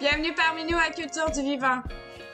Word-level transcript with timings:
Bienvenue 0.00 0.32
parmi 0.32 0.64
nous 0.64 0.78
à 0.78 0.92
Culture 0.92 1.28
du 1.32 1.42
Vivant. 1.42 1.82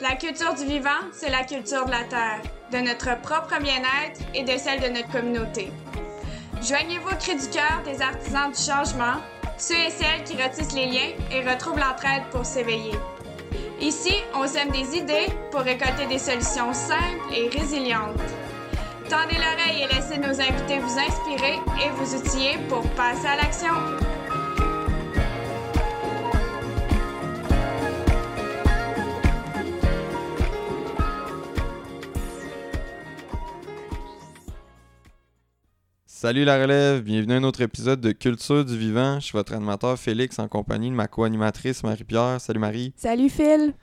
La 0.02 0.16
culture 0.16 0.52
du 0.52 0.66
vivant, 0.66 1.00
c'est 1.14 1.30
la 1.30 1.44
culture 1.44 1.86
de 1.86 1.92
la 1.92 2.04
Terre, 2.04 2.42
de 2.70 2.76
notre 2.76 3.18
propre 3.22 3.58
bien-être 3.58 4.20
et 4.34 4.42
de 4.42 4.58
celle 4.58 4.82
de 4.82 4.88
notre 4.88 5.10
communauté. 5.10 5.72
Joignez-vous 6.60 7.08
au 7.08 7.16
cri 7.16 7.36
du 7.36 7.48
cœur 7.48 7.80
des 7.86 8.02
artisans 8.02 8.52
du 8.52 8.60
changement, 8.60 9.18
ceux 9.56 9.76
et 9.76 9.88
celles 9.88 10.24
qui 10.24 10.34
retissent 10.34 10.74
les 10.74 10.88
liens 10.88 11.12
et 11.32 11.40
retrouvent 11.40 11.78
l'entraide 11.78 12.24
pour 12.30 12.44
s'éveiller. 12.44 12.98
Ici, 13.80 14.14
on 14.34 14.46
sème 14.46 14.70
des 14.70 14.98
idées 14.98 15.28
pour 15.50 15.60
récolter 15.60 16.04
des 16.06 16.18
solutions 16.18 16.74
simples 16.74 17.32
et 17.34 17.48
résilientes. 17.48 18.20
Tendez 19.08 19.36
l'oreille 19.36 19.84
et 19.84 19.94
laissez 19.94 20.18
nos 20.18 20.38
invités 20.38 20.80
vous 20.80 20.98
inspirer 20.98 21.54
et 21.82 21.88
vous 21.94 22.14
outiller 22.14 22.58
pour 22.68 22.82
passer 22.90 23.26
à 23.26 23.36
l'action. 23.36 24.03
Salut 36.24 36.46
la 36.46 36.58
relève, 36.58 37.02
bienvenue 37.02 37.34
à 37.34 37.36
un 37.36 37.42
autre 37.42 37.60
épisode 37.60 38.00
de 38.00 38.10
Culture 38.10 38.64
du 38.64 38.78
vivant. 38.78 39.20
Je 39.20 39.26
suis 39.26 39.32
votre 39.32 39.52
animateur 39.52 39.98
Félix 39.98 40.38
en 40.38 40.48
compagnie 40.48 40.88
de 40.88 40.94
ma 40.94 41.06
co-animatrice 41.06 41.82
Marie-Pierre. 41.82 42.40
Salut 42.40 42.60
Marie. 42.60 42.94
Salut 42.96 43.28
Phil. 43.28 43.74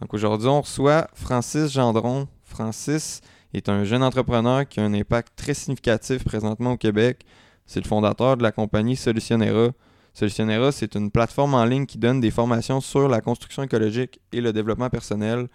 Donc 0.00 0.12
aujourd'hui, 0.12 0.48
on 0.48 0.60
reçoit 0.60 1.06
Francis 1.14 1.70
Gendron. 1.70 2.26
Francis 2.42 3.20
est 3.52 3.68
un 3.68 3.84
jeune 3.84 4.02
entrepreneur 4.02 4.68
qui 4.68 4.80
a 4.80 4.82
un 4.82 4.92
impact 4.92 5.34
très 5.36 5.54
significatif 5.54 6.24
présentement 6.24 6.72
au 6.72 6.76
Québec. 6.76 7.24
C'est 7.64 7.80
le 7.80 7.86
fondateur 7.86 8.36
de 8.36 8.42
la 8.42 8.50
compagnie 8.50 8.96
Solutionera. 8.96 9.68
Solutionera, 10.14 10.72
c'est 10.72 10.96
une 10.96 11.12
plateforme 11.12 11.54
en 11.54 11.64
ligne 11.64 11.86
qui 11.86 11.98
donne 11.98 12.18
des 12.18 12.32
formations 12.32 12.80
sur 12.80 13.06
la 13.06 13.20
construction 13.20 13.62
écologique 13.62 14.18
et 14.32 14.40
le 14.40 14.52
développement 14.52 14.90
personnel. 14.90 15.46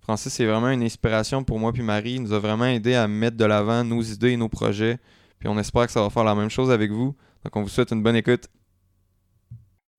Francis 0.00 0.32
c'est 0.32 0.46
vraiment 0.46 0.70
une 0.70 0.82
inspiration 0.82 1.44
pour 1.44 1.58
moi 1.58 1.74
puis 1.74 1.82
Marie. 1.82 2.14
Il 2.14 2.22
nous 2.22 2.32
a 2.32 2.38
vraiment 2.38 2.64
aidé 2.64 2.94
à 2.94 3.06
mettre 3.06 3.36
de 3.36 3.44
l'avant 3.44 3.84
nos 3.84 4.00
idées 4.00 4.30
et 4.30 4.38
nos 4.38 4.48
projets. 4.48 4.98
Puis 5.44 5.52
on 5.52 5.58
espère 5.58 5.84
que 5.84 5.92
ça 5.92 6.00
va 6.00 6.08
faire 6.08 6.24
la 6.24 6.34
même 6.34 6.48
chose 6.48 6.70
avec 6.70 6.90
vous. 6.90 7.14
Donc 7.44 7.54
on 7.54 7.60
vous 7.60 7.68
souhaite 7.68 7.90
une 7.92 8.02
bonne 8.02 8.16
écoute. 8.16 8.48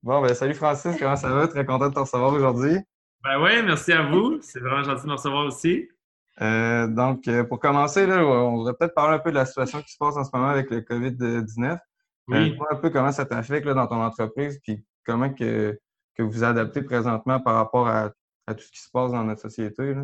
Bon, 0.02 0.20
ben 0.20 0.34
salut 0.34 0.54
Francis, 0.54 0.96
comment 0.98 1.14
ça 1.14 1.28
va? 1.28 1.46
Très 1.46 1.64
content 1.64 1.88
de 1.88 1.94
te 1.94 2.00
recevoir 2.00 2.32
aujourd'hui. 2.32 2.76
Ben 3.22 3.40
oui, 3.40 3.62
merci 3.64 3.92
à 3.92 4.02
vous. 4.10 4.38
C'est 4.40 4.58
vraiment 4.58 4.82
gentil 4.82 5.02
de 5.04 5.06
me 5.06 5.12
recevoir 5.12 5.46
aussi. 5.46 5.88
Euh, 6.40 6.88
donc, 6.88 7.28
euh, 7.28 7.44
pour 7.44 7.60
commencer, 7.60 8.08
là, 8.08 8.26
on 8.26 8.56
voudrait 8.56 8.74
peut-être 8.74 8.94
parler 8.96 9.14
un 9.14 9.18
peu 9.20 9.30
de 9.30 9.36
la 9.36 9.46
situation 9.46 9.80
qui 9.82 9.92
se 9.92 9.98
passe 9.98 10.16
en 10.16 10.24
ce 10.24 10.30
moment 10.34 10.48
avec 10.48 10.68
le 10.68 10.80
COVID-19. 10.80 11.78
Oui. 12.26 12.36
Euh, 12.36 12.64
un 12.72 12.76
peu 12.76 12.90
comment 12.90 13.12
ça 13.12 13.24
t'affecte 13.24 13.66
là, 13.66 13.74
dans 13.74 13.86
ton 13.86 14.02
entreprise, 14.02 14.58
puis 14.64 14.84
comment 15.04 15.32
que, 15.32 15.78
que 16.16 16.24
vous 16.24 16.42
adaptez 16.42 16.82
présentement 16.82 17.38
par 17.38 17.54
rapport 17.54 17.86
à, 17.86 18.10
à 18.48 18.54
tout 18.56 18.64
ce 18.64 18.72
qui 18.72 18.80
se 18.80 18.90
passe 18.90 19.12
dans 19.12 19.22
notre 19.22 19.42
société. 19.42 19.94
Là. 19.94 20.02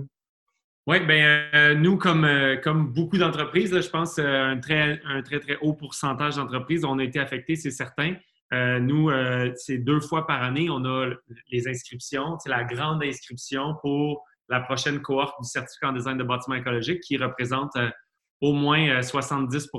Oui, 0.86 0.98
bien, 1.00 1.48
euh, 1.55 1.75
nous, 1.75 1.97
comme, 1.97 2.25
euh, 2.25 2.56
comme 2.56 2.92
beaucoup 2.92 3.16
d'entreprises, 3.16 3.78
je 3.80 3.88
pense 3.88 4.19
euh, 4.19 4.44
un 4.44 4.58
très, 4.58 5.00
un 5.05 5.22
très, 5.22 5.39
très 5.39 5.56
haut 5.61 5.74
pourcentage 5.74 6.36
d'entreprises, 6.36 6.84
on 6.84 6.98
a 6.98 7.05
été 7.05 7.20
affectés, 7.20 7.56
c'est 7.56 7.70
certain. 7.70 8.14
Nous, 8.55 9.11
c'est 9.55 9.78
deux 9.78 10.00
fois 10.00 10.27
par 10.27 10.42
année, 10.42 10.69
on 10.69 10.84
a 10.84 11.08
les 11.50 11.69
inscriptions, 11.69 12.39
c'est 12.39 12.50
la 12.50 12.64
grande 12.64 13.02
inscription 13.02 13.77
pour 13.80 14.27
la 14.50 14.61
prochaine 14.61 15.00
cohorte 15.00 15.41
du 15.41 15.48
certificat 15.48 15.89
en 15.89 15.92
design 15.94 16.19
de 16.19 16.22
bâtiment 16.22 16.56
écologique 16.56 17.00
qui 17.00 17.17
représente 17.17 17.72
au 18.42 18.52
moins 18.52 18.89
euh, 18.89 19.02
70 19.02 19.70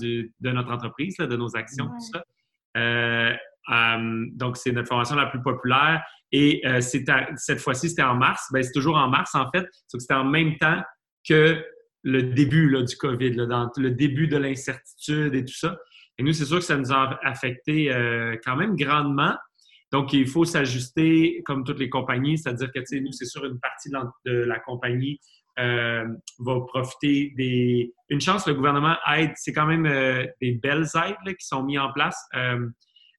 du, 0.00 0.32
de 0.40 0.50
notre 0.50 0.72
entreprise, 0.72 1.18
là, 1.18 1.26
de 1.26 1.36
nos 1.36 1.54
actions, 1.56 1.88
tout 1.88 2.12
ça. 2.12 2.24
Euh, 2.78 3.34
donc, 4.32 4.56
c'est 4.56 4.70
notre 4.70 4.88
formation 4.88 5.16
la 5.16 5.26
plus 5.26 5.42
populaire. 5.42 6.02
Et 6.32 6.62
euh, 6.66 6.80
cette 6.80 7.60
fois-ci, 7.60 7.90
c'était 7.90 8.02
en 8.02 8.16
mars. 8.16 8.46
Ben, 8.52 8.62
c'est 8.62 8.72
toujours 8.72 8.96
en 8.96 9.08
mars, 9.08 9.34
en 9.34 9.50
fait. 9.50 9.66
C'était 9.86 10.14
en 10.14 10.24
même 10.24 10.56
temps 10.58 10.82
que 11.28 11.62
le 12.02 12.22
début 12.22 12.72
du 12.84 12.96
COVID, 12.96 13.30
le 13.30 13.90
début 13.90 14.28
de 14.28 14.36
l'incertitude 14.36 15.34
et 15.34 15.44
tout 15.44 15.54
ça. 15.54 15.76
Et 16.18 16.22
nous, 16.22 16.32
c'est 16.32 16.44
sûr 16.44 16.58
que 16.58 16.64
ça 16.64 16.76
nous 16.76 16.92
a 16.92 17.18
affecté 17.24 17.92
euh, 17.92 18.36
quand 18.44 18.56
même 18.56 18.76
grandement. 18.76 19.34
Donc, 19.92 20.12
il 20.12 20.26
faut 20.26 20.44
s'ajuster 20.44 21.42
comme 21.44 21.64
toutes 21.64 21.78
les 21.78 21.88
compagnies, 21.88 22.38
c'est-à-dire 22.38 22.70
que, 22.72 22.80
nous, 23.00 23.12
c'est 23.12 23.24
sûr, 23.24 23.44
une 23.44 23.60
partie 23.60 23.90
de 24.24 24.32
la, 24.32 24.58
compagnie 24.58 25.20
euh, 25.58 26.04
va 26.38 26.60
profiter 26.66 27.32
des... 27.36 27.92
Une 28.08 28.20
chance, 28.20 28.46
le 28.46 28.54
gouvernement 28.54 28.96
aide, 29.14 29.32
c'est 29.36 29.52
quand 29.52 29.66
même 29.66 29.84
des 30.40 30.52
belles 30.52 30.86
aides 30.94 31.36
qui 31.36 31.46
sont 31.46 31.62
mises 31.62 31.78
en 31.78 31.92
place. 31.92 32.20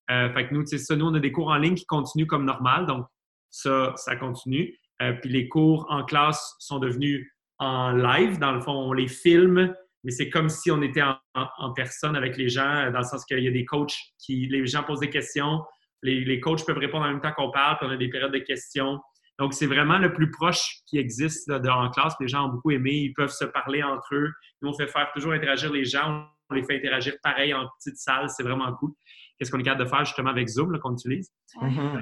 Euh, 0.09 0.31
fait 0.33 0.47
que 0.47 0.53
nous, 0.53 0.65
ça, 0.65 0.95
nous, 0.95 1.05
on 1.05 1.13
a 1.13 1.19
des 1.19 1.31
cours 1.31 1.49
en 1.49 1.57
ligne 1.57 1.75
qui 1.75 1.85
continuent 1.85 2.27
comme 2.27 2.45
normal, 2.45 2.85
donc 2.85 3.05
ça, 3.49 3.93
ça 3.95 4.15
continue. 4.15 4.77
Euh, 5.01 5.13
puis 5.13 5.29
les 5.29 5.47
cours 5.47 5.85
en 5.89 6.03
classe 6.03 6.55
sont 6.59 6.79
devenus 6.79 7.31
en 7.59 7.91
live, 7.91 8.39
dans 8.39 8.51
le 8.51 8.61
fond, 8.61 8.73
on 8.73 8.93
les 8.93 9.07
filme, 9.07 9.73
mais 10.03 10.11
c'est 10.11 10.29
comme 10.29 10.49
si 10.49 10.71
on 10.71 10.81
était 10.81 11.01
en, 11.01 11.73
personne 11.73 12.15
avec 12.15 12.37
les 12.37 12.49
gens, 12.49 12.75
euh, 12.75 12.91
dans 12.91 12.99
le 12.99 13.05
sens 13.05 13.25
qu'il 13.25 13.39
y 13.39 13.47
a 13.47 13.51
des 13.51 13.65
coachs 13.65 13.95
qui, 14.19 14.47
les 14.47 14.65
gens 14.65 14.83
posent 14.83 14.99
des 14.99 15.09
questions, 15.09 15.63
les, 16.03 16.23
les 16.23 16.39
coachs 16.39 16.65
peuvent 16.65 16.77
répondre 16.77 17.05
en 17.05 17.09
même 17.09 17.21
temps 17.21 17.33
qu'on 17.33 17.51
parle, 17.51 17.77
puis 17.77 17.87
on 17.87 17.91
a 17.91 17.97
des 17.97 18.09
périodes 18.09 18.33
de 18.33 18.39
questions. 18.39 18.99
Donc, 19.39 19.53
c'est 19.53 19.67
vraiment 19.67 19.99
le 19.99 20.13
plus 20.13 20.31
proche 20.31 20.79
qui 20.87 20.97
existe 20.97 21.51
en 21.51 21.89
classe. 21.91 22.15
Les 22.19 22.27
gens 22.27 22.47
ont 22.47 22.49
beaucoup 22.49 22.71
aimé, 22.71 22.91
ils 22.91 23.13
peuvent 23.13 23.31
se 23.31 23.45
parler 23.45 23.83
entre 23.83 24.15
eux. 24.15 24.31
Nous, 24.61 24.69
on 24.69 24.73
fait 24.73 24.87
faire 24.87 25.11
toujours 25.13 25.33
interagir 25.33 25.71
les 25.71 25.85
gens, 25.85 26.27
on 26.49 26.55
les 26.55 26.63
fait 26.63 26.77
interagir 26.77 27.15
pareil 27.21 27.53
en 27.53 27.67
petite 27.77 27.97
salle, 27.97 28.29
c'est 28.29 28.43
vraiment 28.43 28.73
cool. 28.73 28.91
Qu'est-ce 29.37 29.51
qu'on 29.51 29.59
est 29.59 29.63
capable 29.63 29.83
de 29.85 29.89
faire 29.89 30.05
justement 30.05 30.29
avec 30.29 30.47
Zoom 30.47 30.71
là, 30.71 30.79
qu'on 30.79 30.93
utilise? 30.93 31.31
Mhm. 31.61 32.01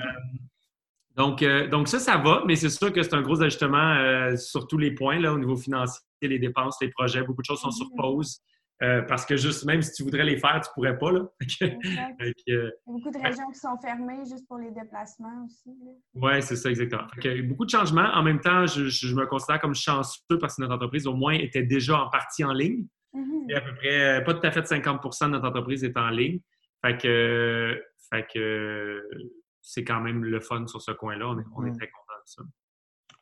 Donc, 1.16 1.42
euh, 1.44 1.68
donc 1.68 1.88
ça, 1.88 2.00
ça 2.00 2.18
va, 2.18 2.44
mais 2.46 2.56
c'est 2.58 2.70
sûr 2.70 2.92
que 2.92 3.02
c'est 3.02 3.14
un 3.14 3.22
gros 3.22 3.42
ajustement 3.42 3.78
euh, 3.96 4.36
sur 4.36 4.68
tous 4.68 4.78
les 4.78 4.92
points, 4.94 5.20
là, 5.20 5.32
au 5.34 5.40
niveau 5.40 5.56
financier, 5.56 6.02
les 6.22 6.40
dépenses, 6.40 6.78
les 6.82 6.90
projets, 6.90 7.24
beaucoup 7.24 7.42
de 7.42 7.46
choses 7.46 7.62
sont 7.62 7.72
sur 7.72 7.88
Mhm. 7.88 7.96
pause. 7.98 8.40
euh, 8.84 9.02
parce 9.04 9.26
que 9.26 9.38
juste, 9.38 9.64
même 9.64 9.82
si 9.82 9.94
tu 9.94 10.04
voudrais 10.04 10.26
les 10.26 10.36
faire, 10.38 10.60
tu 10.60 10.70
pourrais 10.76 10.98
pas. 10.98 11.10
Là. 11.10 11.22
Euh, 12.22 12.34
Il 12.46 12.54
y 12.54 12.58
a 12.58 12.70
beaucoup 12.86 13.10
de 13.10 13.24
régions 13.26 13.50
qui 13.50 13.60
sont 13.60 13.78
fermées 13.82 14.20
juste 14.30 14.46
pour 14.50 14.58
les 14.58 14.70
déplacements 14.72 15.46
aussi. 15.46 15.70
ouais, 16.16 16.42
c'est 16.42 16.58
ça, 16.58 16.70
exactement. 16.70 17.08
Que 17.22 17.42
beaucoup 17.44 17.64
de 17.64 17.70
changements. 17.70 18.10
En 18.14 18.22
même 18.22 18.42
temps, 18.42 18.66
je, 18.68 18.90
je- 18.90 19.16
me 19.16 19.26
considère 19.28 19.62
comme 19.62 19.74
chanceux 19.76 20.20
parce 20.42 20.58
que 20.58 20.62
notre 20.62 20.76
entreprise, 20.76 21.08
au 21.08 21.14
moins, 21.14 21.36
était 21.36 21.64
déjà 21.64 22.02
en 22.04 22.10
partie 22.10 22.44
en 22.44 22.52
ligne. 22.52 22.86
Mhm. 23.14 23.50
Et 23.50 23.54
à 23.56 23.62
peu 23.62 23.74
près, 23.76 24.18
euh, 24.20 24.22
pas 24.22 24.34
tout 24.34 24.46
à 24.46 24.52
fait 24.52 24.68
50 24.68 25.02
de 25.22 25.28
notre 25.30 25.48
entreprise 25.48 25.82
est 25.86 25.96
en 25.96 26.10
ligne. 26.10 26.42
Fait 26.86 26.98
que, 26.98 27.08
euh, 27.08 27.76
fait 28.12 28.28
que 28.32 28.40
euh, 28.40 29.32
c'est 29.62 29.84
quand 29.84 30.02
même 30.02 30.24
le 30.24 30.40
fun 30.40 30.68
sur 30.68 30.82
ce 30.82 30.92
coin-là. 30.92 31.28
On 31.30 31.40
est, 31.40 31.44
on 31.56 31.66
est 31.66 31.70
Mhm. 31.72 31.78
très 31.78 31.88
content 31.90 32.20
de 32.24 32.28
ça. 32.30 32.44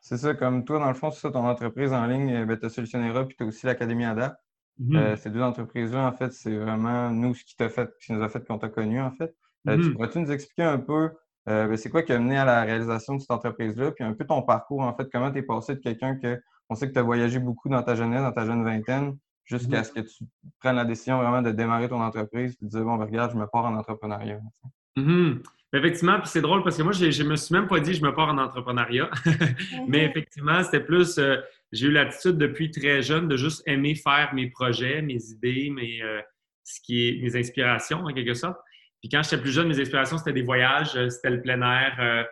C'est 0.00 0.18
ça, 0.18 0.34
comme 0.34 0.64
toi, 0.66 0.78
dans 0.78 0.88
le 0.88 0.94
fond, 0.94 1.10
c'est 1.10 1.20
ça, 1.20 1.30
ton 1.30 1.46
entreprise 1.46 1.92
en 1.94 2.06
ligne, 2.06 2.44
ben, 2.44 2.58
tu 2.58 2.66
as 2.66 2.68
Solutionnera, 2.68 3.24
puis 3.26 3.36
tu 3.36 3.42
as 3.44 3.46
aussi 3.46 3.64
l'Académie 3.64 4.04
ADAP. 4.04 4.36
Mhm. 4.78 4.96
Euh, 4.96 5.16
ces 5.16 5.30
deux 5.30 5.40
entreprises-là, 5.40 6.06
en 6.06 6.12
fait, 6.12 6.30
c'est 6.32 6.54
vraiment 6.56 7.10
nous, 7.10 7.34
ce 7.34 7.44
qui 7.44 7.56
t'a 7.56 7.68
fait, 7.70 7.88
ce 8.00 8.06
qui 8.06 8.12
nous 8.12 8.22
a 8.22 8.28
fait 8.28 8.46
qu'on 8.46 8.58
t'a 8.58 8.68
connu, 8.68 9.00
en 9.00 9.12
fait. 9.12 9.34
Euh, 9.68 9.76
Tu 9.78 9.84
Mhm. 9.88 9.92
pourrais-tu 9.94 10.18
nous 10.18 10.30
expliquer 10.30 10.64
un 10.64 10.78
peu, 10.78 11.10
euh, 11.48 11.66
ben, 11.68 11.76
c'est 11.78 11.88
quoi 11.88 12.02
qui 12.02 12.12
a 12.12 12.18
mené 12.18 12.36
à 12.36 12.44
la 12.44 12.62
réalisation 12.64 13.14
de 13.14 13.20
cette 13.20 13.30
entreprise-là, 13.30 13.92
puis 13.92 14.04
un 14.04 14.12
peu 14.12 14.26
ton 14.26 14.42
parcours, 14.42 14.80
en 14.82 14.94
fait, 14.94 15.08
comment 15.10 15.32
tu 15.32 15.38
es 15.38 15.42
passé 15.42 15.74
de 15.76 15.80
quelqu'un 15.80 16.16
que, 16.16 16.38
on 16.68 16.74
sait 16.74 16.86
que 16.88 16.92
tu 16.92 16.98
as 16.98 17.02
voyagé 17.02 17.38
beaucoup 17.38 17.70
dans 17.70 17.82
ta 17.82 17.94
jeunesse, 17.94 18.20
dans 18.20 18.32
ta 18.32 18.44
jeune 18.44 18.62
vingtaine, 18.62 19.16
jusqu'à 19.44 19.78
Mhm. 19.78 19.84
ce 19.84 19.92
que 19.92 20.00
tu 20.00 20.24
prennes 20.60 20.76
la 20.76 20.84
décision 20.84 21.18
vraiment 21.18 21.42
de 21.42 21.50
démarrer 21.50 21.88
ton 21.88 22.00
entreprise, 22.00 22.56
puis 22.56 22.66
de 22.66 22.70
dire, 22.70 22.82
bon, 22.84 22.96
ben, 22.96 23.04
regarde, 23.04 23.32
je 23.32 23.36
me 23.36 23.46
pars 23.46 23.64
en 23.66 23.74
entrepreneuriat. 23.76 24.40
Mhm. 24.96 25.42
Effectivement, 25.72 26.20
puis 26.20 26.28
c'est 26.28 26.40
drôle 26.40 26.62
parce 26.62 26.76
que 26.76 26.82
moi, 26.84 26.92
j'ai- 26.92 27.10
je 27.10 27.24
me 27.24 27.34
suis 27.34 27.52
même 27.52 27.66
pas 27.66 27.80
dit 27.80 27.94
je 27.94 28.02
me 28.04 28.14
pars 28.14 28.28
en 28.28 28.38
entrepreneuriat. 28.38 29.10
Mais 29.88 30.04
effectivement, 30.04 30.62
c'était 30.62 30.80
plus. 30.84 31.18
euh, 31.18 31.36
j'ai 31.72 31.88
eu 31.88 31.90
l'attitude 31.90 32.38
depuis 32.38 32.70
très 32.70 33.02
jeune 33.02 33.26
de 33.26 33.36
juste 33.36 33.62
aimer 33.66 33.96
faire 33.96 34.32
mes 34.34 34.48
projets, 34.50 35.02
mes 35.02 35.18
idées, 35.32 35.70
mes, 35.70 36.00
euh, 36.00 36.20
ce 36.62 36.80
qui 36.80 37.08
est, 37.08 37.20
mes 37.20 37.36
inspirations 37.36 38.04
en 38.04 38.12
quelque 38.14 38.34
sorte. 38.34 38.56
Puis 39.00 39.08
quand 39.08 39.22
j'étais 39.24 39.42
plus 39.42 39.50
jeune, 39.50 39.66
mes 39.66 39.80
inspirations, 39.80 40.16
c'était 40.16 40.32
des 40.32 40.42
voyages, 40.42 40.94
euh, 40.96 41.08
c'était 41.10 41.30
le 41.30 41.42
plein 41.42 41.60
air. 41.62 41.96
euh, 41.98 42.22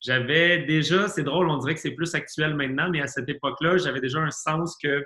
j'avais 0.00 0.60
déjà, 0.64 1.08
c'est 1.08 1.22
drôle, 1.24 1.48
on 1.48 1.58
dirait 1.58 1.74
que 1.74 1.80
c'est 1.80 1.92
plus 1.92 2.14
actuel 2.14 2.54
maintenant, 2.54 2.88
mais 2.90 3.00
à 3.02 3.06
cette 3.08 3.28
époque-là, 3.28 3.76
j'avais 3.78 4.00
déjà 4.00 4.20
un 4.20 4.30
sens 4.30 4.76
qu'il 4.76 5.02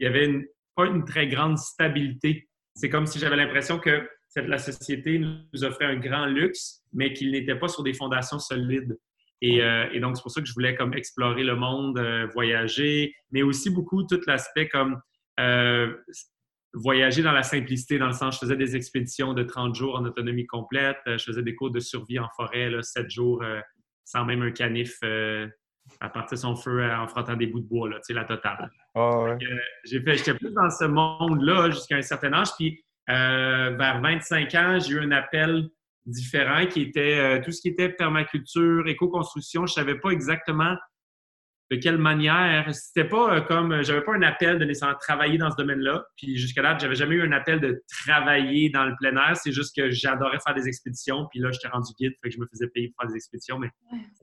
y 0.00 0.06
avait 0.06 0.24
une- 0.26 0.44
pas 0.74 0.86
une 0.86 1.04
très 1.04 1.28
grande 1.28 1.58
stabilité. 1.58 2.48
C'est 2.74 2.88
comme 2.88 3.06
si 3.06 3.18
j'avais 3.18 3.36
l'impression 3.36 3.78
que 3.78 4.08
la 4.36 4.58
société 4.58 5.18
nous 5.18 5.64
offrait 5.64 5.86
un 5.86 5.96
grand 5.96 6.26
luxe, 6.26 6.82
mais 6.92 7.12
qu'il 7.12 7.30
n'était 7.30 7.56
pas 7.56 7.68
sur 7.68 7.82
des 7.82 7.92
fondations 7.92 8.38
solides. 8.38 8.98
Et, 9.40 9.62
euh, 9.62 10.00
donc, 10.00 10.16
c'est 10.16 10.22
pour 10.22 10.30
ça 10.30 10.40
que 10.40 10.46
je 10.46 10.54
voulais 10.54 10.74
comme 10.74 10.94
explorer 10.94 11.44
le 11.44 11.54
monde, 11.54 11.98
euh, 11.98 12.26
voyager, 12.32 13.14
mais 13.30 13.42
aussi 13.42 13.70
beaucoup 13.70 14.02
tout 14.04 14.20
l'aspect 14.26 14.68
comme 14.68 15.00
euh, 15.38 15.94
voyager 16.72 17.22
dans 17.22 17.32
la 17.32 17.42
simplicité, 17.42 17.98
dans 17.98 18.06
le 18.06 18.12
sens, 18.12 18.36
je 18.36 18.40
faisais 18.40 18.56
des 18.56 18.74
expéditions 18.74 19.34
de 19.34 19.42
30 19.42 19.74
jours 19.74 19.96
en 19.96 20.04
autonomie 20.04 20.46
complète, 20.46 20.98
je 21.06 21.22
faisais 21.22 21.42
des 21.42 21.54
cours 21.54 21.70
de 21.70 21.80
survie 21.80 22.18
en 22.18 22.28
forêt, 22.36 22.70
là, 22.70 22.82
7 22.82 23.10
jours 23.10 23.44
sans 24.04 24.24
même 24.24 24.42
un 24.42 24.50
canif 24.50 24.98
à 26.04 26.08
partir 26.10 26.36
de 26.36 26.40
son 26.40 26.54
feu 26.54 26.84
en 26.84 27.06
frottant 27.08 27.34
des 27.34 27.46
bouts 27.46 27.60
de 27.60 27.66
bois, 27.66 27.88
là, 27.88 27.96
tu 27.96 28.02
sais, 28.04 28.12
la 28.12 28.24
totale. 28.24 28.70
Ah 28.94 29.18
ouais. 29.20 29.30
Euh, 29.30 29.58
j'étais 29.84 30.34
plus 30.34 30.52
dans 30.52 30.70
ce 30.70 30.84
monde-là 30.84 31.70
jusqu'à 31.70 31.96
un 31.96 32.02
certain 32.02 32.32
âge. 32.32 32.48
Puis 32.58 32.84
euh, 33.10 33.70
vers 33.76 34.00
25 34.00 34.54
ans, 34.54 34.78
j'ai 34.78 34.94
eu 34.94 35.00
un 35.00 35.10
appel 35.12 35.68
différents 36.06 36.66
qui 36.66 36.82
étaient 36.82 37.18
euh, 37.18 37.42
tout 37.42 37.50
ce 37.50 37.62
qui 37.62 37.68
était 37.68 37.88
permaculture, 37.88 38.86
éco-construction. 38.86 39.66
Je 39.66 39.72
savais 39.72 39.98
pas 39.98 40.10
exactement 40.10 40.76
de 41.70 41.76
quelle 41.76 41.98
manière. 41.98 42.72
C'était 42.74 43.08
pas 43.08 43.36
euh, 43.36 43.40
comme, 43.40 43.82
j'avais 43.82 44.02
pas 44.02 44.14
un 44.14 44.22
appel 44.22 44.58
de 44.58 44.64
nécessairement 44.64 44.98
travailler 44.98 45.38
dans 45.38 45.50
ce 45.50 45.56
domaine-là. 45.56 46.04
Puis 46.16 46.36
jusqu'à 46.36 46.62
là, 46.62 46.76
j'avais 46.78 46.94
jamais 46.94 47.16
eu 47.16 47.22
un 47.22 47.32
appel 47.32 47.60
de 47.60 47.82
travailler 48.04 48.70
dans 48.70 48.84
le 48.84 48.94
plein 49.00 49.16
air. 49.16 49.36
C'est 49.36 49.52
juste 49.52 49.74
que 49.74 49.90
j'adorais 49.90 50.38
faire 50.44 50.54
des 50.54 50.68
expéditions. 50.68 51.26
Puis 51.30 51.40
là, 51.40 51.50
j'étais 51.52 51.68
rendu 51.68 51.92
guide, 51.98 52.12
fait 52.22 52.28
que 52.28 52.34
je 52.34 52.40
me 52.40 52.46
faisais 52.46 52.68
payer 52.68 52.88
pour 52.88 53.02
faire 53.02 53.10
des 53.10 53.16
expéditions. 53.16 53.58
Mais 53.58 53.70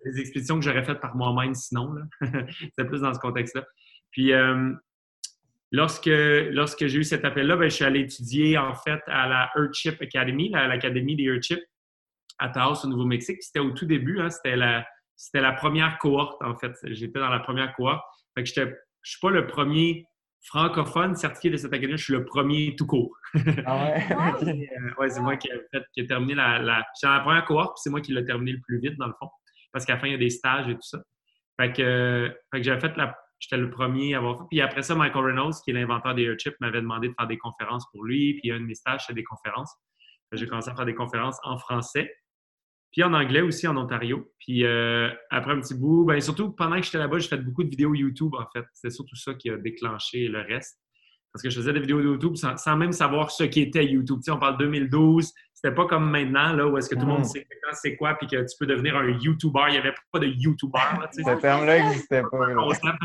c'est 0.04 0.12
des 0.12 0.20
expéditions 0.20 0.60
que 0.60 0.66
j'aurais 0.66 0.84
faites 0.84 1.00
par 1.00 1.16
moi-même 1.16 1.56
sinon. 1.56 1.96
C'était 2.22 2.86
plus 2.86 3.02
dans 3.02 3.14
ce 3.14 3.20
contexte-là. 3.20 3.66
Puis 4.12 4.34
euh, 4.34 4.74
lorsque, 5.72 6.10
lorsque 6.52 6.86
j'ai 6.86 7.00
eu 7.00 7.04
cet 7.04 7.26
appel-là, 7.26 7.56
ben, 7.56 7.70
je 7.70 7.76
suis 7.76 7.86
allé 7.86 8.02
étudier 8.02 8.58
en 8.58 8.76
fait 8.76 9.02
à 9.08 9.28
la 9.28 9.52
Earthship 9.56 10.02
Academy, 10.02 10.54
à 10.54 10.68
l'Académie 10.68 11.16
des 11.16 11.24
Earthship 11.24 11.60
à 12.38 12.50
Taos 12.50 12.84
au 12.84 12.88
Nouveau-Mexique. 12.88 13.42
C'était 13.42 13.60
au 13.60 13.72
tout 13.72 13.86
début, 13.86 14.20
hein, 14.20 14.30
c'était 14.30 14.56
la 14.56 14.86
c'était 15.22 15.42
la 15.42 15.52
première 15.52 16.00
cohorte, 16.00 16.42
en 16.42 16.58
fait. 16.58 16.74
J'étais 16.84 17.20
dans 17.20 17.30
la 17.30 17.40
première 17.40 17.76
cohorte. 17.76 18.04
Fait 18.34 18.44
que 18.44 18.50
je 18.50 18.62
ne 18.62 18.74
suis 19.04 19.20
pas 19.20 19.30
le 19.30 19.46
premier 19.46 20.08
francophone 20.44 21.16
certifié 21.16 21.52
de 21.52 21.58
cette 21.58 21.72
académie, 21.72 22.00
je 22.00 22.04
suis 22.06 22.14
le 22.14 22.26
premier 22.26 22.76
tout 22.76 22.88
court. 22.88 23.16
ah 23.68 23.86
ouais? 23.86 24.04
Euh, 24.42 24.94
ouais, 24.98 25.10
c'est 25.10 25.22
moi 25.22 25.38
qui 25.38 25.48
ai, 25.96 26.08
terminé 26.08 26.34
la. 26.34 26.58
la... 26.58 26.84
J'étais 26.96 27.06
dans 27.06 27.14
la 27.14 27.20
première 27.20 27.46
cohorte, 27.46 27.76
puis 27.76 27.82
c'est 27.84 27.92
moi 27.92 28.02
qui 28.02 28.14
l'ai 28.14 28.26
terminé 28.26 28.54
le 28.54 28.62
plus 28.62 28.80
vite, 28.80 28.98
dans 28.98 29.06
le 29.06 29.14
fond. 29.20 29.30
Parce 29.72 29.86
qu'à 29.86 29.94
la 29.94 30.00
fin, 30.00 30.08
il 30.08 30.14
y 30.14 30.16
a 30.16 30.18
des 30.18 30.32
stages 30.32 30.68
et 30.68 30.74
tout 30.74 30.82
ça. 30.82 31.00
Fait 31.60 31.72
que, 31.72 32.36
j'avais 32.56 32.80
fait 32.80 32.98
la. 32.98 33.16
J'étais 33.38 33.58
le 33.58 33.70
premier 33.70 34.16
à 34.16 34.18
avoir 34.18 34.40
fait. 34.40 34.46
Puis 34.50 34.62
après 34.62 34.82
ça, 34.82 34.96
Michael 34.96 35.26
Reynolds, 35.26 35.54
qui 35.64 35.70
est 35.70 35.74
l'inventeur 35.74 36.16
des 36.16 36.24
Airchips, 36.24 36.60
m'avait 36.60 36.82
demandé 36.82 37.10
de 37.10 37.14
faire 37.14 37.28
des 37.28 37.38
conférences 37.38 37.86
pour 37.92 38.04
lui. 38.04 38.40
Puis 38.40 38.52
un 38.52 38.60
de 38.60 38.66
mes 38.66 38.76
stages, 38.76 39.02
c'était 39.02 39.22
des 39.22 39.24
conférences. 39.24 39.72
J'ai 40.32 40.48
commencé 40.48 40.70
à 40.72 40.76
faire 40.76 40.86
des 40.86 40.96
conférences 40.96 41.38
en 41.44 41.60
français. 41.60 42.12
Puis 42.92 43.04
en 43.04 43.14
anglais 43.14 43.42
aussi 43.42 43.68
en 43.68 43.78
Ontario. 43.78 44.32
Puis 44.40 44.66
euh, 44.66 45.10
après 45.30 45.52
un 45.52 45.62
petit 45.62 45.76
bout, 45.76 46.06
ben 46.06 46.20
surtout 46.20 46.52
pendant 46.52 46.78
que 46.78 46.84
j'étais 46.84 46.98
là-bas, 46.98 47.20
j'ai 47.20 47.30
fait 47.30 47.38
beaucoup 47.38 47.64
de 47.64 47.70
vidéos 47.70 47.94
YouTube 47.94 48.34
en 48.34 48.46
fait. 48.52 48.66
C'est 48.74 48.90
surtout 48.90 49.16
ça 49.16 49.34
qui 49.34 49.50
a 49.50 49.58
déclenché 49.58 50.28
le 50.28 50.42
reste. 50.42 50.78
Parce 51.34 51.44
que 51.44 51.50
je 51.50 51.56
faisais 51.56 51.72
des 51.72 51.80
vidéos 51.80 52.00
de 52.00 52.08
YouTube 52.08 52.36
sans, 52.36 52.76
même 52.76 52.92
savoir 52.92 53.32
ce 53.32 53.46
qu'était 53.46 53.86
YouTube. 53.86 54.18
Tu 54.18 54.24
sais, 54.24 54.32
on 54.32 54.40
parle 54.40 54.58
2012, 54.58 55.32
c'était 55.54 55.74
pas 55.74 55.86
comme 55.86 56.10
maintenant, 56.10 56.52
là, 56.52 56.68
où 56.68 56.78
est-ce 56.78 56.90
que 56.90 56.96
tout 56.96 57.06
le 57.06 57.08
monde 57.08 57.22
mm. 57.22 57.26
sait 57.26 57.48
c'est 57.74 57.96
quoi, 57.96 58.16
puis 58.16 58.28
que 58.28 58.36
tu 58.36 58.58
peux 58.60 58.66
devenir 58.66 58.98
un 58.98 59.08
YouTuber. 59.08 59.62
Il 59.70 59.72
n'y 59.72 59.78
avait 59.78 59.94
pas 60.12 60.20
de 60.20 60.28
YouTuber. 60.28 60.78
Là, 60.78 61.10
tu 61.14 61.24
sais. 61.24 61.36
Ce 61.36 61.40
terme-là 61.40 61.80
n'existait 61.80 62.24
pas. 62.24 62.40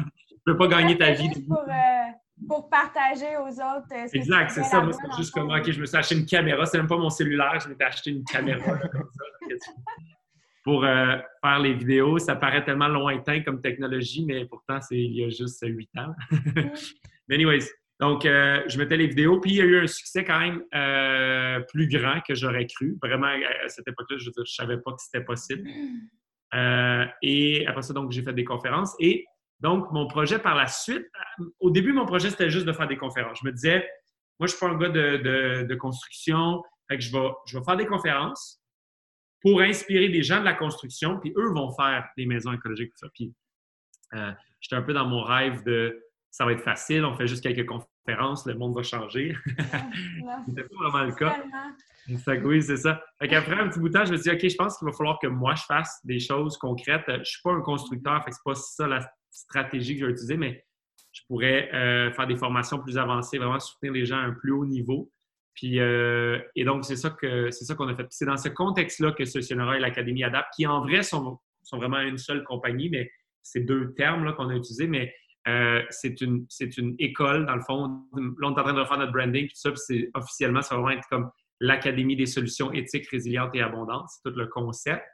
Tu 0.46 0.52
peux 0.52 0.58
pas 0.58 0.68
gagner 0.68 0.96
ta 0.96 1.10
vie. 1.10 1.28
Pour, 1.48 1.58
euh, 1.58 2.12
pour 2.48 2.68
partager 2.68 3.36
aux 3.38 3.48
autres. 3.48 3.92
Euh, 3.92 4.08
exact, 4.12 4.50
c'est 4.50 4.64
ça. 4.64 4.80
Moi, 4.80 4.92
c'est 4.92 5.16
juste 5.16 5.32
comme, 5.32 5.50
OK, 5.50 5.70
je 5.70 5.80
me 5.80 5.86
suis 5.86 5.96
acheté 5.96 6.16
une 6.16 6.26
caméra. 6.26 6.66
C'est 6.66 6.78
même 6.78 6.86
pas 6.86 6.98
mon 6.98 7.10
cellulaire, 7.10 7.58
je 7.60 7.68
m'étais 7.68 7.84
acheté 7.84 8.10
une 8.10 8.24
caméra 8.24 8.76
comme 8.92 9.08
ça. 9.10 9.72
pour 10.62 10.84
euh, 10.84 11.16
faire 11.42 11.58
les 11.60 11.74
vidéos. 11.74 12.18
Ça 12.18 12.36
paraît 12.36 12.64
tellement 12.64 12.88
lointain 12.88 13.40
comme 13.42 13.60
technologie, 13.60 14.24
mais 14.26 14.44
pourtant, 14.44 14.80
c'est 14.80 14.98
il 14.98 15.16
y 15.16 15.24
a 15.24 15.28
juste 15.30 15.64
huit 15.66 15.90
ans. 15.96 16.14
mais 17.28 17.34
anyways, 17.36 17.66
donc, 17.98 18.26
euh, 18.26 18.62
je 18.68 18.76
mettais 18.76 18.98
les 18.98 19.06
vidéos, 19.06 19.40
puis 19.40 19.52
il 19.52 19.56
y 19.56 19.60
a 19.62 19.64
eu 19.64 19.82
un 19.82 19.86
succès 19.86 20.22
quand 20.22 20.38
même 20.38 20.62
plus 21.68 21.88
grand 21.88 22.20
que 22.20 22.34
j'aurais 22.34 22.66
cru. 22.66 22.98
Vraiment, 23.02 23.28
à 23.28 23.68
cette 23.68 23.88
époque-là, 23.88 24.18
je 24.18 24.30
ne 24.36 24.44
savais 24.44 24.76
pas 24.78 24.92
que 24.92 25.00
c'était 25.00 25.24
possible. 25.24 25.68
et 27.22 27.66
après 27.66 27.82
ça, 27.82 27.94
donc, 27.94 28.12
j'ai 28.12 28.22
fait 28.22 28.34
des 28.34 28.44
conférences. 28.44 28.94
Et 29.00 29.24
donc, 29.60 29.90
mon 29.90 30.06
projet 30.06 30.38
par 30.38 30.54
la 30.54 30.66
suite, 30.66 31.06
au 31.60 31.70
début, 31.70 31.92
mon 31.92 32.06
projet, 32.06 32.30
c'était 32.30 32.50
juste 32.50 32.66
de 32.66 32.72
faire 32.72 32.88
des 32.88 32.98
conférences. 32.98 33.38
Je 33.42 33.46
me 33.46 33.52
disais, 33.52 33.88
moi, 34.38 34.46
je 34.46 34.52
ne 34.52 34.56
suis 34.56 34.58
pas 34.58 34.68
un 34.68 34.76
gars 34.76 34.88
de, 34.88 35.74
construction, 35.76 36.62
fait 36.88 36.98
que 36.98 37.02
je 37.02 37.12
vais, 37.12 37.28
je 37.46 37.58
vais 37.58 37.64
faire 37.64 37.76
des 37.76 37.86
conférences 37.86 38.60
pour 39.40 39.60
inspirer 39.60 40.08
des 40.08 40.22
gens 40.22 40.40
de 40.40 40.44
la 40.44 40.54
construction, 40.54 41.18
puis 41.20 41.32
eux 41.36 41.52
vont 41.52 41.72
faire 41.72 42.08
des 42.16 42.26
maisons 42.26 42.52
écologiques, 42.52 42.90
tout 42.90 42.98
ça. 42.98 43.08
Puis, 43.14 43.32
euh, 44.14 44.32
j'étais 44.60 44.76
un 44.76 44.82
peu 44.82 44.92
dans 44.92 45.06
mon 45.06 45.22
rêve 45.22 45.64
de 45.64 46.02
ça 46.36 46.44
va 46.44 46.52
être 46.52 46.62
facile, 46.62 47.02
on 47.06 47.14
fait 47.14 47.26
juste 47.26 47.42
quelques 47.42 47.66
conférences, 47.66 48.44
le 48.44 48.54
monde 48.54 48.74
va 48.74 48.82
changer. 48.82 49.34
C'était 50.46 50.64
pas 50.64 50.90
vraiment 50.90 51.04
le 51.04 51.12
cas. 51.12 51.34
oui, 52.44 52.62
c'est 52.62 52.76
ça. 52.76 53.02
Après 53.20 53.58
un 53.58 53.68
petit 53.68 53.80
bout 53.80 53.88
de 53.88 53.94
temps, 53.94 54.04
je 54.04 54.12
me 54.12 54.16
suis 54.18 54.30
dit, 54.30 54.36
OK, 54.36 54.50
je 54.50 54.56
pense 54.56 54.76
qu'il 54.76 54.86
va 54.86 54.92
falloir 54.92 55.18
que 55.18 55.28
moi, 55.28 55.54
je 55.54 55.62
fasse 55.62 55.98
des 56.04 56.20
choses 56.20 56.58
concrètes. 56.58 57.04
Je 57.08 57.12
ne 57.14 57.24
suis 57.24 57.40
pas 57.42 57.52
un 57.52 57.62
constructeur, 57.62 58.22
fait 58.22 58.30
que 58.30 58.36
c'est 58.36 58.44
pas 58.44 58.54
ça 58.54 58.86
la 58.86 59.00
stratégie 59.36 59.94
que 59.94 60.00
je 60.00 60.06
vais 60.06 60.12
utiliser, 60.12 60.36
mais 60.36 60.64
je 61.12 61.22
pourrais 61.28 61.72
euh, 61.72 62.12
faire 62.12 62.26
des 62.26 62.36
formations 62.36 62.78
plus 62.78 62.98
avancées, 62.98 63.38
vraiment 63.38 63.60
soutenir 63.60 63.92
les 63.92 64.04
gens 64.04 64.18
à 64.18 64.22
un 64.22 64.32
plus 64.32 64.52
haut 64.52 64.66
niveau. 64.66 65.10
Puis, 65.54 65.80
euh, 65.80 66.38
et 66.54 66.64
donc, 66.64 66.84
c'est 66.84 66.96
ça 66.96 67.10
que 67.10 67.50
c'est 67.50 67.64
ça 67.64 67.74
qu'on 67.74 67.88
a 67.88 67.96
fait. 67.96 68.06
C'est 68.10 68.26
dans 68.26 68.36
ce 68.36 68.50
contexte-là 68.50 69.12
que 69.12 69.24
Socionera 69.24 69.76
et 69.76 69.80
l'Académie 69.80 70.22
Adapt, 70.22 70.48
qui 70.54 70.66
en 70.66 70.82
vrai 70.82 71.02
sont, 71.02 71.38
sont 71.62 71.78
vraiment 71.78 72.00
une 72.00 72.18
seule 72.18 72.44
compagnie, 72.44 72.90
mais 72.90 73.10
c'est 73.42 73.60
deux 73.60 73.94
termes 73.94 74.34
qu'on 74.34 74.50
a 74.50 74.54
utilisés, 74.54 74.86
mais 74.86 75.14
euh, 75.48 75.82
c'est 75.88 76.20
une, 76.20 76.46
une 76.76 76.94
école, 76.98 77.46
dans 77.46 77.54
le 77.54 77.62
fond. 77.62 78.02
Là, 78.14 78.48
on 78.48 78.54
est 78.54 78.60
en 78.60 78.62
train 78.62 78.74
de 78.74 78.80
refaire 78.80 78.98
notre 78.98 79.12
branding, 79.12 79.46
tout 79.46 79.54
ça, 79.54 79.72
puis 79.72 80.10
officiellement, 80.14 80.60
ça 80.60 80.74
va 80.74 80.82
vraiment 80.82 80.98
être 80.98 81.08
comme 81.08 81.30
l'Académie 81.60 82.16
des 82.16 82.26
solutions 82.26 82.72
éthiques, 82.72 83.08
résilientes 83.08 83.54
et 83.54 83.62
abondantes. 83.62 84.08
C'est 84.08 84.30
tout 84.30 84.36
le 84.36 84.46
concept 84.48 85.04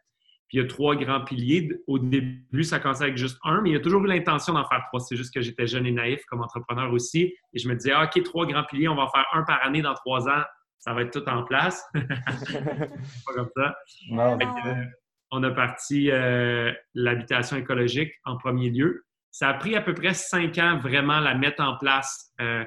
il 0.52 0.60
y 0.60 0.64
a 0.64 0.66
trois 0.66 0.94
grands 0.96 1.24
piliers. 1.24 1.70
Au 1.86 1.98
début, 1.98 2.62
ça 2.62 2.78
commençait 2.78 3.04
avec 3.04 3.16
juste 3.16 3.38
un, 3.42 3.62
mais 3.62 3.70
il 3.70 3.72
y 3.72 3.76
a 3.76 3.80
toujours 3.80 4.04
eu 4.04 4.06
l'intention 4.06 4.52
d'en 4.52 4.66
faire 4.66 4.82
trois. 4.88 5.00
C'est 5.00 5.16
juste 5.16 5.32
que 5.32 5.40
j'étais 5.40 5.66
jeune 5.66 5.86
et 5.86 5.92
naïf 5.92 6.22
comme 6.26 6.42
entrepreneur 6.42 6.92
aussi. 6.92 7.34
Et 7.54 7.58
je 7.58 7.68
me 7.68 7.74
disais, 7.74 7.92
ah, 7.92 8.04
OK, 8.04 8.22
trois 8.22 8.46
grands 8.46 8.64
piliers, 8.64 8.88
on 8.88 8.94
va 8.94 9.04
en 9.04 9.08
faire 9.08 9.26
un 9.32 9.42
par 9.44 9.64
année 9.64 9.80
dans 9.80 9.94
trois 9.94 10.28
ans. 10.28 10.42
Ça 10.78 10.92
va 10.92 11.02
être 11.02 11.18
tout 11.18 11.26
en 11.28 11.44
place. 11.44 11.82
pas 11.94 13.34
comme 13.34 13.48
ça. 13.56 13.74
Euh, 14.12 14.84
on 15.30 15.42
a 15.42 15.50
parti 15.50 16.10
euh, 16.10 16.70
l'habitation 16.94 17.56
écologique 17.56 18.12
en 18.24 18.36
premier 18.36 18.68
lieu. 18.68 19.06
Ça 19.30 19.48
a 19.48 19.54
pris 19.54 19.74
à 19.74 19.80
peu 19.80 19.94
près 19.94 20.12
cinq 20.12 20.58
ans 20.58 20.78
vraiment 20.78 21.20
la 21.20 21.34
mettre 21.34 21.62
en 21.62 21.78
place, 21.78 22.34
euh, 22.42 22.64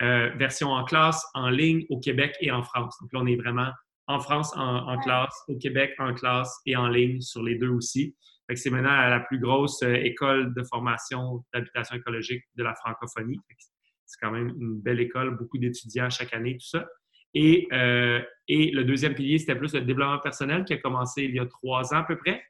version 0.00 0.72
en 0.72 0.84
classe, 0.84 1.24
en 1.32 1.48
ligne, 1.48 1.86
au 1.88 1.98
Québec 1.98 2.36
et 2.40 2.50
en 2.50 2.62
France. 2.62 2.98
Donc 3.00 3.10
là, 3.14 3.20
on 3.22 3.26
est 3.26 3.36
vraiment 3.36 3.70
en 4.06 4.20
France 4.20 4.52
en, 4.56 4.98
classe, 5.00 5.34
au 5.48 5.56
Québec 5.56 5.94
en 5.98 6.14
classe 6.14 6.60
et 6.66 6.76
en 6.76 6.88
ligne 6.88 7.20
sur 7.20 7.42
les 7.42 7.56
deux 7.56 7.70
aussi. 7.70 8.14
c'est 8.54 8.70
maintenant 8.70 8.90
la 8.90 9.20
plus 9.20 9.38
grosse 9.38 9.82
euh, 9.82 9.94
école 9.94 10.54
de 10.54 10.62
formation 10.62 11.44
d'habitation 11.52 11.96
écologique 11.96 12.44
de 12.56 12.62
la 12.62 12.74
francophonie. 12.74 13.40
C'est 14.04 14.20
quand 14.20 14.30
même 14.30 14.48
une 14.60 14.80
belle 14.80 15.00
école, 15.00 15.36
beaucoup 15.36 15.58
d'étudiants 15.58 16.10
chaque 16.10 16.34
année, 16.34 16.58
tout 16.58 16.66
ça. 16.66 16.86
Et, 17.32 17.66
euh, 17.72 18.20
et 18.46 18.70
le 18.70 18.84
deuxième 18.84 19.14
pilier, 19.14 19.38
c'était 19.38 19.56
plus 19.56 19.74
le 19.74 19.80
développement 19.80 20.20
personnel 20.20 20.64
qui 20.64 20.74
a 20.74 20.76
commencé 20.76 21.24
il 21.24 21.34
y 21.34 21.40
a 21.40 21.46
trois 21.46 21.92
ans 21.94 21.98
à 21.98 22.04
peu 22.04 22.16
près. 22.16 22.42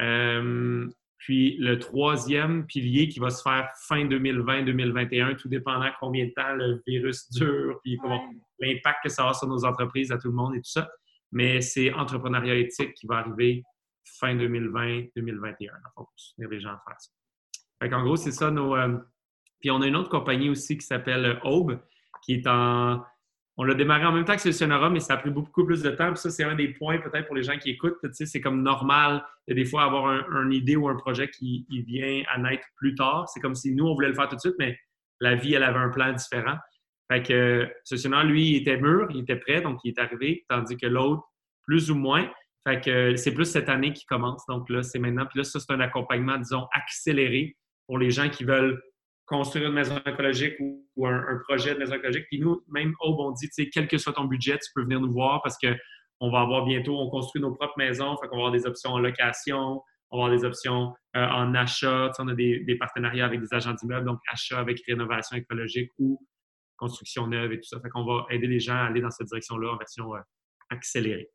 Euh, 0.00 0.88
puis 1.18 1.56
le 1.58 1.78
troisième 1.78 2.64
pilier 2.66 3.08
qui 3.08 3.18
va 3.18 3.30
se 3.30 3.42
faire 3.42 3.68
fin 3.86 4.04
2020-2021, 4.06 5.36
tout 5.36 5.48
dépendant 5.48 5.90
combien 6.00 6.26
de 6.26 6.30
temps 6.30 6.54
le 6.54 6.80
virus 6.86 7.28
dure, 7.32 7.80
puis 7.82 7.98
l'impact 8.60 8.98
que 9.04 9.08
ça 9.08 9.28
a 9.28 9.34
sur 9.34 9.48
nos 9.48 9.64
entreprises, 9.64 10.12
à 10.12 10.18
tout 10.18 10.28
le 10.28 10.34
monde 10.34 10.54
et 10.54 10.58
tout 10.58 10.70
ça. 10.70 10.88
Mais 11.32 11.60
c'est 11.60 11.92
entrepreneuriat 11.92 12.54
éthique 12.54 12.94
qui 12.94 13.06
va 13.06 13.18
arriver 13.18 13.62
fin 14.18 14.34
2020-2021, 14.34 15.68
pour 15.94 16.12
soutenir 16.16 16.48
les 16.48 16.60
gens 16.60 16.70
à 16.70 16.82
faire 16.86 17.00
ça. 17.00 17.10
Fait 17.82 17.94
en 17.94 18.02
gros, 18.02 18.16
c'est 18.16 18.32
ça 18.32 18.50
nos. 18.50 18.74
Euh, 18.74 18.96
puis 19.60 19.70
on 19.70 19.80
a 19.82 19.86
une 19.86 19.96
autre 19.96 20.08
compagnie 20.08 20.48
aussi 20.48 20.78
qui 20.78 20.86
s'appelle 20.86 21.38
Aube, 21.44 21.78
qui 22.22 22.34
est 22.34 22.46
en 22.46 23.04
on 23.60 23.64
l'a 23.64 23.74
démarré 23.74 24.04
en 24.04 24.12
même 24.12 24.24
temps 24.24 24.36
que 24.36 24.40
Solutionora, 24.40 24.88
mais 24.88 25.00
ça 25.00 25.14
a 25.14 25.16
pris 25.16 25.30
beaucoup 25.30 25.64
plus 25.64 25.82
de 25.82 25.90
temps. 25.90 26.12
Puis 26.12 26.18
ça, 26.18 26.30
c'est 26.30 26.44
un 26.44 26.54
des 26.54 26.68
points 26.68 26.98
peut-être 26.98 27.26
pour 27.26 27.34
les 27.34 27.42
gens 27.42 27.58
qui 27.58 27.70
écoutent. 27.70 27.98
Tu 28.04 28.08
sais, 28.12 28.24
c'est 28.24 28.40
comme 28.40 28.62
normal 28.62 29.24
de 29.48 29.54
des 29.54 29.64
fois 29.64 29.82
avoir 29.82 30.06
un, 30.06 30.44
une 30.44 30.52
idée 30.52 30.76
ou 30.76 30.88
un 30.88 30.94
projet 30.94 31.28
qui 31.28 31.66
vient 31.68 32.22
à 32.30 32.38
naître 32.38 32.64
plus 32.76 32.94
tard. 32.94 33.28
C'est 33.28 33.40
comme 33.40 33.56
si 33.56 33.74
nous, 33.74 33.84
on 33.84 33.94
voulait 33.94 34.08
le 34.08 34.14
faire 34.14 34.28
tout 34.28 34.36
de 34.36 34.40
suite, 34.40 34.54
mais 34.60 34.78
la 35.20 35.34
vie, 35.34 35.54
elle 35.54 35.64
avait 35.64 35.80
un 35.80 35.88
plan 35.88 36.12
différent. 36.12 36.56
Fait 37.10 37.22
que 37.22 37.68
Solutionora, 37.84 38.24
lui, 38.24 38.50
il 38.50 38.56
était 38.56 38.76
mûr, 38.76 39.06
il 39.10 39.20
était 39.20 39.36
prêt, 39.36 39.60
donc 39.62 39.78
il 39.84 39.90
est 39.90 39.98
arrivé, 39.98 40.44
tandis 40.48 40.76
que 40.76 40.86
l'autre, 40.86 41.22
plus 41.64 41.90
ou 41.90 41.94
moins. 41.94 42.30
Fait 42.66 42.80
que 42.80 43.16
c'est 43.16 43.32
plus 43.32 43.46
cette 43.46 43.68
année 43.68 43.92
qui 43.92 44.04
commence. 44.04 44.44
Donc 44.46 44.68
là, 44.68 44.82
c'est 44.82 44.98
maintenant. 44.98 45.24
Puis 45.26 45.38
là, 45.38 45.44
ça, 45.44 45.58
c'est 45.58 45.72
un 45.72 45.80
accompagnement, 45.80 46.36
disons, 46.36 46.66
accéléré 46.72 47.56
pour 47.86 47.98
les 47.98 48.10
gens 48.10 48.28
qui 48.28 48.44
veulent 48.44 48.82
construire 49.28 49.68
une 49.68 49.74
maison 49.74 49.98
écologique 50.04 50.54
ou, 50.58 51.06
un, 51.06 51.38
projet 51.46 51.74
de 51.74 51.78
maison 51.78 51.94
écologique. 51.94 52.26
Puis 52.28 52.40
nous, 52.40 52.62
même 52.68 52.94
Aube, 53.00 53.20
on 53.20 53.32
dit, 53.32 53.48
quel 53.70 53.86
que 53.86 53.98
soit 53.98 54.14
ton 54.14 54.24
budget, 54.24 54.58
tu 54.58 54.70
peux 54.74 54.82
venir 54.82 55.00
nous 55.00 55.12
voir 55.12 55.42
parce 55.42 55.56
qu'on 55.58 56.30
va 56.30 56.40
avoir 56.40 56.64
bientôt, 56.64 56.98
on 56.98 57.08
construit 57.08 57.40
nos 57.40 57.54
propres 57.54 57.76
maisons, 57.76 58.16
fait 58.16 58.28
qu'on 58.28 58.36
va 58.36 58.46
avoir 58.46 58.52
des 58.52 58.66
options 58.66 58.90
en 58.90 58.98
location, 58.98 59.82
on 60.10 60.18
va 60.18 60.24
avoir 60.24 60.38
des 60.38 60.44
options 60.44 60.94
euh, 61.16 61.26
en 61.26 61.54
achat. 61.54 62.10
on 62.18 62.28
a 62.28 62.34
des, 62.34 62.76
partenariats 62.80 63.26
avec 63.26 63.40
des 63.40 63.52
agents 63.52 63.74
d'immeubles, 63.74 64.06
donc 64.06 64.18
achat 64.32 64.58
avec 64.58 64.80
rénovation 64.86 65.36
écologique 65.36 65.90
ou 65.98 66.18
construction 66.78 67.26
neuve 67.26 67.52
et 67.52 67.60
tout 67.60 67.68
ça. 67.68 67.80
Fait 67.80 67.90
qu'on 67.90 68.04
va 68.04 68.26
aider 68.30 68.46
les 68.46 68.60
gens 68.60 68.76
à 68.76 68.86
aller 68.86 69.00
dans 69.00 69.10
cette 69.10 69.26
direction-là 69.26 69.72
en 69.72 69.76
version 69.76 70.14
euh, 70.14 70.20
accélérée. 70.70 71.30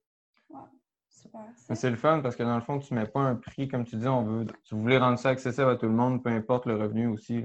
C'est 1.73 1.89
le 1.89 1.95
fun 1.95 2.21
parce 2.21 2.35
que 2.35 2.43
dans 2.43 2.55
le 2.55 2.61
fond, 2.61 2.79
tu 2.79 2.93
ne 2.93 2.99
mets 2.99 3.07
pas 3.07 3.21
un 3.21 3.35
prix, 3.35 3.67
comme 3.67 3.85
tu 3.85 3.95
dis, 3.95 4.07
on 4.07 4.23
veut, 4.23 4.45
tu 4.65 4.75
voulais 4.75 4.97
rendre 4.97 5.17
ça 5.17 5.29
accessible 5.29 5.69
à 5.69 5.75
tout 5.75 5.85
le 5.85 5.93
monde, 5.93 6.23
peu 6.23 6.29
importe 6.29 6.65
le 6.65 6.75
revenu 6.75 7.07
aussi. 7.07 7.43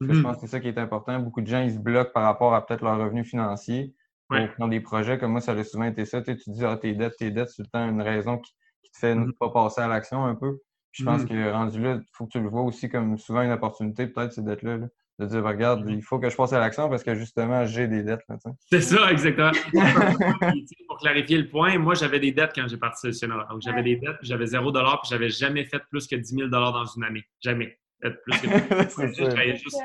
Je 0.00 0.06
mhm. 0.06 0.22
pense 0.22 0.36
que 0.36 0.40
c'est 0.42 0.46
ça 0.46 0.60
qui 0.60 0.68
est 0.68 0.78
important. 0.78 1.18
Beaucoup 1.18 1.40
de 1.40 1.46
gens, 1.46 1.62
ils 1.62 1.74
se 1.74 1.78
bloquent 1.78 2.12
par 2.12 2.22
rapport 2.22 2.54
à 2.54 2.64
peut-être 2.64 2.82
leur 2.84 2.98
revenu 2.98 3.24
financier. 3.24 3.94
pour 4.28 4.38
dans 4.58 4.68
des 4.68 4.80
projets 4.80 5.18
comme 5.18 5.32
moi, 5.32 5.40
ça 5.40 5.52
aurait 5.52 5.64
souvent 5.64 5.84
été 5.84 6.04
ça. 6.04 6.22
Tu, 6.22 6.36
dis, 6.46 6.64
ah, 6.64 6.76
tes 6.76 6.94
dettes, 6.94 7.16
tes 7.16 7.30
dettes, 7.30 7.50
c'est 7.50 7.56
tout 7.56 7.68
le 7.72 7.78
temps 7.78 7.88
une 7.88 8.02
raison 8.02 8.38
qui, 8.38 8.52
te 8.92 8.98
fait 8.98 9.14
ne 9.14 9.26
mm-hmm. 9.26 9.36
pas 9.38 9.50
passer 9.50 9.82
à 9.82 9.88
l'action 9.88 10.24
un 10.24 10.34
peu. 10.34 10.60
je 10.92 11.04
pense 11.04 11.22
mm-hmm. 11.22 11.28
que 11.28 11.50
rendu 11.52 11.82
là, 11.82 11.94
il 11.96 12.04
faut 12.12 12.24
que 12.24 12.30
tu 12.30 12.40
le 12.40 12.48
vois 12.48 12.62
aussi 12.62 12.88
comme 12.88 13.18
souvent 13.18 13.42
une 13.42 13.50
opportunité, 13.50 14.06
peut-être, 14.06 14.32
ces 14.32 14.42
dettes-là. 14.42 14.78
De 15.18 15.26
dire, 15.26 15.42
regarde, 15.42 15.84
mm-hmm. 15.84 15.96
il 15.96 16.02
faut 16.02 16.18
que 16.18 16.30
je 16.30 16.36
passe 16.36 16.52
à 16.52 16.60
l'action 16.60 16.88
parce 16.88 17.02
que 17.02 17.14
justement, 17.14 17.66
j'ai 17.66 17.88
des 17.88 18.02
dettes. 18.02 18.22
C'est 18.70 18.80
ça, 18.80 19.10
exactement. 19.10 19.50
pour 20.88 20.98
clarifier 20.98 21.38
le 21.38 21.48
point, 21.48 21.76
moi, 21.78 21.94
j'avais 21.94 22.20
des 22.20 22.32
dettes 22.32 22.52
quand 22.54 22.68
j'ai 22.68 22.76
parti 22.76 23.12
sur 23.12 23.28
Donc, 23.28 23.60
j'avais 23.60 23.82
des 23.82 23.96
dettes, 23.96 24.18
j'avais 24.22 24.46
0 24.46 24.72
puis 24.72 24.82
j'avais 25.10 25.28
jamais 25.28 25.64
fait 25.64 25.82
plus 25.90 26.06
que 26.06 26.14
10 26.14 26.34
000 26.34 26.48
dans 26.48 26.84
une 26.84 27.04
année. 27.04 27.24
Jamais. 27.40 27.78
Plus 28.00 28.40
que... 28.40 28.46
je 28.48 29.24
travaillais 29.24 29.56
juste, 29.56 29.76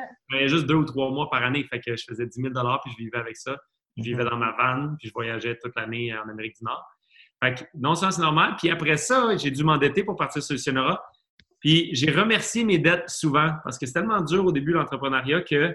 juste, 0.46 0.66
deux 0.68 0.76
ou 0.76 0.86
trois 0.86 1.10
mois 1.10 1.30
par 1.32 1.44
année. 1.44 1.64
Fait 1.64 1.80
que 1.80 1.96
je 1.96 2.04
faisais 2.08 2.28
10 2.28 2.42
000 2.42 2.54
puis 2.54 2.92
je 2.92 3.04
vivais 3.04 3.18
avec 3.18 3.36
ça. 3.36 3.58
Je 3.98 4.04
vivais 4.04 4.24
dans 4.24 4.38
ma 4.38 4.52
van, 4.52 4.96
puis 4.98 5.08
je 5.08 5.14
voyageais 5.14 5.58
toute 5.62 5.76
l'année 5.76 6.14
en 6.16 6.28
Amérique 6.30 6.58
du 6.58 6.64
Nord. 6.64 6.84
Fait 7.44 7.56
que 7.56 7.64
non, 7.76 7.96
ça, 7.96 8.12
c'est 8.12 8.22
normal. 8.22 8.56
Puis 8.58 8.70
après 8.70 8.98
ça, 8.98 9.36
j'ai 9.38 9.52
dû 9.52 9.64
m'endetter 9.64 10.04
pour 10.04 10.16
partir 10.16 10.42
sur 10.42 10.54
le 10.54 10.60
Sonora. 10.60 11.04
Puis 11.64 11.92
j'ai 11.94 12.12
remercié 12.12 12.66
mes 12.66 12.78
dettes 12.78 13.10
souvent 13.10 13.54
parce 13.64 13.80
que 13.80 13.86
c'est 13.86 13.94
tellement 13.94 14.20
dur 14.20 14.46
au 14.46 14.52
début 14.52 14.74
de 14.74 14.78
l'entrepreneuriat 14.78 15.42
que 15.44 15.74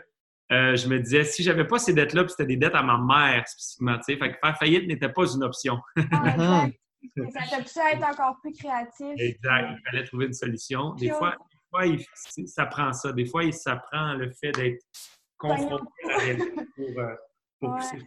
euh, 0.53 0.77
je 0.77 0.87
me 0.87 0.99
disais, 0.99 1.25
si 1.25 1.43
j'avais 1.43 1.67
pas 1.67 1.79
ces 1.79 1.95
dettes-là, 1.95 2.25
puis 2.25 2.33
c'était 2.33 2.47
des 2.47 2.59
dettes 2.59 2.75
à 2.75 2.83
ma 2.83 2.99
mère 2.99 3.49
spécifiquement, 3.49 3.97
tu 3.97 4.05
sais, 4.05 4.19
fait 4.19 4.33
que 4.33 4.39
faire 4.39 4.59
faillite 4.59 4.87
n'était 4.87 5.09
pas 5.09 5.25
une 5.35 5.43
option. 5.43 5.79
Ah, 6.13 6.67
ça 7.17 7.41
t'a 7.51 7.63
poussé 7.63 7.81
à 7.81 7.93
être 7.93 8.05
encore 8.05 8.37
plus 8.43 8.53
créatif. 8.53 9.15
Exact. 9.17 9.77
Il 9.79 9.83
fallait 9.91 10.05
trouver 10.05 10.27
une 10.27 10.35
solution. 10.35 10.93
Des 10.95 11.09
fois, 11.09 11.37
des 11.83 11.99
fois 11.99 12.47
ça 12.47 12.67
prend 12.67 12.93
ça. 12.93 13.13
Des 13.13 13.25
fois, 13.25 13.51
ça 13.53 13.77
prend 13.77 14.13
le 14.13 14.31
fait 14.31 14.53
d'être 14.53 14.83
confronté 15.39 15.85
à 16.05 16.09
la 16.09 16.19
réalité 16.19 16.53
pour, 16.77 16.99
euh, 16.99 17.15
pour 17.61 17.77
pousser 17.77 17.99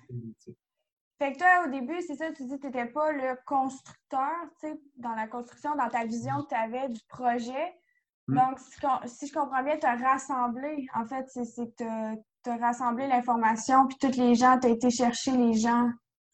Fait 1.21 1.33
que 1.33 1.37
toi, 1.37 1.67
au 1.67 1.69
début, 1.69 2.01
c'est 2.01 2.15
ça, 2.15 2.31
tu 2.35 2.45
dis 2.45 2.55
que 2.55 2.61
tu 2.61 2.65
n'étais 2.65 2.87
pas 2.87 3.11
le 3.11 3.37
constructeur, 3.45 4.31
tu 4.59 4.69
sais, 4.69 4.73
dans 4.97 5.13
la 5.13 5.27
construction, 5.27 5.75
dans 5.75 5.87
ta 5.87 6.03
vision 6.03 6.41
que 6.41 6.47
tu 6.49 6.55
avais 6.55 6.89
du 6.89 6.99
projet. 7.07 7.75
Hmm. 8.27 8.37
Donc, 8.37 8.57
si 9.05 9.27
je 9.27 9.31
comprends 9.31 9.61
bien, 9.61 9.77
tu 9.77 9.85
as 9.85 9.97
rassemblé, 9.97 10.87
en 10.95 11.05
fait, 11.05 11.25
c'est 11.27 11.45
que 11.77 12.15
tu 12.43 12.49
as, 12.49 12.57
rassemblé 12.57 13.05
l'information, 13.05 13.85
puis 13.85 13.97
tous 14.01 14.17
les 14.17 14.33
gens, 14.33 14.57
tu 14.59 14.65
as 14.65 14.71
été 14.71 14.89
chercher 14.89 15.37
les 15.37 15.53
gens 15.53 15.91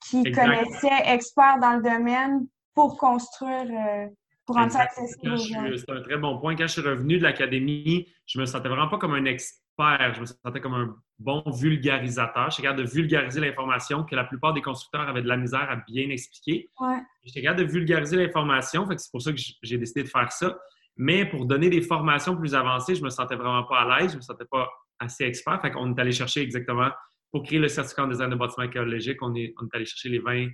qui 0.07 0.23
connaissaient, 0.23 1.03
experts 1.03 1.59
dans 1.59 1.73
le 1.73 1.83
domaine, 1.83 2.47
pour 2.73 2.97
construire, 2.97 3.65
euh, 3.69 4.07
pour 4.45 4.55
rendre 4.55 4.71
ça 4.71 4.83
accessible 4.83 5.37
C'est 5.77 5.91
un 5.91 6.01
très 6.01 6.17
bon 6.17 6.39
point. 6.39 6.55
Quand 6.55 6.67
je 6.67 6.79
suis 6.79 6.81
revenu 6.81 7.17
de 7.17 7.23
l'académie, 7.23 8.07
je 8.25 8.39
me 8.39 8.45
sentais 8.45 8.69
vraiment 8.69 8.87
pas 8.87 8.99
comme 8.99 9.15
un 9.15 9.25
expert 9.25 9.66
je 9.79 10.21
me 10.21 10.25
sentais 10.25 10.59
comme 10.59 10.73
un 10.73 10.95
bon 11.19 11.43
vulgarisateur. 11.51 12.49
J'étais 12.51 12.63
capable 12.63 12.83
de 12.83 12.89
vulgariser 12.89 13.41
l'information 13.41 14.03
que 14.03 14.15
la 14.15 14.23
plupart 14.23 14.53
des 14.53 14.61
constructeurs 14.61 15.07
avaient 15.07 15.21
de 15.21 15.27
la 15.27 15.37
misère 15.37 15.69
à 15.69 15.75
bien 15.75 16.09
expliquer. 16.09 16.69
Ouais. 16.79 16.99
J'étais 17.23 17.41
capable 17.41 17.65
de 17.65 17.71
vulgariser 17.71 18.17
l'information, 18.17 18.87
c'est 18.97 19.11
pour 19.11 19.21
ça 19.21 19.31
que 19.31 19.39
j'ai 19.61 19.77
décidé 19.77 20.03
de 20.03 20.09
faire 20.09 20.31
ça. 20.31 20.57
Mais 20.97 21.25
pour 21.25 21.45
donner 21.45 21.69
des 21.69 21.81
formations 21.81 22.35
plus 22.35 22.55
avancées, 22.55 22.95
je 22.95 23.03
me 23.03 23.09
sentais 23.09 23.35
vraiment 23.35 23.63
pas 23.63 23.81
à 23.81 23.99
l'aise, 23.99 24.11
je 24.13 24.17
me 24.17 24.21
sentais 24.21 24.45
pas 24.49 24.67
assez 24.99 25.25
expert. 25.25 25.61
Fait 25.61 25.71
qu'on 25.71 25.95
est 25.95 25.99
allé 25.99 26.11
chercher 26.11 26.41
exactement, 26.41 26.89
pour 27.31 27.43
créer 27.43 27.59
le 27.59 27.67
certificat 27.67 28.05
en 28.05 28.07
design 28.07 28.31
de 28.31 28.35
bâtiment 28.35 28.65
écologique, 28.65 29.21
on 29.21 29.35
est, 29.35 29.53
on 29.61 29.65
est 29.65 29.75
allé 29.75 29.85
chercher 29.85 30.09
les 30.09 30.19
20 30.19 30.47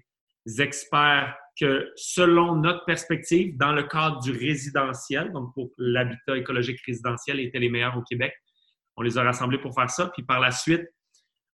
experts 0.60 1.36
que, 1.60 1.92
selon 1.96 2.56
notre 2.56 2.84
perspective, 2.84 3.56
dans 3.58 3.72
le 3.72 3.84
cadre 3.84 4.20
du 4.22 4.32
résidentiel, 4.32 5.32
donc 5.32 5.54
pour 5.54 5.70
l'habitat 5.78 6.36
écologique 6.36 6.80
résidentiel, 6.86 7.40
étaient 7.40 7.60
les 7.60 7.70
meilleurs 7.70 7.98
au 7.98 8.02
Québec. 8.02 8.34
On 8.98 9.02
les 9.02 9.18
a 9.18 9.24
rassemblés 9.24 9.58
pour 9.58 9.74
faire 9.74 9.90
ça. 9.90 10.08
Puis 10.08 10.24
par 10.24 10.40
la 10.40 10.52
suite, 10.52 10.86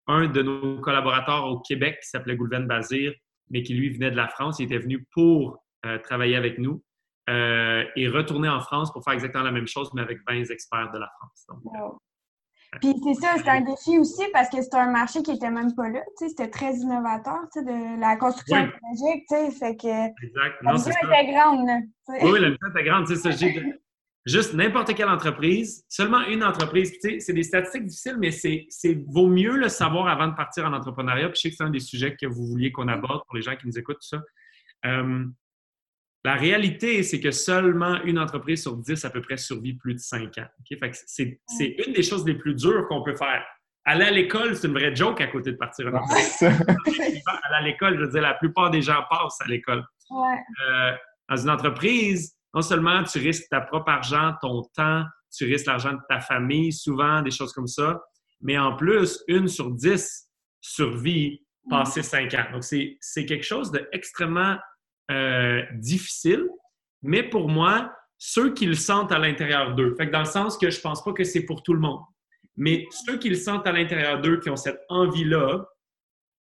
un 0.08 0.28
de 0.28 0.42
nos 0.42 0.80
collaborateurs 0.82 1.46
au 1.46 1.60
Québec, 1.60 2.00
qui 2.02 2.10
s'appelait 2.10 2.36
Goulven 2.36 2.68
Bazir, 2.68 3.14
mais 3.50 3.64
qui 3.64 3.74
lui 3.74 3.90
venait 3.90 4.12
de 4.12 4.16
la 4.16 4.28
France, 4.28 4.60
il 4.60 4.66
était 4.66 4.80
venu 4.80 5.06
pour 5.14 5.64
euh, 5.86 5.98
travailler 6.00 6.36
avec 6.36 6.58
nous 6.58 6.84
euh, 7.30 7.84
et 7.96 8.08
retourner 8.08 8.50
en 8.50 8.60
France 8.60 8.92
pour 8.92 9.04
faire 9.04 9.14
exactement 9.14 9.44
la 9.44 9.52
même 9.52 9.68
chose, 9.68 9.92
mais 9.94 10.02
avec 10.02 10.20
20 10.28 10.50
experts 10.50 10.92
de 10.92 11.00
la 11.00 11.10
France. 11.18 11.48
Euh, 11.52 12.78
Puis 12.82 12.96
c'est 13.04 13.14
ça, 13.14 13.36
c'est 13.38 13.50
un 13.50 13.62
défi 13.62 13.98
aussi 13.98 14.24
parce 14.34 14.50
que 14.50 14.62
c'est 14.62 14.76
un 14.76 14.92
marché 14.92 15.22
qui 15.22 15.32
n'était 15.32 15.52
même 15.52 15.74
pas 15.76 15.90
là. 15.90 16.02
C'était 16.18 16.50
très 16.50 16.74
innovateur 16.74 17.42
de 17.56 18.00
la 18.00 18.16
construction 18.18 18.58
écologique. 18.58 19.26
Fait 19.60 19.76
que 19.76 20.26
exact. 20.26 20.58
la 20.64 20.74
mission 20.74 20.92
était 20.92 21.32
grande. 21.32 21.70
oui, 22.08 22.40
la 22.40 22.50
mission 22.50 22.68
était 22.70 22.84
grande. 22.84 23.08
Ça, 23.08 23.32
juste 24.26 24.54
n'importe 24.54 24.94
quelle 24.96 25.10
entreprise, 25.10 25.86
seulement 25.90 26.22
une 26.28 26.44
entreprise. 26.44 26.94
C'est 27.02 27.34
des 27.34 27.44
statistiques 27.44 27.86
difficiles, 27.86 28.18
mais 28.20 28.32
c'est 28.32 28.68
vaut 29.08 29.28
mieux 29.28 29.56
le 29.58 29.70
savoir 29.70 30.08
avant 30.08 30.28
de 30.28 30.36
partir 30.36 30.66
en 30.66 30.74
entrepreneuriat. 30.74 31.30
Puis 31.30 31.38
je 31.38 31.42
sais 31.42 31.50
que 31.50 31.56
c'est 31.56 31.64
un 31.64 31.70
des 31.70 31.80
sujets 31.80 32.16
que 32.16 32.28
vous 32.28 32.46
vouliez 32.46 32.72
qu'on 32.72 32.88
aborde 32.88 33.22
pour 33.26 33.36
les 33.36 33.42
gens 33.42 33.56
qui 33.56 33.68
nous 33.68 33.78
écoutent, 33.78 34.00
tout 34.02 34.18
ça. 34.18 34.22
Euh, 34.86 35.26
la 36.26 36.36
réalité, 36.36 37.02
c'est 37.04 37.22
que 37.22 37.32
seulement 37.32 38.02
une 38.04 38.20
entreprise 38.20 38.62
sur 38.62 38.76
dix 38.76 39.06
à 39.06 39.10
peu 39.10 39.22
près 39.22 39.38
survit 39.38 39.74
plus 39.74 39.94
de 39.94 40.00
cinq 40.00 40.38
ans. 40.38 40.48
C'est 41.08 41.40
une 41.86 41.94
des 41.94 42.04
choses 42.04 42.26
les 42.26 42.36
plus 42.36 42.56
dures 42.56 42.88
qu'on 42.88 43.04
peut 43.04 43.16
faire. 43.16 43.46
Aller 43.86 44.06
à 44.06 44.12
l'école, 44.12 44.56
c'est 44.56 44.68
une 44.68 44.74
vraie 44.74 44.94
joke 44.94 45.22
à 45.22 45.28
côté 45.28 45.54
de 45.54 45.58
partir 45.58 45.88
en 45.88 45.98
entreprise. 45.98 46.42
Aller 46.44 47.56
à 47.56 47.62
l'école, 47.62 47.96
je 47.98 48.04
veux 48.04 48.12
dire, 48.12 48.22
la 48.22 48.34
plupart 48.34 48.70
des 48.70 48.82
gens 48.82 49.02
passent 49.10 49.40
à 49.42 49.48
l'école. 49.48 49.84
Euh, 50.12 50.92
dans 51.30 51.38
une 51.38 51.50
entreprise, 51.50 52.36
non 52.54 52.62
seulement 52.62 53.04
tu 53.04 53.20
risques 53.20 53.48
ta 53.50 53.62
propre 53.62 53.90
argent, 53.90 54.34
ton 54.42 54.64
temps, 54.76 55.04
tu 55.36 55.46
risques 55.46 55.68
l'argent 55.68 55.94
de 55.94 56.00
ta 56.08 56.20
famille, 56.20 56.74
souvent, 56.74 57.22
des 57.22 57.32
choses 57.32 57.54
comme 57.54 57.68
ça, 57.68 58.02
mais 58.42 58.58
en 58.58 58.76
plus, 58.76 59.24
une 59.28 59.48
sur 59.48 59.72
dix 59.72 60.28
survit 60.62 61.46
passé 61.70 62.02
cinq 62.02 62.34
ans. 62.34 62.46
Donc, 62.52 62.64
c'est 62.64 63.26
quelque 63.26 63.46
chose 63.46 63.72
d'extrêmement 63.72 64.58
euh, 65.12 65.62
difficile, 65.74 66.48
mais 67.02 67.24
pour 67.24 67.50
moi, 67.50 67.94
ceux 68.18 68.54
qui 68.54 68.66
le 68.66 68.74
sentent 68.74 69.12
à 69.12 69.20
l'intérieur 69.20 69.76
d'eux, 69.76 69.96
fait 69.96 70.08
que 70.08 70.12
dans 70.12 70.20
le 70.20 70.26
sens 70.26 70.58
que 70.58 70.70
je 70.70 70.82
pense 70.82 71.04
pas 71.04 71.14
que 71.14 71.24
c'est 71.24 71.44
pour 71.44 71.64
tout 71.64 71.74
le 71.74 71.80
monde, 71.80 72.02
mais 72.58 72.86
ceux 73.06 73.18
qui 73.18 73.30
le 73.30 73.36
sentent 73.36 73.68
à 73.68 73.72
l'intérieur 73.72 74.22
d'eux, 74.22 74.40
qui 74.40 74.50
ont 74.50 74.58
cette 74.58 74.82
envie-là, 74.90 75.66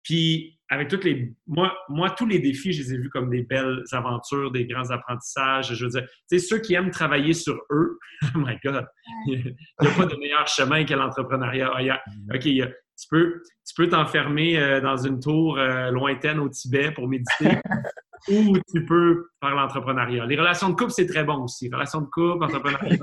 puis 0.03 0.60
avec 0.71 0.87
toutes 0.87 1.05
les. 1.05 1.35
Moi, 1.49 1.77
moi, 1.89 2.11
tous 2.11 2.27
les 2.27 2.39
défis, 2.39 2.73
je 2.73 2.83
les 2.83 2.95
ai 2.95 2.99
vus 2.99 3.11
comme 3.11 3.29
des 3.29 3.43
belles 3.43 3.83
aventures, 3.91 4.53
des 4.53 4.67
grands 4.67 4.89
apprentissages. 4.91 5.75
Je 5.75 5.85
veux 5.85 5.91
dire, 5.91 6.05
tu 6.31 6.39
sais, 6.39 6.39
ceux 6.39 6.59
qui 6.59 6.75
aiment 6.75 6.93
travailler 6.93 7.33
sur 7.33 7.61
eux, 7.71 7.99
oh 8.35 8.39
my 8.39 8.57
God, 8.65 8.87
il 9.27 9.57
n'y 9.81 9.89
a 9.89 9.91
pas 9.91 10.07
de 10.07 10.17
meilleur 10.17 10.47
chemin 10.47 10.85
que 10.85 10.95
l'entrepreneuriat. 10.95 11.71
Mm-hmm. 11.71 12.37
OK, 12.37 12.75
tu 13.01 13.09
peux 13.11 13.43
tu 13.67 13.75
peux 13.77 13.89
t'enfermer 13.89 14.59
euh, 14.59 14.81
dans 14.81 14.97
une 14.97 15.19
tour 15.19 15.59
euh, 15.59 15.91
lointaine 15.91 16.39
au 16.39 16.49
Tibet 16.49 16.93
pour 16.93 17.09
méditer. 17.09 17.59
ou 18.29 18.57
tu 18.73 18.85
peux 18.85 19.29
faire 19.43 19.57
l'entrepreneuriat. 19.57 20.25
Les 20.27 20.37
relations 20.37 20.69
de 20.69 20.75
couple, 20.75 20.93
c'est 20.93 21.07
très 21.07 21.25
bon 21.25 21.43
aussi. 21.45 21.69
Relations 21.73 22.03
de 22.03 22.07
couple, 22.07 22.45
entrepreneuriat. 22.45 22.97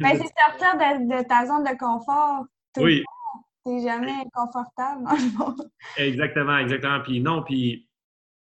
Mais 0.00 0.12
c'est 0.12 0.32
sortir 0.38 0.76
de, 0.78 1.26
ta 1.26 1.44
zone 1.44 1.64
de 1.64 1.76
confort. 1.76 2.44
oui 2.76 3.02
jamais 3.82 4.24
confortable 4.32 5.04
Exactement, 5.96 6.58
exactement. 6.58 7.00
Puis 7.00 7.20
non, 7.20 7.42
puis 7.42 7.88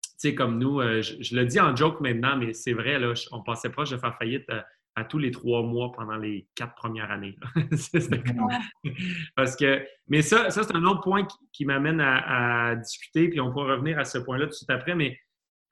tu 0.01 0.29
sais, 0.29 0.36
comme 0.36 0.60
nous, 0.60 0.79
euh, 0.79 1.01
je, 1.01 1.36
le 1.36 1.46
dis 1.46 1.60
en 1.60 1.75
joke 1.75 2.00
maintenant, 2.00 2.38
mais 2.38 2.53
c'est 2.53 2.74
vrai, 2.74 3.00
là, 3.00 3.13
on 3.32 3.41
passait 3.41 3.70
proche 3.70 3.89
de 3.89 3.98
faire 3.98 4.17
faillite 4.17 4.50
euh, 4.50 4.62
à, 4.96 5.03
tous 5.03 5.17
les 5.17 5.32
trois 5.32 5.62
mois 5.62 5.91
pendant 5.91 6.15
les 6.15 6.48
quatre 6.55 6.74
premières 6.75 7.12
années. 7.12 7.36
Parce 9.36 9.55
que, 9.58 9.86
mais 10.08 10.22
ça, 10.22 10.50
ça 10.51 10.63
c'est 10.63 10.75
un 10.75 10.86
autre 10.86 11.01
point 11.01 11.27
qui, 11.51 11.65
m'amène 11.65 12.00
à, 12.00 12.75
discuter, 12.75 13.29
puis 13.29 13.41
on 13.41 13.51
pourra 13.51 13.74
revenir 13.74 14.00
à 14.00 14.05
ce 14.05 14.17
point-là 14.20 14.46
tout 14.46 14.51
de 14.51 14.55
suite 14.55 14.70
après, 14.70 14.96
mais 14.96 15.20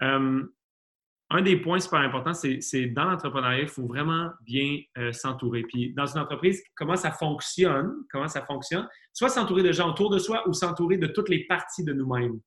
euh, 0.01 0.43
un 1.33 1.41
des 1.41 1.57
points 1.57 1.79
super 1.79 1.99
importants, 1.99 2.33
c'est 2.33 2.85
dans 2.87 3.05
l'entrepreneuriat, 3.05 3.63
il 3.63 3.67
faut 3.67 3.87
vraiment 3.87 4.29
bien 4.41 4.79
euh, 4.99 5.11
s'entourer. 5.11 5.63
Puis 5.63 5.91
dans 5.93 6.05
une 6.05 6.19
entreprise, 6.19 6.61
comment 6.75 6.95
ça 6.95 7.11
fonctionne, 7.11 7.91
comment 8.11 8.27
ça 8.27 8.45
fonctionne, 8.45 8.87
soit 9.11 9.29
s'entourer 9.29 9.63
de 9.63 9.71
gens 9.71 9.89
autour 9.89 10.11
de 10.11 10.19
soi 10.19 10.47
ou 10.47 10.53
s'entourer 10.53 10.97
de 10.97 11.07
toutes 11.07 11.29
les 11.29 11.45
parties 11.47 11.83
de 11.83 11.91
nous-mêmes. 11.91 12.39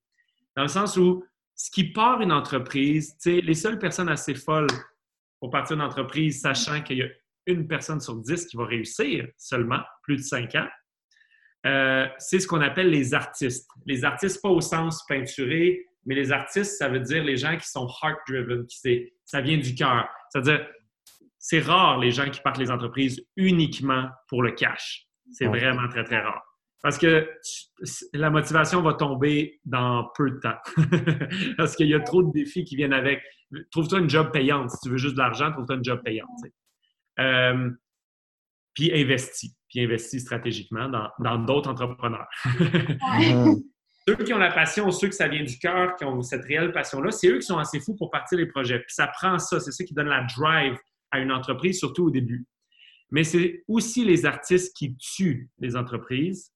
Dans 0.55 0.62
le 0.62 0.69
sens 0.69 0.97
où 0.97 1.25
ce 1.57 1.69
qui 1.71 1.93
part 1.93 2.21
une 2.21 2.31
entreprise, 2.31 3.16
les 3.25 3.55
seules 3.55 3.81
personnes 3.81 4.09
assez 4.09 4.37
folles 4.37 4.69
pour 5.40 5.50
partir 5.50 5.76
d'une 5.76 5.85
entreprise, 5.85 6.40
sachant 6.40 6.81
qu'il 6.81 6.99
y 6.99 7.02
a 7.02 7.09
une 7.47 7.66
personne 7.66 8.00
sur 8.00 8.14
dix 8.16 8.47
qui 8.47 8.57
va 8.57 8.66
réussir 8.66 9.26
seulement, 9.37 9.81
plus 10.02 10.16
de 10.16 10.23
cinq 10.23 10.55
ans, 10.55 10.69
euh, 11.66 12.07
c'est 12.19 12.38
ce 12.38 12.47
qu'on 12.47 12.61
appelle 12.61 12.90
les 12.90 13.14
artistes. 13.14 13.69
Les 13.85 14.05
artistes, 14.05 14.40
pas 14.40 14.49
au 14.49 14.61
sens 14.61 15.05
peinturé, 15.09 15.85
mais 16.07 16.15
les 16.15 16.33
artistes, 16.33 16.79
ça 16.79 16.89
veut 16.89 17.01
dire 17.01 17.23
les 17.23 17.37
gens 17.37 17.57
qui 17.57 17.69
sont 17.69 17.87
heart-driven, 18.03 18.67
qui 18.67 19.13
ça 19.25 19.41
vient 19.41 19.59
du 19.59 19.75
cœur. 19.75 20.09
C'est-à-dire, 20.31 20.67
c'est 21.39 21.61
rare 21.61 21.99
les 21.99 22.13
gens 22.13 22.31
qui 22.31 22.41
partent 22.41 22.59
les 22.59 22.71
entreprises 22.71 23.25
uniquement 23.37 24.09
pour 24.29 24.43
le 24.43 24.53
cash. 24.53 25.07
C'est 25.33 25.47
vraiment 25.47 25.89
très, 25.89 26.05
très 26.05 26.21
rare. 26.21 26.43
Parce 26.83 26.99
que 26.99 27.29
la 28.13 28.31
motivation 28.31 28.81
va 28.83 28.95
tomber 28.95 29.61
dans 29.65 30.09
peu 30.15 30.31
de 30.31 30.39
temps. 30.39 30.59
Parce 31.57 31.75
qu'il 31.75 31.89
y 31.89 31.95
a 31.95 32.01
trop 32.01 32.23
de 32.23 32.31
défis 32.33 32.65
qui 32.65 32.77
viennent 32.77 32.93
avec. 32.93 33.23
Trouve-toi 33.73 34.01
une 34.01 34.11
job 34.11 34.31
payante. 34.33 34.71
Si 34.71 34.79
tu 34.83 34.91
veux 34.91 34.97
juste 34.97 35.15
de 35.15 35.19
l'argent, 35.19 35.51
trouve-toi 35.51 35.77
une 35.77 35.85
job 35.85 36.01
payante. 36.05 36.29
Euh, 37.19 37.71
puis 38.75 38.93
investis. 38.93 39.57
Puis 39.69 39.81
investis 39.81 40.23
stratégiquement 40.23 40.89
dans 41.19 41.39
d'autres 41.39 41.71
entrepreneurs. 41.71 42.29
ceux 44.09 44.17
qui 44.17 44.33
ont 44.33 44.39
la 44.39 44.53
passion, 44.53 44.91
ceux 44.91 45.09
que 45.09 45.15
ça 45.15 45.27
vient 45.27 45.43
du 45.43 45.59
cœur, 45.59 45.97
qui 45.97 46.05
ont 46.05 46.23
cette 46.23 46.45
réelle 46.45 46.73
passion-là, 46.73 47.11
c'est 47.11 47.29
eux 47.29 47.39
qui 47.39 47.47
sont 47.47 47.59
assez 47.59 47.81
fous 47.81 47.97
pour 47.97 48.11
partir 48.11 48.39
des 48.39 48.47
projets. 48.47 48.79
Puis 48.79 48.95
ça 48.95 49.09
prend 49.09 49.39
ça, 49.39 49.59
c'est 49.59 49.73
ça 49.73 49.85
qui 49.85 49.95
donne 49.95 50.09
la 50.09 50.25
drive 50.37 50.77
à 51.11 51.19
une 51.19 51.33
entreprise, 51.33 51.79
surtout 51.79 52.07
au 52.07 52.11
début. 52.11 52.47
Mais 53.11 53.25
c'est 53.25 53.65
aussi 53.69 54.05
les 54.05 54.25
artistes 54.27 54.77
qui 54.77 54.97
tuent 54.97 55.51
les 55.59 55.77
entreprises 55.77 56.53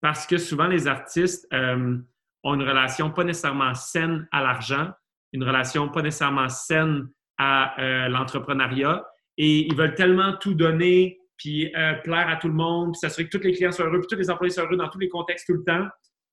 parce 0.00 0.26
que 0.26 0.38
souvent 0.38 0.66
les 0.66 0.86
artistes 0.86 1.46
euh, 1.52 1.96
ont 2.44 2.54
une 2.54 2.62
relation 2.62 3.10
pas 3.10 3.24
nécessairement 3.24 3.74
saine 3.74 4.28
à 4.32 4.42
l'argent, 4.42 4.90
une 5.32 5.44
relation 5.44 5.88
pas 5.88 6.02
nécessairement 6.02 6.48
saine 6.48 7.08
à 7.36 7.80
euh, 7.80 8.08
l'entrepreneuriat 8.08 9.04
et 9.36 9.66
ils 9.66 9.74
veulent 9.74 9.94
tellement 9.94 10.36
tout 10.36 10.54
donner 10.54 11.20
puis 11.36 11.72
euh, 11.76 11.94
plaire 11.94 12.28
à 12.28 12.36
tout 12.36 12.48
le 12.48 12.54
monde, 12.54 12.92
puis 12.92 12.98
s'assurer 12.98 13.28
que 13.28 13.36
tous 13.36 13.44
les 13.44 13.52
clients 13.52 13.70
soient 13.70 13.86
heureux, 13.86 14.00
puis 14.00 14.08
tous 14.08 14.16
les 14.16 14.30
employés 14.30 14.52
soient 14.52 14.64
heureux 14.64 14.76
dans 14.76 14.88
tous 14.88 14.98
les 14.98 15.08
contextes 15.08 15.46
tout 15.46 15.54
le 15.54 15.62
temps 15.62 15.86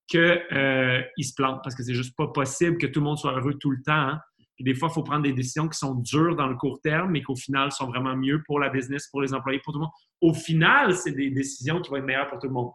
qu'ils 0.08 0.20
euh, 0.52 1.02
se 1.20 1.34
plantent 1.36 1.62
parce 1.64 1.76
que 1.76 1.84
c'est 1.84 1.94
juste 1.94 2.16
pas 2.16 2.28
possible 2.28 2.78
que 2.78 2.88
tout 2.88 3.00
le 3.00 3.06
monde 3.06 3.18
soit 3.18 3.34
heureux 3.34 3.56
tout 3.56 3.72
le 3.72 3.82
temps. 3.84 3.94
Hein. 3.94 4.20
Puis 4.56 4.64
des 4.64 4.74
fois, 4.74 4.90
il 4.90 4.94
faut 4.94 5.04
prendre 5.04 5.24
des 5.24 5.34
décisions 5.34 5.68
qui 5.68 5.78
sont 5.78 5.96
dures 5.96 6.36
dans 6.36 6.48
le 6.48 6.56
court 6.56 6.80
terme, 6.82 7.12
mais 7.12 7.22
qu'au 7.22 7.36
final 7.36 7.72
sont 7.72 7.88
vraiment 7.88 8.16
mieux 8.16 8.42
pour 8.46 8.60
la 8.60 8.70
business, 8.70 9.08
pour 9.10 9.22
les 9.22 9.34
employés, 9.34 9.60
pour 9.60 9.74
tout 9.74 9.80
le 9.80 9.84
monde. 9.84 9.94
Au 10.22 10.34
final, 10.34 10.96
c'est 10.96 11.12
des 11.12 11.30
décisions 11.30 11.82
qui 11.82 11.90
vont 11.90 11.98
être 11.98 12.06
meilleures 12.06 12.30
pour 12.30 12.40
tout 12.40 12.48
le 12.48 12.54
monde. 12.54 12.72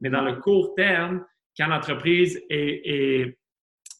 Mais 0.00 0.10
dans 0.10 0.22
le 0.22 0.36
court 0.36 0.74
terme, 0.74 1.24
quand 1.56 1.68
l'entreprise 1.68 2.40
est, 2.48 3.38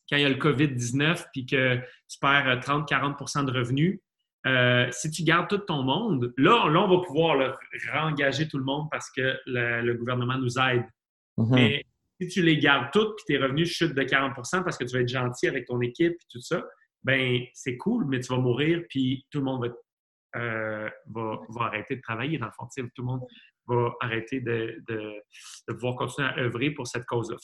quand 0.09 0.17
il 0.17 0.23
y 0.23 0.25
a 0.25 0.29
le 0.29 0.37
COVID-19 0.37 1.27
puis 1.33 1.47
que 1.47 1.77
tu 2.09 2.19
perds 2.21 2.59
30-40% 2.61 3.45
de 3.45 3.53
revenus, 3.53 4.01
euh, 4.47 4.89
si 4.91 5.11
tu 5.11 5.23
gardes 5.23 5.49
tout 5.49 5.59
ton 5.59 5.83
monde, 5.83 6.33
là, 6.39 6.69
là 6.69 6.81
on 6.81 6.89
va 6.89 7.05
pouvoir 7.05 7.37
le 7.37 7.53
réengager 7.93 8.49
tout 8.49 8.57
le 8.57 8.65
monde 8.65 8.89
parce 8.91 9.11
que 9.11 9.39
le, 9.47 9.93
gouvernement 9.95 10.39
nous 10.39 10.59
aide. 10.59 10.85
Mm-hmm. 11.37 11.55
Mais 11.55 11.85
si 12.21 12.29
tu 12.29 12.43
les 12.43 12.59
gardes 12.59 12.91
toutes, 12.93 13.17
puis 13.17 13.25
tes 13.27 13.39
revenus 13.39 13.71
chutent 13.71 13.95
de 13.95 14.03
40% 14.03 14.63
parce 14.63 14.77
que 14.77 14.85
tu 14.85 14.95
vas 14.95 15.01
être 15.01 15.09
gentil 15.09 15.49
avec 15.49 15.67
ton 15.67 15.81
équipe 15.81 16.13
et 16.13 16.27
tout 16.31 16.41
ça, 16.41 16.63
ben 17.03 17.41
c'est 17.55 17.77
cool, 17.79 18.05
mais 18.07 18.21
tu 18.21 18.33
vas 18.33 18.39
mourir, 18.39 18.83
puis 18.91 19.27
tout 19.31 19.39
le 19.39 19.45
monde 19.45 19.65
va, 19.65 20.41
euh, 20.41 20.89
arrêter 21.59 21.97
de 21.97 22.03
travailler 22.03 22.39
dans 22.39 22.47
le 22.47 22.53
fond. 22.53 22.67
Tout 22.95 23.03
le 23.03 23.07
monde 23.07 23.23
va 23.67 23.93
arrêter 24.01 24.41
de, 24.41 24.83
pouvoir 25.67 25.97
continuer 25.97 26.29
à 26.29 26.39
œuvrer 26.39 26.71
pour 26.73 26.87
cette 26.87 27.07
cause-là. 27.07 27.37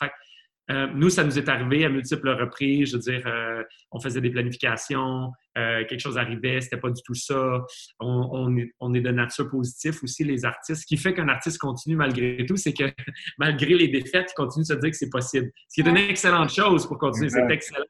Euh, 0.71 0.89
nous, 0.95 1.11
ça 1.11 1.23
nous 1.23 1.39
est 1.39 1.49
arrivé 1.49 1.85
à 1.85 1.89
multiples 1.89 2.29
reprises. 2.29 2.91
Je 2.91 2.97
veux 2.97 3.03
dire, 3.03 3.23
euh, 3.27 3.63
on 3.93 4.01
faisait 4.01 4.21
des 4.21 4.31
planifications, 4.31 5.31
euh, 5.57 5.85
quelque 5.85 6.01
chose 6.01 6.19
arrivait, 6.19 6.61
c'était 6.61 6.77
pas 6.77 6.91
du 6.91 7.01
tout 7.03 7.15
ça. 7.15 7.65
On, 8.01 8.57
est, 8.57 9.01
de 9.01 9.11
nature 9.11 9.49
positive 9.49 9.99
aussi, 10.03 10.25
les 10.25 10.45
artistes. 10.45 10.83
Ce 10.83 10.87
qui 10.87 10.97
fait 10.97 11.15
qu'un 11.15 11.29
artiste 11.29 11.59
continue 11.59 11.97
malgré 11.97 12.45
tout, 12.47 12.57
c'est 12.57 12.73
que 12.73 12.85
malgré 13.39 13.75
les 13.75 13.89
défaites, 13.89 14.33
il 14.33 14.35
continue 14.35 14.65
de 14.65 14.69
se 14.69 14.75
dire 14.75 14.91
que 14.91 14.97
c'est 14.97 15.11
possible. 15.11 15.51
Ce 15.69 15.81
qui 15.81 15.87
est 15.87 15.91
une 15.91 15.97
excellente 15.97 16.51
chose 16.51 16.87
pour 16.87 16.99
continuer, 16.99 17.29
c'est 17.29 17.49
excellent. 17.51 17.85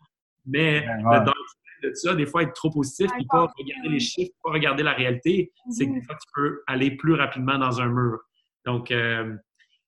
Mais 0.44 0.86
dans 1.02 1.32
de 1.82 1.92
ça, 1.92 2.14
des 2.14 2.24
fois, 2.24 2.42
être 2.42 2.54
trop 2.54 2.70
positif 2.70 3.10
et 3.20 3.24
pas 3.28 3.52
regarder 3.58 3.88
les 3.90 4.00
chiffres, 4.00 4.32
pas 4.42 4.50
regarder 4.50 4.82
la 4.82 4.94
réalité, 4.94 5.52
c'est 5.70 5.86
que 5.86 5.92
des 5.92 6.02
fois, 6.02 6.14
tu 6.14 6.26
peux 6.34 6.62
aller 6.66 6.92
plus 6.96 7.14
rapidement 7.14 7.58
dans 7.58 7.80
un 7.82 7.88
mur. 7.88 8.18
Donc, 8.64 8.92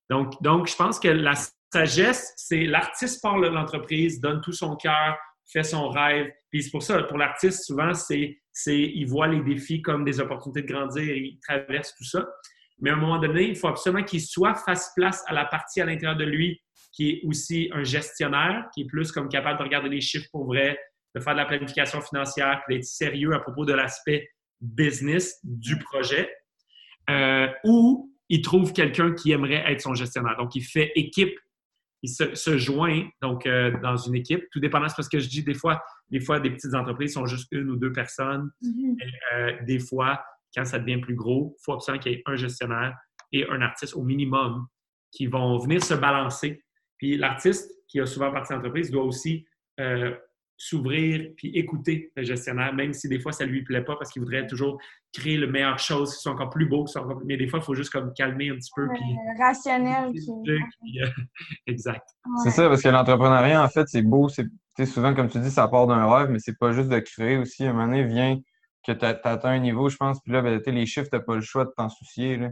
donc, 0.09 0.41
donc 0.41 0.67
je 0.67 0.75
pense 0.75 0.99
que 0.99 1.07
la 1.07 1.33
sagesse, 1.71 2.33
c'est 2.37 2.65
l'artiste 2.65 3.21
parle 3.21 3.43
de 3.43 3.49
l'entreprise, 3.49 4.19
donne 4.19 4.41
tout 4.41 4.51
son 4.51 4.75
cœur, 4.75 5.17
fait 5.51 5.63
son 5.63 5.89
rêve. 5.89 6.27
Puis 6.49 6.63
c'est 6.63 6.71
pour 6.71 6.83
ça, 6.83 7.01
pour 7.03 7.17
l'artiste, 7.17 7.65
souvent, 7.65 7.93
c'est, 7.93 8.39
c'est, 8.51 8.79
il 8.79 9.05
voit 9.05 9.27
les 9.27 9.41
défis 9.41 9.81
comme 9.81 10.03
des 10.03 10.19
opportunités 10.19 10.63
de 10.63 10.67
grandir 10.67 11.03
il 11.03 11.39
traverse 11.39 11.95
tout 11.95 12.05
ça. 12.05 12.27
Mais 12.79 12.91
à 12.91 12.93
un 12.93 12.97
moment 12.97 13.19
donné, 13.19 13.49
il 13.49 13.55
faut 13.55 13.67
absolument 13.67 14.03
qu'il 14.03 14.21
soit 14.21 14.55
face 14.55 14.91
place 14.95 15.23
à 15.27 15.33
la 15.33 15.45
partie 15.45 15.81
à 15.81 15.85
l'intérieur 15.85 16.15
de 16.15 16.23
lui 16.23 16.61
qui 16.91 17.09
est 17.09 17.21
aussi 17.25 17.69
un 17.73 17.83
gestionnaire, 17.83 18.65
qui 18.73 18.81
est 18.81 18.87
plus 18.87 19.11
comme 19.11 19.29
capable 19.29 19.59
de 19.59 19.63
regarder 19.63 19.89
les 19.89 20.01
chiffres 20.01 20.27
pour 20.31 20.45
vrai, 20.45 20.79
de 21.15 21.19
faire 21.19 21.33
de 21.33 21.39
la 21.39 21.45
planification 21.45 22.01
financière, 22.01 22.61
d'être 22.69 22.83
sérieux 22.83 23.33
à 23.33 23.39
propos 23.39 23.65
de 23.65 23.73
l'aspect 23.73 24.29
business 24.61 25.39
du 25.43 25.77
projet, 25.77 26.31
euh, 27.09 27.47
ou 27.63 28.13
il 28.29 28.41
trouve 28.41 28.73
quelqu'un 28.73 29.13
qui 29.13 29.31
aimerait 29.31 29.63
être 29.71 29.81
son 29.81 29.93
gestionnaire. 29.93 30.37
Donc, 30.37 30.55
il 30.55 30.63
fait 30.63 30.91
équipe 30.95 31.37
il 32.01 32.09
se, 32.09 32.57
joint 32.57 33.07
donc 33.21 33.45
euh, 33.45 33.71
dans 33.81 33.97
une 33.97 34.15
équipe. 34.15 34.43
Tout 34.51 34.59
dépendant, 34.59 34.87
c'est 34.87 34.95
parce 34.95 35.09
que 35.09 35.19
je 35.19 35.27
dis 35.27 35.43
des 35.43 35.53
fois, 35.53 35.81
des 36.09 36.21
fois, 36.21 36.39
des 36.39 36.49
petites 36.49 36.73
entreprises 36.73 37.13
sont 37.13 37.25
juste 37.25 37.47
une 37.51 37.69
ou 37.69 37.75
deux 37.75 37.91
personnes. 37.91 38.49
Mm-hmm. 38.63 38.97
Euh, 39.33 39.51
des 39.65 39.79
fois, 39.79 40.23
quand 40.55 40.65
ça 40.65 40.79
devient 40.79 40.97
plus 40.97 41.15
gros, 41.15 41.55
il 41.59 41.63
faut 41.63 41.73
absolument 41.73 42.01
qu'il 42.01 42.13
y 42.13 42.15
ait 42.15 42.23
un 42.25 42.35
gestionnaire 42.35 42.95
et 43.31 43.47
un 43.49 43.61
artiste 43.61 43.95
au 43.95 44.03
minimum 44.03 44.65
qui 45.11 45.27
vont 45.27 45.57
venir 45.57 45.83
se 45.83 45.93
balancer. 45.93 46.63
Puis 46.97 47.17
l'artiste 47.17 47.71
qui 47.87 47.99
a 47.99 48.05
souvent 48.05 48.31
partie 48.31 48.53
d'entreprise 48.53 48.91
doit 48.91 49.03
aussi 49.03 49.45
euh, 49.79 50.15
s'ouvrir 50.61 51.31
puis 51.37 51.47
écouter 51.57 52.11
le 52.17 52.23
gestionnaire, 52.23 52.73
même 52.73 52.91
si 52.93 53.07
des 53.07 53.19
fois 53.19 53.31
ça 53.31 53.45
lui 53.45 53.63
plaît 53.63 53.81
pas 53.81 53.95
parce 53.95 54.11
qu'il 54.11 54.21
voudrait 54.21 54.45
toujours 54.45 54.77
créer 55.13 55.37
le 55.37 55.47
meilleure 55.47 55.79
chose, 55.79 56.13
qui 56.13 56.21
soit 56.21 56.33
encore 56.33 56.49
plus 56.49 56.67
beau, 56.67 56.85
mais 57.25 57.37
des 57.37 57.47
fois 57.47 57.59
il 57.59 57.65
faut 57.65 57.75
juste 57.75 57.91
comme 57.91 58.13
calmer 58.13 58.49
un 58.49 58.55
petit 58.55 58.71
peu. 58.75 58.85
puis, 58.93 59.15
rationnel. 59.39 60.11
Euh, 60.11 61.07
exact. 61.67 62.05
C'est 62.43 62.51
ça, 62.51 62.67
parce 62.67 62.81
que 62.81 62.89
l'entrepreneuriat, 62.89 63.63
en 63.63 63.69
fait, 63.69 63.87
c'est 63.87 64.01
beau, 64.01 64.27
c'est 64.27 64.45
souvent, 64.85 65.15
comme 65.15 65.29
tu 65.29 65.39
dis, 65.39 65.49
ça 65.49 65.67
part 65.69 65.87
d'un 65.87 66.13
rêve, 66.13 66.29
mais 66.29 66.39
c'est 66.39 66.57
pas 66.57 66.73
juste 66.73 66.89
de 66.89 66.99
créer 66.99 67.37
aussi. 67.37 67.65
À 67.65 67.69
un 67.69 67.73
moment 67.73 67.87
donné, 67.87 68.03
vient 68.03 68.37
que 68.85 68.91
tu 68.91 69.05
atteint 69.05 69.49
un 69.49 69.59
niveau, 69.59 69.87
je 69.87 69.95
pense, 69.95 70.19
puis 70.21 70.33
là, 70.33 70.41
ben, 70.41 70.61
les 70.65 70.85
chiffres, 70.85 71.09
tu 71.11 71.19
pas 71.23 71.35
le 71.35 71.41
choix 71.41 71.63
de 71.63 71.71
t'en 71.75 71.87
soucier. 71.87 72.35
Là. 72.35 72.49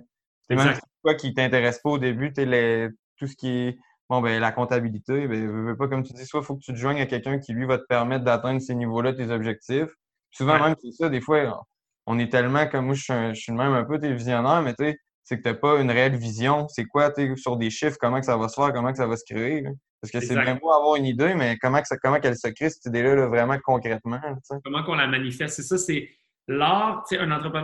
Même 0.50 0.76
si 0.76 0.82
quoi 1.02 1.15
qui 1.15 1.34
t'intéresse 1.34 1.80
pas 1.80 1.89
au 1.89 1.98
début, 1.98 2.32
les, 2.38 2.88
tout 3.17 3.28
ce 3.28 3.36
qui 3.36 3.50
est 3.50 3.78
Bon, 4.10 4.22
ben 4.22 4.39
la 4.39 4.52
comptabilité, 4.52 5.28
ben, 5.28 5.76
pas 5.76 5.88
comme 5.88 6.04
tu 6.04 6.13
dis, 6.13 6.26
soit 6.26 6.39
il 6.39 6.46
faut 6.46 6.56
que 6.56 6.62
tu 6.62 6.72
te 6.72 6.78
joignes 6.78 7.02
à 7.02 7.06
quelqu'un 7.06 7.39
qui, 7.39 7.54
lui, 7.54 7.65
va 7.65 7.78
te 7.78 7.86
permettre 7.86 8.24
d'atteindre 8.24 8.62
ces 8.62 8.74
niveaux-là, 8.74 9.13
tes 9.13 9.30
objectifs. 9.32 9.89
souvent, 10.32 10.60
même, 10.60 10.76
c'est 10.82 10.91
ça, 10.91 11.10
des 11.10 11.20
fois, 11.20 11.65
on 12.06 12.17
est 12.17 12.32
tellement, 12.32 12.67
comme 12.67 12.86
moi, 12.86 12.96
je 12.96 13.34
suis, 13.34 13.52
même 13.52 13.74
un 13.74 13.84
peu 13.84 13.98
visionnaire, 13.98 14.62
mais 14.62 14.74
tu 14.76 14.86
sais, 14.86 14.98
c'est 15.24 15.38
que 15.38 15.43
tu 15.43 15.50
n'as 15.50 15.56
pas 15.56 15.82
une 15.82 15.91
réelle 15.91 16.15
vision. 16.15 16.70
C'est 16.70 16.86
quoi, 16.86 17.12
tu 17.12 17.36
sur 17.36 17.58
des 17.58 17.70
chiffres, 17.70 17.98
comment 18.00 18.22
que 18.22 18.26
ça 18.26 18.38
va 18.38 18.48
se 18.48 18.56
faire, 18.56 18.72
comment 18.72 18.91
que 18.91 18.98
ça 18.98 19.08
va 19.08 19.17
se 19.17 19.26
créer. 19.26 19.65
Parce 20.02 20.12
que 20.12 20.22
c'est 20.22 20.39
bien 20.39 20.56
beau 20.56 20.72
avoir 20.72 20.96
une 20.96 21.06
idée, 21.06 21.34
mais 21.34 21.58
comment, 21.62 21.82
que 21.82 21.88
ça, 21.88 21.98
comment 21.98 22.20
qu'elle 22.22 22.38
se 22.38 22.48
crée, 22.48 22.70
cette 22.70 22.86
idée-là, 22.86 23.28
vraiment 23.28 23.58
concrètement. 23.62 24.22
Comment 24.63 24.84
qu'on 24.84 24.96
la 24.96 25.08
manifeste? 25.08 25.58
C'est 25.58 25.63
ça, 25.63 25.78
c'est 25.78 26.10
l'art, 26.48 27.04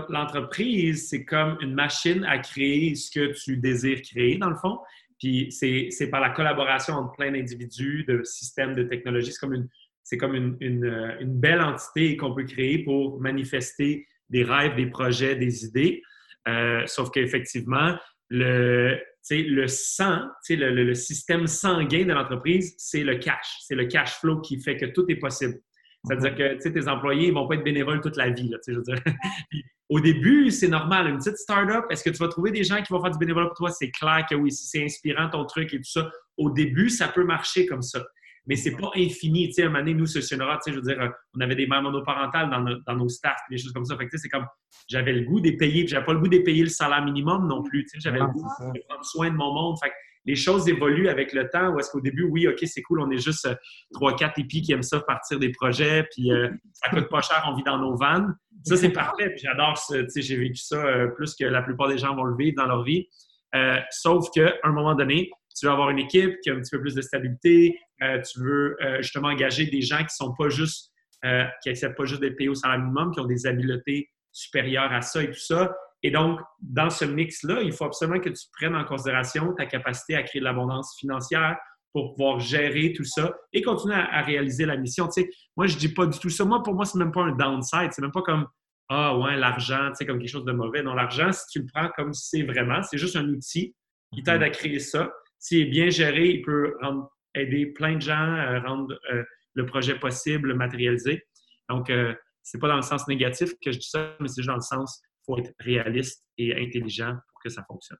l'entreprise, 0.09 1.07
c'est 1.09 1.23
comme 1.23 1.57
une 1.61 1.73
machine 1.73 2.25
à 2.25 2.39
créer 2.39 2.95
ce 2.95 3.11
que 3.11 3.33
tu 3.33 3.55
désires 3.57 4.01
créer, 4.01 4.37
dans 4.37 4.49
le 4.49 4.57
fond. 4.57 4.79
Puis 5.23 5.51
c'est 5.51 6.09
par 6.09 6.19
la 6.19 6.31
collaboration 6.31 6.95
entre 6.95 7.15
plein 7.15 7.31
d'individus, 7.31 8.03
de 8.05 8.23
systèmes, 8.23 8.75
de 8.75 8.83
technologies. 8.83 9.31
C'est 9.31 9.39
comme 9.39 9.53
une, 9.53 9.69
c'est 10.03 10.17
comme 10.17 10.35
une, 10.35 10.57
une, 10.59 11.39
belle 11.39 11.61
entité 11.61 12.17
qu'on 12.17 12.35
peut 12.35 12.43
créer 12.43 12.79
pour 12.83 13.21
manifester 13.21 14.05
des 14.29 14.43
rêves, 14.43 14.75
des 14.75 14.87
projets, 14.87 15.37
des 15.37 15.63
idées. 15.63 16.01
Euh, 16.49 16.85
sauf 16.87 17.09
qu'effectivement, 17.09 17.97
le, 18.27 18.99
le 19.31 19.67
sang, 19.67 20.27
le, 20.49 20.83
le, 20.83 20.93
système 20.93 21.47
sanguin 21.47 22.03
de 22.03 22.11
l'entreprise, 22.11 22.75
c'est 22.77 23.05
le 23.05 23.15
cash. 23.15 23.59
C'est 23.61 23.75
le 23.75 23.85
cash 23.85 24.19
flow 24.19 24.41
qui 24.41 24.59
fait 24.59 24.75
que 24.75 24.87
tout 24.87 25.05
est 25.07 25.15
possible. 25.15 25.53
C'est-à-dire 26.05 26.35
que 26.35 26.69
tes 26.69 26.87
employés 26.89 27.29
ne 27.29 27.35
vont 27.35 27.47
pas 27.47 27.55
être 27.55 27.63
bénévoles 27.63 28.01
toute 28.01 28.17
la 28.17 28.29
vie. 28.29 28.49
Là, 28.49 28.57
je 28.67 28.73
veux 28.73 28.81
dire. 28.81 28.99
au 29.93 29.99
début, 29.99 30.49
c'est 30.49 30.69
normal. 30.69 31.07
Une 31.07 31.17
petite 31.17 31.37
start-up, 31.37 31.85
est-ce 31.91 32.03
que 32.03 32.09
tu 32.09 32.17
vas 32.17 32.27
trouver 32.27 32.49
des 32.49 32.63
gens 32.63 32.81
qui 32.81 32.91
vont 32.91 32.99
faire 32.99 33.11
du 33.11 33.19
bénévolat 33.19 33.45
pour 33.45 33.57
toi? 33.57 33.69
C'est 33.69 33.91
clair 33.91 34.25
que 34.27 34.33
oui, 34.33 34.51
si 34.51 34.65
c'est 34.65 34.83
inspirant 34.83 35.29
ton 35.29 35.45
truc 35.45 35.71
et 35.71 35.77
tout 35.77 35.83
ça. 35.83 36.09
Au 36.35 36.49
début, 36.49 36.89
ça 36.89 37.09
peut 37.09 37.23
marcher 37.23 37.67
comme 37.67 37.83
ça. 37.83 38.03
Mais 38.47 38.55
c'est 38.55 38.75
pas 38.75 38.89
infini. 38.95 39.49
Tu 39.49 39.53
sais, 39.53 39.63
un 39.63 39.65
moment 39.67 39.79
donné, 39.79 39.93
nous, 39.93 40.07
ce 40.07 40.17
tu 40.17 40.25
sais, 40.25 40.35
je 40.35 40.71
veux 40.71 40.81
dire, 40.81 41.11
on 41.37 41.41
avait 41.41 41.55
des 41.55 41.67
mères 41.67 41.83
monoparentales 41.83 42.49
dans, 42.49 42.61
nos, 42.61 42.79
dans 42.87 42.95
nos 42.95 43.07
staffs, 43.07 43.39
des 43.51 43.59
choses 43.59 43.71
comme 43.71 43.85
ça. 43.85 43.95
Fait 43.95 44.07
que, 44.07 44.17
c'est 44.17 44.29
comme, 44.29 44.47
j'avais 44.89 45.13
le 45.13 45.25
goût 45.25 45.39
des 45.39 45.57
payer, 45.57 45.85
j'avais 45.87 46.05
pas 46.05 46.13
le 46.13 46.19
goût 46.19 46.27
des 46.27 46.41
payer 46.41 46.63
le 46.63 46.69
salaire 46.69 47.05
minimum 47.05 47.47
non 47.47 47.61
plus. 47.61 47.83
Tu 47.83 47.89
sais, 47.89 47.97
j'avais 47.99 48.19
le 48.19 48.25
goût 48.25 48.41
de 48.41 48.79
prendre 48.89 49.05
soin 49.05 49.29
de 49.29 49.35
mon 49.35 49.53
monde. 49.53 49.77
Fait 49.79 49.91
les 50.25 50.35
choses 50.35 50.67
évoluent 50.67 51.09
avec 51.09 51.33
le 51.33 51.49
temps. 51.49 51.69
Ou 51.73 51.79
est-ce 51.79 51.91
qu'au 51.91 52.01
début, 52.01 52.23
oui, 52.23 52.47
OK, 52.47 52.59
c'est 52.65 52.81
cool, 52.81 53.01
on 53.01 53.09
est 53.11 53.17
juste 53.17 53.45
euh, 53.45 53.55
trois, 53.93 54.15
quatre 54.15 54.39
épis 54.39 54.61
qui 54.61 54.71
aiment 54.71 54.83
ça 54.83 54.99
partir 55.01 55.39
des 55.39 55.51
projets, 55.51 56.07
puis 56.11 56.31
euh, 56.31 56.49
ça 56.73 56.89
coûte 56.89 57.09
pas 57.09 57.21
cher, 57.21 57.43
on 57.47 57.55
vit 57.55 57.63
dans 57.63 57.77
nos 57.77 57.95
vannes. 57.95 58.35
Ça, 58.65 58.77
c'est 58.77 58.89
parfait. 58.89 59.29
Puis 59.31 59.39
j'adore 59.43 59.77
ça. 59.77 59.95
J'ai 60.15 60.37
vécu 60.37 60.61
ça 60.61 60.77
euh, 60.77 61.07
plus 61.07 61.35
que 61.35 61.43
la 61.43 61.61
plupart 61.61 61.89
des 61.89 61.97
gens 61.97 62.15
vont 62.15 62.23
le 62.23 62.35
vivre 62.37 62.55
dans 62.55 62.67
leur 62.67 62.83
vie. 62.83 63.07
sauf 63.91 64.29
qu'à 64.31 64.53
un 64.63 64.71
moment 64.71 64.95
donné, 64.95 65.29
tu 65.57 65.65
veux 65.65 65.71
avoir 65.71 65.89
une 65.89 65.99
équipe 65.99 66.39
qui 66.41 66.49
a 66.49 66.53
un 66.53 66.59
petit 66.59 66.71
peu 66.71 66.81
plus 66.81 66.95
de 66.95 67.01
stabilité. 67.01 67.77
tu 67.99 68.39
veux 68.39 68.75
justement 68.99 69.27
engager 69.27 69.65
des 69.65 69.81
gens 69.81 69.99
qui 69.99 70.15
sont 70.15 70.33
pas 70.33 70.49
juste, 70.49 70.91
qui 71.61 71.69
acceptent 71.69 71.97
pas 71.97 72.05
juste 72.05 72.21
d'être 72.21 72.37
payés 72.37 72.49
au 72.49 72.55
salaire 72.55 72.79
minimum, 72.79 73.11
qui 73.11 73.19
ont 73.19 73.25
des 73.25 73.45
habiletés 73.45 74.09
supérieures 74.31 74.91
à 74.91 75.01
ça 75.01 75.21
et 75.21 75.27
tout 75.27 75.39
ça. 75.39 75.75
Et 76.03 76.11
donc, 76.11 76.39
dans 76.61 76.89
ce 76.89 77.05
mix-là, 77.05 77.61
il 77.61 77.71
faut 77.71 77.85
absolument 77.85 78.19
que 78.19 78.29
tu 78.29 78.45
prennes 78.51 78.75
en 78.75 78.83
considération 78.83 79.53
ta 79.53 79.65
capacité 79.65 80.15
à 80.15 80.23
créer 80.23 80.41
de 80.41 80.45
l'abondance 80.45 80.95
financière 80.99 81.57
pour 81.93 82.13
pouvoir 82.15 82.39
gérer 82.39 82.91
tout 82.93 83.05
ça 83.05 83.33
et 83.53 83.61
continuer 83.61 83.95
à, 83.95 84.21
réaliser 84.21 84.65
la 84.65 84.75
mission. 84.75 85.07
Tu 85.07 85.23
sais, 85.23 85.29
moi, 85.55 85.67
je 85.67 85.77
dis 85.77 85.93
pas 85.93 86.05
du 86.05 86.19
tout 86.19 86.29
ça. 86.29 86.43
Moi, 86.43 86.61
pour 86.61 86.73
moi, 86.73 86.85
c'est 86.85 86.97
même 86.97 87.11
pas 87.11 87.21
un 87.21 87.31
downside. 87.31 87.91
C'est 87.91 88.01
même 88.01 88.11
pas 88.11 88.21
comme 88.21 88.47
ah 88.89 89.17
ouais, 89.17 89.37
l'argent, 89.37 89.89
tu 89.89 89.95
sais, 89.95 90.05
comme 90.05 90.19
quelque 90.19 90.29
chose 90.29 90.45
de 90.45 90.51
mauvais. 90.51 90.83
Non, 90.83 90.93
l'argent, 90.93 91.31
si 91.31 91.45
tu 91.51 91.59
le 91.59 91.65
prends 91.73 91.89
comme 91.95 92.13
c'est 92.13 92.43
vraiment, 92.43 92.83
c'est 92.83 92.97
juste 92.97 93.15
un 93.15 93.27
outil 93.29 93.73
qui 94.13 94.23
t'aide 94.23 94.43
à 94.43 94.49
créer 94.49 94.79
ça. 94.79 95.09
S'il 95.39 95.61
est 95.61 95.69
bien 95.69 95.89
géré, 95.89 96.29
il 96.29 96.41
peut 96.41 96.75
rendre 96.81 97.09
aider 97.35 97.67
plein 97.67 97.95
de 97.95 98.01
gens 98.01 98.13
à 98.13 98.59
rendre 98.59 98.95
le 99.53 99.65
projet 99.65 99.97
possible, 99.97 100.53
matérialisé. 100.53 101.23
Donc, 101.69 101.91
c'est 102.43 102.59
pas 102.59 102.67
dans 102.67 102.75
le 102.75 102.81
sens 102.81 103.07
négatif 103.07 103.53
que 103.63 103.71
je 103.71 103.79
dis 103.79 103.89
ça, 103.89 104.15
mais 104.19 104.27
c'est 104.27 104.41
juste 104.41 104.49
dans 104.49 104.55
le 104.55 104.61
sens 104.61 105.01
faut 105.25 105.37
être 105.37 105.53
réaliste 105.59 106.25
et 106.37 106.55
intelligent 106.55 107.15
pour 107.29 107.41
que 107.41 107.49
ça 107.49 107.63
fonctionne. 107.63 107.97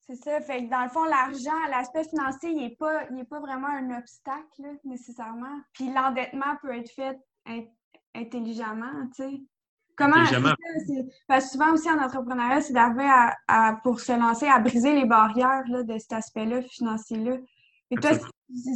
C'est 0.00 0.16
ça. 0.16 0.40
Fait 0.40 0.64
que 0.64 0.70
dans 0.70 0.82
le 0.84 0.88
fond, 0.88 1.04
l'argent, 1.04 1.66
l'aspect 1.70 2.04
financier, 2.04 2.50
il 2.50 2.56
n'est 2.56 2.76
pas, 2.76 3.04
pas 3.28 3.40
vraiment 3.40 3.68
un 3.68 3.98
obstacle 3.98 4.62
nécessairement. 4.84 5.60
Puis 5.74 5.92
l'endettement 5.92 6.56
peut 6.62 6.74
être 6.76 6.90
fait 6.90 7.18
intelligemment, 8.14 9.06
tu 9.14 9.22
sais. 9.22 9.40
Comment 9.96 10.24
parce 11.28 11.44
que 11.44 11.50
souvent 11.50 11.72
aussi 11.74 11.90
en 11.90 12.02
entrepreneuriat, 12.02 12.62
c'est 12.62 12.72
d'arriver 12.72 13.10
à, 13.48 13.78
pour 13.82 14.00
se 14.00 14.12
lancer, 14.12 14.46
à 14.46 14.58
briser 14.58 14.94
les 14.94 15.04
barrières 15.04 15.64
de 15.68 15.98
cet 15.98 16.14
aspect-là 16.14 16.62
financier-là. 16.62 17.36
Et 17.90 17.96
toi, 17.96 18.12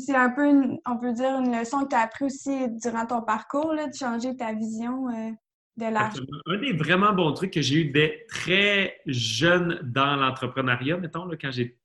c'est 0.00 0.14
un 0.14 0.28
peu, 0.30 0.50
on 0.84 0.98
peut 0.98 1.12
dire, 1.12 1.40
une 1.40 1.58
leçon 1.58 1.84
que 1.84 1.88
tu 1.88 1.96
as 1.96 2.00
appris 2.00 2.26
aussi 2.26 2.68
durant 2.72 3.06
ton 3.06 3.22
parcours, 3.22 3.72
là, 3.72 3.86
de 3.86 3.94
changer 3.94 4.36
ta 4.36 4.52
vision 4.52 5.08
euh, 5.08 5.30
de. 5.76 6.52
Un 6.54 6.58
des 6.58 6.72
vraiment 6.72 7.12
bons 7.12 7.32
trucs 7.32 7.52
que 7.52 7.62
j'ai 7.62 7.82
eu 7.82 7.84
dès 7.86 8.26
très 8.28 9.00
jeune 9.06 9.80
dans 9.82 10.16
l'entrepreneuriat, 10.16 10.98
mettons, 10.98 11.24
là, 11.24 11.36
quand 11.40 11.50
j'ai 11.50 11.76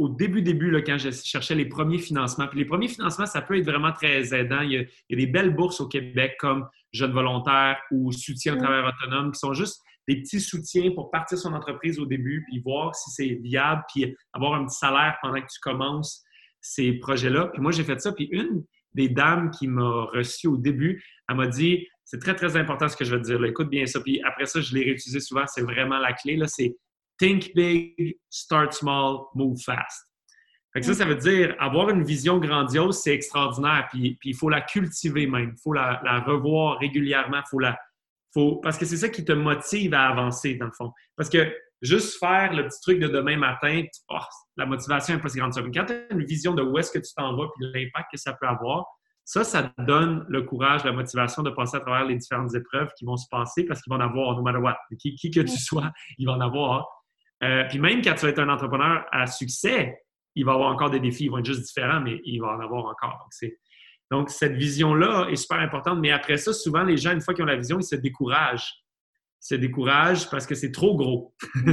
au 0.00 0.08
début, 0.08 0.40
début, 0.40 0.70
là, 0.70 0.80
quand 0.80 0.96
je 0.96 1.10
cherchais 1.10 1.54
les 1.54 1.66
premiers 1.66 1.98
financements. 1.98 2.48
Puis 2.48 2.58
les 2.58 2.64
premiers 2.64 2.88
financements, 2.88 3.26
ça 3.26 3.42
peut 3.42 3.58
être 3.58 3.66
vraiment 3.66 3.92
très 3.92 4.34
aidant. 4.34 4.62
Il 4.62 4.72
y 4.72 4.78
a, 4.78 5.16
des 5.16 5.26
belles 5.26 5.54
bourses 5.54 5.78
au 5.82 5.88
Québec 5.88 6.36
comme 6.38 6.66
Jeunes 6.90 7.12
volontaires 7.12 7.76
ou 7.90 8.10
Soutien 8.10 8.54
au 8.54 8.56
travail 8.56 8.82
autonome 8.82 9.30
qui 9.30 9.38
sont 9.38 9.52
juste 9.52 9.82
des 10.08 10.22
petits 10.22 10.40
soutiens 10.40 10.90
pour 10.94 11.10
partir 11.10 11.36
son 11.36 11.52
entreprise 11.52 11.98
au 11.98 12.06
début, 12.06 12.42
puis 12.48 12.60
voir 12.60 12.94
si 12.94 13.10
c'est 13.10 13.38
viable, 13.42 13.82
puis 13.92 14.16
avoir 14.32 14.54
un 14.54 14.64
petit 14.64 14.78
salaire 14.78 15.18
pendant 15.20 15.38
que 15.38 15.46
tu 15.52 15.60
commences 15.60 16.24
ces 16.62 16.94
projets-là. 16.94 17.48
Puis 17.48 17.60
moi, 17.60 17.70
j'ai 17.70 17.84
fait 17.84 18.00
ça. 18.00 18.12
Puis 18.12 18.28
une 18.32 18.64
des 18.94 19.10
dames 19.10 19.50
qui 19.50 19.68
m'a 19.68 20.06
reçu 20.14 20.46
au 20.46 20.56
début, 20.56 21.04
elle 21.28 21.36
m'a 21.36 21.46
dit 21.46 21.86
c'est 22.10 22.18
très, 22.18 22.34
très 22.34 22.56
important 22.56 22.88
ce 22.88 22.96
que 22.96 23.04
je 23.04 23.14
vais 23.14 23.22
dire. 23.22 23.44
Écoute 23.44 23.68
bien 23.68 23.86
ça. 23.86 24.00
Puis 24.00 24.20
après 24.24 24.44
ça, 24.44 24.60
je 24.60 24.74
l'ai 24.74 24.82
réutilisé 24.82 25.20
souvent. 25.20 25.44
C'est 25.46 25.62
vraiment 25.62 25.98
la 25.98 26.12
clé. 26.12 26.36
C'est 26.48 26.76
think 27.20 27.54
big, 27.54 28.18
start 28.28 28.72
small, 28.72 29.26
move 29.36 29.56
fast. 29.64 30.08
Fait 30.72 30.80
que 30.80 30.86
ça, 30.86 30.94
ça 30.94 31.04
veut 31.04 31.14
dire 31.14 31.54
avoir 31.60 31.88
une 31.88 32.02
vision 32.02 32.38
grandiose, 32.38 33.00
c'est 33.00 33.14
extraordinaire. 33.14 33.86
Puis, 33.92 34.18
il 34.24 34.34
faut 34.34 34.48
la 34.48 34.60
cultiver 34.60 35.28
même. 35.28 35.52
Il 35.56 35.60
faut 35.62 35.72
la, 35.72 36.00
revoir 36.26 36.80
régulièrement. 36.80 37.42
Faut 37.48 37.60
la, 37.60 37.78
faut, 38.34 38.56
parce 38.56 38.76
que 38.76 38.86
c'est 38.86 38.96
ça 38.96 39.08
qui 39.08 39.24
te 39.24 39.30
motive 39.30 39.94
à 39.94 40.08
avancer, 40.08 40.56
dans 40.56 40.66
le 40.66 40.72
fond. 40.72 40.92
Parce 41.16 41.30
que 41.30 41.54
juste 41.80 42.18
faire 42.18 42.52
le 42.52 42.66
petit 42.66 42.80
truc 42.82 42.98
de 42.98 43.06
demain 43.06 43.36
matin, 43.36 43.84
oh, 44.08 44.18
la 44.56 44.66
motivation 44.66 45.14
n'est 45.14 45.22
pas 45.22 45.28
si 45.28 45.38
grande. 45.38 45.52
Quand 45.54 45.84
tu 45.84 45.92
as 45.92 46.12
une 46.12 46.24
vision 46.24 46.54
de 46.54 46.62
où 46.62 46.76
est-ce 46.76 46.90
que 46.90 46.98
tu 46.98 47.14
t'en 47.16 47.36
vas 47.36 47.46
puis 47.56 47.66
l'impact 47.72 48.08
que 48.10 48.18
ça 48.18 48.32
peut 48.32 48.48
avoir, 48.48 48.84
ça, 49.30 49.44
ça 49.44 49.62
te 49.62 49.82
donne 49.82 50.26
le 50.28 50.42
courage, 50.42 50.82
la 50.82 50.90
motivation 50.90 51.44
de 51.44 51.50
passer 51.50 51.76
à 51.76 51.80
travers 51.80 52.04
les 52.04 52.16
différentes 52.16 52.52
épreuves 52.52 52.90
qui 52.98 53.04
vont 53.04 53.16
se 53.16 53.28
passer 53.30 53.64
parce 53.64 53.80
qu'ils 53.80 53.92
vont 53.92 53.98
en 53.98 54.04
avoir, 54.04 54.34
no 54.34 54.42
matter 54.42 54.58
what. 54.58 54.76
Qui, 54.98 55.14
que 55.30 55.40
tu 55.42 55.56
sois, 55.56 55.92
ils 56.18 56.26
vont 56.26 56.32
en 56.32 56.40
avoir. 56.40 56.88
Euh, 57.44 57.62
puis 57.68 57.78
même 57.78 58.02
quand 58.02 58.12
tu 58.14 58.22
vas 58.22 58.30
être 58.30 58.40
un 58.40 58.48
entrepreneur 58.48 59.06
à 59.12 59.28
succès, 59.28 60.02
il 60.34 60.44
va 60.44 60.54
avoir 60.54 60.72
encore 60.72 60.90
des 60.90 60.98
défis. 60.98 61.26
Ils 61.26 61.30
vont 61.30 61.38
être 61.38 61.46
juste 61.46 61.62
différents, 61.62 62.00
mais 62.00 62.20
il 62.24 62.40
va 62.40 62.48
en 62.48 62.60
avoir 62.60 62.86
encore. 62.86 63.20
Donc, 63.20 63.52
donc 64.10 64.30
cette 64.30 64.56
vision-là 64.56 65.28
est 65.30 65.36
super 65.36 65.60
importante. 65.60 66.00
Mais 66.00 66.10
après 66.10 66.36
ça, 66.36 66.52
souvent, 66.52 66.82
les 66.82 66.96
gens, 66.96 67.12
une 67.12 67.20
fois 67.20 67.32
qu'ils 67.32 67.44
ont 67.44 67.46
la 67.46 67.56
vision, 67.56 67.78
ils 67.78 67.84
se 67.84 67.94
découragent 67.94 68.82
se 69.40 69.54
décourage 69.54 70.28
parce 70.30 70.46
que 70.46 70.54
c'est 70.54 70.70
trop 70.70 70.96
gros. 70.96 71.34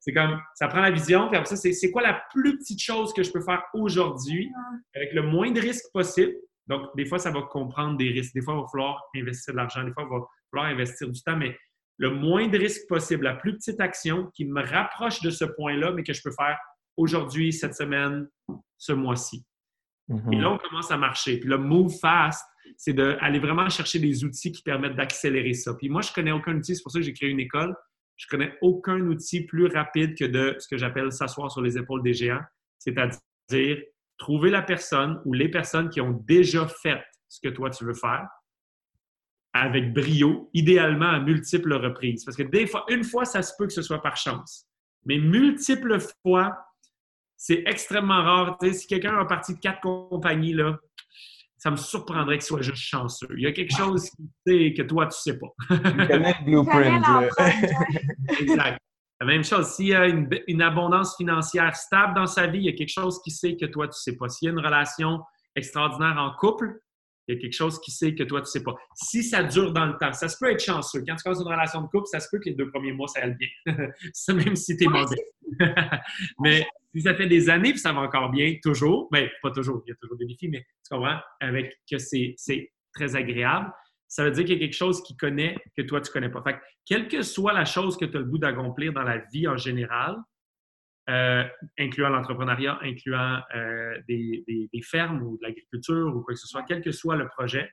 c'est 0.00 0.12
comme, 0.12 0.40
ça 0.54 0.66
prend 0.68 0.80
la 0.80 0.90
vision, 0.90 1.28
puis 1.28 1.36
après 1.38 1.54
ça, 1.54 1.56
c'est 1.56 1.90
quoi 1.90 2.02
la 2.02 2.22
plus 2.32 2.58
petite 2.58 2.80
chose 2.80 3.12
que 3.14 3.22
je 3.22 3.30
peux 3.30 3.40
faire 3.40 3.62
aujourd'hui 3.72 4.50
avec 4.94 5.12
le 5.12 5.22
moins 5.22 5.52
de 5.52 5.60
risques 5.60 5.90
possible? 5.94 6.32
Donc, 6.66 6.88
des 6.96 7.06
fois, 7.06 7.18
ça 7.18 7.30
va 7.30 7.42
comprendre 7.42 7.96
des 7.96 8.10
risques. 8.10 8.34
Des 8.34 8.42
fois, 8.42 8.54
il 8.54 8.62
va 8.62 8.66
falloir 8.68 9.02
investir 9.16 9.54
de 9.54 9.58
l'argent. 9.58 9.84
Des 9.84 9.92
fois, 9.92 10.04
il 10.04 10.18
va 10.18 10.24
falloir 10.50 10.72
investir 10.72 11.08
du 11.08 11.22
temps, 11.22 11.36
mais 11.36 11.56
le 11.98 12.10
moins 12.10 12.48
de 12.48 12.58
risques 12.58 12.88
possible, 12.88 13.24
la 13.24 13.34
plus 13.34 13.54
petite 13.56 13.80
action 13.80 14.30
qui 14.34 14.44
me 14.44 14.62
rapproche 14.62 15.20
de 15.22 15.30
ce 15.30 15.44
point-là, 15.44 15.92
mais 15.92 16.02
que 16.02 16.12
je 16.12 16.22
peux 16.22 16.32
faire 16.32 16.58
aujourd'hui, 16.96 17.52
cette 17.52 17.74
semaine, 17.74 18.28
ce 18.76 18.92
mois-ci. 18.92 19.44
Et 20.08 20.14
mm-hmm. 20.14 20.40
là, 20.40 20.50
on 20.52 20.58
commence 20.58 20.90
à 20.90 20.96
marcher. 20.96 21.38
Puis 21.38 21.48
le 21.48 21.58
move 21.58 21.92
fast, 22.00 22.44
c'est 22.76 22.92
d'aller 22.92 23.38
vraiment 23.38 23.68
chercher 23.68 23.98
des 23.98 24.24
outils 24.24 24.52
qui 24.52 24.62
permettent 24.62 24.96
d'accélérer 24.96 25.54
ça. 25.54 25.74
Puis 25.74 25.88
moi, 25.88 26.02
je 26.02 26.12
connais 26.12 26.32
aucun 26.32 26.54
outil, 26.56 26.76
c'est 26.76 26.82
pour 26.82 26.92
ça 26.92 26.98
que 26.98 27.04
j'ai 27.04 27.12
créé 27.12 27.30
une 27.30 27.40
école. 27.40 27.74
Je 28.16 28.26
connais 28.28 28.52
aucun 28.60 29.00
outil 29.00 29.44
plus 29.44 29.66
rapide 29.66 30.16
que 30.16 30.24
de 30.24 30.56
ce 30.58 30.68
que 30.68 30.76
j'appelle 30.76 31.10
s'asseoir 31.12 31.50
sur 31.50 31.62
les 31.62 31.78
épaules 31.78 32.02
des 32.02 32.14
géants, 32.14 32.42
c'est-à-dire 32.78 33.78
trouver 34.18 34.50
la 34.50 34.62
personne 34.62 35.20
ou 35.24 35.32
les 35.32 35.48
personnes 35.48 35.88
qui 35.88 36.00
ont 36.00 36.12
déjà 36.12 36.66
fait 36.66 37.02
ce 37.28 37.40
que 37.40 37.48
toi 37.48 37.70
tu 37.70 37.84
veux 37.84 37.94
faire 37.94 38.28
avec 39.54 39.92
brio, 39.92 40.48
idéalement 40.54 41.10
à 41.10 41.20
multiples 41.20 41.74
reprises. 41.74 42.24
Parce 42.24 42.36
que 42.36 42.66
fois, 42.66 42.84
une 42.88 43.04
fois, 43.04 43.24
ça 43.24 43.42
se 43.42 43.52
peut 43.58 43.66
que 43.66 43.72
ce 43.72 43.82
soit 43.82 44.00
par 44.00 44.16
chance. 44.16 44.66
Mais 45.04 45.18
multiples 45.18 45.98
fois, 46.22 46.56
c'est 47.36 47.62
extrêmement 47.66 48.22
rare. 48.22 48.56
si 48.72 48.86
quelqu'un 48.86 49.18
a 49.18 49.24
parti 49.24 49.54
de 49.54 49.58
quatre 49.58 49.80
compagnies, 49.80 50.54
là, 50.54 50.78
ça 51.62 51.70
me 51.70 51.76
surprendrait 51.76 52.38
qu'il 52.38 52.46
soit 52.46 52.60
juste 52.60 52.82
chanceux. 52.82 53.28
Il 53.36 53.44
y 53.44 53.46
a 53.46 53.52
quelque 53.52 53.72
chose 53.72 54.10
que 54.44 54.82
toi, 54.82 55.06
tu 55.06 55.30
ne 55.30 55.32
sais 55.32 55.38
pas. 55.38 55.46
tu 55.70 56.06
connais 56.08 56.34
le 56.40 56.44
blueprint. 56.44 57.04
exact. 58.40 58.80
La 59.20 59.26
même 59.26 59.44
chose, 59.44 59.68
s'il 59.68 59.86
y 59.86 59.94
a 59.94 60.08
une, 60.08 60.60
abondance 60.60 61.16
financière 61.16 61.76
stable 61.76 62.14
dans 62.16 62.26
sa 62.26 62.48
vie, 62.48 62.58
il 62.58 62.64
y 62.64 62.68
a 62.68 62.72
quelque 62.72 62.92
chose 62.92 63.20
qui 63.22 63.30
sait 63.30 63.56
que 63.56 63.66
toi, 63.66 63.86
tu 63.86 63.90
ne 63.90 64.12
sais 64.12 64.16
pas. 64.16 64.28
S'il 64.28 64.46
y 64.46 64.48
a 64.48 64.52
une 64.54 64.58
relation 64.58 65.20
extraordinaire 65.54 66.16
en 66.18 66.34
couple, 66.36 66.80
il 67.28 67.36
y 67.36 67.38
a 67.38 67.40
quelque 67.40 67.54
chose 67.54 67.80
qui 67.80 67.92
sait 67.92 68.16
que 68.16 68.24
toi, 68.24 68.40
tu 68.40 68.46
ne 68.46 68.50
sais 68.50 68.64
pas. 68.64 68.74
Si 68.96 69.22
ça 69.22 69.44
dure 69.44 69.72
dans 69.72 69.86
le 69.86 69.96
temps, 69.98 70.12
ça 70.12 70.28
se 70.28 70.36
peut 70.40 70.50
être 70.50 70.64
chanceux. 70.64 71.04
Quand 71.06 71.14
tu 71.14 71.22
commences 71.22 71.42
une 71.42 71.46
relation 71.46 71.80
de 71.82 71.86
couple, 71.86 72.06
ça 72.06 72.18
se 72.18 72.26
peut 72.32 72.40
que 72.40 72.48
les 72.48 72.56
deux 72.56 72.68
premiers 72.72 72.92
mois, 72.92 73.06
ça 73.06 73.20
aille 73.20 73.36
bien. 73.36 73.48
même 74.34 74.56
si 74.56 74.76
tu 74.76 74.82
es 74.82 74.88
mauvais. 74.88 75.14
Mais 76.40 76.66
si 76.94 77.02
ça 77.02 77.14
fait 77.14 77.26
des 77.26 77.48
années, 77.48 77.70
puis 77.70 77.80
ça 77.80 77.92
va 77.92 78.00
encore 78.00 78.30
bien, 78.30 78.56
toujours, 78.62 79.08
bien, 79.10 79.28
pas 79.42 79.50
toujours, 79.50 79.82
il 79.86 79.90
y 79.90 79.92
a 79.92 79.96
toujours 80.00 80.16
des 80.16 80.26
défis, 80.26 80.48
mais 80.48 80.60
tu 80.60 80.94
comprends, 80.94 81.18
avec 81.40 81.78
que 81.90 81.98
c'est 81.98 82.36
très 82.94 83.16
agréable, 83.16 83.72
ça 84.08 84.24
veut 84.24 84.30
dire 84.30 84.44
qu'il 84.44 84.54
y 84.54 84.56
a 84.58 84.60
quelque 84.60 84.76
chose 84.76 85.02
qui 85.02 85.16
connaît 85.16 85.56
que 85.74 85.80
toi, 85.82 86.00
tu 86.02 86.10
ne 86.10 86.12
connais 86.12 86.28
pas. 86.28 86.42
Fait 86.42 86.54
que, 86.54 86.58
quelle 86.84 87.08
que 87.08 87.22
soit 87.22 87.54
la 87.54 87.64
chose 87.64 87.96
que 87.96 88.04
tu 88.04 88.16
as 88.18 88.20
le 88.20 88.26
goût 88.26 88.36
d'accomplir 88.36 88.92
dans 88.92 89.04
la 89.04 89.18
vie 89.32 89.48
en 89.48 89.56
général, 89.56 90.16
euh, 91.08 91.44
incluant 91.78 92.10
l'entrepreneuriat, 92.10 92.78
incluant 92.82 93.40
euh, 93.54 93.98
des, 94.06 94.44
fermes 94.82 95.22
ou 95.22 95.38
de 95.38 95.42
l'agriculture 95.42 96.14
ou 96.14 96.20
quoi 96.20 96.34
que 96.34 96.40
ce 96.40 96.46
soit, 96.46 96.62
quel 96.68 96.82
que 96.82 96.92
soit 96.92 97.16
le 97.16 97.26
projet, 97.26 97.72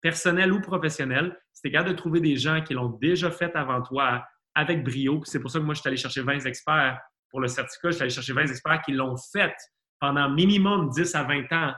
personnel 0.00 0.52
ou 0.52 0.60
professionnel, 0.60 1.38
c'est 1.52 1.70
capable 1.70 1.90
de 1.90 1.96
trouver 1.96 2.20
des 2.20 2.36
gens 2.36 2.62
qui 2.62 2.74
l'ont 2.74 2.98
déjà 3.00 3.30
fait 3.30 3.54
avant 3.54 3.80
toi 3.80 4.24
avec 4.60 4.84
brio. 4.84 5.22
C'est 5.24 5.40
pour 5.40 5.50
ça 5.50 5.58
que 5.58 5.64
moi, 5.64 5.74
je 5.74 5.80
suis 5.80 5.88
allé 5.88 5.96
chercher 5.96 6.22
20 6.22 6.46
experts 6.46 7.00
pour 7.30 7.40
le 7.40 7.48
certificat, 7.48 7.90
je 7.90 7.94
suis 7.94 8.02
allé 8.02 8.10
chercher 8.10 8.32
20 8.32 8.42
experts 8.42 8.82
qui 8.82 8.92
l'ont 8.92 9.16
fait 9.16 9.54
pendant 10.00 10.28
minimum 10.30 10.90
10 10.90 11.14
à 11.14 11.22
20 11.24 11.52
ans. 11.52 11.72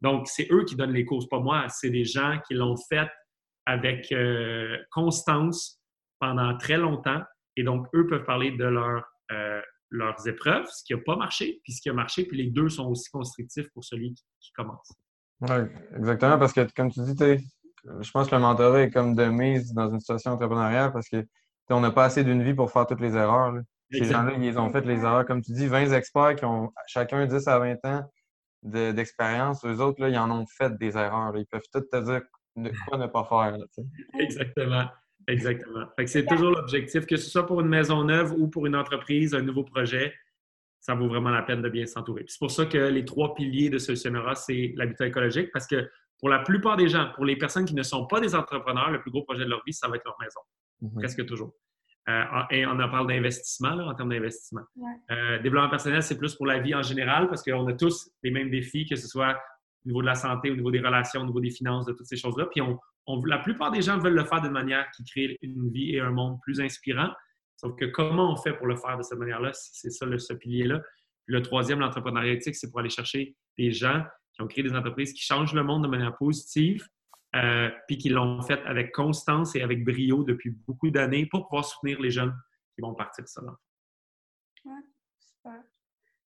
Donc, 0.00 0.28
c'est 0.28 0.48
eux 0.50 0.64
qui 0.64 0.76
donnent 0.76 0.92
les 0.92 1.04
courses, 1.04 1.28
pas 1.28 1.40
moi. 1.40 1.68
C'est 1.68 1.90
des 1.90 2.04
gens 2.04 2.38
qui 2.46 2.54
l'ont 2.54 2.76
fait 2.76 3.08
avec 3.64 4.10
euh, 4.12 4.76
constance 4.90 5.80
pendant 6.20 6.56
très 6.58 6.76
longtemps. 6.76 7.22
Et 7.56 7.62
donc, 7.62 7.86
eux 7.94 8.06
peuvent 8.06 8.24
parler 8.24 8.50
de 8.50 8.64
leur, 8.64 9.04
euh, 9.32 9.60
leurs 9.90 10.26
épreuves, 10.26 10.66
ce 10.66 10.84
qui 10.84 10.94
n'a 10.94 11.00
pas 11.04 11.16
marché, 11.16 11.60
puis 11.62 11.72
ce 11.72 11.80
qui 11.80 11.88
a 11.88 11.92
marché, 11.92 12.24
puis 12.26 12.36
les 12.36 12.50
deux 12.50 12.68
sont 12.68 12.86
aussi 12.86 13.10
constructifs 13.10 13.68
pour 13.72 13.84
celui 13.84 14.14
qui, 14.14 14.52
commence. 14.54 14.92
Oui, 15.40 15.56
exactement, 15.96 16.38
parce 16.38 16.52
que 16.52 16.66
comme 16.74 16.90
tu 16.90 17.00
dis, 17.00 17.46
je 18.00 18.10
pense 18.10 18.28
que 18.28 18.34
le 18.34 18.40
mentorat 18.40 18.82
est 18.82 18.90
comme 18.90 19.14
de 19.14 19.24
mise 19.24 19.74
dans 19.74 19.90
une 19.92 20.00
situation 20.00 20.32
entrepreneuriale 20.32 20.92
parce 20.92 21.08
qu'on 21.68 21.80
n'a 21.80 21.90
pas 21.90 22.04
assez 22.04 22.24
d'une 22.24 22.42
vie 22.42 22.54
pour 22.54 22.70
faire 22.70 22.86
toutes 22.86 23.00
les 23.00 23.16
erreurs. 23.16 23.54
Ces 23.90 24.04
gens-là, 24.04 24.32
ils 24.38 24.58
ont 24.58 24.70
fait 24.70 24.84
les 24.84 25.02
erreurs. 25.02 25.24
Comme 25.24 25.42
tu 25.42 25.52
dis, 25.52 25.66
20 25.66 25.92
experts 25.92 26.36
qui 26.36 26.44
ont 26.44 26.72
chacun 26.86 27.26
10 27.26 27.46
à 27.48 27.58
20 27.58 27.84
ans 27.84 28.10
d'expérience. 28.62 29.64
Eux 29.64 29.80
autres, 29.80 30.00
là, 30.00 30.08
ils 30.08 30.18
en 30.18 30.30
ont 30.30 30.46
fait 30.46 30.76
des 30.76 30.96
erreurs. 30.96 31.36
Ils 31.36 31.46
peuvent 31.46 31.62
tout 31.72 31.80
te 31.80 31.96
dire 32.04 32.22
quoi 32.88 32.98
ne 32.98 33.06
pas 33.06 33.24
faire. 33.24 33.56
Exactement. 34.18 34.86
Exactement. 35.28 35.86
c'est 36.06 36.24
toujours 36.24 36.50
l'objectif, 36.50 37.04
que 37.04 37.16
ce 37.16 37.28
soit 37.28 37.46
pour 37.46 37.60
une 37.60 37.68
maison 37.68 38.04
neuve 38.04 38.32
ou 38.38 38.48
pour 38.48 38.66
une 38.66 38.76
entreprise, 38.76 39.34
un 39.34 39.42
nouveau 39.42 39.64
projet, 39.64 40.14
ça 40.78 40.94
vaut 40.94 41.08
vraiment 41.08 41.30
la 41.30 41.42
peine 41.42 41.62
de 41.62 41.68
bien 41.68 41.84
s'entourer. 41.84 42.24
C'est 42.28 42.38
pour 42.38 42.50
ça 42.50 42.64
que 42.66 42.78
les 42.78 43.04
trois 43.04 43.34
piliers 43.34 43.68
de 43.68 43.78
Solutionnera, 43.78 44.36
c'est 44.36 44.72
l'habitat 44.76 45.08
écologique, 45.08 45.50
parce 45.52 45.66
que 45.66 45.90
pour 46.20 46.28
la 46.28 46.38
plupart 46.38 46.76
des 46.76 46.88
gens, 46.88 47.10
pour 47.16 47.24
les 47.24 47.36
personnes 47.36 47.64
qui 47.64 47.74
ne 47.74 47.82
sont 47.82 48.06
pas 48.06 48.20
des 48.20 48.36
entrepreneurs, 48.36 48.90
le 48.90 49.00
plus 49.00 49.10
gros 49.10 49.24
projet 49.24 49.44
de 49.44 49.50
leur 49.50 49.62
vie, 49.66 49.72
ça 49.72 49.88
va 49.88 49.96
être 49.96 50.04
leur 50.04 50.16
maison. 50.20 50.40
Mm-hmm. 50.82 50.94
Presque 50.94 51.26
toujours. 51.26 51.54
Euh, 52.08 52.22
et 52.50 52.64
on 52.66 52.78
en 52.78 52.88
parle 52.88 53.08
d'investissement, 53.08 53.70
en 53.70 53.94
termes 53.94 54.10
d'investissement. 54.10 54.62
Euh, 55.10 55.38
développement 55.40 55.70
personnel, 55.70 56.02
c'est 56.02 56.16
plus 56.16 56.36
pour 56.36 56.46
la 56.46 56.60
vie 56.60 56.74
en 56.74 56.82
général 56.82 57.28
parce 57.28 57.42
qu'on 57.42 57.66
a 57.66 57.72
tous 57.72 58.10
les 58.22 58.30
mêmes 58.30 58.50
défis, 58.50 58.86
que 58.86 58.94
ce 58.94 59.08
soit 59.08 59.36
au 59.84 59.88
niveau 59.88 60.02
de 60.02 60.06
la 60.06 60.14
santé, 60.14 60.50
au 60.50 60.56
niveau 60.56 60.70
des 60.70 60.78
relations, 60.78 61.22
au 61.22 61.26
niveau 61.26 61.40
des 61.40 61.50
finances, 61.50 61.84
de 61.86 61.92
toutes 61.92 62.06
ces 62.06 62.16
choses-là. 62.16 62.46
Puis 62.46 62.60
on, 62.60 62.78
la 63.24 63.38
plupart 63.38 63.72
des 63.72 63.82
gens 63.82 63.98
veulent 63.98 64.14
le 64.14 64.24
faire 64.24 64.40
d'une 64.40 64.52
manière 64.52 64.88
qui 64.96 65.04
crée 65.04 65.36
une 65.42 65.70
vie 65.70 65.96
et 65.96 66.00
un 66.00 66.10
monde 66.10 66.38
plus 66.42 66.60
inspirant. 66.60 67.10
Sauf 67.56 67.74
que 67.76 67.86
comment 67.86 68.32
on 68.32 68.36
fait 68.36 68.52
pour 68.52 68.66
le 68.66 68.76
faire 68.76 68.96
de 68.98 69.02
cette 69.02 69.18
manière-là, 69.18 69.50
c'est 69.52 69.90
ça, 69.90 70.06
le, 70.06 70.18
ce 70.18 70.34
pilier-là. 70.34 70.82
le 71.24 71.42
troisième, 71.42 71.80
l'entrepreneuriat 71.80 72.34
éthique, 72.34 72.54
c'est 72.54 72.70
pour 72.70 72.80
aller 72.80 72.90
chercher 72.90 73.34
des 73.58 73.72
gens 73.72 74.04
qui 74.34 74.42
ont 74.42 74.46
créé 74.46 74.62
des 74.62 74.74
entreprises 74.74 75.12
qui 75.12 75.22
changent 75.22 75.54
le 75.54 75.64
monde 75.64 75.82
de 75.82 75.88
manière 75.88 76.16
positive, 76.16 76.86
euh, 77.36 77.70
puis 77.86 77.98
qui 77.98 78.08
l'ont 78.08 78.40
fait 78.42 78.60
avec 78.64 78.92
constance 78.92 79.54
et 79.54 79.62
avec 79.62 79.84
brio 79.84 80.24
depuis 80.24 80.50
beaucoup 80.50 80.90
d'années 80.90 81.26
pour 81.26 81.46
pouvoir 81.46 81.64
soutenir 81.64 82.00
les 82.00 82.10
jeunes 82.10 82.34
qui 82.74 82.80
vont 82.80 82.94
partir 82.94 83.24
de 83.24 83.28
ça. 83.28 83.42
Oui, 84.64 84.72
super. 85.18 85.62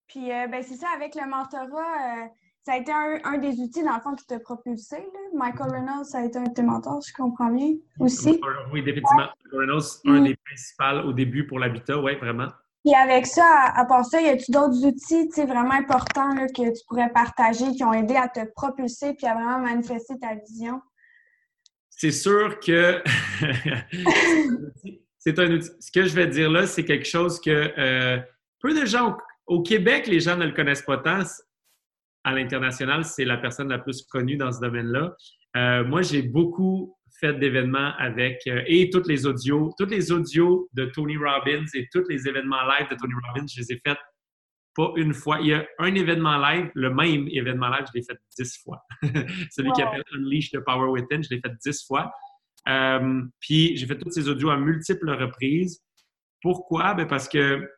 Puis, 0.07 0.33
euh, 0.33 0.47
ben, 0.47 0.63
c'est 0.63 0.77
ça, 0.77 0.87
avec 0.95 1.15
le 1.15 1.29
mentorat, 1.29 1.65
euh, 1.67 2.29
ça 2.63 2.73
a 2.73 2.77
été 2.77 2.93
un, 2.93 3.39
des 3.39 3.61
outils, 3.61 3.83
dans 3.83 3.95
le 3.95 4.01
fond, 4.01 4.15
qui 4.15 4.27
t'a 4.27 4.39
propulsé. 4.39 4.97
Là. 4.97 5.21
Michael 5.35 5.73
Reynolds, 5.73 6.05
ça 6.05 6.19
a 6.19 6.25
été 6.25 6.39
un 6.39 6.45
de 6.45 6.53
tes 6.53 6.63
mentors, 6.63 7.01
je 7.07 7.13
comprends 7.13 7.51
bien, 7.51 7.75
aussi. 7.99 8.41
Oui, 8.73 8.83
définitivement. 8.83 9.29
Michael 9.45 9.61
Reynolds, 9.61 10.01
un 10.05 10.21
mm. 10.21 10.25
des 10.25 10.37
principaux 10.37 11.09
au 11.09 11.13
début 11.13 11.47
pour 11.47 11.59
l'habitat, 11.59 11.99
oui, 11.99 12.17
vraiment. 12.17 12.49
Puis 12.85 12.95
avec 12.95 13.27
ça, 13.27 13.73
à, 13.75 13.85
part 13.85 14.05
ça, 14.05 14.23
y 14.23 14.29
a-tu 14.29 14.51
d'autres 14.51 14.87
outils 14.87 15.29
vraiment 15.45 15.73
importants 15.73 16.35
là, 16.35 16.47
que 16.47 16.79
tu 16.79 16.85
pourrais 16.89 17.11
partager 17.11 17.73
qui 17.73 17.85
ont 17.85 17.93
aidé 17.93 18.17
à 18.17 18.29
te 18.29 18.41
propulser 18.55 19.15
puis 19.15 19.27
à 19.27 19.35
vraiment 19.35 19.59
manifester 19.59 20.19
ta 20.19 20.35
vision? 20.35 20.81
C'est 22.01 22.13
sûr 22.13 22.59
que 22.61 23.03
c'est 25.19 25.39
un 25.39 25.53
outil. 25.53 25.69
Ce 25.81 25.93
que 25.93 26.07
je 26.07 26.15
vais 26.15 26.29
dire 26.29 26.51
là, 26.51 26.67
c'est 26.67 26.87
quelque 26.87 27.07
chose 27.07 27.39
que 27.39 27.51
euh, 27.51 28.19
peu 28.61 28.73
de 28.73 28.87
gens 28.87 29.19
au, 29.47 29.61
Québec, 29.61 30.07
les 30.07 30.19
gens 30.19 30.39
ne 30.39 30.47
le 30.47 30.53
connaissent 30.53 30.81
pas 30.81 30.97
tant. 30.97 31.25
À 32.25 32.33
l'international, 32.33 33.05
c'est 33.05 33.27
la 33.27 33.37
personne 33.37 33.69
la 33.69 33.79
plus 33.79 34.01
connue 34.01 34.39
dans 34.39 34.51
ce 34.51 34.61
domaine-là. 34.61 35.15
Euh, 35.59 35.85
moi, 35.85 36.01
j'ai 36.01 36.23
beaucoup 36.23 36.97
fait 37.21 37.35
d'événements 37.35 37.93
avec 37.99 38.47
euh, 38.47 38.63
et 38.67 38.89
toutes 38.89 39.07
les 39.07 39.27
audios, 39.27 39.75
toutes 39.77 39.91
les 39.91 40.11
audios 40.11 40.71
de 40.73 40.87
Tony 40.87 41.19
Robbins 41.19 41.67
et 41.75 41.87
tous 41.93 42.09
les 42.09 42.27
événements 42.27 42.63
live 42.63 42.89
de 42.91 42.95
Tony 42.95 43.13
Robbins, 43.13 43.47
je 43.47 43.61
les 43.61 43.73
ai 43.73 43.81
faits 43.87 43.99
pas 44.81 44.93
une 44.97 45.15
fois. 45.15 45.39
Il 45.41 45.49
y 45.49 45.55
a 45.55 45.67
un 45.79 45.95
événement 45.95 46.39
live, 46.39 46.71
le 46.75 46.91
même 46.91 47.29
événement 47.29 47.69
live, 47.69 47.85
je 47.89 47.99
l'ai 47.99 48.05
fait 48.05 48.19
dix 48.39 48.59
fois. 48.63 48.83
Celui 49.51 49.73
qui 49.73 49.83
appelle 49.83 50.03
Unleash 50.15 50.51
the 50.51 50.61
Power 50.61 50.89
Within, 50.91 51.23
je 51.23 51.35
l'ai 51.35 51.41
fait 51.41 51.53
dix 51.65 51.85
fois. 51.87 52.13
Euh, 52.69 53.23
puis 53.41 53.77
j'ai 53.77 53.87
fait 53.87 53.99
toutes 53.99 54.13
ces 54.13 54.29
audios 54.29 54.51
à 54.51 54.57
multiples 54.57 55.11
reprises. 55.11 55.83
Pourquoi? 56.43 56.95
Ben 56.95 57.07
parce 57.07 57.29
que 57.29 57.69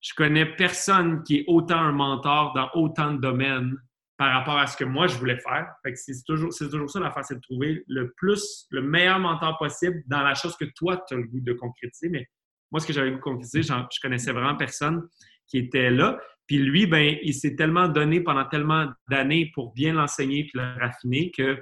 je 0.00 0.12
connais 0.14 0.46
personne 0.46 1.22
qui 1.22 1.38
est 1.38 1.44
autant 1.46 1.78
un 1.78 1.92
mentor 1.92 2.52
dans 2.54 2.70
autant 2.74 3.12
de 3.12 3.20
domaines 3.20 3.76
par 4.16 4.32
rapport 4.32 4.58
à 4.58 4.66
ce 4.66 4.76
que 4.76 4.84
moi 4.84 5.06
je 5.06 5.16
voulais 5.16 5.38
faire. 5.38 5.66
c'est 5.94 6.12
toujours, 6.24 6.50
toujours 6.56 6.90
ça 6.90 7.00
l'affaire, 7.00 7.24
c'est 7.24 7.36
de 7.36 7.40
trouver 7.40 7.82
le 7.88 8.12
plus, 8.16 8.66
le 8.70 8.82
meilleur 8.82 9.18
mentor 9.18 9.58
possible 9.58 10.02
dans 10.06 10.22
la 10.22 10.34
chose 10.34 10.56
que 10.56 10.66
toi, 10.76 11.02
tu 11.08 11.14
as 11.14 11.16
le 11.16 11.24
goût 11.24 11.40
de 11.40 11.52
concrétiser. 11.52 12.08
Mais 12.10 12.28
moi, 12.70 12.80
ce 12.80 12.86
que 12.86 12.92
j'avais 12.92 13.06
le 13.06 13.12
goût 13.12 13.18
de 13.18 13.24
concrétiser, 13.24 13.62
je 13.62 14.00
connaissais 14.00 14.32
vraiment 14.32 14.56
personne 14.56 15.08
qui 15.48 15.58
était 15.58 15.90
là. 15.90 16.20
Puis 16.46 16.58
lui, 16.58 16.86
ben, 16.86 17.16
il 17.22 17.34
s'est 17.34 17.56
tellement 17.56 17.88
donné 17.88 18.20
pendant 18.20 18.44
tellement 18.44 18.88
d'années 19.08 19.50
pour 19.54 19.72
bien 19.72 19.94
l'enseigner 19.94 20.44
puis 20.44 20.52
le 20.54 20.80
raffiner 20.80 21.30
que 21.30 21.58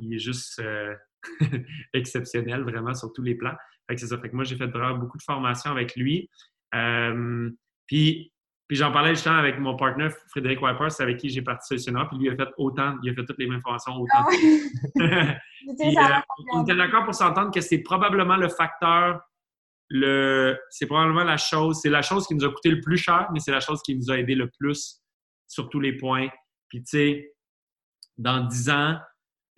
il 0.00 0.14
est 0.14 0.18
juste 0.18 0.60
euh, 0.60 0.94
exceptionnel, 1.94 2.62
vraiment, 2.62 2.94
sur 2.94 3.12
tous 3.12 3.22
les 3.22 3.34
plans. 3.34 3.54
Fait 3.88 3.94
que 3.94 4.00
c'est 4.00 4.06
ça. 4.06 4.18
Fait 4.18 4.28
que 4.28 4.36
moi, 4.36 4.44
j'ai 4.44 4.56
fait 4.56 4.66
vraiment 4.66 4.98
beaucoup 4.98 5.18
de 5.18 5.22
formations 5.22 5.70
avec 5.70 5.96
lui. 5.96 6.30
Euh, 6.74 7.50
puis 7.86 8.32
puis 8.68 8.76
j'en 8.76 8.92
parlais 8.92 9.14
justement 9.14 9.36
avec 9.38 9.58
mon 9.58 9.76
partenaire 9.76 10.12
Frédéric 10.28 10.58
c'est 10.90 11.02
avec 11.02 11.16
qui 11.16 11.30
j'ai 11.30 11.40
parti 11.40 11.66
solutionnaire. 11.68 12.06
Puis 12.10 12.18
lui, 12.18 12.28
a 12.28 12.36
fait 12.36 12.50
autant, 12.58 12.96
il 13.02 13.10
a 13.10 13.14
fait 13.14 13.24
toutes 13.24 13.38
les 13.38 13.46
mêmes 13.46 13.62
formations 13.62 13.96
autant. 13.96 14.26
Euh, 15.68 15.74
on 16.54 16.62
était 16.62 16.74
d'accord 16.74 17.04
pour 17.04 17.14
s'entendre 17.14 17.52
que 17.52 17.60
c'est 17.60 17.80
probablement 17.80 18.36
le 18.36 18.48
facteur, 18.48 19.20
c'est 19.90 20.86
probablement 20.86 21.24
la 21.24 21.36
chose, 21.36 21.80
c'est 21.82 21.90
la 21.90 22.02
chose 22.02 22.26
qui 22.26 22.34
nous 22.34 22.44
a 22.44 22.50
coûté 22.50 22.70
le 22.70 22.80
plus 22.80 22.98
cher, 22.98 23.28
mais 23.32 23.40
c'est 23.40 23.52
la 23.52 23.60
chose 23.60 23.80
qui 23.82 23.96
nous 23.96 24.10
a 24.10 24.18
aidé 24.18 24.34
le 24.34 24.50
plus 24.58 25.00
sur 25.46 25.68
tous 25.68 25.80
les 25.80 25.96
points. 25.96 26.28
Puis 26.68 26.80
tu 26.80 26.90
sais, 26.90 27.34
dans 28.16 28.44
dix 28.46 28.68
ans, 28.68 28.98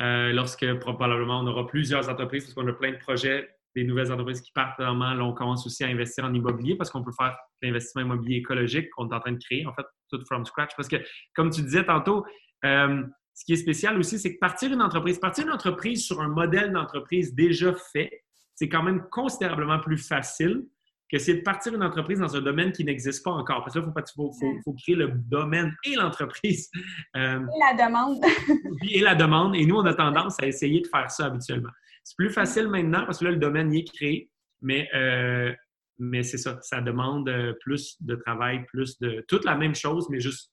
euh, 0.03 0.33
lorsque 0.33 0.73
probablement 0.79 1.41
on 1.41 1.47
aura 1.47 1.67
plusieurs 1.67 2.09
entreprises, 2.09 2.45
parce 2.45 2.55
qu'on 2.55 2.69
a 2.69 2.73
plein 2.73 2.93
de 2.93 2.99
projets, 2.99 3.49
des 3.77 3.85
nouvelles 3.85 4.11
entreprises 4.11 4.41
qui 4.41 4.51
partent 4.53 4.81
vraiment, 4.81 5.11
on 5.25 5.33
commence 5.33 5.65
aussi 5.67 5.85
à 5.85 5.89
investir 5.89 6.25
en 6.25 6.35
immobilier 6.35 6.75
parce 6.75 6.91
qu'on 6.91 7.05
peut 7.05 7.13
faire 7.17 7.37
l'investissement 7.63 8.03
immobilier 8.03 8.39
écologique 8.39 8.91
qu'on 8.91 9.09
est 9.09 9.15
en 9.15 9.21
train 9.21 9.33
de 9.33 9.39
créer, 9.39 9.65
en 9.65 9.73
fait, 9.75 9.87
tout 10.11 10.21
from 10.27 10.45
scratch. 10.45 10.73
Parce 10.77 10.89
que, 10.89 10.97
comme 11.35 11.51
tu 11.51 11.63
disais 11.63 11.85
tantôt, 11.85 12.25
euh, 12.65 13.03
ce 13.35 13.45
qui 13.45 13.53
est 13.53 13.57
spécial 13.57 13.97
aussi, 13.99 14.19
c'est 14.19 14.35
que 14.35 14.39
partir 14.41 14.73
une 14.73 14.83
entreprise, 14.83 15.19
partir 15.19 15.47
une 15.47 15.53
entreprise 15.53 16.05
sur 16.05 16.21
un 16.21 16.29
modèle 16.29 16.73
d'entreprise 16.73 17.35
déjà 17.35 17.73
fait, 17.93 18.25
c'est 18.61 18.69
quand 18.69 18.83
même 18.83 19.09
considérablement 19.11 19.81
plus 19.81 19.97
facile 19.97 20.67
que 21.11 21.19
c'est 21.19 21.37
de 21.37 21.41
partir 21.41 21.75
une 21.75 21.83
entreprise 21.83 22.19
dans 22.19 22.37
un 22.37 22.43
domaine 22.43 22.73
qui 22.73 22.85
n'existe 22.85 23.25
pas 23.25 23.31
encore. 23.31 23.65
Parce 23.65 23.73
que 23.73 23.79
là, 23.79 23.87
il 23.87 24.03
faut, 24.15 24.31
faut, 24.63 24.75
créer 24.75 24.97
le 24.97 25.09
domaine 25.09 25.75
et 25.85 25.97
l'entreprise. 25.97 26.71
Euh, 27.17 27.41
et 27.41 27.59
la 27.59 27.87
demande. 27.87 28.23
et 28.89 29.01
la 29.01 29.15
demande. 29.15 29.57
Et 29.57 29.65
nous, 29.67 29.77
on 29.77 29.85
a 29.87 29.95
tendance 29.95 30.37
à 30.41 30.47
essayer 30.47 30.81
de 30.81 30.87
faire 30.87 31.11
ça 31.11 31.25
habituellement. 31.27 31.71
C'est 32.05 32.17
plus 32.17 32.31
facile 32.31 32.69
maintenant 32.69 33.05
parce 33.05 33.19
que 33.19 33.25
là, 33.25 33.31
le 33.33 33.39
domaine 33.39 33.73
y 33.73 33.79
est 33.79 33.93
créé, 33.93 34.31
mais, 34.61 34.89
euh, 34.95 35.53
mais 35.99 36.23
c'est 36.23 36.39
ça, 36.39 36.59
ça 36.63 36.81
demande 36.81 37.29
euh, 37.29 37.55
plus 37.61 37.97
de 38.01 38.15
travail, 38.15 38.65
plus 38.67 38.99
de. 39.01 39.25
Toute 39.27 39.45
la 39.45 39.57
même 39.57 39.75
chose, 39.75 40.07
mais 40.11 40.21
juste 40.21 40.53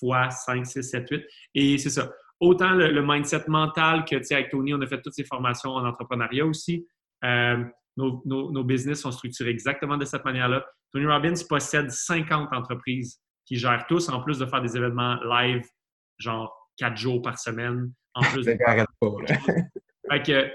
fois 0.00 0.30
5, 0.30 0.66
6, 0.66 0.82
7, 0.82 1.10
8. 1.10 1.24
Et 1.54 1.78
c'est 1.78 1.90
ça. 1.90 2.10
Autant 2.40 2.72
le, 2.72 3.02
mindset 3.02 3.44
mental 3.46 4.04
que, 4.04 4.16
tu 4.16 4.24
sais, 4.24 4.34
avec 4.34 4.50
Tony, 4.50 4.74
on 4.74 4.80
a 4.80 4.86
fait 4.86 5.00
toutes 5.00 5.14
ces 5.14 5.24
formations 5.24 5.70
en 5.70 5.86
entrepreneuriat 5.86 6.46
aussi. 6.46 6.86
Euh, 7.24 7.64
nos, 7.96 8.22
nos, 8.24 8.64
business 8.64 9.00
sont 9.00 9.12
structurés 9.12 9.50
exactement 9.50 9.96
de 9.96 10.04
cette 10.04 10.24
manière-là. 10.24 10.66
Tony 10.92 11.06
Robbins 11.06 11.34
possède 11.48 11.90
50 11.90 12.52
entreprises 12.52 13.20
qui 13.46 13.56
gèrent 13.56 13.86
tous, 13.86 14.08
en 14.08 14.20
plus 14.20 14.38
de 14.38 14.46
faire 14.46 14.60
des 14.60 14.76
événements 14.76 15.16
live, 15.22 15.62
genre 16.18 16.70
4 16.78 16.96
jours 16.96 17.22
par 17.22 17.38
semaine. 17.38 17.92
En 18.14 18.22
plus 18.32 18.44
de... 18.44 18.56
fait 20.10 20.22
que 20.22 20.50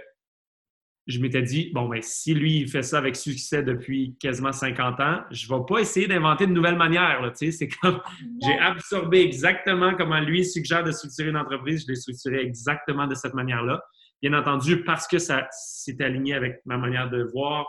je 1.10 1.20
m'étais 1.20 1.42
dit, 1.42 1.72
bon, 1.74 1.90
ben, 1.90 2.02
si 2.04 2.36
lui, 2.36 2.60
il 2.60 2.70
fait 2.70 2.84
ça 2.84 3.00
avec 3.00 3.16
succès 3.16 3.64
depuis 3.64 4.16
quasiment 4.20 4.52
50 4.52 5.00
ans, 5.00 5.22
je 5.32 5.52
ne 5.52 5.58
vais 5.58 5.66
pas 5.68 5.80
essayer 5.80 6.08
d'inventer 6.08 6.46
de 6.46 6.52
nouvelles 6.52 6.78
manières. 6.78 7.32
C'est 7.34 7.68
comme, 7.82 8.00
j'ai 8.44 8.60
absorbé 8.60 9.22
exactement 9.22 9.96
comment 9.96 10.20
lui 10.20 10.46
suggère 10.46 10.84
de 10.84 10.92
structurer 10.92 11.30
une 11.30 11.38
entreprise, 11.38 11.84
je 11.84 11.92
l'ai 11.92 11.96
structuré 11.96 12.42
exactement 12.42 13.08
de 13.08 13.16
cette 13.16 13.34
manière-là. 13.34 13.82
Bien 14.22 14.34
entendu, 14.34 14.84
parce 14.84 15.08
que 15.08 15.18
ça 15.18 15.48
s'est 15.52 16.02
aligné 16.04 16.34
avec 16.34 16.62
ma 16.66 16.78
manière 16.78 17.10
de 17.10 17.24
voir, 17.24 17.68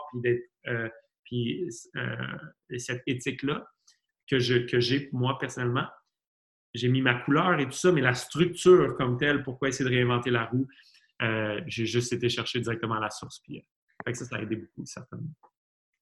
puis, 1.23 1.63
euh, 1.65 1.69
euh, 1.95 2.77
cette 2.77 3.03
éthique-là 3.07 3.65
que, 4.27 4.39
j'ai 4.39 5.09
moi 5.13 5.37
personnellement. 5.39 5.87
J'ai 6.73 6.89
mis 6.89 7.01
ma 7.01 7.15
couleur 7.15 7.59
et 7.59 7.65
tout 7.65 7.71
ça, 7.71 7.91
mais 7.91 8.01
la 8.01 8.13
structure 8.13 8.95
comme 8.97 9.17
telle, 9.17 9.43
pourquoi 9.43 9.69
essayer 9.69 9.89
de 9.89 9.95
réinventer 9.95 10.29
la 10.29 10.45
roue? 10.45 10.67
Euh, 11.21 11.61
j'ai 11.67 11.85
juste 11.85 12.13
été 12.13 12.29
chercher 12.29 12.59
directement 12.59 12.95
à 12.95 13.01
la 13.01 13.09
source. 13.09 13.39
Puis, 13.39 13.65
ça, 14.13 14.25
ça 14.25 14.35
a 14.37 14.41
aidé 14.41 14.55
beaucoup, 14.55 14.85
certainement. 14.85 15.31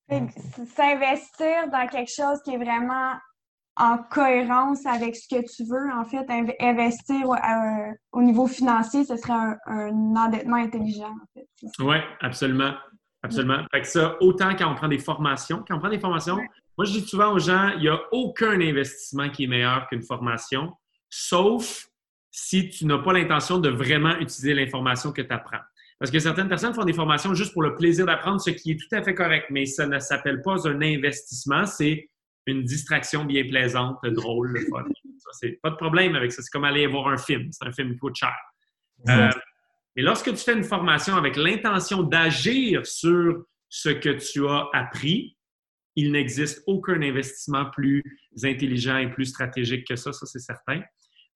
S'investir 0.09 1.69
dans 1.71 1.87
quelque 1.87 2.11
chose 2.11 2.41
qui 2.43 2.53
est 2.53 2.57
vraiment 2.57 3.17
en 3.79 3.97
cohérence 3.97 4.85
avec 4.85 5.15
ce 5.15 5.27
que 5.27 5.41
tu 5.41 5.63
veux, 5.63 5.91
en 5.93 6.03
fait, 6.03 6.25
investir 6.59 7.31
euh, 7.31 7.93
au 8.11 8.21
niveau 8.21 8.45
financier, 8.45 9.05
ce 9.05 9.15
serait 9.15 9.33
un, 9.33 10.15
endettement 10.15 10.57
intelligent, 10.57 11.09
en 11.09 11.27
fait. 11.33 11.47
Oui, 11.79 11.95
absolument. 12.21 12.73
Absolument. 13.21 13.65
Fait 13.73 13.81
que 13.81 13.87
ça, 13.87 14.15
autant 14.21 14.55
quand 14.55 14.71
on 14.71 14.75
prend 14.75 14.87
des 14.87 14.97
formations, 14.97 15.63
quand 15.67 15.75
on 15.75 15.79
prend 15.79 15.89
des 15.89 15.99
formations, 15.99 16.37
moi 16.77 16.85
je 16.85 16.93
dis 16.93 17.01
souvent 17.01 17.33
aux 17.33 17.39
gens, 17.39 17.71
il 17.75 17.81
n'y 17.81 17.89
a 17.89 17.99
aucun 18.13 18.61
investissement 18.61 19.29
qui 19.29 19.43
est 19.43 19.47
meilleur 19.47 19.87
qu'une 19.89 20.03
formation, 20.03 20.71
sauf 21.09 21.87
si 22.31 22.69
tu 22.69 22.85
n'as 22.85 22.99
pas 22.99 23.11
l'intention 23.11 23.57
de 23.57 23.69
vraiment 23.69 24.15
utiliser 24.19 24.53
l'information 24.53 25.11
que 25.11 25.21
tu 25.21 25.33
apprends. 25.33 25.59
Parce 25.99 26.11
que 26.11 26.19
certaines 26.19 26.47
personnes 26.47 26.73
font 26.73 26.85
des 26.85 26.93
formations 26.93 27.33
juste 27.33 27.51
pour 27.51 27.61
le 27.61 27.75
plaisir 27.75 28.05
d'apprendre, 28.05 28.39
ce 28.39 28.51
qui 28.51 28.71
est 28.71 28.77
tout 28.77 28.95
à 28.95 29.03
fait 29.03 29.13
correct, 29.13 29.47
mais 29.49 29.65
ça 29.65 29.85
ne 29.85 29.99
s'appelle 29.99 30.41
pas 30.41 30.65
un 30.65 30.81
investissement, 30.81 31.65
c'est 31.65 32.09
une 32.51 32.63
distraction 32.63 33.25
bien 33.25 33.43
plaisante, 33.47 33.97
drôle, 34.03 34.51
le 34.51 34.61
fun. 34.61 34.83
C'est 35.33 35.59
pas 35.61 35.69
de 35.69 35.75
problème 35.75 36.15
avec 36.15 36.31
ça. 36.31 36.41
C'est 36.41 36.49
comme 36.49 36.63
aller 36.63 36.87
voir 36.87 37.07
un 37.07 37.17
film. 37.17 37.49
C'est 37.51 37.67
un 37.67 37.71
film 37.71 37.93
qui 37.93 37.97
coûte 37.97 38.15
cher. 38.15 38.35
Euh, 39.07 39.29
mais 39.95 40.01
lorsque 40.01 40.29
tu 40.29 40.37
fais 40.37 40.53
une 40.53 40.63
formation 40.63 41.15
avec 41.15 41.35
l'intention 41.35 42.03
d'agir 42.03 42.85
sur 42.85 43.43
ce 43.69 43.89
que 43.89 44.09
tu 44.09 44.47
as 44.47 44.67
appris, 44.73 45.37
il 45.95 46.11
n'existe 46.11 46.63
aucun 46.67 47.01
investissement 47.01 47.65
plus 47.65 48.03
intelligent 48.43 48.97
et 48.97 49.09
plus 49.09 49.25
stratégique 49.25 49.87
que 49.87 49.95
ça, 49.95 50.13
ça 50.13 50.25
c'est 50.25 50.39
certain. 50.39 50.81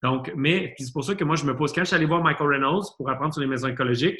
Donc, 0.02 0.32
mais 0.36 0.74
c'est 0.78 0.92
pour 0.92 1.04
ça 1.04 1.16
que 1.16 1.24
moi, 1.24 1.36
je 1.36 1.46
me 1.46 1.56
pose, 1.56 1.72
quand 1.74 1.82
je 1.82 1.88
suis 1.88 1.96
allé 1.96 2.06
voir 2.06 2.22
Michael 2.22 2.48
Reynolds 2.48 2.86
pour 2.98 3.10
apprendre 3.10 3.34
sur 3.34 3.42
les 3.42 3.48
maisons 3.48 3.70
écologiques, 3.70 4.20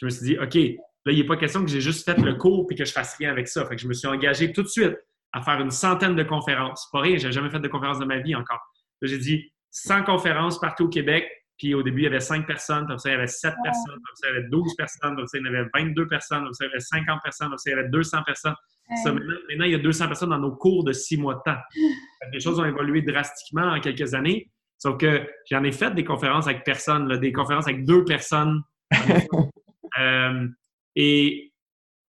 je 0.00 0.04
me 0.04 0.10
suis 0.10 0.24
dit, 0.24 0.38
OK, 0.38 0.54
là, 0.54 1.12
il 1.12 1.18
n'est 1.18 1.26
pas 1.26 1.36
question 1.36 1.64
que 1.64 1.70
j'ai 1.70 1.80
juste 1.80 2.04
fait 2.04 2.18
le 2.18 2.34
cours 2.34 2.66
et 2.70 2.74
que 2.74 2.84
je 2.84 2.92
fasse 2.92 3.16
rien 3.16 3.30
avec 3.30 3.48
ça. 3.48 3.64
Fait 3.66 3.76
que 3.76 3.82
je 3.82 3.88
me 3.88 3.94
suis 3.94 4.08
engagé 4.08 4.52
tout 4.52 4.62
de 4.62 4.68
suite 4.68 4.96
à 5.32 5.42
faire 5.42 5.60
une 5.60 5.70
centaine 5.70 6.14
de 6.14 6.22
conférences. 6.22 6.88
Pas 6.92 7.00
rien, 7.00 7.16
j'ai 7.16 7.32
jamais 7.32 7.50
fait 7.50 7.60
de 7.60 7.68
conférences 7.68 7.98
de 7.98 8.04
ma 8.04 8.18
vie 8.18 8.34
encore. 8.34 8.60
J'ai 9.02 9.18
dit 9.18 9.52
100 9.70 10.04
conférences 10.04 10.60
partout 10.60 10.84
au 10.84 10.88
Québec. 10.88 11.28
Puis 11.58 11.74
au 11.74 11.82
début, 11.82 12.00
il 12.00 12.04
y 12.04 12.06
avait 12.06 12.20
5 12.20 12.46
personnes, 12.46 12.86
comme 12.86 12.98
ça, 12.98 13.10
il 13.10 13.12
y 13.12 13.14
avait 13.14 13.26
7 13.26 13.54
personnes, 13.62 13.94
comme 13.94 14.16
ça, 14.16 14.28
il 14.28 14.34
y 14.34 14.38
avait 14.38 14.48
12 14.48 14.74
personnes, 14.76 15.16
comme 15.16 15.26
ça, 15.26 15.38
il 15.38 15.44
y 15.44 15.48
avait 15.48 15.68
22 15.74 16.08
personnes, 16.08 16.44
comme 16.44 16.52
ça, 16.54 16.64
il 16.64 16.68
y 16.68 16.70
avait 16.70 16.80
50 16.80 17.20
personnes, 17.22 17.48
comme 17.50 17.58
ça, 17.58 17.70
il 17.70 17.76
y 17.76 17.78
avait 17.78 17.88
200 17.88 18.22
personnes. 18.24 18.54
maintenant, 18.88 19.64
il 19.64 19.70
y 19.70 19.74
a 19.74 19.78
200 19.78 20.08
personnes 20.08 20.30
dans 20.30 20.38
nos 20.38 20.56
cours 20.56 20.82
de 20.82 20.92
six 20.92 21.16
mois 21.16 21.34
de 21.34 21.40
temps. 21.44 21.58
Les 22.32 22.40
choses 22.40 22.58
ont 22.58 22.64
évolué 22.64 23.02
drastiquement 23.02 23.74
en 23.74 23.80
quelques 23.80 24.14
années. 24.14 24.50
Sauf 24.78 24.98
que 24.98 25.24
j'en 25.48 25.62
ai 25.62 25.70
fait 25.70 25.94
des 25.94 26.04
conférences 26.04 26.48
avec 26.48 26.64
personne, 26.64 27.06
des 27.20 27.32
conférences 27.32 27.68
avec 27.68 27.84
deux 27.84 28.04
personnes. 28.04 28.62
Euh, 30.00 30.48
et, 30.96 31.51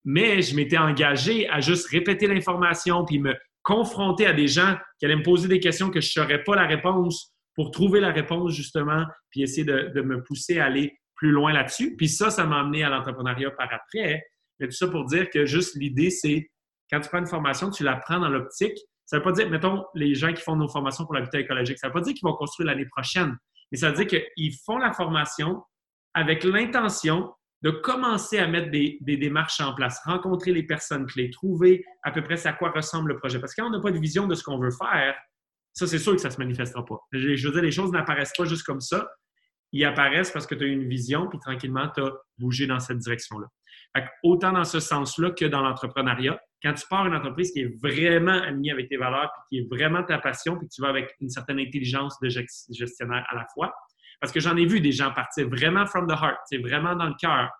mais 0.05 0.41
je 0.41 0.55
m'étais 0.55 0.77
engagé 0.77 1.49
à 1.49 1.59
juste 1.59 1.87
répéter 1.89 2.27
l'information 2.27 3.05
puis 3.05 3.19
me 3.19 3.33
confronter 3.63 4.25
à 4.25 4.33
des 4.33 4.47
gens 4.47 4.75
qui 4.99 5.05
allaient 5.05 5.15
me 5.15 5.23
poser 5.23 5.47
des 5.47 5.59
questions 5.59 5.89
que 5.89 6.01
je 6.01 6.07
ne 6.07 6.25
saurais 6.25 6.43
pas 6.43 6.55
la 6.55 6.67
réponse 6.67 7.33
pour 7.55 7.71
trouver 7.71 7.99
la 7.99 8.11
réponse 8.11 8.53
justement, 8.53 9.05
puis 9.29 9.43
essayer 9.43 9.63
de, 9.63 9.91
de 9.93 10.01
me 10.01 10.21
pousser 10.23 10.59
à 10.59 10.65
aller 10.65 10.97
plus 11.15 11.31
loin 11.31 11.53
là-dessus. 11.53 11.95
Puis 11.95 12.09
ça, 12.09 12.29
ça 12.29 12.45
m'a 12.45 12.59
amené 12.59 12.83
à 12.83 12.89
l'entrepreneuriat 12.89 13.51
par 13.51 13.71
après. 13.71 14.23
Mais 14.59 14.67
tout 14.67 14.73
ça 14.73 14.87
pour 14.87 15.05
dire 15.05 15.29
que 15.29 15.45
juste 15.45 15.75
l'idée, 15.75 16.09
c'est 16.09 16.49
quand 16.91 16.99
tu 16.99 17.09
prends 17.09 17.19
une 17.19 17.27
formation, 17.27 17.69
tu 17.69 17.83
la 17.83 17.95
prends 17.95 18.19
dans 18.19 18.29
l'optique. 18.29 18.77
Ça 19.05 19.17
ne 19.17 19.21
veut 19.21 19.23
pas 19.23 19.31
dire, 19.31 19.49
mettons, 19.49 19.83
les 19.95 20.15
gens 20.15 20.33
qui 20.33 20.41
font 20.41 20.55
nos 20.55 20.67
formations 20.67 21.05
pour 21.05 21.13
l'habitat 21.13 21.39
écologique, 21.39 21.77
ça 21.77 21.87
ne 21.87 21.91
veut 21.91 21.99
pas 21.99 22.05
dire 22.05 22.13
qu'ils 22.13 22.27
vont 22.27 22.35
construire 22.35 22.67
l'année 22.67 22.85
prochaine, 22.85 23.35
mais 23.71 23.77
ça 23.77 23.91
veut 23.91 24.05
dire 24.05 24.21
qu'ils 24.35 24.53
font 24.65 24.77
la 24.77 24.93
formation 24.93 25.61
avec 26.13 26.43
l'intention 26.43 27.31
de 27.63 27.71
commencer 27.71 28.37
à 28.37 28.47
mettre 28.47 28.69
des, 28.69 28.99
démarches 29.01 29.61
en 29.61 29.73
place, 29.73 30.01
rencontrer 30.03 30.51
les 30.51 30.63
personnes 30.63 31.05
clés, 31.05 31.29
trouver 31.29 31.85
à 32.03 32.11
peu 32.11 32.21
près 32.21 32.45
à 32.45 32.51
quoi 32.51 32.71
ressemble 32.71 33.13
le 33.13 33.17
projet. 33.17 33.39
Parce 33.39 33.55
que 33.55 33.61
quand 33.61 33.67
on 33.69 33.71
n'a 33.71 33.79
pas 33.79 33.91
de 33.91 33.99
vision 33.99 34.27
de 34.27 34.35
ce 34.35 34.43
qu'on 34.43 34.59
veut 34.59 34.71
faire, 34.71 35.15
ça, 35.71 35.87
c'est 35.87 35.97
sûr 35.97 36.11
que 36.11 36.19
ça 36.19 36.27
ne 36.27 36.33
se 36.33 36.39
manifestera 36.39 36.85
pas. 36.85 36.99
Je 37.13 37.47
veux 37.47 37.53
dire, 37.53 37.61
les 37.63 37.71
choses 37.71 37.91
n'apparaissent 37.91 38.33
pas 38.37 38.45
juste 38.45 38.63
comme 38.63 38.81
ça. 38.81 39.09
Ils 39.71 39.85
apparaissent 39.85 40.29
parce 40.29 40.45
que 40.45 40.55
tu 40.55 40.65
as 40.65 40.67
une 40.67 40.87
vision, 40.87 41.27
puis 41.27 41.39
tranquillement, 41.39 41.89
tu 41.95 42.01
as 42.01 42.11
bougé 42.37 42.67
dans 42.67 42.79
cette 42.79 42.99
direction-là. 42.99 43.47
Autant 44.23 44.51
dans 44.51 44.65
ce 44.65 44.79
sens-là 44.79 45.31
que 45.31 45.45
dans 45.45 45.61
l'entrepreneuriat, 45.61 46.39
quand 46.61 46.73
tu 46.73 46.85
pars 46.87 47.07
une 47.07 47.15
entreprise 47.15 47.51
qui 47.51 47.61
est 47.61 47.81
vraiment 47.81 48.39
alignée 48.41 48.71
avec 48.71 48.89
tes 48.89 48.97
valeurs, 48.97 49.31
puis 49.33 49.41
qui 49.49 49.65
est 49.65 49.75
vraiment 49.75 50.03
ta 50.03 50.19
passion, 50.19 50.57
puis 50.57 50.67
que 50.67 50.73
tu 50.73 50.81
vas 50.81 50.89
avec 50.89 51.15
une 51.21 51.29
certaine 51.29 51.59
intelligence 51.59 52.19
de 52.21 52.29
gestionnaire 52.29 53.25
à 53.29 53.35
la 53.35 53.45
fois, 53.53 53.73
parce 54.23 54.31
que 54.31 54.39
j'en 54.39 54.55
ai 54.55 54.65
vu 54.65 54.79
des 54.79 54.93
gens 54.93 55.11
partir 55.11 55.49
vraiment 55.49 55.85
from 55.85 56.07
the 56.07 56.13
heart, 56.13 56.37
vraiment 56.63 56.95
dans 56.95 57.07
le 57.07 57.13
cœur, 57.19 57.51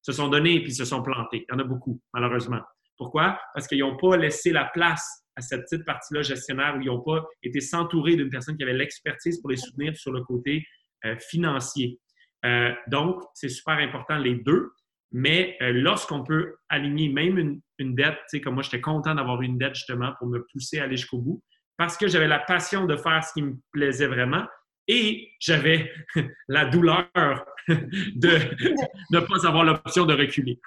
se 0.00 0.12
sont 0.12 0.28
donnés 0.28 0.62
puis 0.62 0.72
se 0.72 0.86
sont 0.86 1.02
plantés. 1.02 1.44
Il 1.46 1.52
y 1.52 1.54
en 1.54 1.58
a 1.58 1.64
beaucoup, 1.64 2.00
malheureusement. 2.14 2.62
Pourquoi? 2.96 3.38
Parce 3.52 3.66
qu'ils 3.66 3.80
n'ont 3.80 3.98
pas 3.98 4.16
laissé 4.16 4.50
la 4.50 4.64
place 4.64 5.26
à 5.36 5.42
cette 5.42 5.64
petite 5.68 5.84
partie-là 5.84 6.22
gestionnaire 6.22 6.74
où 6.74 6.80
ils 6.80 6.86
n'ont 6.86 7.02
pas 7.02 7.22
été 7.42 7.60
s'entourer 7.60 8.16
d'une 8.16 8.30
personne 8.30 8.56
qui 8.56 8.62
avait 8.62 8.72
l'expertise 8.72 9.42
pour 9.42 9.50
les 9.50 9.58
soutenir 9.58 9.94
sur 9.94 10.10
le 10.10 10.22
côté 10.22 10.66
euh, 11.04 11.16
financier. 11.18 12.00
Euh, 12.46 12.72
donc, 12.86 13.22
c'est 13.34 13.50
super 13.50 13.74
important 13.74 14.16
les 14.16 14.36
deux. 14.36 14.70
Mais 15.12 15.58
euh, 15.60 15.70
lorsqu'on 15.72 16.24
peut 16.24 16.54
aligner 16.70 17.10
même 17.10 17.36
une, 17.36 17.60
une 17.78 17.94
dette, 17.94 18.16
tu 18.30 18.38
sais, 18.38 18.40
comme 18.40 18.54
moi, 18.54 18.62
j'étais 18.62 18.80
content 18.80 19.14
d'avoir 19.14 19.42
une 19.42 19.58
dette 19.58 19.74
justement 19.74 20.14
pour 20.18 20.28
me 20.28 20.46
pousser 20.50 20.78
à 20.78 20.84
aller 20.84 20.96
jusqu'au 20.96 21.18
bout 21.18 21.42
parce 21.76 21.98
que 21.98 22.08
j'avais 22.08 22.26
la 22.26 22.38
passion 22.38 22.86
de 22.86 22.96
faire 22.96 23.22
ce 23.22 23.34
qui 23.34 23.42
me 23.42 23.56
plaisait 23.70 24.06
vraiment 24.06 24.46
et 24.88 25.32
j'avais 25.40 25.90
la 26.48 26.66
douleur 26.66 27.08
de 27.68 27.74
ne 29.10 29.20
pas 29.20 29.46
avoir 29.46 29.64
l'option 29.64 30.06
de 30.06 30.14
reculer. 30.14 30.60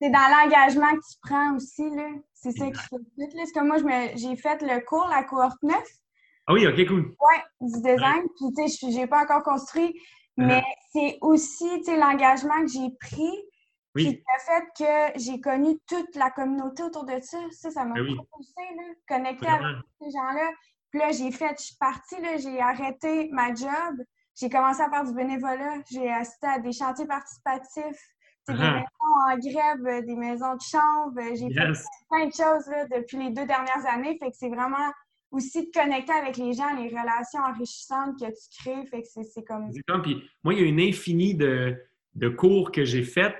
C'est 0.00 0.10
dans 0.10 0.28
l'engagement 0.30 0.94
que 0.94 1.00
tu 1.00 1.18
prends 1.22 1.56
aussi, 1.56 1.88
là. 1.94 2.08
C'est 2.32 2.52
ça 2.52 2.70
qui 2.70 2.78
fait 2.78 2.96
tout. 2.96 3.36
Parce 3.36 3.52
que 3.52 3.64
moi, 3.64 3.76
j'ai 4.16 4.34
fait 4.36 4.62
le 4.62 4.84
cours, 4.84 5.06
la 5.10 5.24
cohorte 5.24 5.62
9. 5.62 5.76
Ah 6.46 6.54
oui, 6.54 6.66
OK, 6.66 6.86
cool. 6.86 7.14
Oui, 7.20 7.36
du 7.60 7.82
design. 7.82 8.22
Puis, 8.36 8.52
tu 8.56 8.68
sais, 8.68 8.90
je 8.90 8.96
n'ai 8.96 9.06
pas 9.06 9.24
encore 9.24 9.42
construit. 9.42 9.88
Uh-huh. 10.38 10.46
Mais 10.46 10.62
c'est 10.92 11.18
aussi, 11.20 11.68
tu 11.80 11.84
sais, 11.84 11.96
l'engagement 11.98 12.60
que 12.62 12.68
j'ai 12.68 12.90
pris. 12.98 13.44
Oui. 13.94 14.04
Puis 14.04 14.22
le 14.26 14.40
fait 14.46 14.64
que 14.78 15.20
j'ai 15.20 15.40
connu 15.40 15.78
toute 15.86 16.14
la 16.16 16.30
communauté 16.30 16.82
autour 16.82 17.04
de 17.04 17.20
ça, 17.20 17.38
ça, 17.50 17.70
ça 17.70 17.84
m'a 17.84 17.94
ben 17.94 18.16
poussé, 18.32 18.54
là, 18.76 18.84
connecter 19.06 19.48
avec 19.48 19.76
ces 20.00 20.10
gens-là. 20.10 20.50
Puis 20.90 21.00
là, 21.00 21.12
j'ai 21.12 21.30
fait, 21.30 21.54
je 21.58 21.64
suis 21.64 21.76
partie, 21.76 22.20
là, 22.20 22.36
j'ai 22.36 22.60
arrêté 22.60 23.28
ma 23.32 23.54
job. 23.54 24.02
J'ai 24.38 24.48
commencé 24.48 24.80
à 24.80 24.90
faire 24.90 25.04
du 25.04 25.14
bénévolat. 25.14 25.78
J'ai 25.90 26.10
assisté 26.10 26.46
à 26.46 26.58
des 26.58 26.72
chantiers 26.72 27.06
participatifs, 27.06 28.00
des 28.48 28.54
uh-huh. 28.54 28.74
maisons 28.74 29.14
en 29.28 29.36
grève, 29.38 30.04
des 30.06 30.16
maisons 30.16 30.54
de 30.54 30.62
chambre. 30.62 31.20
J'ai 31.34 31.48
fait 31.52 31.72
plein 32.10 32.26
de 32.26 32.32
choses 32.32 32.66
là, 32.68 32.86
depuis 32.86 33.18
les 33.18 33.30
deux 33.30 33.46
dernières 33.46 33.86
années. 33.86 34.18
Fait 34.18 34.30
que 34.30 34.36
c'est 34.36 34.48
vraiment 34.48 34.90
aussi 35.30 35.66
de 35.66 35.70
connecter 35.72 36.12
avec 36.12 36.36
les 36.36 36.52
gens, 36.54 36.74
les 36.74 36.88
relations 36.88 37.40
enrichissantes 37.40 38.18
que 38.18 38.26
tu 38.26 38.62
crées. 38.62 38.86
Fait 38.86 39.02
que 39.02 39.08
c'est 39.22 39.44
comme. 39.44 39.70
Puis 40.02 40.22
moi, 40.42 40.54
il 40.54 40.60
y 40.60 40.62
a 40.64 40.66
une 40.66 40.80
infinie 40.80 41.34
de, 41.34 41.76
de 42.14 42.28
cours 42.28 42.72
que 42.72 42.84
j'ai 42.84 43.04
faites 43.04 43.36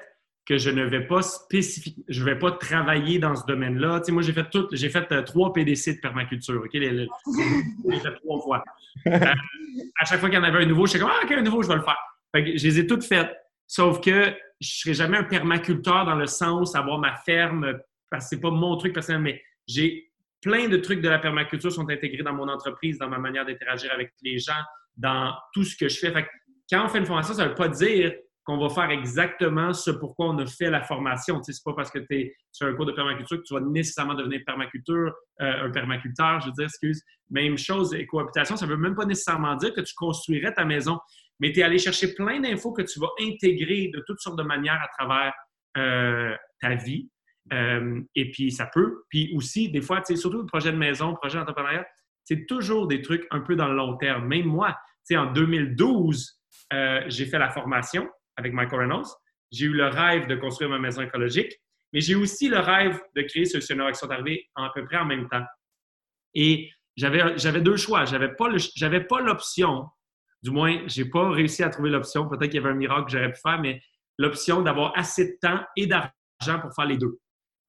que 0.51 0.59
je 0.59 0.69
ne 0.69 0.83
vais 0.83 1.07
pas 1.07 1.23
spécifique, 1.23 1.99
je 2.09 2.25
vais 2.25 2.37
pas 2.37 2.51
travailler 2.51 3.21
dans 3.21 3.37
ce 3.37 3.47
domaine-là. 3.47 4.01
Tu 4.01 4.07
sais, 4.07 4.13
moi, 4.13 4.21
j'ai 4.21 4.33
fait 4.33 4.51
tout, 4.51 4.67
j'ai 4.73 4.89
fait 4.89 5.07
euh, 5.13 5.23
trois 5.23 5.53
PDC 5.53 5.95
de 5.95 6.01
permaculture, 6.01 6.61
OK? 6.61 6.71
j'ai 6.73 7.07
fait 8.01 8.15
trois 8.17 8.41
fois. 8.41 8.65
Euh, 9.07 9.13
à 10.01 10.05
chaque 10.05 10.19
fois 10.19 10.29
qu'il 10.29 10.37
y 10.37 10.43
en 10.43 10.43
avait 10.43 10.65
un 10.65 10.67
nouveau, 10.67 10.87
je 10.87 10.91
suis 10.91 10.99
comme, 10.99 11.09
ah, 11.09 11.25
OK, 11.25 11.31
un 11.31 11.43
nouveau, 11.43 11.63
je 11.63 11.69
vais 11.69 11.77
le 11.77 11.83
faire. 11.83 11.99
Fait 12.35 12.59
je 12.59 12.67
les 12.67 12.81
ai 12.81 12.87
toutes 12.89 13.05
faites. 13.05 13.31
Sauf 13.69 14.01
que 14.01 14.35
je 14.61 14.69
serai 14.69 14.93
jamais 14.93 15.19
un 15.19 15.23
permaculteur 15.23 16.05
dans 16.05 16.17
le 16.17 16.27
sens 16.27 16.73
d'avoir 16.73 16.99
ma 16.99 17.15
ferme, 17.15 17.79
parce 18.11 18.25
que 18.25 18.31
c'est 18.31 18.41
pas 18.41 18.51
mon 18.51 18.77
truc 18.77 18.93
personnel, 18.93 19.23
mais 19.23 19.41
j'ai 19.69 20.11
plein 20.43 20.67
de 20.67 20.79
trucs 20.79 21.01
de 21.01 21.09
la 21.09 21.21
permaculture 21.21 21.71
sont 21.71 21.89
intégrés 21.89 22.25
dans 22.25 22.35
mon 22.35 22.49
entreprise, 22.49 22.99
dans 22.99 23.09
ma 23.09 23.19
manière 23.19 23.47
d'interagir 23.47 23.93
avec 23.93 24.15
les 24.21 24.41
gens, 24.41 24.65
dans 24.97 25.33
tout 25.55 25.63
ce 25.63 25.77
que 25.77 25.89
je 25.89 25.97
fais. 25.97 26.13
Quand 26.69 26.87
on 26.87 26.89
fait 26.89 26.99
une 26.99 27.07
formation, 27.07 27.35
ça 27.35 27.45
ne 27.45 27.51
veut 27.51 27.55
pas 27.55 27.69
dire 27.69 28.15
qu'on 28.51 28.59
va 28.59 28.69
faire 28.69 28.91
exactement 28.91 29.73
ce 29.73 29.93
pourquoi 29.93 30.31
on 30.31 30.39
a 30.39 30.47
fait 30.47 30.71
la 30.71 30.83
formation. 30.83 31.41
Ce 31.43 31.53
n'est 31.53 31.57
pas 31.65 31.73
parce 31.73 31.91
que 31.91 32.01
tu 32.01 32.17
es 32.17 32.35
sur 32.51 32.67
un 32.67 32.75
cours 32.75 32.87
de 32.87 32.93
permaculture 32.93 33.39
que 33.39 33.43
tu 33.43 33.55
vas 33.55 33.61
nécessairement 33.61 34.15
devenir 34.15 34.41
permaculteur, 34.45 35.15
euh, 35.41 35.67
un 35.67 35.71
permaculteur, 35.71 36.41
je 36.41 36.47
veux 36.47 36.53
dire, 36.53 36.65
excuse. 36.65 37.01
Même 37.31 37.57
chose, 37.57 37.97
cohabitation, 38.09 38.57
ça 38.57 38.67
ne 38.67 38.73
veut 38.73 38.77
même 38.77 38.97
pas 38.97 39.05
nécessairement 39.05 39.55
dire 39.55 39.73
que 39.73 39.81
tu 39.81 39.95
construirais 39.95 40.53
ta 40.53 40.65
maison, 40.65 40.99
mais 41.39 41.53
tu 41.53 41.61
es 41.61 41.63
allé 41.63 41.79
chercher 41.79 42.13
plein 42.13 42.41
d'infos 42.41 42.73
que 42.73 42.83
tu 42.83 42.99
vas 42.99 43.11
intégrer 43.21 43.91
de 43.95 44.03
toutes 44.05 44.19
sortes 44.19 44.39
de 44.39 44.43
manières 44.43 44.81
à 44.83 44.89
travers 44.99 45.33
euh, 45.77 46.35
ta 46.61 46.75
vie. 46.75 47.09
Euh, 47.53 48.01
et 48.17 48.33
puis, 48.33 48.51
ça 48.51 48.69
peut. 48.73 49.05
Puis 49.11 49.33
aussi, 49.37 49.71
des 49.71 49.81
fois, 49.81 50.03
surtout 50.05 50.39
le 50.39 50.47
projet 50.47 50.73
de 50.73 50.77
maison, 50.77 51.15
projet 51.15 51.39
d'entrepreneuriat, 51.39 51.87
c'est 52.25 52.47
toujours 52.47 52.89
des 52.89 53.01
trucs 53.01 53.27
un 53.31 53.41
peu 53.41 53.55
dans 53.55 53.69
le 53.69 53.77
long 53.77 53.97
terme. 53.97 54.27
Même 54.27 54.47
moi, 54.47 54.77
en 55.13 55.27
2012, 55.27 56.41
j'ai 57.09 57.27
fait 57.27 57.39
la 57.39 57.51
formation 57.51 58.09
avec 58.37 58.53
Michael 58.53 58.81
Reynolds. 58.81 59.09
J'ai 59.53 59.67
eu 59.67 59.73
le 59.73 59.87
rêve 59.87 60.27
de 60.27 60.37
construire 60.37 60.71
ma 60.71 60.79
maison 60.79 61.03
écologique, 61.03 61.53
mais 61.93 62.01
j'ai 62.01 62.15
aussi 62.15 62.49
le 62.49 62.59
rêve 62.59 63.01
de 63.17 63.23
créer 63.23 63.45
Solutionnaire 63.45 63.91
qui 63.93 63.99
sont 63.99 64.11
arrivés 64.11 64.49
à 64.55 64.71
peu 64.75 64.85
près 64.85 64.99
en 64.99 65.07
même 65.07 65.29
temps. 65.29 65.45
Et 66.35 66.71
j'avais 66.97 67.61
deux 67.61 67.77
choix. 67.77 68.05
J'avais 68.05 68.35
pas 68.35 68.49
pas 69.09 69.21
l'option, 69.21 69.87
du 70.43 70.51
moins, 70.51 70.83
j'ai 70.87 71.05
pas 71.05 71.31
réussi 71.31 71.63
à 71.63 71.69
trouver 71.69 71.91
l'option. 71.91 72.29
Peut-être 72.29 72.51
qu'il 72.51 72.61
y 72.61 72.65
avait 72.65 72.71
un 72.71 72.79
miracle 72.79 73.07
que 73.07 73.13
j'aurais 73.13 73.33
pu 73.33 73.41
faire, 73.41 73.61
mais 73.61 73.81
l'option 74.19 74.63
d'avoir 74.63 74.97
assez 74.97 75.33
de 75.33 75.37
temps 75.41 75.61
et 75.77 75.87
d'argent 75.87 76.61
pour 76.61 76.75
faire 76.75 76.87
les 76.87 76.97
deux. 76.97 77.19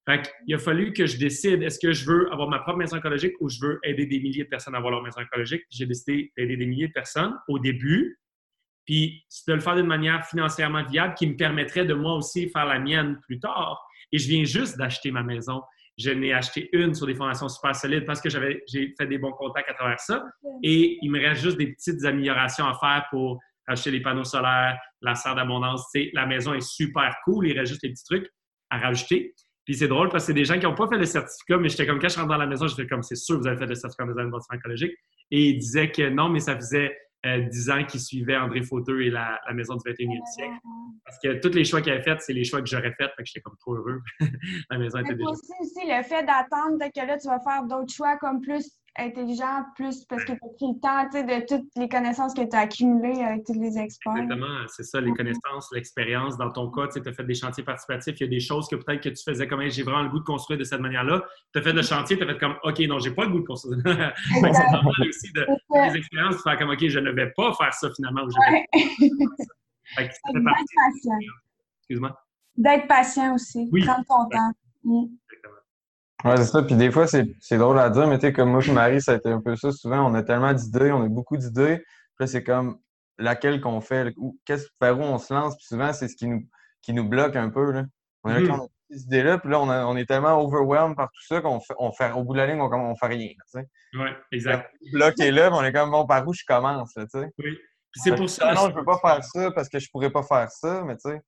Fait 0.07 0.33
il 0.47 0.55
a 0.55 0.57
fallu 0.57 0.93
que 0.93 1.05
je 1.05 1.17
décide 1.17 1.61
est-ce 1.61 1.79
que 1.79 1.93
je 1.93 2.05
veux 2.05 2.31
avoir 2.31 2.49
ma 2.49 2.59
propre 2.59 2.79
maison 2.79 2.97
écologique 2.97 3.33
ou 3.39 3.49
je 3.49 3.59
veux 3.61 3.79
aider 3.83 4.07
des 4.07 4.19
milliers 4.19 4.45
de 4.45 4.49
personnes 4.49 4.73
à 4.73 4.77
avoir 4.77 4.91
leur 4.91 5.03
maison 5.03 5.21
écologique? 5.21 5.63
J'ai 5.69 5.85
décidé 5.85 6.31
d'aider 6.35 6.57
des 6.57 6.65
milliers 6.65 6.87
de 6.87 6.93
personnes 6.93 7.37
au 7.47 7.59
début, 7.59 8.19
puis 8.85 9.23
de 9.47 9.53
le 9.53 9.59
faire 9.59 9.75
d'une 9.75 9.87
manière 9.87 10.25
financièrement 10.25 10.83
viable 10.83 11.13
qui 11.15 11.27
me 11.27 11.35
permettrait 11.35 11.85
de 11.85 11.93
moi 11.93 12.15
aussi 12.15 12.49
faire 12.49 12.65
la 12.65 12.79
mienne 12.79 13.19
plus 13.27 13.39
tard. 13.39 13.85
Et 14.11 14.17
je 14.17 14.27
viens 14.27 14.43
juste 14.43 14.77
d'acheter 14.77 15.11
ma 15.11 15.23
maison. 15.23 15.61
Je 15.97 16.09
n'ai 16.09 16.33
acheté 16.33 16.69
une 16.73 16.93
sur 16.93 17.05
des 17.05 17.15
fondations 17.15 17.47
super 17.49 17.75
solides 17.75 18.05
parce 18.05 18.21
que 18.21 18.29
j'avais, 18.29 18.63
j'ai 18.67 18.93
fait 18.97 19.07
des 19.07 19.17
bons 19.17 19.33
contacts 19.33 19.69
à 19.69 19.73
travers 19.73 19.99
ça. 19.99 20.23
Et 20.63 20.97
il 21.01 21.11
me 21.11 21.19
reste 21.19 21.41
juste 21.41 21.57
des 21.57 21.73
petites 21.73 22.03
améliorations 22.05 22.65
à 22.65 22.73
faire 22.73 23.05
pour 23.09 23.39
acheter 23.67 23.91
les 23.91 24.01
panneaux 24.01 24.23
solaires, 24.23 24.77
la 25.01 25.15
serre 25.15 25.35
d'abondance. 25.35 25.85
la 26.13 26.25
maison 26.25 26.53
est 26.53 26.61
super 26.61 27.15
cool. 27.25 27.47
Il 27.47 27.57
reste 27.57 27.71
juste 27.71 27.83
des 27.83 27.89
petits 27.89 28.05
trucs 28.05 28.29
à 28.69 28.79
rajouter. 28.79 29.33
Puis 29.65 29.75
c'est 29.75 29.87
drôle 29.87 30.09
parce 30.09 30.23
que 30.23 30.27
c'est 30.27 30.33
des 30.33 30.45
gens 30.45 30.57
qui 30.57 30.65
n'ont 30.65 30.75
pas 30.75 30.87
fait 30.87 30.97
le 30.97 31.05
certificat, 31.05 31.57
mais 31.57 31.69
j'étais 31.69 31.85
comme 31.85 31.99
quand 31.99 32.09
je 32.09 32.15
rentre 32.15 32.29
dans 32.29 32.37
la 32.37 32.47
maison, 32.47 32.67
j'étais 32.67 32.87
comme 32.87 33.03
c'est 33.03 33.15
sûr 33.15 33.37
vous 33.37 33.47
avez 33.47 33.57
fait 33.57 33.67
le 33.67 33.75
certificat 33.75 34.05
de 34.05 34.11
design 34.11 34.31
bâtiment 34.31 34.57
écologique. 34.57 34.93
Et 35.29 35.49
ils 35.49 35.59
disaient 35.59 35.91
que 35.91 36.09
non, 36.09 36.29
mais 36.29 36.39
ça 36.39 36.55
faisait 36.55 36.97
euh, 37.25 37.41
dix 37.41 37.69
ans 37.69 37.83
qui 37.85 37.99
suivaient 37.99 38.37
André 38.37 38.63
Fauteux 38.63 39.03
et 39.03 39.09
la, 39.09 39.39
Maison 39.53 39.75
du 39.75 39.91
21e 39.91 40.25
siècle. 40.33 40.55
Parce 41.05 41.19
que 41.19 41.39
tous 41.39 41.53
les 41.53 41.63
choix 41.63 41.81
qu'il 41.81 41.91
avait 41.91 42.01
faits, 42.01 42.21
c'est 42.21 42.33
les 42.33 42.43
choix 42.43 42.61
que 42.61 42.67
j'aurais 42.67 42.93
faits. 42.93 43.11
Fait 43.15 43.23
que 43.23 43.25
j'étais 43.25 43.41
comme 43.41 43.57
trop 43.59 43.75
heureux. 43.75 44.01
la 44.69 44.77
maison 44.77 44.99
était 44.99 45.15
déjà. 45.15 45.29
aussi, 45.29 45.51
aussi 45.59 45.87
le 45.87 46.03
fait 46.03 46.23
d'attendre 46.23 46.79
que 46.79 47.05
là, 47.05 47.17
tu 47.17 47.27
vas 47.27 47.39
faire 47.39 47.63
d'autres 47.63 47.93
choix 47.93 48.17
comme 48.17 48.41
plus 48.41 48.80
intelligent, 48.97 49.63
plus 49.75 50.03
parce 50.05 50.23
que 50.25 50.33
tu 50.33 50.33
as 50.33 50.49
pris 50.55 50.67
le 50.67 50.79
temps 50.79 51.03
de 51.05 51.45
toutes 51.47 51.69
les 51.75 51.87
connaissances 51.87 52.33
que 52.33 52.41
tu 52.41 52.55
as 52.55 52.59
accumulées 52.59 53.23
avec 53.23 53.45
tous 53.45 53.53
les 53.53 53.77
experts. 53.77 54.17
Exactement, 54.17 54.65
c'est 54.67 54.83
ça, 54.83 54.99
les 54.99 55.13
connaissances, 55.13 55.69
l'expérience. 55.73 56.37
Dans 56.37 56.51
ton 56.51 56.69
cas, 56.69 56.87
tu 56.87 56.99
as 57.07 57.13
fait 57.13 57.23
des 57.23 57.33
chantiers 57.33 57.63
participatifs, 57.63 58.19
il 58.19 58.23
y 58.23 58.27
a 58.27 58.29
des 58.29 58.39
choses 58.39 58.67
que 58.67 58.75
peut-être 58.75 59.01
que 59.01 59.09
tu 59.09 59.23
faisais 59.23 59.47
comme 59.47 59.67
j'ai 59.69 59.83
vraiment 59.83 60.03
le 60.03 60.09
goût 60.09 60.19
de 60.19 60.25
construire 60.25 60.59
de 60.59 60.63
cette 60.63 60.81
manière-là. 60.81 61.23
Tu 61.53 61.59
as 61.59 61.63
fait 61.63 61.73
le 61.73 61.81
chantier, 61.81 62.17
tu 62.17 62.23
as 62.23 62.27
fait 62.27 62.37
comme 62.37 62.55
OK, 62.63 62.79
non, 62.79 62.99
j'ai 62.99 63.11
pas 63.11 63.25
le 63.25 63.31
goût 63.31 63.39
de 63.39 63.47
construire. 63.47 63.81
c'est 63.85 64.71
normal 64.71 64.93
aussi 65.07 65.31
de, 65.33 65.47
des 65.89 65.97
expériences, 65.97 66.35
de 66.35 66.41
faire 66.41 66.57
comme 66.57 66.71
OK, 66.71 66.87
je 66.87 66.99
ne 66.99 67.11
vais 67.11 67.31
pas 67.35 67.53
faire 67.53 67.73
ça 67.73 67.89
finalement. 67.95 68.23
Ouais. 68.23 68.65
Excuse-moi. 71.79 72.17
D'être 72.57 72.87
patient 72.87 73.35
aussi. 73.35 73.69
Oui. 73.71 73.85
Prendre 73.85 74.05
ton 74.05 74.27
temps. 74.29 74.51
Mm. 74.83 75.05
Ouais, 76.23 76.37
c'est 76.37 76.45
ça. 76.45 76.61
Puis 76.63 76.75
des 76.75 76.91
fois, 76.91 77.07
c'est 77.07 77.57
drôle 77.57 77.79
à 77.79 77.89
dire, 77.89 78.07
mais 78.07 78.17
tu 78.19 78.27
sais, 78.27 78.33
comme 78.33 78.51
moi 78.51 78.61
et 78.65 78.71
Marie, 78.71 79.01
ça 79.01 79.13
a 79.13 79.15
été 79.15 79.29
un 79.29 79.41
peu 79.41 79.55
ça. 79.55 79.71
Souvent, 79.71 80.09
on 80.09 80.13
a 80.13 80.23
tellement 80.23 80.53
d'idées, 80.53 80.91
on 80.91 81.03
a 81.03 81.07
beaucoup 81.09 81.37
d'idées. 81.37 81.77
Puis 81.77 81.85
là, 82.21 82.27
c'est 82.27 82.43
comme 82.43 82.77
laquelle 83.17 83.61
qu'on 83.61 83.81
fait, 83.81 84.13
ou 84.17 84.37
qu'est-ce 84.45 84.67
vers 84.79 84.97
où 84.99 85.01
on 85.03 85.17
se 85.17 85.33
lance? 85.33 85.55
Puis 85.57 85.65
souvent, 85.67 85.93
c'est 85.93 86.07
ce 86.07 86.15
qui 86.15 86.27
nous, 86.27 86.43
qui 86.81 86.93
nous 86.93 87.07
bloque 87.07 87.35
un 87.35 87.49
peu. 87.49 87.71
Là. 87.71 87.83
On 88.23 88.29
est 88.29 88.33
là, 88.41 88.47
quand 88.47 88.59
on 88.61 88.65
a 88.65 88.67
ces 88.89 89.03
idées-là, 89.03 89.37
puis 89.37 89.49
là, 89.49 89.59
on, 89.61 89.69
a- 89.69 89.85
on 89.85 89.95
est 89.95 90.05
tellement 90.05 90.39
overwhelmed 90.41 90.95
par 90.95 91.07
tout 91.07 91.23
ça 91.25 91.39
qu'on 91.41 91.59
fait, 91.59 91.73
on 91.79 91.91
fait, 91.91 92.11
au 92.11 92.23
bout 92.23 92.33
de 92.33 92.39
la 92.39 92.47
ligne, 92.47 92.59
on, 92.61 92.71
on 92.71 92.95
fait 92.95 93.07
rien. 93.07 93.29
Oui, 93.93 94.09
exact. 94.31 94.69
Est 95.19 95.31
là, 95.31 95.49
mais 95.49 95.55
on 95.57 95.63
est 95.63 95.71
comme, 95.73 95.91
bon, 95.91 96.05
par 96.05 96.27
où 96.27 96.33
je 96.33 96.43
commence, 96.45 96.95
là, 96.95 97.03
tu 97.05 97.19
sais? 97.19 97.29
Oui. 97.39 97.57
Puis 97.91 98.01
c'est 98.03 98.11
pour 98.17 98.29
ça. 98.29 98.53
Non, 98.53 98.69
je 98.69 98.75
veux 98.75 98.85
pas 98.85 98.97
start 98.97 99.15
faire 99.15 99.23
ça 99.25 99.51
parce 99.51 99.69
que 99.69 99.79
je 99.79 99.89
pourrais 99.91 100.09
pas 100.11 100.23
faire 100.23 100.49
ça, 100.51 100.83
mais 100.85 100.95
tu 100.97 101.09
sais. 101.09 101.21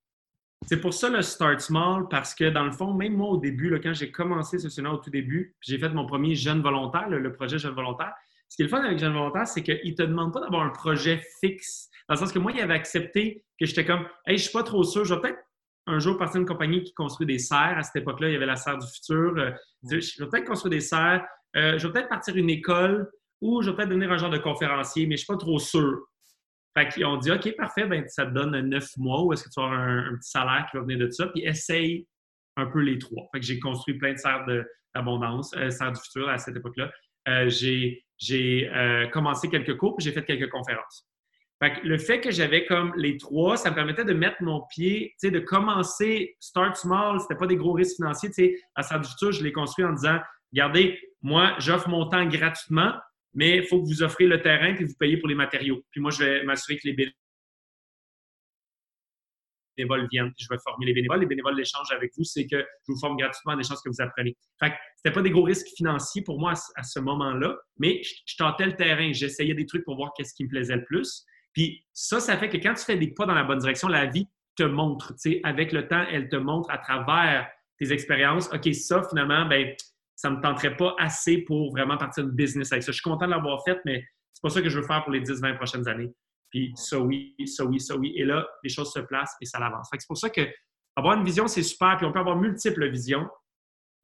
C'est 0.67 0.79
pour 0.79 0.93
ça 0.93 1.09
le 1.09 1.21
start 1.21 1.59
small, 1.59 2.07
parce 2.09 2.33
que 2.33 2.49
dans 2.49 2.63
le 2.63 2.71
fond, 2.71 2.93
même 2.93 3.13
moi 3.13 3.29
au 3.29 3.37
début, 3.37 3.77
quand 3.81 3.93
j'ai 3.93 4.11
commencé 4.11 4.59
ce 4.59 4.69
scénario 4.69 4.97
au 4.97 5.01
tout 5.01 5.09
début, 5.09 5.55
j'ai 5.61 5.77
fait 5.77 5.89
mon 5.89 6.05
premier 6.05 6.35
jeune 6.35 6.61
volontaire, 6.61 7.09
le, 7.09 7.33
projet 7.33 7.57
jeune 7.57 7.73
volontaire, 7.75 8.13
ce 8.47 8.55
qui 8.55 8.61
est 8.61 8.65
le 8.65 8.69
fun 8.69 8.83
avec 8.83 8.99
jeune 8.99 9.13
volontaire, 9.13 9.47
c'est 9.47 9.63
qu'il 9.63 9.91
ne 9.91 9.95
te 9.95 10.03
demande 10.03 10.31
pas 10.31 10.39
d'avoir 10.39 10.63
un 10.63 10.69
projet 10.69 11.21
fixe. 11.41 11.89
Dans 12.07 12.15
le 12.15 12.19
sens 12.19 12.31
que 12.31 12.39
moi, 12.39 12.51
il 12.51 12.61
avait 12.61 12.73
accepté 12.73 13.43
que 13.59 13.65
j'étais 13.65 13.85
comme, 13.85 14.05
hey, 14.25 14.37
je 14.37 14.43
suis 14.43 14.51
pas 14.51 14.63
trop 14.63 14.83
sûr, 14.83 15.03
je 15.05 15.13
vais 15.15 15.21
peut-être 15.21 15.39
un 15.85 15.99
jour 15.99 16.17
partir 16.17 16.39
d'une 16.39 16.47
compagnie 16.47 16.83
qui 16.83 16.93
construit 16.93 17.27
des 17.27 17.39
serres. 17.39 17.77
À 17.77 17.83
cette 17.83 17.97
époque-là, 17.97 18.29
il 18.29 18.33
y 18.33 18.35
avait 18.35 18.45
la 18.45 18.55
serre 18.55 18.77
du 18.77 18.87
futur. 18.87 19.35
Euh, 19.37 19.51
je 19.83 20.23
vais 20.23 20.29
peut-être 20.29 20.45
construire 20.45 20.71
des 20.71 20.79
serres, 20.79 21.25
euh, 21.55 21.77
je 21.77 21.87
vais 21.87 21.93
peut-être 21.93 22.09
partir 22.09 22.35
une 22.35 22.49
école 22.49 23.11
ou 23.41 23.61
je 23.61 23.69
vais 23.69 23.75
peut-être 23.75 23.89
devenir 23.89 24.11
un 24.11 24.17
genre 24.17 24.29
de 24.29 24.37
conférencier, 24.37 25.05
mais 25.07 25.17
je 25.17 25.25
suis 25.25 25.33
pas 25.33 25.37
trop 25.37 25.59
sûr. 25.59 26.07
Fait 26.75 26.87
qu'ils 26.89 27.05
ont 27.05 27.17
dit, 27.17 27.31
OK, 27.31 27.55
parfait, 27.55 27.85
ben, 27.85 28.07
ça 28.07 28.25
te 28.25 28.31
donne 28.31 28.59
neuf 28.61 28.97
mois 28.97 29.23
ou 29.23 29.33
est-ce 29.33 29.43
que 29.43 29.49
tu 29.49 29.59
vas 29.59 29.67
avoir 29.67 29.79
un, 29.81 30.15
petit 30.15 30.29
salaire 30.31 30.67
qui 30.69 30.77
va 30.77 30.83
venir 30.83 30.97
de 30.97 31.11
ça, 31.11 31.27
puis 31.27 31.43
essaye 31.45 32.07
un 32.55 32.65
peu 32.65 32.79
les 32.79 32.97
trois. 32.97 33.27
Fait 33.31 33.39
que 33.39 33.45
j'ai 33.45 33.59
construit 33.59 33.95
plein 33.95 34.13
de 34.13 34.17
serres 34.17 34.45
d'abondance, 34.95 35.53
euh, 35.55 35.69
serres 35.69 35.91
du 35.91 36.01
futur 36.01 36.29
à 36.29 36.37
cette 36.37 36.55
époque-là. 36.55 36.91
Euh, 37.27 37.49
j'ai 37.49 38.03
j'ai, 38.17 38.69
euh, 38.73 39.07
commencé 39.07 39.49
quelques 39.49 39.75
cours, 39.77 39.95
puis 39.95 40.05
j'ai 40.05 40.11
fait 40.11 40.23
quelques 40.23 40.49
conférences. 40.49 41.07
Fait 41.61 41.73
que 41.73 41.87
le 41.87 41.97
fait 41.97 42.21
que 42.21 42.31
j'avais 42.31 42.65
comme 42.65 42.93
les 42.95 43.17
trois, 43.17 43.57
ça 43.57 43.69
me 43.69 43.75
permettait 43.75 44.05
de 44.05 44.13
mettre 44.13 44.41
mon 44.41 44.61
pied, 44.69 45.13
de 45.21 45.39
commencer 45.39 46.35
start 46.39 46.75
small, 46.75 47.19
c'était 47.19 47.35
pas 47.35 47.47
des 47.47 47.55
gros 47.55 47.73
risques 47.73 47.97
financiers. 47.97 48.57
À 48.75 48.83
Serre 48.83 49.01
du 49.01 49.09
futur, 49.09 49.31
je 49.31 49.43
l'ai 49.43 49.51
construit 49.51 49.85
en 49.85 49.93
disant, 49.93 50.19
regardez, 50.51 50.99
moi, 51.21 51.55
j'offre 51.59 51.89
mon 51.89 52.07
temps 52.07 52.25
gratuitement, 52.25 52.93
mais 53.33 53.57
il 53.57 53.67
faut 53.67 53.81
que 53.81 53.87
vous 53.87 54.03
offrez 54.03 54.25
le 54.25 54.41
terrain 54.41 54.73
puis 54.73 54.85
vous 54.85 54.95
payez 54.99 55.17
pour 55.17 55.27
les 55.27 55.35
matériaux. 55.35 55.83
Puis 55.91 56.01
moi, 56.01 56.11
je 56.11 56.23
vais 56.23 56.43
m'assurer 56.43 56.77
que 56.77 56.87
les 56.87 56.93
bénévoles 59.75 60.07
viennent, 60.11 60.31
je 60.37 60.47
vais 60.49 60.57
former 60.63 60.85
les 60.85 60.93
bénévoles. 60.93 61.19
Les 61.19 61.25
bénévoles, 61.25 61.55
l'échange 61.55 61.91
avec 61.91 62.11
vous, 62.17 62.23
c'est 62.23 62.45
que 62.45 62.57
je 62.57 62.91
vous 62.91 62.99
forme 62.99 63.17
gratuitement 63.17 63.53
en 63.53 63.59
échange 63.59 63.77
que 63.83 63.89
vous 63.89 64.01
apprenez. 64.01 64.35
Fait 64.59 64.71
que 64.71 64.75
c'était 64.95 65.13
pas 65.13 65.21
des 65.21 65.31
gros 65.31 65.43
risques 65.43 65.67
financiers 65.75 66.21
pour 66.21 66.39
moi 66.39 66.53
à, 66.75 66.83
ce- 66.83 66.99
moment-là, 66.99 67.57
mais 67.77 68.01
je, 68.03 68.35
tentais 68.37 68.65
le 68.65 68.75
terrain, 68.75 69.11
j'essayais 69.11 69.53
des 69.53 69.65
trucs 69.65 69.83
pour 69.83 69.95
voir 69.95 70.11
qu'est-ce 70.15 70.33
qui 70.33 70.43
me 70.43 70.49
plaisait 70.49 70.75
le 70.75 70.85
plus. 70.85 71.25
Puis 71.53 71.85
ça, 71.91 72.19
ça 72.19 72.37
fait 72.37 72.49
que 72.49 72.57
quand 72.57 72.73
tu 72.73 72.83
fais 72.83 72.97
des 72.97 73.13
pas 73.13 73.25
dans 73.25 73.33
la 73.33 73.43
bonne 73.43 73.59
direction, 73.59 73.87
la 73.87 74.05
vie 74.05 74.27
te 74.55 74.63
montre, 74.63 75.13
tu 75.13 75.31
sais, 75.31 75.41
avec 75.43 75.71
le 75.71 75.87
temps, 75.87 76.05
elle 76.11 76.29
te 76.29 76.35
montre 76.35 76.69
à 76.69 76.77
travers 76.77 77.49
tes 77.79 77.91
expériences, 77.91 78.49
OK, 78.53 78.73
ça, 78.73 79.03
finalement, 79.09 79.45
ben 79.47 79.75
ça 80.15 80.29
me 80.29 80.41
tenterait 80.41 80.77
pas 80.77 80.95
assez 80.99 81.39
pour 81.39 81.71
vraiment 81.71 81.97
partir 81.97 82.23
de 82.23 82.31
business 82.31 82.71
avec 82.71 82.83
ça. 82.83 82.91
Je 82.91 82.97
suis 82.97 83.09
content 83.09 83.25
de 83.25 83.31
l'avoir 83.31 83.63
fait, 83.63 83.79
mais 83.85 84.03
c'est 84.33 84.41
pas 84.41 84.49
ça 84.49 84.61
que 84.61 84.69
je 84.69 84.79
veux 84.79 84.85
faire 84.85 85.03
pour 85.03 85.11
les 85.11 85.21
10-20 85.21 85.55
prochaines 85.55 85.87
années. 85.87 86.11
Puis 86.49 86.71
ça 86.75 86.99
oui, 86.99 87.35
ça 87.45 87.65
oui, 87.65 87.79
ça 87.79 87.97
oui. 87.97 88.13
Et 88.15 88.25
là, 88.25 88.45
les 88.63 88.69
choses 88.69 88.91
se 88.91 88.99
placent 88.99 89.35
et 89.41 89.45
ça 89.45 89.59
l'avance. 89.59 89.89
C'est 89.91 90.07
pour 90.07 90.17
ça 90.17 90.29
que 90.29 90.47
avoir 90.95 91.17
une 91.17 91.23
vision, 91.23 91.47
c'est 91.47 91.63
super. 91.63 91.97
Puis 91.97 92.05
on 92.05 92.11
peut 92.11 92.19
avoir 92.19 92.37
multiples 92.37 92.89
visions. 92.89 93.27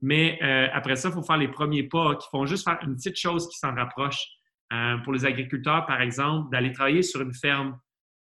Mais 0.02 0.40
euh, 0.42 0.68
après 0.74 0.96
ça, 0.96 1.10
il 1.10 1.14
faut 1.14 1.22
faire 1.22 1.38
les 1.38 1.50
premiers 1.50 1.84
pas 1.84 2.16
qui 2.16 2.28
font 2.30 2.46
juste 2.46 2.64
faire 2.64 2.80
une 2.84 2.96
petite 2.96 3.18
chose 3.18 3.48
qui 3.50 3.58
s'en 3.58 3.74
rapproche. 3.76 4.26
Euh, 4.72 4.98
pour 5.00 5.14
les 5.14 5.26
agriculteurs, 5.26 5.86
par 5.88 6.00
exemple, 6.00 6.52
d'aller 6.52 6.72
travailler 6.72 7.02
sur 7.02 7.22
une 7.22 7.34
ferme, 7.34 7.80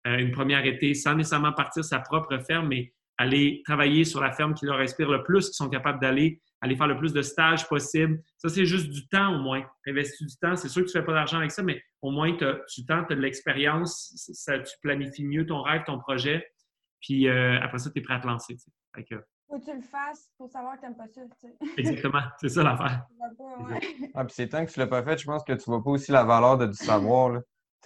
euh, 0.06 0.18
une 0.18 0.32
première 0.32 0.64
été, 0.66 0.94
sans 0.94 1.16
nécessairement 1.16 1.54
partir 1.54 1.84
sa 1.84 2.00
propre 2.00 2.38
ferme, 2.46 2.68
mais 2.68 2.94
aller 3.18 3.64
travailler 3.66 4.04
sur 4.04 4.22
la 4.22 4.32
ferme 4.32 4.54
qui 4.54 4.66
leur 4.66 4.80
inspire 4.80 5.10
le 5.10 5.24
plus, 5.24 5.50
qui 5.50 5.56
sont 5.56 5.70
capables 5.70 6.00
d'aller, 6.00 6.42
aller 6.66 6.76
faire 6.76 6.88
le 6.88 6.97
plus 6.97 7.13
de 7.13 7.22
stages 7.22 7.68
possible. 7.68 8.22
Ça, 8.38 8.49
c'est 8.49 8.66
juste 8.66 8.89
du 8.89 9.07
temps 9.07 9.36
au 9.36 9.39
moins. 9.39 9.63
Investir 9.88 10.28
du 10.28 10.36
temps, 10.38 10.55
c'est 10.55 10.70
sûr 10.70 10.84
que 10.84 10.89
tu 10.89 10.97
ne 10.97 11.01
fais 11.01 11.05
pas 11.05 11.13
d'argent 11.13 11.38
avec 11.38 11.51
ça, 11.51 11.63
mais 11.63 11.82
au 12.01 12.11
moins 12.11 12.36
tu 12.68 12.86
tentes, 12.86 13.07
tu 13.07 13.13
as 13.13 13.16
de 13.16 13.22
l'expérience, 13.22 14.13
ça, 14.16 14.59
tu 14.59 14.76
planifies 14.82 15.26
mieux 15.26 15.45
ton 15.45 15.61
rêve, 15.61 15.84
ton 15.86 15.99
projet, 15.99 16.45
puis 17.01 17.28
euh, 17.28 17.59
après 17.61 17.78
ça, 17.80 17.89
tu 17.91 17.99
es 17.99 18.01
prêt 18.01 18.16
à 18.16 18.20
te 18.20 18.28
lancer. 18.28 18.57
Fait 18.95 19.03
que, 19.03 19.16
Faut 19.47 19.59
que 19.59 19.66
tu 19.66 19.76
le 19.76 19.82
fasses 19.82 20.32
pour 20.38 20.49
savoir 20.49 20.76
que 20.76 20.82
t'aimes 20.82 20.97
pas 20.97 21.07
ça, 21.07 21.22
tu 21.39 21.47
sais. 21.47 21.55
exactement, 21.78 22.22
c'est 22.39 22.49
ça 22.49 22.63
l'affaire. 22.63 23.05
Tu 23.09 23.18
vas 23.18 23.30
pas, 23.38 23.74
ouais. 23.74 24.11
Ah, 24.13 24.26
puis 24.26 24.34
c'est 24.36 24.49
tant 24.49 24.66
que 24.66 24.72
tu 24.72 24.80
l'as 24.80 24.88
pas 24.88 25.03
fait, 25.03 25.18
je 25.18 25.26
pense 25.26 25.43
que 25.43 25.53
tu 25.53 25.63
vois 25.66 25.84
pas 25.84 25.91
aussi 25.91 26.11
la 26.11 26.24
valeur 26.24 26.57
de, 26.57 26.68
du 26.68 26.74
savoir. 26.74 27.30
Là. 27.30 27.41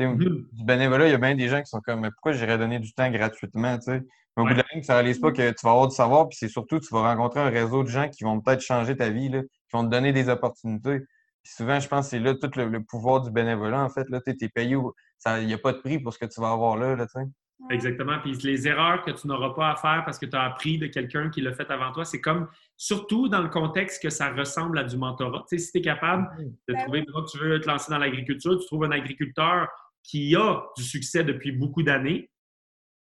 Mhm. 0.07 0.45
Du 0.51 0.63
bénévolat, 0.63 1.07
il 1.07 1.11
y 1.11 1.15
a 1.15 1.17
bien 1.17 1.35
des 1.35 1.47
gens 1.47 1.59
qui 1.59 1.67
sont 1.67 1.81
comme 1.81 2.01
Mais 2.01 2.11
pourquoi 2.11 2.31
j'irais 2.33 2.57
donner 2.57 2.79
du 2.79 2.93
temps 2.93 3.09
gratuitement? 3.11 3.77
tu 3.77 3.83
sais? 3.85 4.01
Mais 4.37 4.43
au 4.43 4.45
bout 4.45 4.53
de 4.53 4.59
la 4.59 4.65
ligne, 4.73 4.81
tu 4.83 4.89
ne 4.91 4.95
réalises 4.95 5.19
pas 5.19 5.31
que 5.31 5.49
tu 5.51 5.65
vas 5.65 5.71
avoir 5.71 5.87
du 5.87 5.95
savoir, 5.95 6.29
puis 6.29 6.37
c'est 6.39 6.47
surtout 6.47 6.79
tu 6.79 6.93
vas 6.93 7.01
rencontrer 7.01 7.41
un 7.41 7.49
réseau 7.49 7.83
de 7.83 7.89
gens 7.89 8.07
qui 8.09 8.23
vont 8.23 8.39
peut-être 8.39 8.61
changer 8.61 8.95
ta 8.95 9.09
vie, 9.09 9.29
là, 9.29 9.41
qui 9.41 9.73
vont 9.73 9.83
te 9.83 9.89
donner 9.89 10.13
des 10.13 10.29
opportunités. 10.29 10.99
Puis 11.43 11.53
souvent, 11.53 11.79
je 11.79 11.87
pense 11.87 12.05
que 12.05 12.11
c'est 12.11 12.19
là 12.19 12.33
tout 12.35 12.49
le, 12.55 12.65
le 12.69 12.83
pouvoir 12.83 13.21
du 13.21 13.31
bénévolat, 13.31 13.81
en 13.83 13.89
fait. 13.89 14.05
Tu 14.25 14.45
es 14.45 14.49
payé, 14.49 14.77
ça- 15.17 15.39
il 15.41 15.47
n'y 15.47 15.53
a 15.53 15.57
pas 15.57 15.73
de 15.73 15.79
prix 15.79 15.99
pour 15.99 16.13
ce 16.13 16.19
que 16.19 16.25
tu 16.25 16.39
vas 16.39 16.51
avoir 16.51 16.77
là. 16.77 16.95
là 16.95 17.05
tu 17.05 17.13
sais. 17.13 17.27
Ouais. 17.59 17.75
Exactement. 17.75 18.19
Puis 18.21 18.31
les 18.43 18.67
erreurs 18.69 19.03
que 19.03 19.11
tu 19.11 19.27
n'auras 19.27 19.49
pas 19.53 19.71
à 19.71 19.75
faire 19.75 20.03
parce 20.05 20.17
que 20.17 20.25
tu 20.25 20.35
as 20.37 20.43
appris 20.43 20.77
de 20.77 20.87
quelqu'un 20.87 21.29
qui 21.29 21.41
l'a 21.41 21.51
fait 21.51 21.69
avant 21.69 21.91
toi, 21.91 22.05
c'est 22.05 22.21
comme, 22.21 22.47
surtout 22.77 23.27
dans 23.27 23.41
le 23.41 23.49
contexte 23.49 24.01
que 24.01 24.09
ça 24.09 24.31
ressemble 24.31 24.79
à 24.79 24.83
du 24.85 24.95
mentorat. 24.95 25.43
Tu 25.49 25.57
sais, 25.57 25.65
si 25.65 25.71
tu 25.73 25.79
es 25.79 25.81
capable 25.81 26.29
de 26.37 26.73
Ben 26.73 26.83
trouver, 26.83 27.05
tu 27.29 27.37
veux 27.37 27.59
te 27.59 27.67
lancer 27.67 27.91
dans 27.91 27.97
l'agriculture, 27.97 28.57
tu 28.57 28.65
trouves 28.65 28.85
un 28.85 28.91
agriculteur 28.91 29.67
qui 30.03 30.35
a 30.35 30.61
du 30.77 30.83
succès 30.83 31.23
depuis 31.23 31.51
beaucoup 31.51 31.83
d'années, 31.83 32.29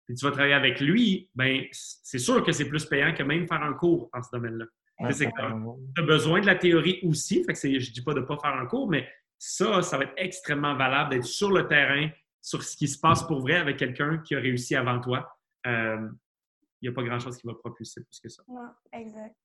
puis 0.05 0.15
tu 0.15 0.25
vas 0.25 0.31
travailler 0.31 0.53
avec 0.53 0.79
lui, 0.79 1.29
ben 1.35 1.63
c'est 1.71 2.19
sûr 2.19 2.43
que 2.43 2.51
c'est 2.51 2.65
plus 2.69 2.85
payant 2.85 3.13
que 3.13 3.23
même 3.23 3.47
faire 3.47 3.61
un 3.61 3.73
cours 3.73 4.09
dans 4.13 4.21
ce 4.23 4.29
domaine-là. 4.31 4.65
Tu 5.95 6.01
as 6.01 6.05
besoin 6.05 6.41
de 6.41 6.45
la 6.45 6.55
théorie 6.55 6.99
aussi, 7.03 7.43
fait 7.43 7.53
que 7.53 7.59
c'est- 7.59 7.79
je 7.79 7.91
dis 7.91 8.01
pas 8.01 8.13
de 8.13 8.21
ne 8.21 8.25
pas 8.25 8.37
faire 8.41 8.53
un 8.53 8.65
cours, 8.65 8.89
mais 8.89 9.07
ça, 9.37 9.81
ça 9.81 9.97
va 9.97 10.05
être 10.05 10.13
extrêmement 10.17 10.75
valable 10.75 11.11
d'être 11.11 11.25
sur 11.25 11.51
le 11.51 11.67
terrain, 11.67 12.09
sur 12.41 12.63
ce 12.63 12.75
qui 12.75 12.87
se 12.87 12.97
passe 12.99 13.23
pour 13.23 13.41
vrai 13.41 13.55
avec 13.57 13.77
quelqu'un 13.77 14.17
qui 14.19 14.33
a 14.35 14.39
réussi 14.39 14.75
avant 14.75 14.99
toi. 14.99 15.37
Euh, 15.67 16.07
Il 16.81 16.87
n'y 16.87 16.89
a 16.89 16.95
pas 16.95 17.03
grand-chose 17.03 17.35
qui 17.37 17.47
va 17.47 17.55
propulser 17.55 18.01
plus 18.03 18.19
que 18.19 18.29
ça. 18.29 18.43
Non, 18.47 18.69
exact. 18.93 19.35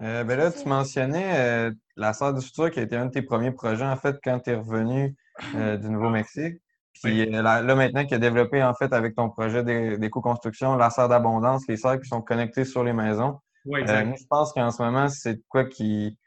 Euh, 0.00 0.24
ben 0.24 0.36
là, 0.38 0.50
tu 0.50 0.66
mentionnais 0.66 1.38
euh, 1.38 1.72
la 1.96 2.12
Serre 2.14 2.32
du 2.32 2.40
Futur 2.40 2.70
qui 2.70 2.78
a 2.80 2.82
été 2.82 2.96
un 2.96 3.06
de 3.06 3.10
tes 3.10 3.20
premiers 3.22 3.52
projets, 3.52 3.84
en 3.84 3.96
fait, 3.96 4.16
quand 4.24 4.40
tu 4.40 4.50
es 4.50 4.54
revenu 4.54 5.14
euh, 5.54 5.76
du 5.76 5.88
Nouveau-Mexique. 5.90 6.60
Puis 7.02 7.22
euh, 7.34 7.42
là, 7.42 7.62
là, 7.62 7.74
maintenant, 7.74 8.04
qui 8.04 8.14
a 8.14 8.18
développé, 8.18 8.62
en 8.62 8.74
fait, 8.74 8.92
avec 8.92 9.14
ton 9.14 9.30
projet 9.30 9.62
d'é- 9.62 9.98
d'éco-construction, 9.98 10.76
la 10.76 10.90
serre 10.90 11.08
d'abondance, 11.08 11.66
les 11.68 11.76
serres 11.76 12.00
qui 12.00 12.08
sont 12.08 12.22
connectées 12.22 12.64
sur 12.64 12.82
les 12.82 12.92
maisons. 12.92 13.38
Oui, 13.64 13.80
Euh, 13.88 14.04
moi, 14.04 14.16
je 14.18 14.26
pense 14.28 14.52
qu'en 14.52 14.70
ce 14.70 14.82
moment, 14.82 15.08
c'est 15.08 15.34
de 15.34 15.42
quoi 15.48 15.64
qui- 15.64 16.18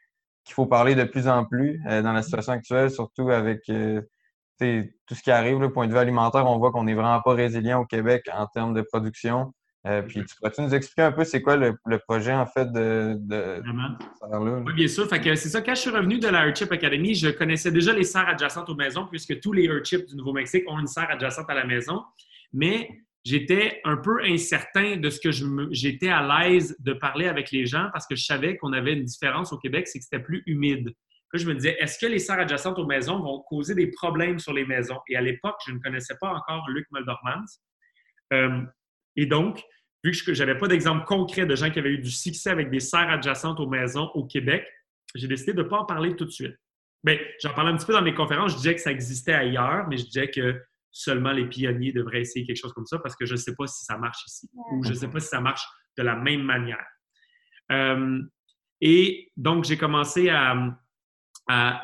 qu'il 0.44 0.54
faut 0.54 0.66
parler 0.66 0.94
de 0.94 1.04
plus 1.04 1.28
en 1.28 1.44
plus 1.44 1.80
euh, 1.88 2.02
dans 2.02 2.12
la 2.12 2.22
situation 2.22 2.52
actuelle, 2.54 2.90
surtout 2.90 3.30
avec 3.30 3.60
euh, 3.68 4.00
tout 4.58 5.14
ce 5.14 5.22
qui 5.22 5.30
arrive, 5.30 5.58
le 5.60 5.72
point 5.72 5.86
de 5.88 5.92
vue 5.92 5.98
alimentaire. 5.98 6.46
On 6.46 6.58
voit 6.58 6.70
qu'on 6.72 6.84
n'est 6.84 6.94
vraiment 6.94 7.20
pas 7.20 7.34
résilient 7.34 7.80
au 7.80 7.84
Québec 7.84 8.28
en 8.32 8.46
termes 8.46 8.74
de 8.74 8.82
production. 8.82 9.52
Euh, 9.84 10.00
puis, 10.02 10.24
tu 10.24 10.36
pourrais-tu 10.36 10.60
nous 10.62 10.74
expliquer 10.74 11.02
un 11.02 11.10
peu 11.12 11.24
c'est 11.24 11.42
quoi 11.42 11.56
le, 11.56 11.74
le 11.86 11.98
projet, 11.98 12.32
en 12.32 12.46
fait, 12.46 12.66
de, 12.72 13.16
de 13.18 13.60
Vraiment. 13.60 13.98
là? 14.30 14.62
Oui, 14.64 14.74
bien 14.74 14.86
sûr. 14.86 15.08
Fait 15.08 15.20
que 15.20 15.34
c'est 15.34 15.48
ça, 15.48 15.60
quand 15.60 15.74
je 15.74 15.80
suis 15.80 15.90
revenu 15.90 16.18
de 16.20 16.28
la 16.28 16.46
Earthchip 16.46 16.70
Academy, 16.70 17.14
je 17.16 17.28
connaissais 17.30 17.72
déjà 17.72 17.92
les 17.92 18.04
serres 18.04 18.28
adjacentes 18.28 18.68
aux 18.70 18.76
maisons, 18.76 19.06
puisque 19.08 19.40
tous 19.40 19.52
les 19.52 19.64
Earthchips 19.64 20.06
du 20.06 20.14
Nouveau-Mexique 20.16 20.64
ont 20.68 20.78
une 20.78 20.86
serre 20.86 21.10
adjacente 21.10 21.50
à 21.50 21.54
la 21.54 21.64
maison. 21.66 22.04
Mais 22.52 22.90
j'étais 23.24 23.80
un 23.84 23.96
peu 23.96 24.22
incertain 24.24 24.98
de 24.98 25.10
ce 25.10 25.18
que 25.20 25.32
je 25.32 25.44
me- 25.46 25.68
j'étais 25.72 26.10
à 26.10 26.22
l'aise 26.22 26.76
de 26.78 26.92
parler 26.92 27.26
avec 27.26 27.50
les 27.50 27.66
gens 27.66 27.88
parce 27.92 28.06
que 28.06 28.14
je 28.14 28.24
savais 28.24 28.56
qu'on 28.58 28.72
avait 28.72 28.92
une 28.92 29.04
différence 29.04 29.52
au 29.52 29.58
Québec, 29.58 29.88
c'est 29.88 29.98
que 29.98 30.04
c'était 30.04 30.22
plus 30.22 30.44
humide. 30.46 30.88
Là, 31.32 31.40
je 31.40 31.48
me 31.48 31.54
disais, 31.54 31.76
est-ce 31.80 31.98
que 31.98 32.06
les 32.06 32.18
serres 32.20 32.38
adjacentes 32.40 32.78
aux 32.78 32.86
maisons 32.86 33.18
vont 33.20 33.40
causer 33.48 33.74
des 33.74 33.86
problèmes 33.88 34.38
sur 34.38 34.52
les 34.52 34.64
maisons? 34.66 35.00
Et 35.08 35.16
à 35.16 35.20
l'époque, 35.22 35.56
je 35.66 35.72
ne 35.72 35.78
connaissais 35.78 36.14
pas 36.20 36.28
encore 36.28 36.68
Luc 36.68 36.86
Muldormans. 36.92 37.44
Euh, 38.32 38.60
et 39.16 39.26
donc, 39.26 39.62
vu 40.04 40.12
que 40.24 40.34
je 40.34 40.42
n'avais 40.42 40.58
pas 40.58 40.68
d'exemple 40.68 41.04
concret 41.04 41.46
de 41.46 41.54
gens 41.54 41.70
qui 41.70 41.78
avaient 41.78 41.92
eu 41.92 41.98
du 41.98 42.10
succès 42.10 42.50
avec 42.50 42.70
des 42.70 42.80
serres 42.80 43.10
adjacentes 43.10 43.60
aux 43.60 43.68
maisons 43.68 44.10
au 44.14 44.24
Québec, 44.24 44.66
j'ai 45.14 45.28
décidé 45.28 45.52
de 45.52 45.62
ne 45.62 45.68
pas 45.68 45.78
en 45.78 45.84
parler 45.84 46.16
tout 46.16 46.24
de 46.24 46.30
suite. 46.30 46.56
Bien, 47.04 47.18
j'en 47.40 47.52
parlais 47.52 47.70
un 47.70 47.76
petit 47.76 47.86
peu 47.86 47.92
dans 47.92 48.02
mes 48.02 48.14
conférences, 48.14 48.52
je 48.52 48.56
disais 48.56 48.74
que 48.74 48.80
ça 48.80 48.90
existait 48.90 49.34
ailleurs, 49.34 49.86
mais 49.88 49.96
je 49.96 50.04
disais 50.04 50.30
que 50.30 50.62
seulement 50.90 51.32
les 51.32 51.46
pionniers 51.46 51.92
devraient 51.92 52.20
essayer 52.20 52.46
quelque 52.46 52.56
chose 52.56 52.72
comme 52.72 52.86
ça 52.86 52.98
parce 52.98 53.16
que 53.16 53.26
je 53.26 53.32
ne 53.32 53.38
sais 53.38 53.54
pas 53.54 53.66
si 53.66 53.84
ça 53.84 53.96
marche 53.96 54.24
ici 54.26 54.48
ou 54.72 54.84
je 54.84 54.90
ne 54.90 54.94
sais 54.94 55.08
pas 55.08 55.20
si 55.20 55.28
ça 55.28 55.40
marche 55.40 55.66
de 55.96 56.02
la 56.02 56.14
même 56.16 56.42
manière. 56.42 56.84
Euh, 57.70 58.20
et 58.80 59.30
donc, 59.36 59.64
j'ai 59.64 59.76
commencé 59.76 60.28
à, 60.28 60.78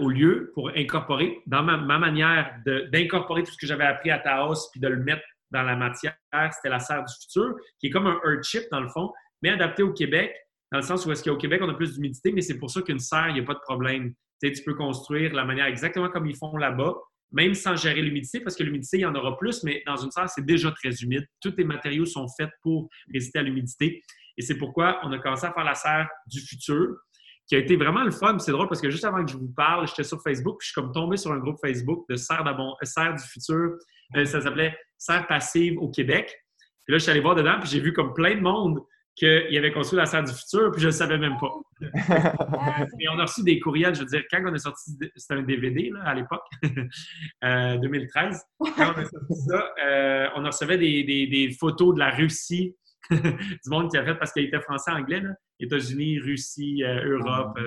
au 0.01 0.09
lieu 0.09 0.51
pour 0.55 0.71
incorporer, 0.71 1.43
dans 1.47 1.63
ma, 1.63 1.77
ma 1.77 1.99
manière 1.99 2.59
d'incorporer 2.93 3.43
tout 3.43 3.53
ce 3.53 3.59
que 3.59 3.67
j'avais 3.67 3.85
appris 3.85 4.11
à 4.11 4.19
Taos 4.19 4.71
puis 4.73 4.81
de 4.81 4.89
le 4.89 5.03
mettre 5.03 5.23
dans 5.51 5.63
la 5.63 5.77
matière, 5.77 6.17
c'était 6.53 6.69
la 6.69 6.79
serre 6.79 7.05
du 7.05 7.15
futur, 7.21 7.55
qui 7.81 7.89
est 7.89 7.91
comme 7.91 8.07
un 8.07 8.19
earth 8.25 8.45
chip 8.45 8.65
dans 8.71 8.81
le 8.81 8.89
fond, 8.89 9.13
mais 9.43 9.51
adapté 9.51 9.83
au 9.83 9.93
Québec, 9.93 10.35
dans 10.73 10.79
le 10.79 10.85
sens 10.85 11.07
où 11.07 11.13
est-ce 11.13 11.23
qu'au 11.23 11.37
Québec, 11.37 11.61
on 11.63 11.69
a 11.69 11.75
plus 11.75 11.95
d'humidité, 11.95 12.33
mais 12.33 12.43
c'est 12.43 12.59
pour 12.59 12.71
ça 12.71 12.83
qu'une 12.83 12.99
serre, 12.99 13.29
il 13.29 13.35
n'y 13.35 13.41
a 13.41 13.45
pas 13.45 13.55
de 13.55 13.61
problème. 13.61 14.13
Tu 14.43 14.63
peux 14.65 14.75
construire 14.75 15.33
la 15.33 15.45
manière 15.45 15.67
exactement 15.67 16.11
comme 16.11 16.27
ils 16.27 16.37
font 16.37 16.57
là-bas, 16.57 16.95
même 17.33 17.55
sans 17.55 17.77
gérer 17.77 18.03
l'humidité, 18.03 18.41
parce 18.41 18.57
que 18.57 18.63
l'humidité, 18.63 18.99
il 18.99 19.01
y 19.01 19.07
en 19.07 19.15
aura 19.15 19.37
plus, 19.37 19.63
mais 19.65 19.83
dans 19.87 19.97
une 19.97 20.11
serre, 20.11 20.29
c'est 20.29 20.45
déjà 20.45 20.71
très 20.73 20.95
humide. 21.03 21.27
Tous 21.41 21.55
les 21.57 21.65
matériaux 21.65 22.07
sont 22.07 22.27
faits 22.39 22.51
pour 22.63 22.89
résister 23.13 23.39
à 23.39 23.43
l'humidité. 23.43 24.03
Et 24.37 24.43
c'est 24.43 24.57
pourquoi 24.57 25.01
on 25.03 25.13
a 25.13 25.19
commencé 25.19 25.47
à 25.47 25.53
faire 25.53 25.65
la 25.65 25.75
serre 25.75 26.09
du 26.27 26.41
futur, 26.41 26.97
qui 27.49 27.57
a 27.57 27.59
été 27.59 27.77
vraiment 27.77 28.05
le 28.05 28.11
fun. 28.11 28.39
C'est 28.39 28.53
drôle 28.53 28.69
parce 28.69 28.81
que 28.81 28.91
juste 28.91 29.05
avant 29.05 29.25
que 29.25 29.31
je 29.31 29.37
vous 29.37 29.53
parle, 29.57 29.89
j'étais 29.89 30.05
sur 30.05 30.23
Facebook, 30.23 30.59
puis 30.59 30.67
je 30.67 30.73
suis 30.73 30.81
comme 30.81 30.93
tombé 30.93 31.17
sur 31.17 31.33
un 31.33 31.39
groupe 31.39 31.59
Facebook 31.61 32.05
de 32.09 32.17
serre, 32.17 32.45
serre 32.83 33.15
du 33.15 33.25
futur. 33.25 33.73
Euh, 34.17 34.25
ça 34.25 34.41
s'appelait 34.41 34.77
Serre 34.99 35.27
passive 35.27 35.79
au 35.79 35.91
Québec. 35.91 36.45
Puis 36.85 36.93
là, 36.93 36.99
je 36.99 37.03
suis 37.03 37.11
allé 37.11 37.21
voir 37.21 37.35
dedans, 37.35 37.59
puis 37.61 37.69
j'ai 37.69 37.81
vu 37.81 37.93
comme 37.93 38.13
plein 38.15 38.35
de 38.35 38.41
monde 38.41 38.81
qu'il 39.15 39.59
avait 39.59 39.73
construit 39.73 39.97
la 39.97 40.07
serre 40.07 40.23
du 40.23 40.33
futur, 40.33 40.71
puis 40.71 40.81
je 40.81 40.87
ne 40.87 40.93
le 40.93 40.97
savais 40.97 41.19
même 41.19 41.37
pas. 41.39 41.53
Et 43.01 43.09
on 43.09 43.19
a 43.19 43.23
reçu 43.23 43.43
des 43.43 43.59
courriels, 43.59 43.95
je 43.95 44.01
veux 44.01 44.07
dire, 44.07 44.23
quand 44.31 44.41
on 44.45 44.55
a 44.55 44.59
sorti, 44.59 44.97
c'était 45.17 45.35
un 45.35 45.43
DVD 45.43 45.91
là, 45.93 46.03
à 46.05 46.15
l'époque, 46.15 46.45
2013. 47.43 48.43
Euh, 48.61 48.67
quand 48.77 48.93
on 48.95 49.01
a 49.01 49.05
sorti 49.05 49.35
ça, 49.49 49.73
euh, 49.85 50.29
on 50.37 50.45
recevait 50.45 50.79
des, 50.79 51.03
des, 51.05 51.57
photos 51.59 51.95
de 51.95 51.99
la 51.99 52.11
Russie, 52.11 52.77
du 53.11 53.71
monde 53.71 53.91
qui 53.91 53.97
a 53.97 54.05
fait, 54.05 54.15
parce 54.15 54.33
qu'il 54.33 54.45
était 54.45 54.61
français-anglais, 54.61 55.23
États-Unis, 55.61 56.21
Russie, 56.21 56.85
euh, 56.85 57.19
Europe, 57.19 57.59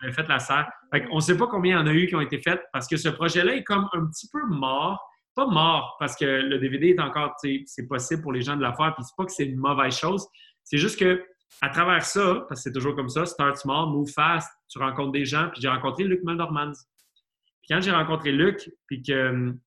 avait 0.00 0.12
fait 0.12 0.28
la 0.28 0.38
serre. 0.38 0.68
on 1.10 1.16
ne 1.16 1.20
sait 1.20 1.36
pas 1.36 1.46
combien 1.46 1.76
il 1.76 1.80
y 1.80 1.82
en 1.82 1.86
a 1.86 1.94
eu 1.94 2.06
qui 2.06 2.14
ont 2.14 2.20
été 2.20 2.40
faites, 2.40 2.62
parce 2.72 2.88
que 2.88 2.96
ce 2.96 3.08
projet-là 3.08 3.56
est 3.56 3.64
comme 3.64 3.88
un 3.92 4.06
petit 4.06 4.28
peu 4.32 4.44
mort. 4.46 5.00
Pas 5.34 5.46
mort, 5.46 5.96
parce 5.98 6.14
que 6.14 6.24
le 6.24 6.58
DVD 6.58 6.90
est 6.90 7.00
encore, 7.00 7.34
c'est 7.40 7.88
possible 7.88 8.22
pour 8.22 8.32
les 8.32 8.42
gens 8.42 8.56
de 8.56 8.62
la 8.62 8.72
faire, 8.72 8.94
puis 8.94 9.04
c'est 9.04 9.16
pas 9.16 9.24
que 9.24 9.32
c'est 9.32 9.46
une 9.46 9.58
mauvaise 9.58 9.96
chose, 9.96 10.24
c'est 10.62 10.78
juste 10.78 10.98
que 10.98 11.24
à 11.60 11.68
travers 11.68 12.04
ça, 12.04 12.44
parce 12.48 12.60
que 12.60 12.64
c'est 12.64 12.72
toujours 12.72 12.94
comme 12.94 13.08
ça, 13.08 13.26
start 13.26 13.56
small, 13.56 13.88
move 13.88 14.10
fast, 14.10 14.48
tu 14.68 14.78
rencontres 14.78 15.12
des 15.12 15.24
gens, 15.24 15.48
puis 15.50 15.60
j'ai 15.60 15.68
rencontré 15.68 16.04
Luc 16.04 16.20
Muldormans. 16.24 16.72
Puis 17.62 17.68
quand 17.68 17.80
j'ai 17.80 17.92
rencontré 17.92 18.32
Luc, 18.32 18.70
puis 18.86 19.02
que 19.02 19.30
hum, 19.30 19.58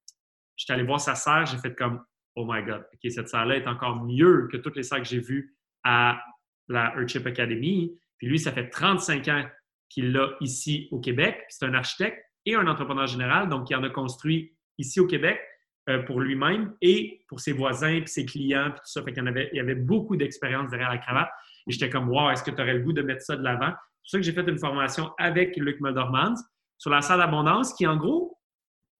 j'étais 0.56 0.74
allé 0.74 0.84
voir 0.84 1.00
sa 1.00 1.16
sœur, 1.16 1.46
j'ai 1.46 1.58
fait 1.58 1.76
comme 1.76 2.04
Oh 2.36 2.46
my 2.48 2.64
God, 2.64 2.86
OK, 2.94 3.12
cette 3.12 3.30
sœur-là 3.30 3.58
est 3.58 3.68
encore 3.68 4.04
mieux 4.04 4.48
que 4.52 4.58
toutes 4.58 4.76
les 4.76 4.84
sœurs 4.84 5.00
que 5.00 5.08
j'ai 5.08 5.20
vues 5.20 5.56
à 5.84 6.22
la 6.68 6.94
Earthship 6.98 7.26
Academy. 7.26 7.98
Puis 8.18 8.28
lui, 8.28 8.40
ça 8.40 8.52
fait 8.52 8.70
35 8.70 9.28
ans 9.28 9.46
qu'il 9.90 10.12
l'a 10.12 10.32
ici 10.42 10.88
au 10.92 11.00
Québec. 11.00 11.46
C'est 11.50 11.66
un 11.66 11.74
architecte 11.74 12.24
et 12.46 12.56
un 12.56 12.68
entrepreneur 12.68 13.08
général, 13.08 13.50
donc 13.50 13.70
il 13.70 13.76
en 13.76 13.84
a 13.84 13.90
construit 13.90 14.54
ici 14.78 15.00
au 15.00 15.08
Québec. 15.08 15.40
Euh, 15.90 16.00
pour 16.04 16.20
lui-même 16.20 16.76
et 16.82 17.22
pour 17.30 17.40
ses 17.40 17.54
voisins, 17.54 18.02
puis 18.02 18.10
ses 18.10 18.26
clients, 18.26 18.72
puis 18.72 18.80
tout 18.82 18.92
ça. 18.92 19.02
Fait 19.04 19.14
qu'il 19.14 19.26
avait, 19.26 19.50
il 19.54 19.60
avait 19.62 19.74
beaucoup 19.74 20.18
d'expérience 20.18 20.70
derrière 20.70 20.90
la 20.90 20.98
cravate. 20.98 21.30
Et 21.66 21.72
j'étais 21.72 21.90
comme, 21.90 22.10
wow, 22.10 22.30
est-ce 22.32 22.44
que 22.44 22.52
tu 22.52 22.62
aurais 22.62 22.74
le 22.74 22.82
goût 22.82 22.92
de 22.92 23.02
mettre 23.02 23.22
ça 23.22 23.38
de 23.38 23.44
l'avant? 23.44 23.72
C'est 23.72 23.72
pour 23.72 24.10
ça 24.10 24.18
que 24.18 24.24
j'ai 24.24 24.34
fait 24.34 24.50
une 24.50 24.60
formation 24.60 25.14
avec 25.18 25.56
Luc 25.56 25.80
Muldormans 25.80 26.36
sur 26.78 26.92
la 26.92 27.02
serre 27.02 27.20
d'abondance, 27.20 27.74
qui 27.74 27.88
en 27.88 27.96
gros 27.96 28.38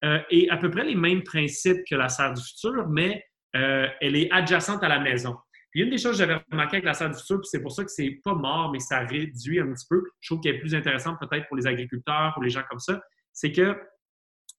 euh, 0.06 0.20
est 0.30 0.48
à 0.50 0.56
peu 0.56 0.72
près 0.72 0.86
les 0.86 0.96
mêmes 0.96 1.24
principes 1.24 1.84
que 1.90 1.96
la 1.96 2.08
serre 2.08 2.34
du 2.34 2.42
futur, 2.42 2.88
mais 2.88 3.22
euh, 3.58 3.88
elle 4.00 4.16
est 4.16 4.32
adjacente 4.32 4.82
à 4.82 4.88
la 4.88 5.00
maison. 5.00 5.36
Puis 5.78 5.84
une 5.84 5.92
des 5.92 6.00
choses 6.00 6.14
que 6.14 6.18
j'avais 6.18 6.42
remarqué 6.52 6.78
avec 6.78 6.86
la 6.86 6.96
serre 6.96 7.12
du 7.12 7.20
futur, 7.20 7.40
puis 7.40 7.50
c'est 7.52 7.62
pour 7.62 7.72
ça 7.72 7.84
que 7.84 7.92
c'est 7.92 8.20
pas 8.24 8.34
mort, 8.34 8.72
mais 8.72 8.80
ça 8.80 9.02
réduit 9.02 9.60
un 9.60 9.72
petit 9.74 9.86
peu. 9.88 10.02
Je 10.20 10.30
trouve 10.30 10.42
qu'elle 10.42 10.56
est 10.56 10.60
plus 10.60 10.74
intéressante 10.74 11.20
peut-être 11.20 11.48
pour 11.48 11.56
les 11.56 11.68
agriculteurs, 11.68 12.34
ou 12.36 12.42
les 12.42 12.50
gens 12.50 12.64
comme 12.68 12.80
ça, 12.80 13.00
c'est 13.32 13.52
que 13.52 13.80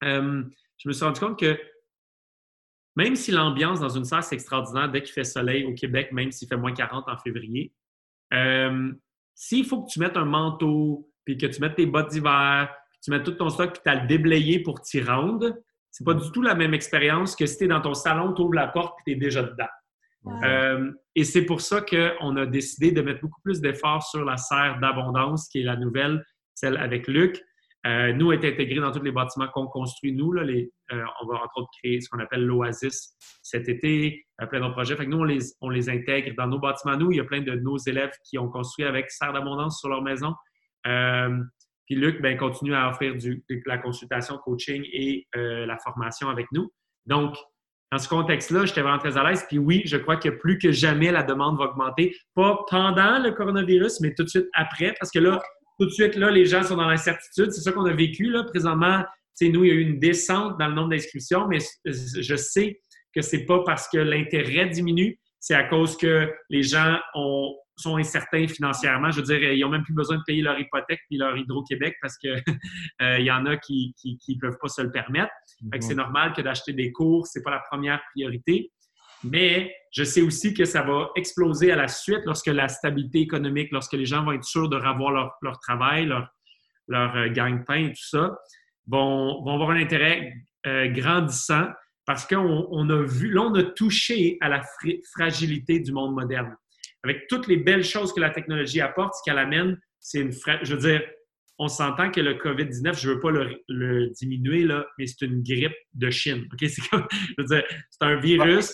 je 0.01 0.89
me 0.89 0.93
suis 0.93 1.05
rendu 1.05 1.19
compte 1.19 1.37
que 1.37 1.59
même 2.95 3.17
si 3.17 3.33
l'ambiance 3.33 3.81
dans 3.81 3.89
une 3.89 4.05
salle, 4.05 4.23
c'est 4.23 4.37
extraordinaire 4.37 4.93
dès 4.93 5.03
qu'il 5.03 5.13
fait 5.13 5.25
soleil 5.25 5.65
au 5.65 5.75
Québec, 5.75 6.13
même 6.13 6.31
s'il 6.31 6.47
fait 6.47 6.57
moins 6.57 6.73
40 6.73 7.09
en 7.09 7.19
février, 7.19 7.75
euh, 8.33 8.93
s'il 9.35 9.67
faut 9.67 9.83
que 9.83 9.91
tu 9.91 9.99
mettes 9.99 10.17
un 10.17 10.25
manteau, 10.25 11.11
puis 11.25 11.37
que 11.37 11.47
tu 11.47 11.61
mettes 11.61 11.75
tes 11.75 11.87
bottes 11.87 12.13
d'hiver, 12.13 12.73
que 12.93 12.99
tu 13.03 13.11
mettes 13.11 13.25
tout 13.25 13.33
ton 13.33 13.49
stock, 13.49 13.73
puis 13.73 13.83
tu 13.85 13.91
as 13.91 14.03
le 14.03 14.07
déblayé 14.07 14.61
pour 14.61 14.81
t'y 14.83 15.03
rendre, 15.03 15.53
c'est 15.91 16.05
pas 16.05 16.15
du 16.15 16.31
tout 16.31 16.43
la 16.43 16.55
même 16.55 16.75
expérience 16.75 17.35
que 17.35 17.45
si 17.45 17.59
tu 17.59 17.65
es 17.65 17.67
dans 17.67 17.81
ton 17.81 17.95
salon, 17.95 18.35
tu 18.35 18.43
ouvres 18.43 18.55
la 18.55 18.69
porte, 18.69 18.97
puis 18.99 19.13
tu 19.13 19.19
es 19.19 19.21
déjà 19.21 19.43
dedans. 19.43 19.67
Euh, 20.27 20.93
et 21.15 21.25
c'est 21.25 21.47
pour 21.47 21.61
ça 21.61 21.81
qu'on 21.81 22.37
a 22.37 22.47
décidé 22.47 22.93
de 22.93 23.01
mettre 23.03 23.21
beaucoup 23.21 23.41
plus 23.43 23.61
d'efforts 23.61 24.03
sur 24.03 24.25
la 24.25 24.37
serre 24.37 24.79
d'abondance, 24.81 25.49
qui 25.49 25.61
est 25.61 25.65
la 25.65 25.77
nouvelle, 25.77 26.25
celle 26.55 26.77
avec 26.77 27.09
Luc, 27.09 27.43
euh, 27.87 28.13
nous, 28.13 28.33
est 28.33 28.45
intégré 28.45 28.81
dans 28.81 28.91
tous 28.91 29.03
les 29.03 29.13
bâtiments 29.13 29.49
qu'on 29.49 29.67
construit, 29.67 30.13
nous. 30.13 30.33
Là, 30.33 30.43
euh, 30.43 31.05
on 31.23 31.27
va 31.27 31.37
entre 31.37 31.59
autres 31.59 31.71
créer 31.79 32.01
ce 32.01 32.09
qu'on 32.09 32.19
appelle 32.19 32.45
l'Oasis 32.45 33.17
cet 33.43 33.69
été, 33.69 34.27
euh, 34.43 34.47
plein 34.47 34.61
d'autres 34.61 34.75
projets. 34.75 34.97
Fait 34.97 35.07
nous, 35.07 35.19
on 35.19 35.25
les, 35.25 35.39
on 35.61 35.71
les 35.71 35.89
intègre 35.89 36.35
dans 36.37 36.49
nos 36.49 36.59
bâtiments. 36.59 36.97
Nous, 36.97 37.13
il 37.13 37.19
y 37.19 37.21
a 37.21 37.25
plein 37.25 37.41
de 37.41 37.55
nos 37.55 37.79
élèves 37.79 38.13
qui 38.25 38.37
ont 38.39 38.49
construit 38.49 38.85
avec 38.85 39.11
Serre 39.11 39.33
d'abondance 39.33 39.79
sur 39.79 39.89
leur 39.89 40.03
maison. 40.03 40.35
puis 40.85 41.97
Luc 41.97 42.21
ben, 42.21 42.37
continue 42.37 42.75
à 42.75 42.91
offrir 42.91 43.17
du, 43.17 43.45
la 43.65 43.79
consultation, 43.79 44.39
coaching 44.39 44.85
et 44.93 45.27
la 45.35 45.79
formation 45.79 46.29
avec 46.29 46.47
nous. 46.53 46.71
Donc, 47.07 47.37
dans 47.91 47.99
ce 47.99 48.09
contexte-là, 48.09 48.67
j'étais 48.67 48.83
vraiment 48.83 48.99
très 48.99 49.17
à 49.17 49.29
l'aise. 49.29 49.45
Puis 49.49 49.59
oui, 49.59 49.83
je 49.87 49.97
crois 49.97 50.17
que 50.17 50.29
plus 50.29 50.59
que 50.59 50.71
jamais, 50.73 51.11
la 51.11 51.23
demande 51.23 51.59
va 51.59 51.65
augmenter. 51.67 52.15
Pas 52.35 52.59
pendant 52.71 53.19
le 53.19 53.33
coronavirus, 53.33 54.01
mais 54.01 54.15
tout 54.15 54.25
de 54.25 54.29
suite 54.29 54.49
après, 54.53 54.95
parce 55.01 55.11
que 55.11 55.19
là, 55.19 55.41
tout 55.79 55.87
de 55.87 55.91
suite, 55.91 56.17
là, 56.17 56.31
les 56.31 56.45
gens 56.45 56.63
sont 56.63 56.77
dans 56.77 56.89
l'incertitude. 56.89 57.51
C'est 57.53 57.63
ça 57.63 57.73
qu'on 57.73 57.87
a 57.87 57.93
vécu. 57.93 58.25
Là. 58.31 58.45
Présentement, 58.45 59.05
nous, 59.41 59.65
il 59.65 59.69
y 59.69 59.71
a 59.71 59.75
eu 59.75 59.81
une 59.81 59.99
descente 60.01 60.59
dans 60.59 60.69
le 60.69 60.75
nombre 60.75 60.91
d'inscriptions, 60.91 61.47
mais 61.47 61.59
je 61.85 62.37
sais 62.37 62.81
que 63.15 63.23
c'est 63.23 63.47
pas 63.47 63.63
parce 63.65 63.89
que 63.89 63.99
l'intérêt 63.99 64.67
diminue, 64.67 65.19
c'est 65.41 65.55
à 65.55 65.65
cause 65.65 65.97
que 65.97 66.31
les 66.51 66.63
gens 66.63 66.99
sont 67.79 67.97
incertains 67.97 68.47
financièrement. 68.47 69.11
Je 69.11 69.21
veux 69.21 69.27
dire, 69.27 69.53
ils 69.53 69.61
n'ont 69.61 69.69
même 69.69 69.83
plus 69.83 69.95
besoin 69.95 70.19
de 70.19 70.23
payer 70.27 70.43
leur 70.43 70.59
hypothèque 70.59 71.01
et 71.11 71.17
leur 71.17 71.37
Hydro-Québec 71.37 71.97
parce 72.01 72.17
qu'il 72.19 72.43
euh, 73.03 73.19
y 73.19 73.31
en 73.31 73.47
a 73.47 73.57
qui 73.57 73.95
ne 74.05 74.41
peuvent 74.41 74.59
pas 74.61 74.69
se 74.69 74.83
le 74.83 74.91
permettre. 74.91 75.33
c'est 75.81 75.95
normal 75.95 76.33
que 76.33 76.43
d'acheter 76.43 76.73
des 76.73 76.93
cours, 76.93 77.27
ce 77.27 77.39
n'est 77.39 77.43
pas 77.43 77.51
la 77.51 77.63
première 77.71 78.01
priorité. 78.13 78.73
Mais 79.25 79.75
je 79.93 80.05
sais 80.05 80.23
aussi 80.23 80.55
que 80.55 80.65
ça 80.65 80.83
va 80.83 81.11
exploser 81.17 81.73
à 81.73 81.77
la 81.77 81.89
suite 81.89 82.21
lorsque 82.25 82.47
la 82.47 82.69
stabilité 82.69 83.21
économique, 83.21 83.71
lorsque 83.73 83.95
les 83.95 84.07
gens 84.07 84.25
vont 84.25 84.33
être 84.33 84.45
sûrs 84.45 84.69
de 84.69 84.77
revoir 84.77 85.35
leur, 85.43 85.59
travail, 85.61 86.07
leur, 86.07 86.29
leur 86.87 87.17
euh, 87.17 87.29
gagne-pain 87.29 87.87
et 87.87 87.93
tout 87.93 88.09
ça, 88.09 88.39
vont, 88.87 89.43
vont 89.43 89.55
avoir 89.55 89.71
un 89.71 89.81
intérêt 89.81 90.33
euh, 90.67 90.89
grandissant 90.89 91.67
parce 92.07 92.27
qu'on 92.27 92.89
a 92.89 93.03
vu, 93.03 93.31
là, 93.31 93.43
on 93.43 93.55
a 93.55 93.63
touché 93.63 94.39
à 94.41 94.49
la 94.49 94.63
fragilité 95.15 95.79
du 95.79 95.93
monde 95.93 96.15
moderne. 96.15 96.57
Avec 97.05 97.27
toutes 97.29 97.47
les 97.47 97.57
belles 97.57 97.85
choses 97.85 98.13
que 98.13 98.21
la 98.21 98.31
technologie 98.31 98.81
apporte, 98.81 99.15
ce 99.15 99.21
qu'elle 99.25 99.39
amène, 99.39 99.79
c'est 100.01 100.21
une 100.21 100.33
Je 100.33 100.75
veux 100.75 100.81
dire, 100.81 101.03
on 101.59 101.69
s'entend 101.69 102.11
que 102.11 102.21
le 102.21 102.35
COVID-19, 102.35 103.01
je 103.01 103.09
ne 103.09 103.15
veux 103.15 103.21
pas 103.21 103.31
le, 103.31 104.11
diminuer, 104.11 104.63
là, 104.63 104.87
mais 104.99 105.07
c'est 105.07 105.25
une 105.27 105.43
grippe 105.43 105.77
de 105.95 106.11
Chine. 106.11 106.47
C'est 106.61 106.89
comme, 106.89 107.07
un 108.01 108.17
virus 108.17 108.73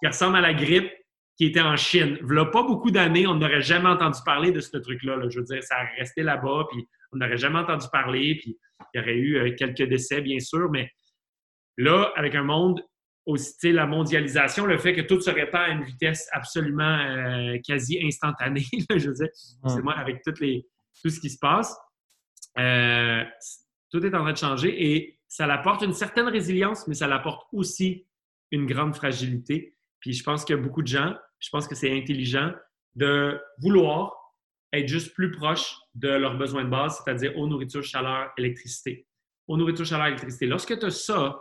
qui 0.00 0.06
ressemble 0.06 0.36
à 0.36 0.40
la 0.40 0.54
grippe 0.54 0.90
qui 1.36 1.46
était 1.46 1.60
en 1.60 1.76
Chine. 1.76 2.18
Il 2.20 2.26
n'y 2.26 2.38
a 2.38 2.46
pas 2.46 2.62
beaucoup 2.62 2.90
d'années, 2.90 3.26
on 3.26 3.34
n'aurait 3.34 3.62
jamais 3.62 3.88
entendu 3.88 4.18
parler 4.24 4.50
de 4.50 4.60
ce 4.60 4.76
truc-là. 4.76 5.18
Je 5.28 5.38
veux 5.38 5.44
dire, 5.44 5.62
ça 5.62 5.76
a 5.76 5.84
resté 5.98 6.22
là-bas, 6.22 6.66
puis 6.70 6.86
on 7.12 7.18
n'aurait 7.18 7.38
jamais 7.38 7.58
entendu 7.58 7.86
parler, 7.92 8.36
puis 8.36 8.58
il 8.94 8.98
y 8.98 9.02
aurait 9.02 9.16
eu 9.16 9.36
euh, 9.36 9.54
quelques 9.56 9.82
décès, 9.82 10.22
bien 10.22 10.38
sûr, 10.38 10.70
mais 10.70 10.90
là, 11.76 12.12
avec 12.16 12.34
un 12.34 12.42
monde 12.42 12.82
aussi, 13.26 13.72
la 13.72 13.86
mondialisation, 13.86 14.66
le 14.66 14.78
fait 14.78 14.94
que 14.94 15.02
tout 15.02 15.20
se 15.20 15.30
répand 15.30 15.62
à 15.62 15.68
une 15.68 15.84
vitesse 15.84 16.28
absolument 16.32 16.98
euh, 16.98 17.58
quasi 17.66 18.00
instantanée, 18.04 18.66
je 18.96 19.08
veux 19.08 19.14
dire, 19.14 19.28
c'est 19.34 19.82
moi, 19.82 19.94
avec 19.94 20.22
toutes 20.24 20.40
les, 20.40 20.66
tout 21.02 21.10
ce 21.10 21.20
qui 21.20 21.30
se 21.30 21.38
passe, 21.38 21.76
euh, 22.58 23.22
tout 23.90 24.04
est 24.04 24.14
en 24.14 24.22
train 24.22 24.32
de 24.32 24.38
changer 24.38 24.94
et 24.94 25.18
ça 25.28 25.44
apporte 25.52 25.82
une 25.82 25.92
certaine 25.92 26.28
résilience, 26.28 26.86
mais 26.88 26.94
ça 26.94 27.12
apporte 27.14 27.46
aussi 27.52 28.06
une 28.50 28.66
grande 28.66 28.94
fragilité. 28.94 29.76
Puis 30.00 30.12
je 30.12 30.24
pense 30.24 30.44
qu'il 30.44 30.56
y 30.56 30.58
a 30.58 30.62
beaucoup 30.62 30.82
de 30.82 30.88
gens, 30.88 31.14
je 31.38 31.48
pense 31.50 31.68
que 31.68 31.74
c'est 31.74 31.96
intelligent 31.96 32.52
de 32.96 33.40
vouloir 33.58 34.12
être 34.72 34.88
juste 34.88 35.14
plus 35.14 35.30
proche 35.30 35.74
de 35.94 36.08
leurs 36.08 36.36
besoins 36.36 36.64
de 36.64 36.70
base, 36.70 37.00
c'est-à-dire 37.02 37.36
eau, 37.36 37.46
nourriture, 37.46 37.82
chaleur, 37.82 38.30
électricité. 38.36 39.06
Eau, 39.48 39.56
nourriture, 39.56 39.84
chaleur, 39.84 40.06
électricité. 40.06 40.46
Lorsque 40.46 40.78
tu 40.78 40.86
as 40.86 40.90
ça, 40.90 41.40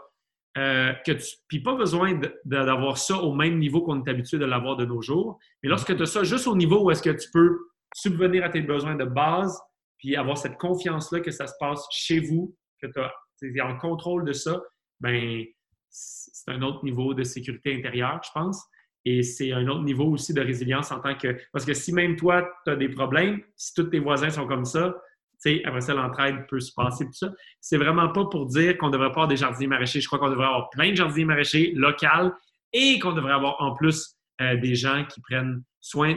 euh, 0.58 0.94
que 1.06 1.12
tu, 1.12 1.26
puis 1.48 1.60
pas 1.62 1.76
besoin 1.76 2.20
d'avoir 2.44 2.98
ça 2.98 3.18
au 3.18 3.34
même 3.34 3.60
niveau 3.60 3.82
qu'on 3.82 4.04
est 4.04 4.10
habitué 4.10 4.38
de 4.38 4.46
l'avoir 4.46 4.76
de 4.78 4.86
nos 4.86 5.02
jours, 5.02 5.38
mais 5.62 5.70
lorsque 5.70 5.96
tu 5.96 6.02
as 6.02 6.08
ça 6.08 6.24
juste 6.24 6.48
au 6.48 6.56
niveau 6.56 6.86
où 6.86 6.92
est-ce 6.92 7.04
que 7.04 7.12
tu 7.12 7.30
peux 7.32 7.60
subvenir 7.96 8.44
à 8.44 8.50
tes 8.50 8.62
besoins 8.62 8.96
de 8.96 9.06
base, 9.06 9.60
puis 10.00 10.16
avoir 10.16 10.38
cette 10.38 10.58
confiance-là 10.58 11.20
que 11.20 11.32
ça 11.32 11.48
se 11.48 11.54
passe 11.60 11.86
chez 11.92 12.20
vous, 12.20 12.56
que 12.82 12.88
tu 12.88 13.58
es 13.58 13.62
en 13.62 13.78
contrôle 13.78 14.26
de 14.26 14.34
ça, 14.34 14.60
ben 15.00 15.46
c'est 15.90 16.52
un 16.52 16.62
autre 16.62 16.84
niveau 16.84 17.14
de 17.14 17.24
sécurité 17.24 17.76
intérieure, 17.76 18.20
je 18.24 18.30
pense. 18.34 18.64
Et 19.06 19.24
c'est 19.24 19.52
un 19.52 19.68
autre 19.68 19.84
niveau 19.84 20.06
aussi 20.06 20.34
de 20.34 20.42
résilience 20.42 20.92
en 20.92 21.00
tant 21.00 21.16
que. 21.16 21.38
Parce 21.52 21.66
que 21.66 21.74
si 21.74 21.94
même 21.94 22.16
toi, 22.16 22.48
tu 22.66 22.72
as 22.72 22.76
des 22.76 22.90
problèmes, 22.90 23.42
si 23.56 23.74
tous 23.74 23.84
tes 23.84 24.00
voisins 24.00 24.30
sont 24.30 24.46
comme 24.46 24.66
ça, 24.66 24.96
sais, 25.40 25.62
après 25.66 25.82
ça, 25.82 25.94
l'entraide 25.94 26.48
peut 26.48 26.60
se 26.60 26.74
passer, 26.74 27.06
tout 27.06 27.14
ça. 27.14 27.32
C'est 27.62 27.78
vraiment 27.78 28.10
pas 28.10 28.26
pour 28.26 28.46
dire 28.46 28.78
qu'on 28.78 28.90
devrait 28.90 29.08
pas 29.08 29.22
avoir 29.22 29.28
des 29.28 29.38
jardiniers 29.38 29.68
maraîchers. 29.68 30.02
Je 30.02 30.08
crois 30.08 30.20
qu'on 30.20 30.30
devrait 30.30 30.48
avoir 30.48 30.70
plein 30.70 30.92
de 30.92 30.96
jardiniers 30.96 31.26
maraîchers 31.26 31.72
locaux 31.76 32.34
et 32.74 33.00
qu'on 33.00 33.14
devrait 33.14 33.34
avoir 33.34 33.62
en 33.62 33.74
plus 33.74 34.16
euh, 34.42 34.58
des 34.58 34.76
gens 34.76 35.06
qui 35.06 35.22
prennent 35.22 35.64
soin 35.80 36.16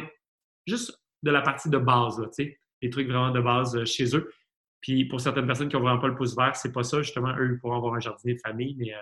juste 0.67 1.01
de 1.23 1.31
la 1.31 1.41
partie 1.41 1.71
de 1.71 1.79
base, 1.79 2.21
sais, 2.33 2.59
les 2.83 2.91
trucs 2.91 3.09
vraiment 3.09 3.31
de 3.31 3.41
base 3.41 3.77
euh, 3.77 3.85
chez 3.85 4.17
eux. 4.17 4.33
Puis 4.81 5.05
pour 5.05 5.21
certaines 5.21 5.47
personnes 5.47 5.69
qui 5.69 5.77
n'ont 5.77 5.83
vraiment 5.83 6.01
pas 6.01 6.09
le 6.09 6.17
pouce 6.17 6.37
vert, 6.37 6.57
c'est 6.57 6.73
pas 6.73 6.83
ça, 6.83 7.03
justement, 7.03 7.35
eux, 7.39 7.53
ils 7.53 7.61
pourront 7.61 7.77
avoir 7.77 7.95
un 7.95 8.01
jardinier 8.01 8.35
de 8.35 8.41
famille, 8.41 8.75
mais, 8.77 8.93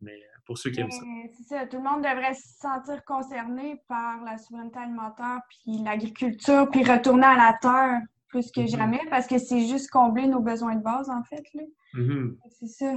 mais 0.00 0.22
pour 0.46 0.56
ceux 0.56 0.70
qui 0.70 0.80
aiment 0.80 0.90
ça. 0.92 1.02
C'est 1.36 1.42
ça, 1.42 1.66
tout 1.66 1.78
le 1.78 1.82
monde 1.82 2.02
devrait 2.02 2.34
se 2.34 2.56
sentir 2.60 3.04
concerné 3.04 3.82
par 3.88 4.22
la 4.22 4.38
souveraineté 4.38 4.78
alimentaire, 4.78 5.40
puis 5.48 5.78
l'agriculture, 5.82 6.68
puis 6.70 6.84
retourner 6.84 7.26
à 7.26 7.36
la 7.36 7.58
terre 7.60 8.00
plus 8.36 8.50
que 8.50 8.60
mm-hmm. 8.60 8.76
jamais, 8.76 9.00
parce 9.08 9.26
que 9.26 9.38
c'est 9.38 9.66
juste 9.66 9.90
combler 9.90 10.26
nos 10.26 10.40
besoins 10.40 10.76
de 10.76 10.82
base, 10.82 11.08
en 11.08 11.22
fait. 11.24 11.42
Là. 11.54 11.62
Mm-hmm. 11.94 12.36
C'est 12.50 12.66
ça. 12.66 12.92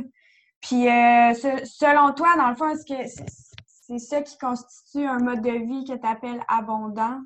Puis, 0.61 0.87
euh, 0.87 1.33
selon 1.33 2.13
toi, 2.13 2.35
dans 2.37 2.49
le 2.49 2.55
fond, 2.55 2.69
est-ce 2.69 2.85
que 2.85 3.23
c'est 3.65 3.99
ça 3.99 4.21
qui 4.21 4.37
constitue 4.37 5.05
un 5.05 5.19
mode 5.19 5.41
de 5.41 5.51
vie 5.51 5.85
que 5.85 5.97
tu 5.97 6.07
appelles 6.07 6.41
abondant? 6.49 7.21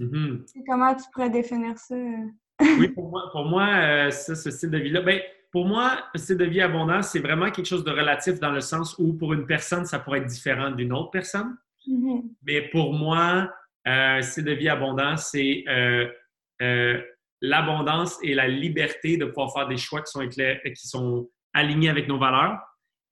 Mm-hmm. 0.00 0.64
Comment 0.66 0.94
tu 0.94 1.04
pourrais 1.12 1.30
définir 1.30 1.78
ça? 1.78 1.96
oui, 2.60 2.88
pour 2.88 3.10
moi, 3.10 3.22
pour 3.32 3.44
moi 3.44 3.66
euh, 3.66 4.10
ça, 4.10 4.34
ce 4.34 4.50
style 4.50 4.70
de 4.70 4.78
vie-là, 4.78 5.02
ben, 5.02 5.20
pour 5.52 5.66
moi, 5.66 5.98
un 6.14 6.18
style 6.18 6.38
de 6.38 6.44
vie 6.44 6.60
abondant, 6.60 7.02
c'est 7.02 7.20
vraiment 7.20 7.50
quelque 7.50 7.66
chose 7.66 7.84
de 7.84 7.90
relatif 7.90 8.40
dans 8.40 8.50
le 8.50 8.60
sens 8.60 8.96
où 8.98 9.12
pour 9.12 9.32
une 9.34 9.46
personne, 9.46 9.84
ça 9.84 9.98
pourrait 9.98 10.20
être 10.20 10.26
différent 10.26 10.70
d'une 10.70 10.92
autre 10.92 11.10
personne. 11.10 11.56
Mais 12.42 12.68
pour 12.70 12.92
moi, 12.92 13.50
euh, 13.86 14.18
un 14.18 14.22
style 14.22 14.44
de 14.44 14.52
vie 14.52 14.68
abondant, 14.68 15.16
c'est 15.16 15.64
l'abondance 17.40 18.18
et 18.22 18.34
la 18.34 18.48
liberté 18.48 19.16
de 19.16 19.26
pouvoir 19.26 19.52
faire 19.52 19.68
des 19.68 19.76
choix 19.76 20.02
qui 20.02 20.10
sont, 20.10 20.28
qui 20.28 20.88
sont 20.88 21.28
alignés 21.54 21.88
avec 21.88 22.08
nos 22.08 22.18
valeurs, 22.18 22.58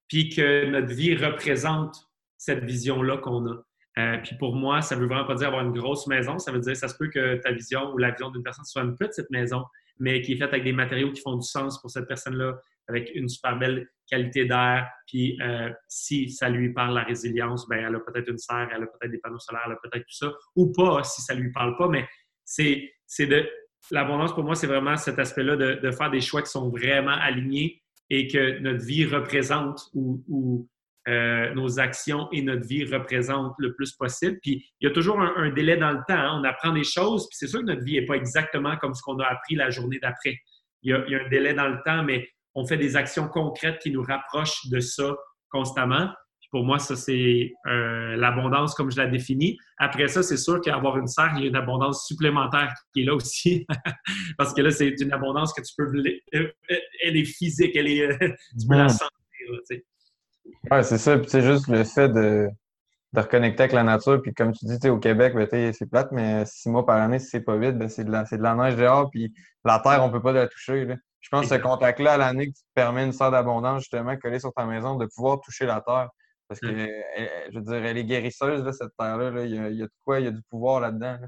puis 0.09 0.29
que 0.29 0.67
notre 0.67 0.93
vie 0.95 1.15
représente 1.15 1.97
cette 2.37 2.65
vision-là 2.65 3.19
qu'on 3.19 3.47
a. 3.47 3.57
Euh, 3.99 4.19
puis 4.19 4.37
pour 4.37 4.55
moi, 4.55 4.83
ça 4.83 4.95
veut 4.95 5.07
vraiment 5.07 5.25
pas 5.25 5.37
dire 5.37 5.49
avoir 5.49 5.65
une 5.65 5.73
grosse 5.73 6.07
maison. 6.07 6.39
Ça 6.39 6.53
veut 6.53 6.61
dire 6.61 6.77
ça 6.77 6.89
se 6.89 6.97
peut 6.97 7.09
que 7.09 7.37
ta 7.37 7.53
vision 7.53 7.93
ou 7.93 7.99
la 7.99 8.11
vision 8.11 8.31
d'une 8.31 8.43
personne 8.43 8.65
soit 8.65 8.83
une 8.83 8.97
petite 8.97 9.31
maison, 9.31 9.65
mais 9.99 10.21
qui 10.21 10.35
est 10.35 10.37
faite 10.37 10.51
avec 10.51 10.65
des 10.65 10.73
matériaux 10.73 11.11
qui 11.13 11.23
font 11.23 11.37
du 11.37 11.47
sens 11.47 11.81
pour 11.81 11.91
cette 11.91 12.07
personne-là, 12.07 12.59
avec 12.89 13.11
une 13.15 13.29
super 13.29 13.59
belle 13.59 13.89
qualité 14.09 14.45
d'air. 14.45 14.87
Puis 15.07 15.39
euh, 15.41 15.71
si 15.89 16.29
ça 16.29 16.51
lui 16.51 16.73
parle 16.75 16.95
la 16.95 17.05
résilience, 17.05 17.67
ben 17.69 17.87
elle 17.87 17.95
a 17.95 18.01
peut-être 18.01 18.29
une 18.29 18.39
serre, 18.39 18.69
elle 18.75 18.83
a 18.83 18.87
peut-être 18.87 19.11
des 19.11 19.19
panneaux 19.19 19.39
solaires, 19.39 19.63
elle 19.67 19.73
a 19.73 19.79
peut-être 19.83 20.05
tout 20.05 20.17
ça, 20.17 20.33
ou 20.57 20.73
pas 20.73 21.03
si 21.03 21.23
ça 21.23 21.35
lui 21.35 21.51
parle 21.51 21.77
pas. 21.79 21.89
Mais 21.89 22.07
c'est 22.45 22.93
de 23.19 23.49
l'abondance 23.91 24.35
pour 24.35 24.45
moi, 24.45 24.55
c'est 24.55 24.67
vraiment 24.67 24.97
cet 24.97 25.19
aspect-là 25.19 25.57
de, 25.57 25.91
faire 25.91 26.11
des 26.11 26.21
choix 26.21 26.43
qui 26.43 26.51
sont 26.51 26.69
vraiment 26.69 27.13
alignés 27.13 27.83
et 28.11 28.29
que 28.29 28.59
notre 28.61 28.85
vie 28.85 29.05
représente 29.05 29.89
ou, 29.95 30.69
euh, 31.09 31.55
nos 31.55 31.79
actions 31.79 32.29
et 32.33 32.43
notre 32.43 32.67
vie 32.67 32.85
représentent 32.85 33.55
le 33.59 33.75
plus 33.75 33.93
possible. 33.93 34.39
Puis 34.43 34.65
il 34.81 34.89
y 34.89 34.91
a 34.91 34.95
toujours 34.95 35.21
un, 35.21 35.51
délai 35.51 35.77
dans 35.77 35.93
le 35.93 36.01
temps. 36.09 36.15
Hein. 36.15 36.41
On 36.41 36.45
apprend 36.45 36.73
des 36.73 36.85
choses, 36.85 37.29
puis 37.29 37.37
c'est 37.39 37.47
sûr 37.47 37.61
que 37.61 37.67
notre 37.67 37.85
vie 37.85 38.01
n'est 38.01 38.07
pas 38.07 38.17
exactement 38.17 38.77
comme 38.77 38.95
ce 38.95 39.03
qu'on 39.03 39.19
a 39.21 39.27
appris 39.27 39.55
la 39.55 39.71
journée 39.71 39.99
d'après. 40.01 40.37
Il, 40.83 41.05
il, 41.07 41.13
y 41.13 41.17
a 41.17 41.25
un 41.25 41.29
délai 41.29 41.55
dans 41.55 41.69
le 41.69 41.79
temps, 41.85 42.03
mais 42.03 42.29
on 42.55 42.67
fait 42.67 42.77
des 42.77 42.97
actions 42.97 43.29
concrètes 43.29 43.79
qui 43.81 43.91
nous 43.91 44.03
rapprochent 44.03 44.67
de 44.69 44.81
ça 44.81 45.15
constamment 45.51 46.09
pour 46.51 46.65
moi, 46.65 46.79
ça, 46.79 46.97
c'est 46.97 47.53
euh, 47.67 48.17
l'abondance 48.17 48.75
comme 48.75 48.91
je 48.91 48.97
la 48.97 49.07
définis. 49.07 49.59
Après 49.79 50.09
ça, 50.09 50.23
c'est 50.23 50.37
sûr 50.37 50.61
qu'avoir 50.61 50.97
une 50.99 51.07
serre, 51.07 51.33
il 51.37 51.43
y 51.43 51.45
a 51.45 51.49
une 51.49 51.57
abondance 51.57 52.07
supplémentaire 52.07 52.73
qui 52.93 53.03
est 53.03 53.05
là 53.05 53.15
aussi. 53.15 53.67
Parce 54.39 54.55
que 54.55 54.63
là, 54.63 54.71
c'est 54.71 54.89
une 55.01 55.13
abondance 55.13 55.53
que 55.53 55.63
tu 55.63 55.73
peux. 55.77 55.91
Euh, 56.35 56.53
elle 57.05 57.17
est 57.17 57.25
physique, 57.25 57.75
elle 57.75 57.89
est. 57.89 58.19
tu 58.59 58.67
peux 58.69 58.77
la 58.77 58.89
sentir. 58.89 59.11
Oui, 60.71 60.85
c'est 60.85 60.99
ça. 60.99 61.19
Puis, 61.19 61.29
c'est 61.29 61.43
juste 61.43 61.69
le 61.69 61.85
fait 61.85 62.09
de, 62.09 62.49
de, 63.13 63.21
reconnecter 63.21 63.65
avec 63.65 63.73
la 63.73 63.83
nature. 63.83 64.21
Puis, 64.23 64.33
comme 64.33 64.53
tu 64.53 64.65
dis, 64.65 64.89
au 64.89 64.99
Québec, 64.99 65.35
ben, 65.35 65.73
c'est 65.73 65.91
plate, 65.91 66.13
mais 66.13 66.45
six 66.47 66.69
mois 66.69 66.87
par 66.87 67.01
année, 67.01 67.19
si 67.19 67.27
c'est 67.27 67.41
pas 67.41 67.57
vite, 67.57 67.77
ben, 67.77 67.89
c'est 67.89 68.05
de, 68.05 68.11
la, 68.11 68.25
de 68.25 68.37
la 68.37 68.55
neige 68.55 68.77
dehors. 68.77 69.11
Puis, 69.11 69.35
la 69.65 69.81
terre, 69.81 70.03
on 70.03 70.11
peut 70.11 70.23
pas 70.23 70.33
la 70.33 70.47
toucher. 70.49 70.87
Je 71.21 71.29
pense 71.29 71.49
que 71.49 71.57
ce 71.57 71.61
contact-là 71.61 72.13
à 72.13 72.17
l'année 72.17 72.47
qui 72.47 72.63
te 72.63 72.69
permet 72.75 73.05
une 73.05 73.13
serre 73.13 73.33
d'abondance, 73.33 73.81
justement, 73.81 74.17
collée 74.17 74.39
sur 74.39 74.53
ta 74.53 74.65
maison, 74.65 74.97
de 74.97 75.07
pouvoir 75.07 75.41
toucher 75.41 75.67
la 75.67 75.81
terre. 75.81 76.09
Parce 76.49 76.61
que, 76.61 76.69
je 76.69 77.59
veux 77.59 77.65
dire, 77.65 77.85
elle 77.85 77.99
est 77.99 78.05
guérisseuse, 78.05 78.71
cette 78.77 78.97
terre-là. 78.99 79.45
Il, 79.45 79.55
y 79.55 79.83
a 79.83 79.87
de 79.87 79.93
quoi, 80.05 80.21
il 80.21 80.25
y 80.25 80.29
a 80.29 80.31
du 80.31 80.43
pouvoir 80.49 80.81
là-dedans. 80.81 81.19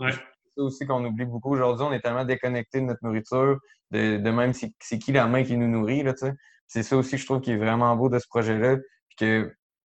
C'est 0.00 0.12
ça 0.12 0.62
aussi 0.62 0.86
qu'on 0.86 1.04
oublie 1.04 1.24
beaucoup. 1.24 1.52
Aujourd'hui, 1.52 1.86
on 1.88 1.92
est 1.92 2.00
tellement 2.00 2.24
déconnecté 2.24 2.80
de 2.80 2.86
notre 2.86 3.00
nourriture, 3.02 3.58
de, 3.90 4.30
même 4.30 4.52
c'est 4.52 4.98
qui 4.98 5.12
la 5.12 5.26
main 5.26 5.42
qui 5.42 5.56
nous 5.56 5.68
nourrit. 5.68 6.04
C'est 6.66 6.82
ça 6.82 6.96
aussi, 6.96 7.18
je 7.18 7.24
trouve, 7.24 7.40
qui 7.40 7.52
est 7.52 7.56
vraiment 7.56 7.94
beau 7.96 8.08
de 8.08 8.18
ce 8.18 8.26
projet-là. 8.28 8.76
que 9.18 9.52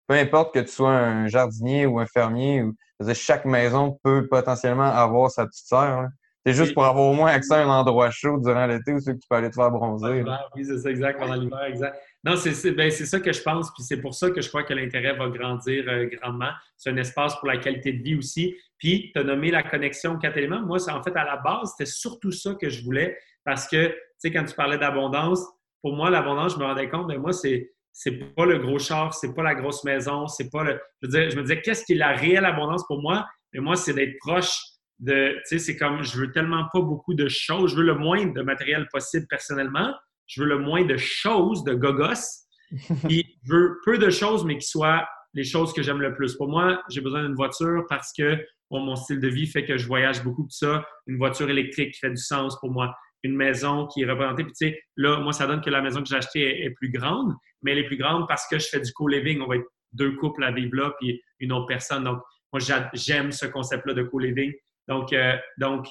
peu 0.09 0.15
importe 0.15 0.53
que 0.53 0.61
tu 0.61 0.69
sois 0.69 0.91
un 0.91 1.29
jardinier 1.29 1.87
ou 1.87 1.99
un 2.01 2.07
fermier, 2.07 2.63
ou, 2.63 2.75
chaque 3.15 3.45
maison 3.45 3.99
peut 4.03 4.29
potentiellement 4.29 4.85
avoir 4.85 5.31
sa 5.31 5.47
petite 5.47 5.67
serre. 5.67 6.09
C'est 6.45 6.55
juste 6.55 6.75
pour 6.75 6.85
avoir 6.85 7.07
au 7.07 7.13
moins 7.13 7.31
accès 7.31 7.55
à 7.55 7.65
un 7.65 7.69
endroit 7.69 8.11
chaud 8.11 8.39
durant 8.39 8.67
l'été 8.67 8.93
où 8.93 9.01
tu 9.01 9.15
peux 9.29 9.37
aller 9.37 9.51
te 9.51 9.55
faire 9.55 9.71
bronzer. 9.71 10.25
Oui, 10.57 10.65
c'est 10.65 10.79
ça, 10.79 10.91
exact, 10.91 11.21
pendant 11.21 11.35
l'hiver, 11.35 11.63
exact. 11.65 11.97
Non, 12.25 12.35
ben, 12.35 12.91
c'est 12.91 13.07
ça 13.07 13.19
que 13.19 13.33
je 13.33 13.43
pense, 13.43 13.73
puis 13.75 13.83
c'est 13.83 14.01
pour 14.01 14.15
ça 14.15 14.31
que 14.31 14.41
je 14.41 14.49
crois 14.49 14.63
que 14.63 14.73
l'intérêt 14.73 15.15
va 15.17 15.29
grandir 15.29 15.85
euh, 15.89 16.07
grandement. 16.07 16.51
C'est 16.77 16.91
un 16.91 16.97
espace 16.97 17.35
pour 17.37 17.49
la 17.49 17.57
qualité 17.57 17.93
de 17.93 18.03
vie 18.03 18.15
aussi. 18.15 18.57
Puis, 18.79 19.11
tu 19.13 19.21
as 19.21 19.25
nommé 19.25 19.51
la 19.51 19.65
connexion 19.65 20.17
quatre 20.19 20.37
éléments. 20.37 20.61
Moi, 20.61 20.79
en 20.89 21.03
fait, 21.03 21.17
à 21.17 21.25
la 21.25 21.37
base, 21.39 21.73
c'était 21.77 21.91
surtout 21.91 22.31
ça 22.31 22.55
que 22.55 22.69
je 22.69 22.85
voulais 22.85 23.19
parce 23.45 23.67
que, 23.67 23.89
tu 23.89 23.95
sais, 24.19 24.31
quand 24.31 24.45
tu 24.45 24.55
parlais 24.55 24.79
d'abondance, 24.79 25.45
pour 25.83 25.97
moi, 25.97 26.11
l'abondance, 26.11 26.55
je 26.55 26.59
me 26.59 26.65
rendais 26.65 26.89
compte, 26.89 27.09
mais 27.09 27.19
moi, 27.19 27.33
c'est 27.33 27.73
c'est 27.93 28.35
pas 28.35 28.47
le 28.47 28.59
gros 28.59 28.79
char, 28.79 29.13
c'est 29.13 29.35
pas 29.35 29.43
la 29.43 29.55
grosse 29.55 29.85
maison, 29.85 30.27
c'est 30.27 30.51
pas 30.51 30.65
le. 30.65 30.81
Je, 31.03 31.09
je 31.09 31.37
me 31.37 31.43
disais, 31.43 31.61
qu'est-ce 31.61 31.85
qui 31.85 31.93
est 31.93 31.97
la 31.97 32.13
réelle 32.13 32.45
abondance 32.45 32.87
pour 32.87 33.03
moi? 33.03 33.27
Mais 33.53 33.61
moi, 33.61 33.77
c'est 33.77 33.93
d'être 33.93 34.17
proche 34.19 34.59
de. 34.99 35.35
Tu 35.35 35.41
sais, 35.45 35.59
c'est 35.59 35.77
comme, 35.77 36.03
je 36.03 36.19
veux 36.19 36.33
tellement 36.33 36.67
pas 36.73 36.81
beaucoup 36.81 37.15
de 37.15 37.29
choses, 37.29 37.73
je 37.73 37.77
veux 37.77 37.83
le 37.83 37.95
moins 37.95 38.25
de 38.25 38.43
matériel 38.43 38.89
possible 38.91 39.27
personnellement, 39.29 39.95
je 40.27 40.43
veux 40.43 40.49
le 40.49 40.59
moins 40.59 40.85
de 40.85 40.97
choses, 40.97 41.65
de 41.65 41.75
gogos. 41.75 42.47
Puis 43.09 43.39
je 43.45 43.53
veux 43.53 43.79
peu 43.85 43.99
de 43.99 44.11
choses, 44.11 44.45
mais 44.45 44.59
qui 44.59 44.67
soient 44.67 45.07
les 45.35 45.45
choses 45.45 45.73
que 45.73 45.83
j'aime 45.83 46.01
le 46.01 46.15
plus. 46.15 46.37
Pour 46.37 46.49
moi, 46.49 46.83
j'ai 46.91 47.01
besoin 47.01 47.23
d'une 47.23 47.35
voiture 47.35 47.85
parce 47.89 48.13
que 48.17 48.39
mon 48.81 48.97
style 48.97 49.21
de 49.21 49.29
vie 49.29 49.47
fait 49.47 49.65
que 49.65 49.77
je 49.77 49.87
voyage 49.87 50.23
beaucoup 50.23 50.45
de 50.47 50.53
ça. 50.53 50.85
Une 51.07 51.19
voiture 51.19 51.51
électrique 51.51 51.93
qui 51.93 51.99
fait 51.99 52.11
du 52.11 52.17
sens 52.17 52.59
pour 52.61 52.71
moi. 52.71 52.95
Une 53.23 53.37
maison 53.37 53.87
qui 53.87 54.03
est 54.03 54.11
représentée. 54.11 54.45
Puis 54.45 54.53
tu 54.53 54.69
sais, 54.69 54.83
là, 54.97 55.21
moi, 55.21 55.33
ça 55.33 55.47
donne 55.47 55.61
que 55.61 55.71
la 55.71 55.83
maison 55.83 56.03
que 56.03 56.09
j'ai 56.09 56.17
achetée 56.17 56.65
est, 56.65 56.71
plus 56.71 56.91
grande, 56.91 57.33
mais 57.63 57.73
elle 57.73 57.79
est 57.79 57.87
plus 57.87 57.97
grande 57.97 58.27
parce 58.27 58.47
que 58.49 58.59
je 58.59 58.67
fais 58.69 58.81
du 58.81 58.93
co-living. 58.93 59.41
On 59.41 59.47
va 59.47 59.57
être 59.57 59.67
deux 59.93 60.13
couples 60.17 60.43
à 60.43 60.51
vivre 60.51 60.75
là, 60.75 60.93
puis 60.99 61.21
une 61.39 61.53
autre 61.53 61.67
personne. 61.67 62.05
Donc, 62.05 62.21
moi, 62.53 62.61
j'aime 62.95 63.31
ce 63.31 63.47
concept-là 63.47 63.95
de 63.95 64.03
co-living. 64.03 64.53
Donc, 64.89 65.13
euh, 65.13 65.37
donc, 65.59 65.87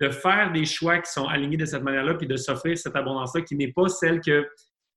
de 0.00 0.08
faire 0.08 0.50
des 0.52 0.64
choix 0.64 0.98
qui 0.98 1.10
sont 1.10 1.26
alignés 1.26 1.58
de 1.58 1.66
cette 1.66 1.82
manière-là, 1.82 2.14
puis 2.14 2.26
de 2.26 2.36
s'offrir 2.36 2.76
cette 2.78 2.96
abondance-là 2.96 3.42
qui 3.42 3.54
n'est 3.54 3.72
pas 3.72 3.88
celle 3.88 4.20
que 4.20 4.48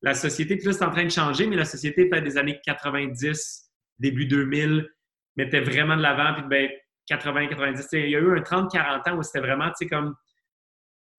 la 0.01 0.13
société, 0.13 0.57
puis 0.57 0.65
là, 0.65 0.73
c'est 0.73 0.83
en 0.83 0.91
train 0.91 1.05
de 1.05 1.11
changer, 1.11 1.47
mais 1.47 1.55
la 1.55 1.65
société, 1.65 2.09
peut-être 2.09 2.23
des 2.23 2.37
années 2.37 2.59
90, 2.65 3.71
début 3.99 4.25
2000, 4.25 4.89
mettait 5.37 5.61
vraiment 5.61 5.95
de 5.95 6.01
l'avant, 6.01 6.33
puis 6.33 6.43
ben, 6.49 6.69
80, 7.07 7.47
90, 7.47 7.87
il 7.93 8.09
y 8.09 8.15
a 8.15 8.19
eu 8.19 8.37
un 8.37 8.41
30-40 8.41 9.09
ans 9.09 9.17
où 9.17 9.23
c'était 9.23 9.39
vraiment, 9.39 9.67
tu 9.67 9.73
sais, 9.79 9.87
comme 9.87 10.15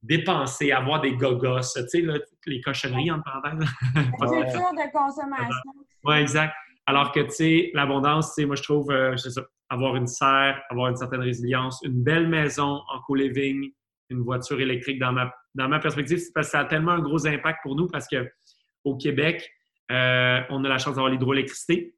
dépenser, 0.03 0.71
avoir 0.71 1.01
des 1.01 1.17
gogos, 1.17 1.61
tu 1.61 1.89
sais, 1.89 2.05
les 2.47 2.61
cochonneries, 2.61 3.11
en 3.11 3.21
parenthèse. 3.21 3.69
culture 3.95 4.73
de 4.73 4.93
consommation. 4.93 5.73
Oui, 6.05 6.17
exact. 6.17 6.55
Alors 6.87 7.13
que, 7.13 7.21
tu 7.21 7.31
sais, 7.31 7.71
l'abondance, 7.73 8.35
sais, 8.35 8.45
moi, 8.45 8.57
je 8.57 8.63
trouve, 8.63 8.91
euh, 8.91 9.17
ça, 9.17 9.43
avoir 9.69 9.97
une 9.97 10.07
serre, 10.07 10.61
avoir 10.71 10.89
une 10.89 10.97
certaine 10.97 11.21
résilience, 11.21 11.81
une 11.85 12.03
belle 12.03 12.29
maison 12.29 12.83
en 12.93 13.01
co-living, 13.07 13.73
une 14.11 14.21
voiture 14.21 14.61
électrique 14.61 14.99
dans 14.99 15.13
ma, 15.13 15.33
dans 15.55 15.69
ma 15.69 15.79
perspective, 15.79 16.19
c'est 16.19 16.33
parce 16.33 16.49
que 16.49 16.53
ça 16.53 16.61
a 16.61 16.65
tellement 16.65 16.93
un 16.93 17.01
gros 17.01 17.27
impact 17.27 17.61
pour 17.63 17.75
nous 17.77 17.89
parce 17.89 18.07
qu'au 18.09 18.97
Québec, 18.97 19.51
euh, 19.91 20.41
on 20.51 20.65
a 20.65 20.69
la 20.69 20.79
chance 20.79 20.95
d'avoir 20.95 21.11
l'hydroélectricité. 21.11 21.95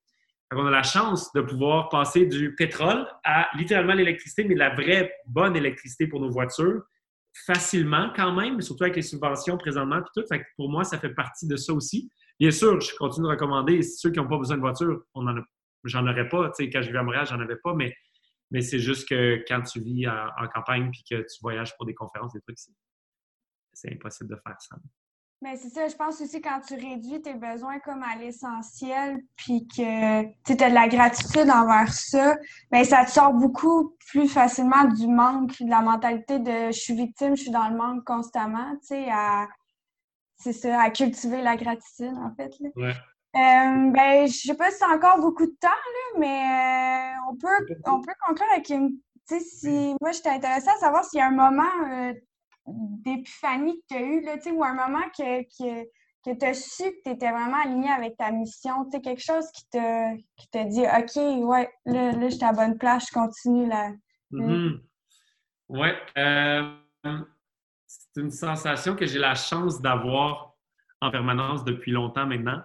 On 0.52 0.66
a 0.66 0.70
la 0.70 0.84
chance 0.84 1.32
de 1.32 1.40
pouvoir 1.40 1.88
passer 1.88 2.26
du 2.26 2.54
pétrole 2.54 3.06
à 3.24 3.48
littéralement 3.56 3.94
l'électricité, 3.94 4.44
mais 4.44 4.54
la 4.54 4.74
vraie 4.74 5.12
bonne 5.26 5.56
électricité 5.56 6.06
pour 6.06 6.20
nos 6.20 6.30
voitures, 6.30 6.82
facilement 7.46 8.12
quand 8.14 8.32
même, 8.32 8.60
surtout 8.60 8.84
avec 8.84 8.96
les 8.96 9.02
subventions 9.02 9.58
présentement. 9.58 10.00
Puis 10.02 10.22
tout. 10.22 10.36
pour 10.56 10.70
moi, 10.70 10.84
ça 10.84 10.98
fait 10.98 11.14
partie 11.14 11.48
de 11.48 11.56
ça 11.56 11.72
aussi. 11.72 12.10
Bien 12.38 12.52
sûr, 12.52 12.80
je 12.80 12.94
continue 12.96 13.26
de 13.26 13.30
recommander, 13.32 13.82
ceux 13.82 14.10
qui 14.10 14.20
n'ont 14.20 14.28
pas 14.28 14.38
besoin 14.38 14.56
de 14.56 14.60
voiture, 14.60 15.02
on 15.14 15.26
en 15.26 15.36
a 15.36 15.40
j'en 15.85 16.07
aurais 16.07 16.29
pas. 16.29 16.49
Tu 16.51 16.64
sais, 16.64 16.70
quand 16.70 16.83
je 16.83 16.89
vivais 16.89 16.99
à 16.99 17.03
Montréal, 17.03 17.27
j'en 17.27 17.41
avais 17.41 17.57
pas, 17.57 17.74
mais, 17.74 17.95
mais 18.51 18.61
c'est 18.61 18.79
juste 18.79 19.09
que 19.09 19.45
quand 19.49 19.62
tu 19.62 19.81
vis 19.81 20.09
en, 20.09 20.49
campagne 20.55 20.91
puis 20.91 21.03
que 21.09 21.22
tu 21.22 21.39
voyages 21.43 21.77
pour 21.77 21.87
des 21.87 21.95
conférences, 21.95 22.33
des 22.33 22.41
trucs, 22.41 22.59
c'est 23.72 23.93
impossible 23.93 24.31
de 24.31 24.41
faire 24.47 24.57
ça. 24.61 24.77
Mais 25.43 25.55
c'est 25.57 25.68
ça, 25.68 25.87
je 25.87 25.95
pense 25.95 26.18
aussi 26.22 26.41
quand 26.41 26.61
tu 26.66 26.74
réduis 26.74 27.20
tes 27.20 27.35
besoins 27.35 27.79
comme 27.81 28.03
à 28.03 28.16
l'essentiel, 28.16 29.18
puis 29.37 29.68
que 29.68 30.22
tu 30.22 30.64
as 30.64 30.68
de 30.70 30.74
la 30.74 30.89
gratitude 30.89 31.51
envers 31.51 31.93
ça, 31.93 32.37
bien, 32.72 32.85
ça 32.85 33.05
te 33.05 33.11
sort 33.11 33.35
beaucoup 33.35 33.95
plus 34.09 34.29
facilement 34.29 34.85
du 34.85 35.07
manque, 35.07 35.53
de 35.61 35.68
la 35.68 35.83
mentalité 35.83 36.39
de 36.39 36.72
je 36.72 36.79
suis 36.79 36.95
victime, 36.95 37.37
je 37.37 37.43
suis 37.43 37.51
dans 37.51 37.68
le 37.68 37.77
manque 37.77 38.03
constamment, 38.05 38.72
tu 38.81 38.87
sais, 38.87 39.11
à, 39.11 39.47
c'est 40.39 40.55
ça, 40.55 40.81
à 40.81 40.91
cultiver 40.91 41.43
la 41.43 41.57
gratitude, 41.57 42.14
en 42.16 42.35
fait. 42.35 42.55
Là. 42.61 42.68
Ouais. 42.77 42.95
Euh, 43.37 43.91
ben, 43.91 44.26
je 44.26 44.32
sais 44.32 44.55
pas 44.57 44.70
si 44.70 44.78
c'est 44.78 44.84
encore 44.87 45.18
beaucoup 45.18 45.45
de 45.45 45.57
temps, 45.61 45.68
là, 45.68 46.18
mais 46.18 47.14
euh, 47.16 47.30
on, 47.30 47.37
peut, 47.37 47.74
on 47.84 48.01
peut 48.01 48.14
conclure 48.26 48.47
avec 48.53 48.70
une 48.70 48.99
tu 49.28 49.39
sais, 49.39 49.41
si 49.41 49.95
moi 50.01 50.12
j'étais 50.12 50.30
intéressée 50.30 50.68
à 50.68 50.76
savoir 50.76 51.05
s'il 51.05 51.18
y 51.18 51.22
a 51.22 51.26
un 51.26 51.30
moment 51.32 52.14
d'épiphanie 52.66 53.80
que 53.80 53.87
tu 53.89 53.95
as 53.97 54.03
eu, 54.03 54.20
là, 54.22 54.37
ou 54.53 54.64
un 54.64 54.74
moment 54.74 55.03
que, 55.16 55.43
que, 55.43 55.84
que 56.24 56.39
tu 56.39 56.47
as 56.47 56.55
su 56.55 56.84
que 56.84 57.03
tu 57.05 57.11
étais 57.11 57.30
vraiment 57.30 57.61
aligné 57.62 57.91
avec 57.91 58.16
ta 58.16 58.30
mission, 58.30 58.89
tu 58.91 59.01
quelque 59.01 59.22
chose 59.22 59.51
qui 59.53 59.68
te, 59.68 60.16
qui 60.37 60.49
te 60.49 60.68
dit 60.68 60.82
OK, 60.82 61.45
ouais, 61.49 61.68
là, 61.87 62.12
là 62.12 62.28
j'étais 62.28 62.45
à 62.45 62.53
bonne 62.53 62.78
place, 62.78 63.07
je 63.09 63.12
continue 63.12 63.68
là. 63.68 63.93
Mm-hmm. 64.32 64.80
Ouais. 65.68 65.95
c'est 67.87 68.20
une 68.20 68.30
sensation 68.30 68.97
que 68.97 69.07
j'ai 69.07 69.18
la 69.18 69.34
chance 69.34 69.80
d'avoir 69.80 70.55
en 71.01 71.11
permanence 71.11 71.64
depuis 71.64 71.93
longtemps 71.93 72.26
maintenant. 72.26 72.62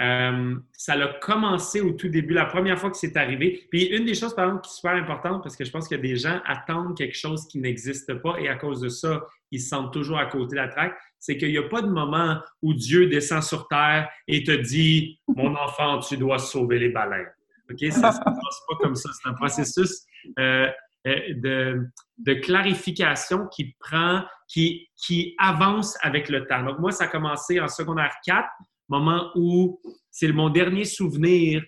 Euh, 0.00 0.56
ça 0.72 0.94
a 0.94 1.08
commencé 1.20 1.80
au 1.80 1.92
tout 1.92 2.08
début, 2.08 2.32
la 2.32 2.46
première 2.46 2.78
fois 2.78 2.90
que 2.90 2.96
c'est 2.96 3.16
arrivé. 3.16 3.66
Puis 3.70 3.84
une 3.84 4.06
des 4.06 4.14
choses, 4.14 4.34
par 4.34 4.46
exemple, 4.46 4.62
qui 4.62 4.70
est 4.70 4.76
super 4.76 4.92
importante, 4.92 5.42
parce 5.42 5.56
que 5.56 5.64
je 5.64 5.70
pense 5.70 5.88
que 5.88 5.94
des 5.94 6.16
gens 6.16 6.40
attendent 6.46 6.96
quelque 6.96 7.16
chose 7.16 7.46
qui 7.48 7.58
n'existe 7.58 8.14
pas 8.14 8.38
et 8.40 8.48
à 8.48 8.56
cause 8.56 8.80
de 8.80 8.88
ça, 8.88 9.22
ils 9.50 9.60
se 9.60 9.68
sentent 9.68 9.92
toujours 9.92 10.18
à 10.18 10.26
côté 10.26 10.56
de 10.56 10.60
la 10.60 10.68
traque, 10.68 10.96
c'est 11.18 11.36
qu'il 11.36 11.50
n'y 11.50 11.58
a 11.58 11.68
pas 11.68 11.82
de 11.82 11.88
moment 11.88 12.38
où 12.62 12.72
Dieu 12.72 13.08
descend 13.08 13.42
sur 13.42 13.68
terre 13.68 14.08
et 14.26 14.42
te 14.42 14.52
dit 14.52 15.20
Mon 15.28 15.54
enfant, 15.54 15.98
tu 15.98 16.16
dois 16.16 16.38
sauver 16.38 16.78
les 16.78 16.88
baleines. 16.88 17.28
OK? 17.70 17.78
Ça 17.92 18.08
ne 18.08 18.12
se 18.12 18.20
passe 18.20 18.62
pas 18.68 18.76
comme 18.80 18.94
ça. 18.94 19.10
C'est 19.12 19.28
un 19.28 19.34
processus 19.34 20.04
euh, 20.38 20.66
euh, 21.06 21.34
de, 21.34 21.86
de, 22.18 22.34
clarification 22.34 23.46
qui 23.48 23.76
prend, 23.78 24.22
qui, 24.48 24.88
qui 24.96 25.34
avance 25.38 25.96
avec 26.02 26.28
le 26.28 26.46
temps. 26.46 26.62
Donc, 26.62 26.78
moi, 26.78 26.90
ça 26.90 27.04
a 27.04 27.06
commencé 27.06 27.60
en 27.60 27.68
secondaire 27.68 28.12
4 28.24 28.48
moment 28.90 29.30
où 29.34 29.80
c'est 30.10 30.30
mon 30.32 30.50
dernier 30.50 30.84
souvenir 30.84 31.62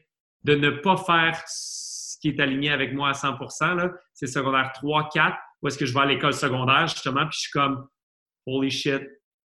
de 0.45 0.55
ne 0.55 0.71
pas 0.71 0.97
faire 0.97 1.43
ce 1.47 2.19
qui 2.21 2.29
est 2.29 2.41
aligné 2.41 2.71
avec 2.71 2.93
moi 2.95 3.11
à 3.11 3.13
100% 3.13 3.91
C'est 4.13 4.27
secondaire 4.27 4.73
3, 4.75 5.09
4, 5.13 5.37
où 5.63 5.69
est-ce 5.69 5.79
que 5.79 5.87
je 5.87 5.95
vais 5.95 6.01
à 6.01 6.07
l'école 6.07 6.35
secondaire, 6.35 6.87
justement, 6.87 7.27
puis 7.27 7.37
je 7.37 7.41
suis 7.41 7.51
comme 7.51 7.87
«Holy 8.47 8.71
shit, 8.71 9.03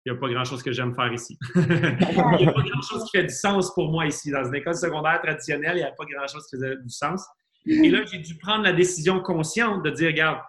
il 0.05 0.11
n'y 0.11 0.17
a 0.17 0.19
pas 0.19 0.29
grand-chose 0.29 0.63
que 0.63 0.71
j'aime 0.71 0.95
faire 0.95 1.11
ici. 1.11 1.37
il 1.55 1.61
n'y 1.61 2.47
a 2.47 2.53
pas 2.53 2.61
grand-chose 2.61 3.03
qui 3.05 3.17
fait 3.17 3.25
du 3.25 3.33
sens 3.33 3.73
pour 3.73 3.91
moi 3.91 4.05
ici. 4.07 4.31
Dans 4.31 4.45
une 4.45 4.55
école 4.55 4.75
secondaire 4.75 5.21
traditionnelle, 5.21 5.77
il 5.77 5.81
n'y 5.81 5.87
a 5.87 5.91
pas 5.91 6.05
grand-chose 6.05 6.47
qui 6.47 6.55
faisait 6.55 6.77
du 6.77 6.89
sens. 6.89 7.25
Et 7.65 7.89
là, 7.89 8.03
j'ai 8.05 8.19
dû 8.19 8.37
prendre 8.37 8.63
la 8.63 8.73
décision 8.73 9.19
consciente 9.19 9.83
de 9.83 9.89
dire, 9.89 10.07
regarde, 10.07 10.39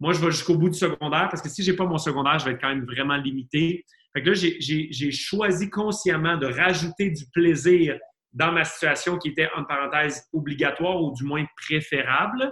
moi, 0.00 0.12
je 0.12 0.20
vais 0.20 0.30
jusqu'au 0.30 0.56
bout 0.56 0.70
du 0.70 0.78
secondaire 0.78 1.28
parce 1.30 1.42
que 1.42 1.48
si 1.48 1.62
je 1.62 1.70
n'ai 1.70 1.76
pas 1.76 1.84
mon 1.84 1.98
secondaire, 1.98 2.38
je 2.38 2.46
vais 2.46 2.52
être 2.52 2.60
quand 2.60 2.68
même 2.68 2.84
vraiment 2.84 3.16
limité. 3.16 3.84
Fait 4.14 4.22
que 4.22 4.30
là, 4.30 4.34
j'ai 4.34 5.10
choisi 5.10 5.68
consciemment 5.68 6.36
de 6.36 6.46
rajouter 6.46 7.10
du 7.10 7.24
plaisir 7.32 7.98
dans 8.32 8.52
ma 8.52 8.64
situation 8.64 9.18
qui 9.18 9.28
était, 9.28 9.48
en 9.56 9.64
parenthèse, 9.64 10.28
obligatoire 10.32 11.02
ou 11.02 11.12
du 11.12 11.24
moins 11.24 11.44
préférable. 11.56 12.50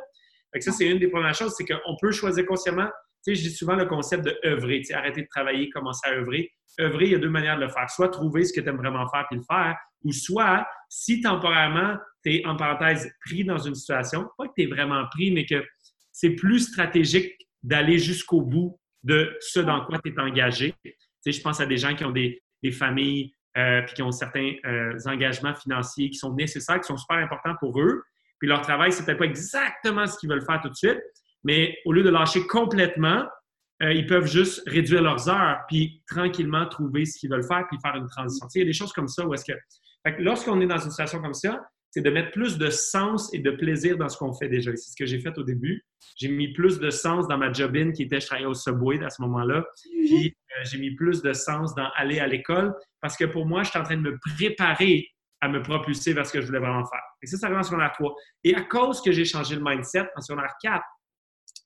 Fait 0.52 0.58
que 0.58 0.64
ça, 0.64 0.72
c'est 0.72 0.88
une 0.88 0.98
des 0.98 1.08
premières 1.08 1.34
choses, 1.34 1.54
c'est 1.56 1.64
qu'on 1.64 1.96
peut 2.00 2.10
choisir 2.10 2.46
consciemment. 2.46 2.88
Tu 3.24 3.34
sais, 3.34 3.42
je 3.42 3.48
dis 3.48 3.54
souvent 3.54 3.76
le 3.76 3.86
concept 3.86 4.24
de 4.24 4.36
œuvrer, 4.44 4.78
tu 4.78 4.86
sais, 4.86 4.94
arrêter 4.94 5.22
de 5.22 5.28
travailler, 5.28 5.70
commencer 5.70 6.08
à 6.08 6.12
œuvrer. 6.12 6.50
œuvrer, 6.80 7.06
il 7.06 7.12
y 7.12 7.14
a 7.14 7.18
deux 7.18 7.30
manières 7.30 7.56
de 7.56 7.62
le 7.62 7.68
faire. 7.68 7.88
Soit 7.90 8.08
trouver 8.08 8.44
ce 8.44 8.52
que 8.52 8.60
tu 8.60 8.68
aimes 8.68 8.76
vraiment 8.76 9.08
faire 9.08 9.26
puis 9.30 9.38
le 9.38 9.44
faire, 9.44 9.76
ou 10.02 10.12
soit, 10.12 10.66
si 10.88 11.20
temporairement, 11.20 11.96
tu 12.24 12.34
es, 12.34 12.46
en 12.46 12.56
parenthèse, 12.56 13.12
pris 13.24 13.44
dans 13.44 13.58
une 13.58 13.76
situation, 13.76 14.28
pas 14.36 14.48
que 14.48 14.52
tu 14.56 14.64
es 14.64 14.66
vraiment 14.66 15.06
pris, 15.10 15.30
mais 15.30 15.46
que 15.46 15.64
c'est 16.10 16.30
plus 16.30 16.60
stratégique 16.60 17.32
d'aller 17.62 17.98
jusqu'au 17.98 18.42
bout 18.42 18.78
de 19.04 19.36
ce 19.40 19.60
dans 19.60 19.84
quoi 19.84 19.98
tu 20.04 20.12
es 20.12 20.20
engagé 20.20 20.74
je 21.24 21.40
pense 21.40 21.60
à 21.60 21.66
des 21.66 21.76
gens 21.76 21.94
qui 21.94 22.04
ont 22.04 22.10
des, 22.10 22.42
familles 22.72 23.34
euh, 23.56 23.82
puis 23.82 23.94
qui 23.94 24.02
ont 24.02 24.12
certains 24.12 24.54
euh, 24.64 24.96
engagements 25.06 25.54
financiers 25.54 26.10
qui 26.10 26.16
sont 26.16 26.32
nécessaires, 26.32 26.80
qui 26.80 26.86
sont 26.86 26.96
super 26.96 27.16
importants 27.16 27.54
pour 27.58 27.80
eux. 27.80 28.02
Puis 28.38 28.48
leur 28.48 28.60
travail, 28.60 28.92
c'est 28.92 29.04
peut-être 29.04 29.18
pas 29.18 29.26
exactement 29.26 30.06
ce 30.06 30.16
qu'ils 30.18 30.28
veulent 30.28 30.44
faire 30.44 30.60
tout 30.60 30.68
de 30.68 30.74
suite, 30.74 31.00
mais 31.44 31.76
au 31.84 31.92
lieu 31.92 32.02
de 32.02 32.08
lâcher 32.08 32.46
complètement, 32.46 33.26
euh, 33.82 33.92
ils 33.92 34.06
peuvent 34.06 34.26
juste 34.26 34.62
réduire 34.68 35.02
leurs 35.02 35.28
heures 35.28 35.58
puis 35.68 36.02
tranquillement 36.06 36.66
trouver 36.66 37.04
ce 37.04 37.18
qu'ils 37.18 37.30
veulent 37.30 37.46
faire 37.46 37.66
puis 37.68 37.78
faire 37.82 37.96
une 37.96 38.06
transition. 38.06 38.46
il 38.54 38.60
y 38.60 38.62
a 38.62 38.66
des 38.66 38.72
choses 38.72 38.92
comme 38.92 39.08
ça 39.08 39.26
où 39.26 39.34
est-ce 39.34 39.44
que. 39.44 39.58
lorsqu'on 40.20 40.60
est 40.60 40.66
dans 40.66 40.78
une 40.78 40.90
situation 40.90 41.20
comme 41.20 41.34
ça, 41.34 41.60
c'est 41.92 42.00
de 42.00 42.10
mettre 42.10 42.32
plus 42.32 42.56
de 42.56 42.70
sens 42.70 43.32
et 43.34 43.38
de 43.38 43.50
plaisir 43.50 43.98
dans 43.98 44.08
ce 44.08 44.16
qu'on 44.16 44.32
fait 44.32 44.48
déjà. 44.48 44.74
C'est 44.74 44.92
ce 44.92 44.96
que 44.96 45.04
j'ai 45.04 45.20
fait 45.20 45.36
au 45.36 45.42
début. 45.42 45.84
J'ai 46.16 46.28
mis 46.28 46.52
plus 46.54 46.80
de 46.80 46.88
sens 46.88 47.28
dans 47.28 47.36
ma 47.36 47.52
job-in 47.52 47.92
qui 47.92 48.04
était, 48.04 48.18
je 48.18 48.26
travaillais 48.26 48.48
au 48.48 48.54
Subway 48.54 49.04
à 49.04 49.10
ce 49.10 49.20
moment-là. 49.22 49.62
Puis 49.84 50.28
euh, 50.28 50.64
j'ai 50.64 50.78
mis 50.78 50.92
plus 50.92 51.20
de 51.20 51.34
sens 51.34 51.74
dans 51.74 51.88
aller 51.94 52.18
à 52.18 52.26
l'école 52.26 52.74
parce 53.02 53.14
que 53.14 53.26
pour 53.26 53.44
moi, 53.44 53.62
j'étais 53.62 53.78
en 53.78 53.82
train 53.82 53.98
de 53.98 54.02
me 54.02 54.18
préparer 54.18 55.06
à 55.42 55.48
me 55.48 55.60
propulser 55.62 56.14
vers 56.14 56.24
ce 56.24 56.32
que 56.32 56.40
je 56.40 56.46
voulais 56.46 56.60
vraiment 56.60 56.86
faire. 56.86 57.02
Et 57.20 57.26
ça, 57.26 57.36
ça 57.36 57.46
arrive 57.46 57.58
en 57.58 57.62
secondaire 57.62 57.92
3. 57.92 58.14
Et 58.44 58.54
à 58.54 58.62
cause 58.62 59.02
que 59.02 59.12
j'ai 59.12 59.26
changé 59.26 59.54
le 59.54 59.62
mindset 59.62 60.08
en 60.16 60.22
secondaire 60.22 60.54
4, 60.62 60.82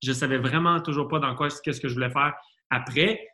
je 0.03 0.12
savais 0.12 0.39
vraiment 0.39 0.81
toujours 0.81 1.07
pas 1.07 1.20
dans 1.20 1.37
quoi, 1.37 1.49
qu'est-ce 1.62 1.81
que 1.81 1.89
je 1.89 1.95
voulais 1.95 2.11
faire 2.11 2.35
après. 2.70 3.29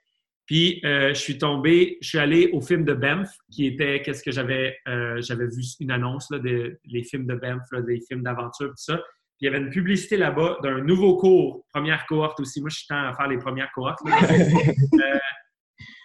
Puis 0.46 0.80
euh, 0.84 1.10
je 1.10 1.20
suis 1.20 1.38
tombé, 1.38 1.98
je 2.00 2.08
suis 2.08 2.18
allé 2.18 2.50
au 2.52 2.60
film 2.60 2.84
de 2.84 2.94
Banff, 2.94 3.30
qui 3.50 3.66
était 3.66 4.02
qu'est-ce 4.02 4.22
que 4.22 4.32
j'avais 4.32 4.76
euh, 4.88 5.20
j'avais 5.20 5.46
vu 5.46 5.62
une 5.80 5.90
annonce 5.90 6.30
là, 6.30 6.38
des 6.38 6.76
les 6.84 7.04
films 7.04 7.26
de 7.26 7.34
Banff, 7.34 7.62
des 7.86 8.00
films 8.00 8.22
d'aventure, 8.22 8.68
tout 8.68 8.74
ça. 8.76 8.96
Puis 8.96 9.42
il 9.42 9.44
y 9.46 9.48
avait 9.48 9.58
une 9.58 9.70
publicité 9.70 10.16
là-bas 10.16 10.58
d'un 10.62 10.82
nouveau 10.82 11.16
cours, 11.16 11.64
première 11.72 12.06
cohorte 12.06 12.40
aussi. 12.40 12.60
Moi, 12.60 12.70
je 12.70 12.78
suis 12.78 12.86
temps 12.86 13.02
à 13.02 13.14
faire 13.14 13.28
les 13.28 13.38
premières 13.38 13.70
cohortes. 13.72 14.00
Euh, 14.94 15.18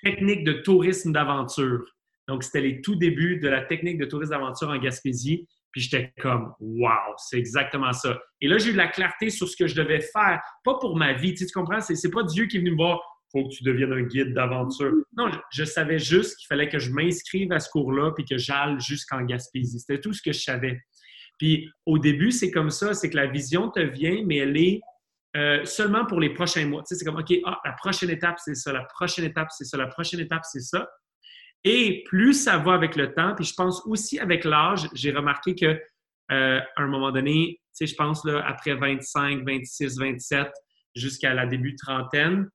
technique 0.04 0.44
de 0.44 0.54
tourisme 0.54 1.12
d'aventure. 1.12 1.84
Donc, 2.28 2.44
c'était 2.44 2.62
les 2.62 2.82
tout 2.82 2.96
débuts 2.96 3.40
de 3.40 3.48
la 3.48 3.62
technique 3.62 3.98
de 3.98 4.06
tourisme 4.06 4.32
d'aventure 4.32 4.70
en 4.70 4.78
Gaspésie. 4.78 5.48
Puis 5.72 5.82
j'étais 5.82 6.14
comme, 6.22 6.54
wow, 6.60 7.14
c'est 7.18 7.38
exactement 7.38 7.94
ça. 7.94 8.18
Et 8.42 8.48
là, 8.48 8.58
j'ai 8.58 8.70
eu 8.70 8.72
de 8.74 8.78
la 8.78 8.88
clarté 8.88 9.30
sur 9.30 9.48
ce 9.48 9.56
que 9.56 9.68
je 9.68 9.76
devais 9.76 10.02
faire, 10.02 10.42
pas 10.64 10.76
pour 10.80 10.96
ma 10.96 11.14
vie. 11.14 11.34
Tu, 11.34 11.40
sais, 11.40 11.46
tu 11.46 11.54
comprends? 11.54 11.80
C'est 11.82 12.12
pas 12.12 12.24
Dieu 12.24 12.46
qui 12.46 12.58
est 12.58 12.60
venu 12.60 12.72
me 12.72 12.78
voir, 12.78 13.02
faut 13.32 13.48
que 13.48 13.54
tu 13.54 13.64
deviennes 13.64 13.94
un 13.94 14.04
guide 14.04 14.34
d'aventure. 14.34 14.94
Non, 15.16 15.30
je, 15.52 15.64
savais 15.64 16.00
juste 16.00 16.38
qu'il 16.38 16.48
fallait 16.48 16.70
que 16.70 16.80
je 16.80 16.92
m'inscrive 16.92 17.52
à 17.52 17.60
ce 17.60 17.70
cours-là 17.70 18.12
puis 18.12 18.26
que 18.26 18.38
j'aille 18.38 18.80
jusqu'en 18.80 19.22
Gaspésie. 19.22 19.80
C'était 19.80 20.00
tout 20.00 20.14
ce 20.14 20.22
que 20.22 20.32
je 20.32 20.40
savais. 20.40 20.80
Puis 21.38 21.70
au 21.86 22.00
début, 22.00 22.32
c'est 22.32 22.52
comme 22.52 22.70
ça, 22.70 22.94
c'est 22.94 23.10
que 23.10 23.16
la 23.16 23.28
vision 23.28 23.70
te 23.70 23.80
vient, 23.80 24.24
mais 24.26 24.38
elle 24.38 24.58
est 24.58 24.82
euh, 25.36 25.64
seulement 25.66 26.06
pour 26.06 26.20
les 26.20 26.34
prochains 26.34 26.66
mois. 26.66 26.82
Tu 26.82 26.88
sais, 26.88 26.96
c'est 26.96 27.06
comme, 27.06 27.20
OK, 27.20 27.34
ah, 27.46 27.60
la 27.64 27.74
prochaine 27.74 28.10
étape, 28.10 28.38
c'est 28.40 28.56
ça, 28.56 28.72
la 28.72 28.86
prochaine 28.86 29.26
étape, 29.26 29.50
c'est 29.52 29.66
ça, 29.66 29.78
la 29.78 29.88
prochaine 29.88 30.20
étape, 30.20 30.44
c'est 30.44 30.62
ça. 30.62 30.88
Et 31.64 32.04
plus 32.06 32.34
ça 32.34 32.58
va 32.58 32.74
avec 32.74 32.96
le 32.96 33.14
temps, 33.14 33.36
puis 33.36 33.46
je 33.46 33.54
pense 33.54 33.82
aussi 33.86 34.20
avec 34.20 34.46
l'âge, 34.46 34.88
j'ai 34.94 35.12
remarqué 35.12 35.54
que 35.54 35.80
euh, 36.32 36.60
à 36.76 36.82
un 36.82 36.88
moment 36.88 37.12
donné, 37.12 37.60
tu 37.78 37.86
sais, 37.86 37.88
je 37.88 37.96
pense 37.96 38.24
là, 38.26 38.44
après 38.46 38.74
25, 38.76 39.46
26, 39.46 40.00
27, 40.00 40.48
jusqu'à 40.96 41.34
la 41.34 41.46
début 41.46 41.76
trentaine, 41.76 42.50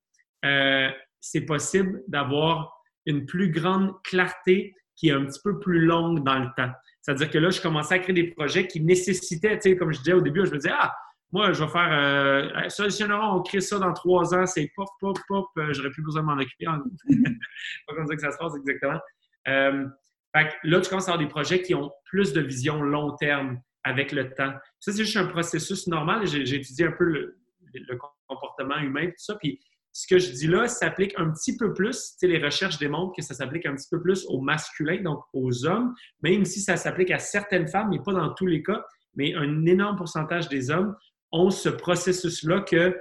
euh, 0.44 0.88
c'est 1.20 1.42
possible 1.42 2.02
d'avoir 2.08 2.72
une 3.06 3.26
plus 3.26 3.50
grande 3.50 3.92
clarté 4.02 4.74
qui 4.96 5.08
est 5.08 5.12
un 5.12 5.24
petit 5.24 5.40
peu 5.42 5.58
plus 5.58 5.84
longue 5.84 6.22
dans 6.24 6.38
le 6.38 6.48
temps. 6.56 6.72
C'est-à-dire 7.00 7.30
que 7.30 7.38
là, 7.38 7.50
je 7.50 7.60
commençais 7.60 7.94
à 7.94 7.98
créer 7.98 8.14
des 8.14 8.30
projets 8.30 8.66
qui 8.66 8.80
nécessitaient, 8.80 9.58
tu 9.58 9.70
sais, 9.70 9.76
comme 9.76 9.92
je 9.92 9.98
disais 9.98 10.12
au 10.12 10.20
début, 10.20 10.46
je 10.46 10.52
me 10.52 10.58
disais, 10.58 10.72
ah, 10.72 10.94
moi, 11.32 11.52
je 11.52 11.64
vais 11.64 11.70
faire 11.70 11.88
euh, 11.90 12.68
solutionnera, 12.68 13.34
on 13.34 13.42
crée 13.42 13.60
ça 13.60 13.78
dans 13.78 13.92
trois 13.94 14.34
ans, 14.34 14.46
c'est 14.46 14.70
pop, 14.76 14.88
pop, 15.00 15.18
pop, 15.26 15.46
euh, 15.56 15.72
j'aurais 15.72 15.90
plus 15.90 16.02
besoin 16.02 16.22
de 16.22 16.26
m'en 16.26 16.36
occuper. 16.36 16.66
pas 17.86 17.94
comme 17.94 18.06
ça 18.06 18.14
que 18.14 18.20
ça 18.20 18.32
se 18.32 18.38
passe 18.38 18.52
exactement. 18.54 19.00
Euh, 19.48 19.86
là, 20.34 20.80
tu 20.80 20.90
commences 20.90 21.08
à 21.08 21.12
avoir 21.12 21.18
des 21.18 21.28
projets 21.28 21.62
qui 21.62 21.74
ont 21.74 21.90
plus 22.04 22.32
de 22.32 22.40
vision 22.42 22.82
long 22.82 23.16
terme 23.16 23.60
avec 23.82 24.12
le 24.12 24.32
temps. 24.34 24.52
Ça, 24.78 24.92
c'est 24.92 25.04
juste 25.04 25.16
un 25.16 25.26
processus 25.26 25.86
normal. 25.86 26.26
J'ai 26.26 26.54
étudié 26.54 26.86
un 26.86 26.92
peu 26.92 27.04
le, 27.04 27.40
le 27.74 27.98
comportement 28.28 28.78
humain, 28.78 29.06
tout 29.06 29.14
ça. 29.16 29.34
Puis 29.36 29.58
ce 29.92 30.06
que 30.06 30.18
je 30.18 30.30
dis 30.30 30.46
là 30.46 30.68
s'applique 30.68 31.14
un 31.18 31.30
petit 31.30 31.56
peu 31.56 31.74
plus, 31.74 32.12
tu 32.12 32.18
sais, 32.18 32.26
les 32.26 32.42
recherches 32.42 32.78
démontrent 32.78 33.14
que 33.14 33.22
ça 33.22 33.34
s'applique 33.34 33.66
un 33.66 33.74
petit 33.74 33.88
peu 33.90 34.00
plus 34.00 34.24
aux 34.26 34.40
masculins, 34.40 35.02
donc 35.02 35.22
aux 35.34 35.66
hommes, 35.66 35.94
même 36.22 36.44
si 36.44 36.60
ça 36.60 36.76
s'applique 36.76 37.10
à 37.10 37.18
certaines 37.18 37.68
femmes, 37.68 37.90
mais 37.90 38.00
pas 38.00 38.12
dans 38.12 38.32
tous 38.32 38.46
les 38.46 38.62
cas, 38.62 38.82
mais 39.14 39.34
un 39.34 39.66
énorme 39.66 39.96
pourcentage 39.96 40.48
des 40.48 40.70
hommes 40.70 40.96
ont 41.30 41.50
ce 41.50 41.68
processus-là 41.68 42.62
que 42.62 42.96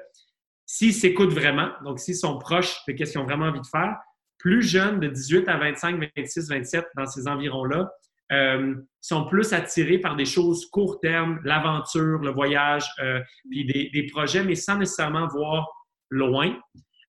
s'ils 0.65 0.93
s'écoutent 0.93 1.33
vraiment, 1.33 1.69
donc 1.83 1.99
s'ils 1.99 2.15
sont 2.15 2.37
proches 2.37 2.75
de 2.87 3.05
ce 3.05 3.11
qu'ils 3.11 3.19
ont 3.19 3.25
vraiment 3.25 3.45
envie 3.45 3.61
de 3.61 3.67
faire, 3.67 3.97
plus 4.37 4.61
jeunes, 4.61 4.99
de 4.99 5.07
18 5.07 5.47
à 5.47 5.57
25, 5.57 6.09
26, 6.17 6.49
27, 6.49 6.85
dans 6.97 7.05
ces 7.05 7.27
environs-là, 7.27 7.91
euh, 8.31 8.75
sont 9.01 9.25
plus 9.25 9.53
attirés 9.53 9.99
par 9.99 10.15
des 10.15 10.25
choses 10.25 10.65
court 10.69 10.99
terme, 10.99 11.39
l'aventure, 11.43 12.19
le 12.19 12.31
voyage, 12.31 12.85
euh, 12.99 13.19
puis 13.49 13.65
des, 13.65 13.89
des, 13.93 14.07
projets, 14.07 14.43
mais 14.43 14.55
sans 14.55 14.77
nécessairement 14.77 15.27
voir 15.27 15.67
loin. 16.11 16.59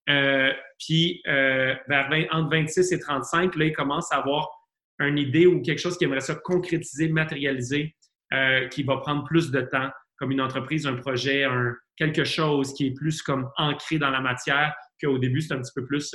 Euh, 0.09 0.53
puis 0.79 1.21
euh, 1.27 1.75
vers 1.89 2.09
entre 2.33 2.51
26 2.51 2.93
et 2.93 2.99
35, 2.99 3.57
là, 3.57 3.67
ils 3.67 3.73
commencent 3.73 4.13
à 4.13 4.17
avoir 4.17 4.49
une 4.99 5.19
idée 5.19 5.47
ou 5.47 5.61
quelque 5.61 5.79
chose 5.79 5.99
qui 5.99 6.05
aimerait 6.05 6.21
ça 6.21 6.35
concrétiser, 6.35 7.09
matérialiser, 7.09 7.95
euh, 8.33 8.69
qui 8.69 8.83
va 8.83 8.97
prendre 8.99 9.25
plus 9.25 9.51
de 9.51 9.61
temps, 9.61 9.91
comme 10.17 10.31
une 10.31 10.41
entreprise, 10.41 10.87
un 10.87 10.97
projet, 10.97 11.45
un, 11.45 11.75
quelque 11.97 12.25
chose 12.25 12.73
qui 12.75 12.87
est 12.87 12.95
plus 12.95 13.23
comme 13.23 13.51
ancré 13.57 13.99
dans 13.99 14.11
la 14.11 14.21
matière 14.21 14.73
qu'au 15.03 15.19
début, 15.19 15.41
c'est 15.41 15.55
un 15.55 15.61
petit 15.61 15.73
peu 15.75 15.85
plus 15.85 16.15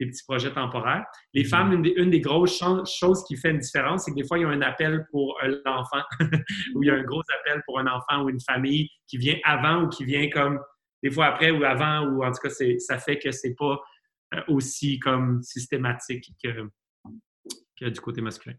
des 0.00 0.06
petits 0.06 0.24
projets 0.24 0.52
temporaires. 0.52 1.04
Les 1.34 1.44
femmes, 1.44 1.72
une 1.72 1.82
des, 1.82 1.92
une 1.96 2.10
des 2.10 2.20
grosses 2.20 2.62
choses 2.86 3.24
qui 3.24 3.36
fait 3.36 3.50
une 3.50 3.58
différence, 3.58 4.04
c'est 4.04 4.12
que 4.12 4.16
des 4.16 4.26
fois, 4.26 4.38
il 4.38 4.42
y 4.42 4.44
a 4.44 4.48
un 4.48 4.62
appel 4.62 5.06
pour 5.10 5.38
l'enfant, 5.64 6.02
ou 6.74 6.82
il 6.82 6.86
y 6.86 6.90
a 6.90 6.94
un 6.94 7.02
gros 7.02 7.22
appel 7.40 7.62
pour 7.66 7.78
un 7.78 7.86
enfant 7.86 8.24
ou 8.24 8.30
une 8.30 8.40
famille 8.40 8.88
qui 9.06 9.18
vient 9.18 9.36
avant 9.44 9.82
ou 9.82 9.88
qui 9.88 10.04
vient 10.04 10.28
comme 10.30 10.58
des 11.02 11.10
fois 11.10 11.26
après 11.26 11.50
ou 11.50 11.64
avant, 11.64 12.06
ou 12.06 12.24
en 12.24 12.30
tout 12.30 12.40
cas, 12.42 12.50
ça 12.78 12.98
fait 12.98 13.18
que 13.18 13.30
c'est 13.30 13.54
pas 13.54 13.80
euh, 14.34 14.42
aussi 14.48 14.98
comme 14.98 15.42
systématique 15.42 16.32
que, 16.42 17.88
du 17.88 18.00
côté 18.00 18.20
masculin. 18.20 18.56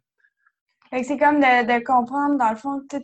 C'est 0.92 1.18
comme 1.18 1.40
de, 1.40 1.84
comprendre, 1.84 2.38
dans 2.38 2.50
le 2.50 2.58
fond, 2.58 2.82
tu 2.90 2.98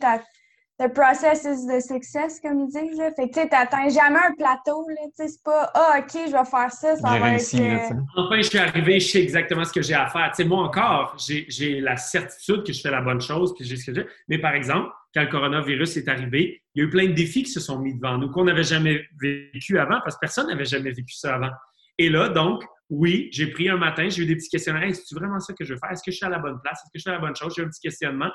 le 0.80 0.92
process 0.92 1.44
is 1.44 1.66
the 1.66 1.80
success, 1.80 2.38
comme 2.40 2.60
ils 2.60 2.68
disent. 2.68 2.98
Là. 2.98 3.10
Fait 3.12 3.28
que 3.28 3.40
tu 3.40 3.48
n'atteins 3.48 3.88
jamais 3.88 4.20
un 4.28 4.34
plateau. 4.36 4.86
C'est 5.16 5.42
pas 5.42 5.70
Ah, 5.74 5.98
OK, 5.98 6.12
je 6.12 6.30
vais 6.30 6.44
faire 6.44 6.70
ça, 6.70 6.96
ça 6.96 7.18
va 7.18 7.32
être. 7.32 7.54
Euh, 7.54 8.00
enfin, 8.16 8.36
je 8.36 8.42
suis 8.42 8.58
arrivé, 8.58 9.00
je 9.00 9.08
sais 9.08 9.22
exactement 9.22 9.64
ce 9.64 9.72
que 9.72 9.82
j'ai 9.82 9.94
à 9.94 10.06
faire. 10.06 10.32
sais 10.34 10.44
moi 10.44 10.62
encore, 10.62 11.16
j'ai 11.18 11.80
la 11.80 11.96
certitude 11.96 12.62
que 12.64 12.72
je 12.72 12.80
fais 12.80 12.90
la 12.90 13.00
bonne 13.00 13.20
chose, 13.20 13.54
puis 13.56 13.64
j'ai 13.64 13.76
ce 13.76 13.86
que 13.86 13.94
j'ai. 13.94 14.06
Mais 14.28 14.38
par 14.38 14.54
exemple, 14.54 14.90
quand 15.14 15.22
le 15.22 15.28
coronavirus 15.28 15.96
est 15.96 16.08
arrivé, 16.08 16.62
il 16.74 16.82
y 16.82 16.84
a 16.84 16.86
eu 16.86 16.90
plein 16.90 17.06
de 17.06 17.12
défis 17.12 17.42
qui 17.42 17.50
se 17.50 17.60
sont 17.60 17.80
mis 17.80 17.94
devant 17.94 18.16
nous, 18.16 18.30
qu'on 18.30 18.44
n'avait 18.44 18.62
jamais 18.62 19.04
vécu 19.20 19.78
avant, 19.80 20.00
parce 20.04 20.14
que 20.14 20.20
personne 20.20 20.46
n'avait 20.46 20.64
jamais 20.64 20.92
vécu 20.92 21.14
ça 21.14 21.34
avant. 21.34 21.50
Et 21.98 22.08
là, 22.08 22.28
donc, 22.28 22.62
oui, 22.88 23.28
j'ai 23.32 23.48
pris 23.48 23.68
un 23.68 23.76
matin, 23.76 24.08
j'ai 24.08 24.22
eu 24.22 24.26
des 24.26 24.36
petits 24.36 24.48
questionnaires. 24.48 24.84
Est-ce 24.84 25.00
que 25.00 25.06
c'est 25.08 25.16
vraiment 25.16 25.40
ça 25.40 25.52
que 25.54 25.64
je 25.64 25.72
veux 25.74 25.78
faire? 25.80 25.90
Est-ce 25.90 26.04
que 26.04 26.12
je 26.12 26.16
suis 26.16 26.26
à 26.26 26.30
la 26.30 26.38
bonne 26.38 26.60
place? 26.62 26.78
Est-ce 26.84 26.92
que 26.92 26.98
je 26.98 27.02
fais 27.02 27.10
la 27.10 27.18
bonne 27.18 27.34
chose? 27.34 27.52
J'ai 27.56 27.62
eu 27.62 27.64
un 27.64 27.68
petit 27.68 27.80
questionnement. 27.80 28.30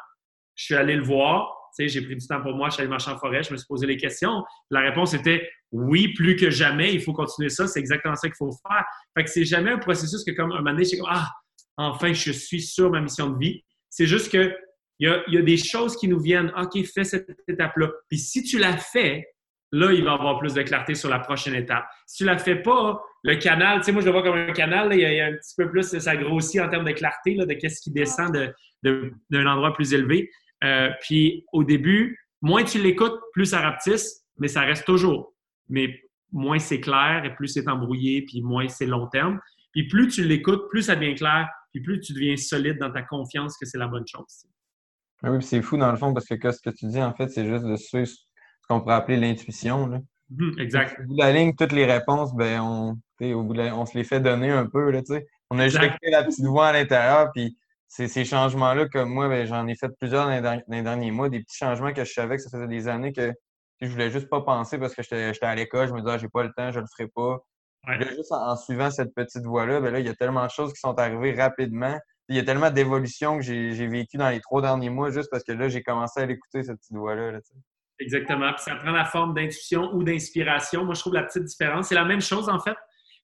Je 0.55 0.65
suis 0.65 0.75
allé 0.75 0.95
le 0.95 1.03
voir 1.03 1.62
j'ai 1.78 2.01
pris 2.01 2.15
du 2.15 2.28
temps 2.28 2.41
pour 2.41 2.53
moi, 2.53 2.69
je 2.69 2.76
suis 2.76 2.82
allé 2.82 2.89
marcher 2.89 3.11
en 3.11 3.17
forêt, 3.17 3.43
je 3.43 3.51
me 3.51 3.57
suis 3.57 3.67
posé 3.67 3.86
les 3.88 3.97
questions. 3.97 4.43
La 4.69 4.82
réponse 4.82 5.13
était 5.13 5.49
oui, 5.71 6.13
plus 6.13 6.36
que 6.36 6.49
jamais, 6.49 6.93
il 6.93 7.01
faut 7.01 7.13
continuer 7.13 7.49
ça, 7.49 7.67
c'est 7.67 7.80
exactement 7.80 8.15
ça 8.15 8.28
qu'il 8.28 8.38
faut 8.38 8.51
faire. 8.51 8.86
Fait 9.17 9.24
que 9.24 9.30
c'est 9.30 9.45
jamais 9.45 9.71
un 9.71 9.80
processus 9.80 10.24
que 10.24 10.32
comme 10.32 10.51
un 10.51 10.57
moment 10.57 10.71
donné, 10.71 10.86
je 10.86 10.97
comme 10.97 11.09
ah, 11.09 11.30
enfin, 11.78 12.13
je 12.13 12.32
suis 12.32 12.61
sur 12.61 12.91
ma 12.91 13.01
mission 13.01 13.30
de 13.30 13.39
vie. 13.39 13.63
C'est 13.89 14.05
juste 14.05 14.32
que 14.32 14.55
il 14.99 15.24
y, 15.28 15.38
a, 15.38 15.41
des 15.41 15.57
choses 15.57 15.97
qui 15.97 16.07
nous 16.07 16.19
viennent, 16.19 16.53
OK, 16.55 16.82
fais 16.86 17.03
cette 17.03 17.28
étape-là. 17.47 17.89
Puis 18.07 18.19
si 18.19 18.43
tu 18.43 18.57
la 18.57 18.78
fais, 18.78 19.28
là, 19.74 19.91
il 19.91 20.03
va 20.03 20.11
y 20.11 20.13
avoir 20.13 20.39
plus 20.39 20.53
de 20.53 20.61
clarté 20.61 20.95
sur 20.95 21.09
la 21.09 21.19
prochaine 21.19 21.55
étape. 21.55 21.84
Si 22.05 22.17
tu 22.17 22.26
la 22.26 22.38
fais 22.38 22.55
pas, 22.55 23.01
le 23.24 23.36
canal, 23.36 23.80
tu 23.80 23.86
sais, 23.86 23.91
moi, 23.91 24.01
je 24.01 24.05
le 24.05 24.11
vois 24.13 24.24
comme 24.24 24.38
un 24.38 24.53
canal, 24.53 24.93
il, 24.93 24.99
y 24.99 25.19
a, 25.19 25.26
un 25.26 25.34
petit 25.34 25.55
peu 25.57 25.69
plus, 25.69 25.97
ça 25.97 26.15
grossit 26.15 26.61
en 26.61 26.69
termes 26.69 26.86
de 26.86 26.91
clarté, 26.91 27.36
de 27.36 27.53
qu'est-ce 27.53 27.82
qui 27.82 27.91
descend 27.91 28.32
d'un 28.84 29.45
endroit 29.45 29.74
plus 29.74 29.93
élevé. 29.93 30.30
Euh, 30.64 30.89
puis 31.01 31.45
au 31.53 31.64
début, 31.64 32.18
moins 32.41 32.64
tu 32.64 32.82
l'écoutes, 32.82 33.20
plus 33.34 33.47
ça 33.47 33.61
rapetisse, 33.61 34.26
mais 34.38 34.47
ça 34.47 34.61
reste 34.61 34.86
toujours. 34.86 35.34
Mais 35.70 36.01
moins 36.32 36.59
c'est 36.59 36.80
clair 36.80 37.24
et 37.26 37.36
plus 37.36 37.47
c'est 37.47 37.68
embrouillé, 37.68 38.24
puis 38.26 38.41
moins 38.41 38.68
c'est 38.68 38.86
long 38.86 39.07
terme. 39.07 39.39
Puis 39.72 39.88
plus 39.88 40.07
tu 40.07 40.24
l'écoutes, 40.24 40.70
plus 40.70 40.84
ça 40.84 40.95
devient 40.95 41.16
clair, 41.16 41.49
puis 41.72 41.82
plus 41.82 41.99
tu 41.99 42.14
deviens 42.14 42.38
solide 42.38 42.78
dans 42.80 42.91
ta 42.91 43.01
confiance 43.01 43.57
que 43.57 43.66
c'est 43.66 43.78
la 43.78 43.88
bonne 43.88 44.07
chose. 44.07 44.45
Ah 45.24 45.32
oui, 45.32 45.41
c'est 45.41 45.61
fou 45.61 45.78
dans 45.78 45.91
le 45.91 45.97
fond 45.97 46.14
parce 46.14 46.28
que 46.28 46.51
ce 46.51 46.61
que 46.61 46.70
tu 46.70 46.86
dis, 46.88 47.01
en 47.01 47.14
fait, 47.14 47.30
c'est 47.30 47.45
juste 47.45 47.64
de 47.64 47.76
ce 47.78 48.05
qu'on 48.68 48.82
pourrait 48.82 48.95
appeler 48.95 49.18
l'intuition. 49.18 50.03
Mmh, 50.30 50.59
exact. 50.59 50.99
Au 50.99 51.03
bout 51.03 51.16
de 51.16 51.22
la 51.22 51.32
ligne, 51.32 51.53
toutes 51.55 51.72
les 51.72 51.86
réponses, 51.86 52.36
ben, 52.36 52.59
on, 52.61 52.99
au 53.22 53.43
bout 53.43 53.57
on 53.57 53.86
se 53.86 53.97
les 53.97 54.03
fait 54.03 54.20
donner 54.20 54.49
un 54.49 54.66
peu. 54.66 54.91
Là, 54.91 55.01
on 55.49 55.59
a 55.59 55.70
juste 55.70 55.82
la 56.03 56.24
petite 56.24 56.45
voix 56.45 56.68
à 56.68 56.74
l'intérieur, 56.74 57.32
puis 57.34 57.57
c'est 57.95 58.07
ces 58.07 58.25
changements-là 58.25 58.87
que 58.87 59.03
moi, 59.03 59.29
ben, 59.29 59.45
j'en 59.45 59.67
ai 59.67 59.75
fait 59.75 59.89
plusieurs 59.99 60.25
dans 60.25 60.61
les, 60.67 60.81
derniers 60.81 61.11
mois, 61.11 61.29
des 61.29 61.41
petits 61.41 61.57
changements 61.57 61.93
que 61.93 62.03
je 62.03 62.11
savais 62.11 62.37
que 62.37 62.41
ça 62.41 62.49
faisait 62.49 62.67
des 62.67 62.87
années 62.87 63.13
que 63.13 63.31
je 63.81 63.87
voulais 63.87 64.09
juste 64.09 64.29
pas 64.29 64.41
penser 64.41 64.79
parce 64.79 64.95
que 64.95 65.03
j'étais 65.03 65.45
à 65.45 65.53
l'école, 65.53 65.89
je 65.89 65.93
me 65.93 65.99
disais, 65.99 66.13
ah, 66.13 66.17
j'ai 66.17 66.27
pas 66.27 66.41
le 66.41 66.51
temps, 66.57 66.71
je 66.71 66.79
le 66.79 66.87
ferai 66.87 67.07
pas. 67.13 67.37
Juste 67.99 68.31
en, 68.31 68.55
suivant 68.55 68.89
cette 68.89 69.13
petite 69.13 69.43
voie-là, 69.43 69.79
ben 69.79 69.93
là, 69.93 69.99
il 69.99 70.07
y 70.07 70.09
a 70.09 70.15
tellement 70.15 70.43
de 70.43 70.49
choses 70.49 70.73
qui 70.73 70.79
sont 70.79 70.97
arrivées 70.97 71.39
rapidement. 71.39 71.95
Il 72.29 72.35
y 72.35 72.39
a 72.39 72.43
tellement 72.43 72.71
d'évolutions 72.71 73.37
que 73.37 73.43
j'ai 73.43 73.87
vécu 73.87 74.17
dans 74.17 74.29
les 74.29 74.41
trois 74.41 74.63
derniers 74.63 74.89
mois 74.89 75.11
juste 75.11 75.29
parce 75.29 75.43
que 75.43 75.51
là, 75.51 75.69
j'ai 75.69 75.83
commencé 75.83 76.19
à 76.19 76.25
l'écouter, 76.25 76.63
cette 76.63 76.77
petite 76.77 76.97
voix-là. 76.97 77.37
Exactement. 77.99 78.53
Puis 78.53 78.63
ça 78.63 78.75
prend 78.75 78.91
la 78.91 79.05
forme 79.05 79.35
d'intuition 79.35 79.93
ou 79.93 80.03
d'inspiration. 80.03 80.83
Moi, 80.83 80.95
je 80.95 81.01
trouve 81.01 81.13
la 81.13 81.23
petite 81.23 81.43
différence. 81.43 81.89
C'est 81.89 81.95
la 81.95 82.05
même 82.05 82.21
chose, 82.21 82.49
en 82.49 82.57
fait. 82.57 82.75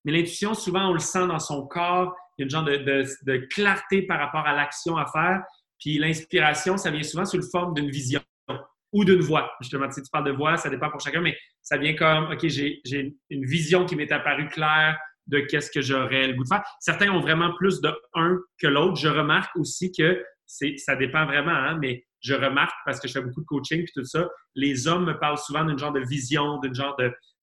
Mais 0.05 0.11
l'intuition, 0.11 0.53
souvent, 0.53 0.89
on 0.89 0.93
le 0.93 0.99
sent 0.99 1.25
dans 1.25 1.39
son 1.39 1.65
corps 1.65 2.13
il 2.39 2.43
y 2.43 2.43
a 2.43 2.45
une 2.45 2.49
genre 2.49 2.63
de, 2.63 3.45
clarté 3.47 4.03
par 4.03 4.17
rapport 4.19 4.47
à 4.47 4.55
l'action 4.55 4.95
à 4.97 5.05
faire. 5.05 5.43
Puis 5.77 5.97
l'inspiration, 5.97 6.77
ça 6.77 6.89
vient 6.89 7.03
souvent 7.03 7.25
sous 7.25 7.37
le 7.37 7.43
forme 7.43 7.73
d'une 7.73 7.89
vision 7.89 8.21
ou 8.91 9.03
d'une 9.03 9.19
voix. 9.19 9.51
Justement, 9.61 9.87
tu, 9.89 10.01
tu 10.01 10.09
parles 10.09 10.25
de 10.25 10.31
voix, 10.31 10.57
ça 10.57 10.69
dépend 10.69 10.89
pour 10.89 11.01
chacun, 11.01 11.21
mais 11.21 11.37
ça 11.61 11.77
vient 11.77 11.93
comme, 11.95 12.31
OK, 12.31 12.47
j'ai 12.47 12.81
une 13.29 13.45
vision 13.45 13.85
qui 13.85 13.95
m'est 13.95 14.11
apparue 14.11 14.47
claire 14.47 14.97
de 15.27 15.39
qu'est-ce 15.41 15.69
que 15.69 15.81
j'aurais 15.81 16.27
le 16.27 16.33
goût 16.33 16.43
de 16.43 16.47
faire. 16.47 16.63
Certains 16.79 17.11
ont 17.11 17.19
vraiment 17.19 17.53
plus 17.55 17.81
de 17.81 17.93
un 18.15 18.39
que 18.59 18.67
l'autre. 18.67 18.95
Je 18.95 19.09
remarque 19.09 19.55
aussi 19.57 19.91
que 19.91 20.23
ça 20.45 20.95
dépend 20.95 21.25
vraiment, 21.25 21.51
hein, 21.51 21.77
mais 21.79 22.05
je 22.21 22.33
remarque, 22.33 22.75
parce 22.85 22.99
que 22.99 23.07
je 23.07 23.13
fais 23.13 23.21
beaucoup 23.21 23.41
de 23.41 23.45
coaching 23.45 23.81
et 23.81 23.85
tout 23.93 24.03
ça, 24.03 24.27
les 24.55 24.87
hommes 24.87 25.05
me 25.05 25.19
parlent 25.19 25.37
souvent 25.37 25.63
d'une 25.63 25.77
genre 25.77 25.93
de 25.93 26.01
vision, 26.01 26.59
d'une 26.59 26.73
genre 26.73 26.97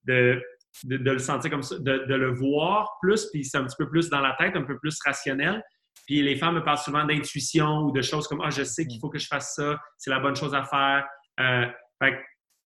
de, 0.07 0.43
le 0.85 1.19
sentir 1.19 1.51
comme 1.51 1.63
ça, 1.63 1.79
de, 1.79 2.15
le 2.15 2.33
voir 2.33 2.97
plus, 3.01 3.27
puis 3.33 3.45
c'est 3.45 3.59
un 3.59 3.65
petit 3.65 3.77
peu 3.79 3.89
plus 3.89 4.09
dans 4.09 4.21
la 4.21 4.35
tête, 4.39 4.57
un 4.57 4.63
peu 4.63 4.79
plus 4.79 4.99
rationnel. 5.05 5.63
Puis 6.07 6.23
les 6.23 6.37
femmes 6.37 6.57
me 6.57 6.63
parlent 6.63 6.79
souvent 6.79 7.05
d'intuition 7.05 7.81
ou 7.81 7.93
de 7.93 8.03
choses 8.03 8.29
comme 8.29 8.41
Ah, 8.45 8.51
je 8.51 8.63
sais 8.63 8.87
qu'il 8.87 9.01
faut 9.01 9.09
que 9.09 9.19
je 9.19 9.27
fasse 9.27 9.55
ça, 9.55 9.79
c'est 9.99 10.11
la 10.11 10.21
bonne 10.21 10.37
chose 10.37 10.55
à 10.55 10.63
faire. 10.63 11.07
Euh, 11.41 11.67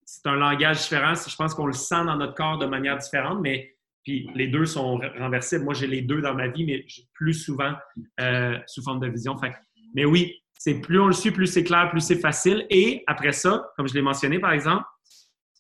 c'est 0.05 0.26
un 0.26 0.36
langage 0.36 0.78
différent. 0.78 1.14
Je 1.14 1.36
pense 1.36 1.55
qu'on 1.55 1.66
le 1.66 1.72
sent 1.72 2.05
dans 2.05 2.16
notre 2.16 2.34
corps 2.34 2.59
de 2.59 2.66
manière 2.66 2.98
différente, 2.98 3.40
mais 3.40 3.76
puis 4.03 4.28
les 4.34 4.48
deux 4.48 4.66
sont 4.66 4.98
renversés. 5.18 5.59
Moi, 5.59 5.74
j'ai 5.74 5.86
les 5.86 6.03
deux 6.03 6.20
dans 6.20 6.34
ma 6.34 6.48
vie, 6.48 6.64
mais 6.64 6.84
plus 7.12 7.34
souvent 7.34 7.74
euh, 8.20 8.59
sous 8.66 8.82
forme 8.82 9.01
de 9.01 9.09
vision. 9.09 9.36
Fait, 9.36 9.53
mais 9.94 10.05
oui, 10.05 10.40
c'est 10.59 10.80
plus 10.80 11.01
on 11.01 11.07
le 11.07 11.12
suit, 11.12 11.30
plus 11.30 11.46
c'est 11.46 11.64
clair, 11.64 11.90
plus 11.90 12.01
c'est 12.01 12.18
facile. 12.18 12.66
Et 12.70 13.05
après 13.07 13.32
ça, 13.32 13.70
comme 13.76 13.88
je 13.88 13.94
l'ai 13.94 14.03
mentionné 14.03 14.38
par 14.38 14.53
exemple, 14.53 14.84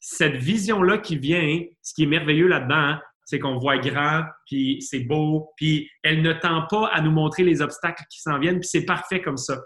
cette 0.00 0.36
vision-là 0.36 0.98
qui 0.98 1.18
vient, 1.18 1.62
ce 1.82 1.94
qui 1.94 2.04
est 2.04 2.06
merveilleux 2.06 2.48
là-dedans, 2.48 2.74
hein, 2.74 3.00
c'est 3.26 3.38
qu'on 3.38 3.58
voit 3.58 3.78
grand, 3.78 4.24
puis 4.46 4.82
c'est 4.82 5.00
beau, 5.00 5.52
puis 5.56 5.88
elle 6.02 6.22
ne 6.22 6.32
tend 6.32 6.66
pas 6.68 6.88
à 6.88 7.00
nous 7.00 7.12
montrer 7.12 7.44
les 7.44 7.62
obstacles 7.62 8.02
qui 8.10 8.20
s'en 8.20 8.38
viennent, 8.38 8.58
puis 8.58 8.68
c'est 8.68 8.84
parfait 8.84 9.20
comme 9.20 9.36
ça. 9.36 9.60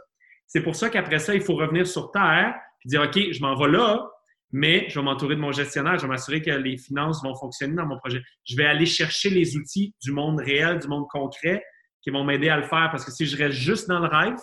C'est 0.46 0.62
pour 0.62 0.76
ça 0.76 0.90
qu'après 0.90 1.18
ça, 1.18 1.34
il 1.34 1.40
faut 1.40 1.54
revenir 1.54 1.86
sur 1.86 2.10
Terre, 2.10 2.54
puis 2.80 2.90
dire, 2.90 3.02
OK, 3.02 3.32
je 3.32 3.40
m'en 3.40 3.56
vais 3.56 3.70
là, 3.70 4.06
mais 4.52 4.86
je 4.88 4.98
vais 4.98 5.04
m'entourer 5.04 5.36
de 5.36 5.40
mon 5.40 5.50
gestionnaire, 5.50 5.96
je 5.96 6.02
vais 6.02 6.08
m'assurer 6.08 6.42
que 6.42 6.50
les 6.50 6.76
finances 6.76 7.22
vont 7.24 7.34
fonctionner 7.34 7.74
dans 7.74 7.86
mon 7.86 7.98
projet. 7.98 8.20
Je 8.44 8.56
vais 8.56 8.66
aller 8.66 8.86
chercher 8.86 9.30
les 9.30 9.56
outils 9.56 9.94
du 10.02 10.12
monde 10.12 10.38
réel, 10.40 10.78
du 10.78 10.88
monde 10.88 11.06
concret, 11.08 11.64
qui 12.02 12.10
vont 12.10 12.22
m'aider 12.22 12.50
à 12.50 12.58
le 12.58 12.64
faire, 12.64 12.88
parce 12.90 13.04
que 13.04 13.10
si 13.10 13.24
je 13.24 13.36
reste 13.36 13.56
juste 13.56 13.88
dans 13.88 13.98
le 13.98 14.08
rêve, 14.08 14.36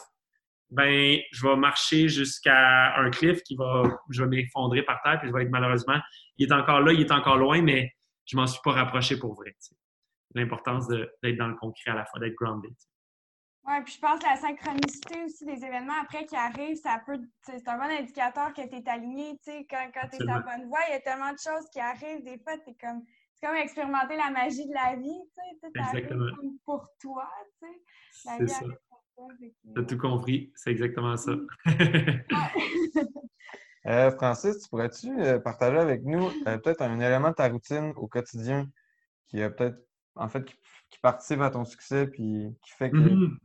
ben 0.71 1.19
je 1.31 1.45
vais 1.45 1.55
marcher 1.57 2.07
jusqu'à 2.07 2.95
un 2.95 3.09
cliff 3.09 3.43
qui 3.43 3.55
va, 3.55 3.83
je 4.09 4.23
vais 4.23 4.29
m'effondrer 4.29 4.83
par 4.83 5.01
terre, 5.03 5.19
puis 5.19 5.29
je 5.29 5.33
vais 5.33 5.43
être 5.43 5.51
malheureusement, 5.51 5.99
il 6.37 6.49
est 6.49 6.53
encore 6.53 6.81
là, 6.81 6.93
il 6.93 7.01
est 7.01 7.11
encore 7.11 7.37
loin, 7.37 7.61
mais 7.61 7.91
je 8.25 8.37
m'en 8.37 8.47
suis 8.47 8.61
pas 8.63 8.71
rapproché 8.71 9.19
pour 9.19 9.35
vrai. 9.35 9.55
L'importance 10.33 10.87
d'être 10.87 11.37
dans 11.37 11.47
le 11.47 11.55
concret 11.55 11.91
à 11.91 11.95
la 11.95 12.05
fois, 12.05 12.19
d'être 12.21 12.35
grounded. 12.35 12.71
Oui, 13.63 13.73
puis 13.83 13.93
je 13.93 13.99
pense 13.99 14.19
que 14.19 14.25
la 14.25 14.37
synchronicité 14.37 15.23
aussi 15.23 15.45
des 15.45 15.63
événements 15.63 16.01
après 16.01 16.25
qui 16.25 16.35
arrivent, 16.35 16.77
ça 16.77 16.99
peut. 17.05 17.19
C'est 17.43 17.67
un 17.67 17.77
bon 17.77 17.83
indicateur 17.83 18.53
que 18.53 18.67
tu 18.67 18.75
es 18.75 18.89
aligné. 18.89 19.37
Quand, 19.69 19.91
quand 19.93 20.07
tu 20.09 20.15
es 20.15 20.17
sur 20.17 20.25
la 20.25 20.39
bonne 20.39 20.67
voie, 20.67 20.79
il 20.87 20.93
y 20.93 20.95
a 20.95 21.01
tellement 21.01 21.31
de 21.31 21.37
choses 21.37 21.69
qui 21.71 21.79
arrivent. 21.79 22.23
Des 22.23 22.39
fois, 22.39 22.57
tu 22.57 22.73
comme. 22.81 23.03
C'est 23.35 23.47
comme 23.47 23.55
expérimenter 23.55 24.15
la 24.17 24.31
magie 24.31 24.67
de 24.67 24.73
la 24.73 24.95
vie. 24.95 25.21
Tu 25.61 25.79
Exactement. 25.79 26.31
pour 26.65 26.87
toi. 26.99 27.29
La 28.25 28.37
vie 28.37 28.49
ça. 28.49 28.65
Tu 29.75 29.81
as 29.81 29.83
tout 29.83 29.97
compris, 29.97 30.51
c'est 30.55 30.71
exactement 30.71 31.17
ça. 31.17 31.33
Euh, 33.87 34.11
Francis, 34.11 34.59
tu 34.59 34.69
pourrais-tu 34.69 35.07
euh, 35.19 35.39
partager 35.39 35.77
avec 35.77 36.03
nous 36.03 36.29
euh, 36.45 36.57
peut-être 36.59 36.81
un 36.81 36.99
élément 36.99 37.29
de 37.29 37.35
ta 37.35 37.47
routine 37.47 37.93
au 37.95 38.07
quotidien 38.07 38.67
qui 39.27 39.41
a 39.41 39.49
peut-être, 39.49 39.77
en 40.15 40.29
fait, 40.29 40.45
qui, 40.45 40.99
participe 41.01 41.41
à 41.41 41.49
ton 41.49 41.65
succès 41.65 42.05
puis 42.05 42.49
qui 42.63 42.71
fait 42.77 42.91
que. 42.91 42.97
Mm-hmm. 42.97 43.37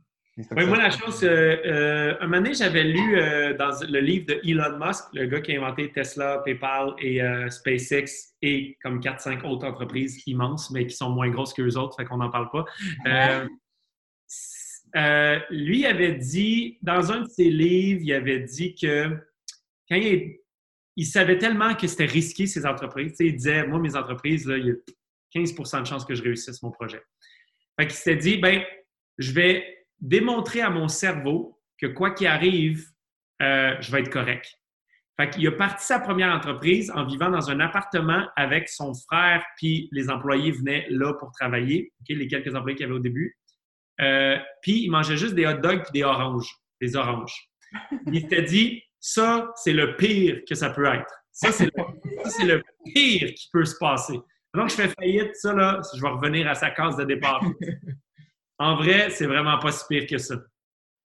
Oui, 0.55 0.67
moi, 0.67 0.77
la 0.77 0.91
chose, 0.91 1.23
un 1.23 2.23
moment 2.25 2.37
donné, 2.37 2.53
j'avais 2.53 2.83
lu 2.83 3.15
dans 3.57 3.71
le 3.89 3.99
livre 3.99 4.27
de 4.27 4.39
Elon 4.43 4.77
Musk, 4.77 5.05
le 5.13 5.25
gars 5.25 5.41
qui 5.41 5.55
a 5.55 5.59
inventé 5.59 5.91
Tesla, 5.91 6.43
PayPal 6.45 6.93
et 6.99 7.19
SpaceX 7.49 8.35
et 8.43 8.77
comme 8.83 8.99
4-5 8.99 9.43
autres 9.47 9.65
entreprises 9.65 10.21
immenses, 10.27 10.69
mais 10.69 10.85
qui 10.85 10.95
sont 10.95 11.09
moins 11.09 11.31
grosses 11.31 11.55
que 11.55 11.63
les 11.63 11.75
autres, 11.75 11.95
fait 11.95 12.05
qu'on 12.05 12.17
n'en 12.17 12.29
parle 12.29 12.51
pas. 12.51 12.65
Euh, 14.95 15.39
lui 15.49 15.85
avait 15.85 16.13
dit, 16.13 16.77
dans 16.81 17.11
un 17.11 17.21
de 17.21 17.27
ses 17.27 17.49
livres, 17.49 18.01
il 18.03 18.13
avait 18.13 18.39
dit 18.39 18.75
que 18.75 19.09
quand 19.89 19.95
il, 19.95 21.05
savait 21.05 21.37
tellement 21.37 21.75
que 21.75 21.87
c'était 21.87 22.05
risqué, 22.05 22.47
ses 22.47 22.65
entreprises. 22.65 23.15
Il 23.19 23.35
disait, 23.35 23.67
moi, 23.67 23.79
mes 23.79 23.95
entreprises, 23.95 24.51
il 24.57 24.65
y 24.65 24.71
a 24.71 25.43
15% 25.43 25.81
de 25.81 25.85
chances 25.85 26.05
que 26.05 26.15
je 26.15 26.23
réussisse 26.23 26.61
mon 26.63 26.71
projet. 26.71 27.01
Fait 27.79 27.85
qu'il 27.85 27.95
s'était 27.95 28.15
dit, 28.15 28.37
ben, 28.37 28.63
je 29.17 29.31
vais 29.31 29.85
démontrer 29.99 30.61
à 30.61 30.69
mon 30.69 30.87
cerveau 30.87 31.59
que 31.77 31.85
quoi 31.85 32.11
qu'il 32.11 32.27
arrive, 32.27 32.87
euh, 33.41 33.75
je 33.79 33.91
vais 33.91 33.99
être 33.99 34.09
correct. 34.09 34.51
Fait 35.19 35.29
qu'il 35.29 35.47
a 35.47 35.51
parti 35.51 35.85
sa 35.85 35.99
première 35.99 36.33
entreprise 36.33 36.91
en 36.91 37.05
vivant 37.05 37.29
dans 37.29 37.49
un 37.49 37.59
appartement 37.59 38.27
avec 38.35 38.69
son 38.69 38.93
frère, 38.93 39.43
puis 39.57 39.89
les 39.91 40.09
employés 40.09 40.51
venaient 40.51 40.85
là 40.89 41.13
pour 41.13 41.31
travailler, 41.31 41.91
les 42.07 42.27
quelques 42.27 42.53
employés 42.53 42.75
qu'il 42.75 42.85
y 42.85 42.89
avait 42.89 42.97
au 42.97 43.01
début. 43.01 43.35
Euh, 44.01 44.37
puis 44.61 44.83
il 44.83 44.89
mangeait 44.89 45.17
juste 45.17 45.35
des 45.35 45.45
hot 45.45 45.57
dogs 45.57 45.83
puis 45.83 45.91
des 45.93 46.03
oranges, 46.03 46.49
des 46.81 46.95
oranges. 46.95 47.49
Il 48.11 48.21
s'était 48.21 48.43
dit, 48.43 48.81
ça, 48.99 49.51
c'est 49.55 49.73
le 49.73 49.95
pire 49.95 50.41
que 50.47 50.55
ça 50.55 50.69
peut 50.69 50.85
être. 50.85 51.13
Ça, 51.31 51.51
c'est 51.51 51.65
le, 52.45 52.63
pire 52.85 53.33
qui 53.33 53.49
peut 53.51 53.65
se 53.65 53.75
passer. 53.77 54.19
Donc, 54.53 54.69
je 54.69 54.75
fais 54.75 54.87
faillite, 54.87 55.35
ça, 55.35 55.53
là, 55.53 55.81
je 55.95 56.01
vais 56.01 56.09
revenir 56.09 56.47
à 56.47 56.55
sa 56.55 56.71
case 56.71 56.97
de 56.97 57.03
départ. 57.03 57.43
En 58.59 58.75
vrai, 58.75 59.11
c'est 59.11 59.27
vraiment 59.27 59.59
pas 59.59 59.71
si 59.71 59.85
pire 59.87 60.07
que 60.07 60.17
ça. 60.17 60.35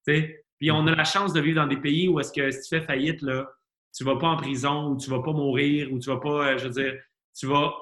Puis 0.07 0.71
on 0.71 0.87
a 0.87 0.95
la 0.95 1.05
chance 1.05 1.35
de 1.35 1.41
vivre 1.41 1.61
dans 1.61 1.67
des 1.67 1.77
pays 1.77 2.09
où 2.09 2.19
est-ce 2.19 2.33
que 2.33 2.51
si 2.51 2.63
tu 2.63 2.69
fais 2.69 2.81
faillite, 2.81 3.21
là, 3.21 3.47
tu 3.95 4.05
vas 4.05 4.17
pas 4.17 4.29
en 4.29 4.37
prison 4.37 4.91
ou 4.91 4.97
tu 4.97 5.11
vas 5.11 5.21
pas 5.21 5.33
mourir 5.33 5.93
ou 5.93 5.99
tu 5.99 6.09
vas 6.09 6.19
pas, 6.19 6.49
euh, 6.49 6.59
je 6.59 6.65
veux 6.65 6.71
dire, 6.71 6.95
tu 7.39 7.47
vas, 7.47 7.75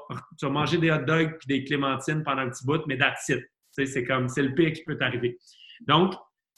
manger 0.50 0.78
des 0.78 0.90
hot 0.90 1.04
dogs 1.06 1.36
puis 1.38 1.46
des 1.46 1.64
clémentines 1.64 2.22
pendant 2.22 2.42
un 2.42 2.50
petit 2.50 2.66
bout, 2.66 2.84
mais 2.86 2.98
that's. 2.98 3.30
C'est 3.72 4.04
comme, 4.04 4.28
c'est 4.28 4.42
le 4.42 4.54
pire 4.54 4.72
qui 4.72 4.84
peut 4.84 4.96
t'arriver. 4.96 5.38
Donc, 5.86 6.14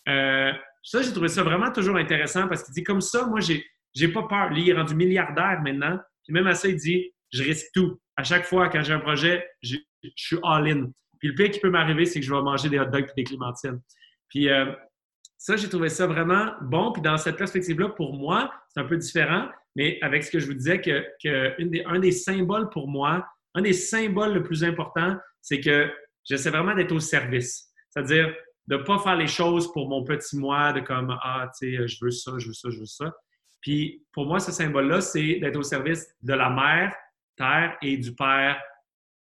euh, 0.09 0.53
ça, 0.83 1.03
j'ai 1.03 1.13
trouvé 1.13 1.29
ça 1.29 1.43
vraiment 1.43 1.71
toujours 1.71 1.97
intéressant 1.97 2.49
parce 2.49 2.63
qu'il 2.63 2.75
dit 2.75 2.83
comme 2.83 3.01
ça, 3.01 3.27
moi, 3.27 3.41
j'ai, 3.41 3.65
j'ai 3.95 4.09
pas 4.09 4.25
peur. 4.25 4.51
Lui, 4.51 4.63
il 4.63 4.71
est 4.71 4.75
rendu 4.75 4.95
milliardaire 4.95 5.61
maintenant. 5.63 5.99
Puis 6.25 6.33
même 6.33 6.47
à 6.47 6.55
ça, 6.55 6.69
il 6.69 6.77
dit, 6.77 7.13
je 7.33 7.43
risque 7.43 7.67
tout. 7.75 8.01
À 8.17 8.25
chaque 8.25 8.45
fois, 8.45 8.69
quand 8.69 8.83
j'ai 8.83 8.93
un 8.93 9.01
projet, 9.01 9.47
je, 9.63 9.77
suis 10.17 10.39
all-in. 10.43 10.91
Puis 11.19 11.29
le 11.29 11.35
pire 11.35 11.51
qui 11.51 11.61
peut 11.61 11.71
m'arriver, 11.71 12.05
c'est 12.05 12.21
que 12.21 12.27
je 12.27 12.35
vais 12.35 12.43
manger 12.43 12.69
des 12.69 12.79
hot 12.79 12.87
dogs 12.87 13.07
et 13.09 13.23
des 13.23 13.25
clémentines. 13.25 13.81
Puis 14.29 14.49
euh, 14.49 14.73
ça, 15.39 15.57
j'ai 15.57 15.69
trouvé 15.69 15.89
ça 15.89 16.07
vraiment 16.07 16.53
bon. 16.63 16.93
Puis 16.93 17.03
dans 17.03 17.17
cette 17.17 17.37
perspective-là, 17.37 17.91
pour 17.91 18.15
moi, 18.15 18.53
c'est 18.69 18.81
un 18.81 18.85
peu 18.85 18.97
différent, 18.97 19.49
mais 19.77 19.99
avec 20.03 20.25
ce 20.25 20.31
que 20.31 20.41
je 20.41 20.47
vous 20.47 20.55
disais, 20.55 20.81
que, 20.81 21.05
des, 21.63 21.85
un 21.87 22.01
des 22.01 22.13
symboles 22.13 22.69
pour 22.71 22.89
moi, 22.89 23.27
un 23.55 23.63
des 23.63 23.73
symboles 23.73 24.35
le 24.35 24.43
plus 24.43 24.65
important, 24.65 25.17
c'est 25.41 25.61
que 25.61 25.93
j'essaie 26.25 26.51
vraiment 26.51 26.75
d'être 26.75 26.93
au 26.93 27.01
service. 27.01 27.70
C'est-à-dire 27.91 28.35
de 28.68 28.77
ne 28.77 28.83
pas 28.83 28.99
faire 28.99 29.16
les 29.16 29.27
choses 29.27 29.73
pour 29.73 29.89
mon 29.89 30.05
petit 30.05 30.37
moi, 30.37 30.73
de 30.73 30.81
comme, 30.81 31.16
ah, 31.23 31.51
tu 31.59 31.77
sais, 31.77 31.89
je 31.89 31.99
veux 32.03 32.11
ça, 32.11 32.33
je 32.39 32.49
veux 32.49 32.53
ça, 32.53 32.70
je 32.70 32.79
veux 32.79 32.87
ça. 32.87 33.12
Puis 33.61 34.05
pour 34.12 34.27
moi, 34.27 34.39
ce 34.41 34.53
symbole-là, 34.53 35.01
c'est 35.01 35.39
d'être 35.41 35.57
au 35.57 35.62
service 35.62 36.07
de 36.23 36.35
la 36.35 36.51
mère, 36.51 36.95
terre, 37.37 37.77
et 37.83 37.97
du 37.97 38.14
père, 38.14 38.61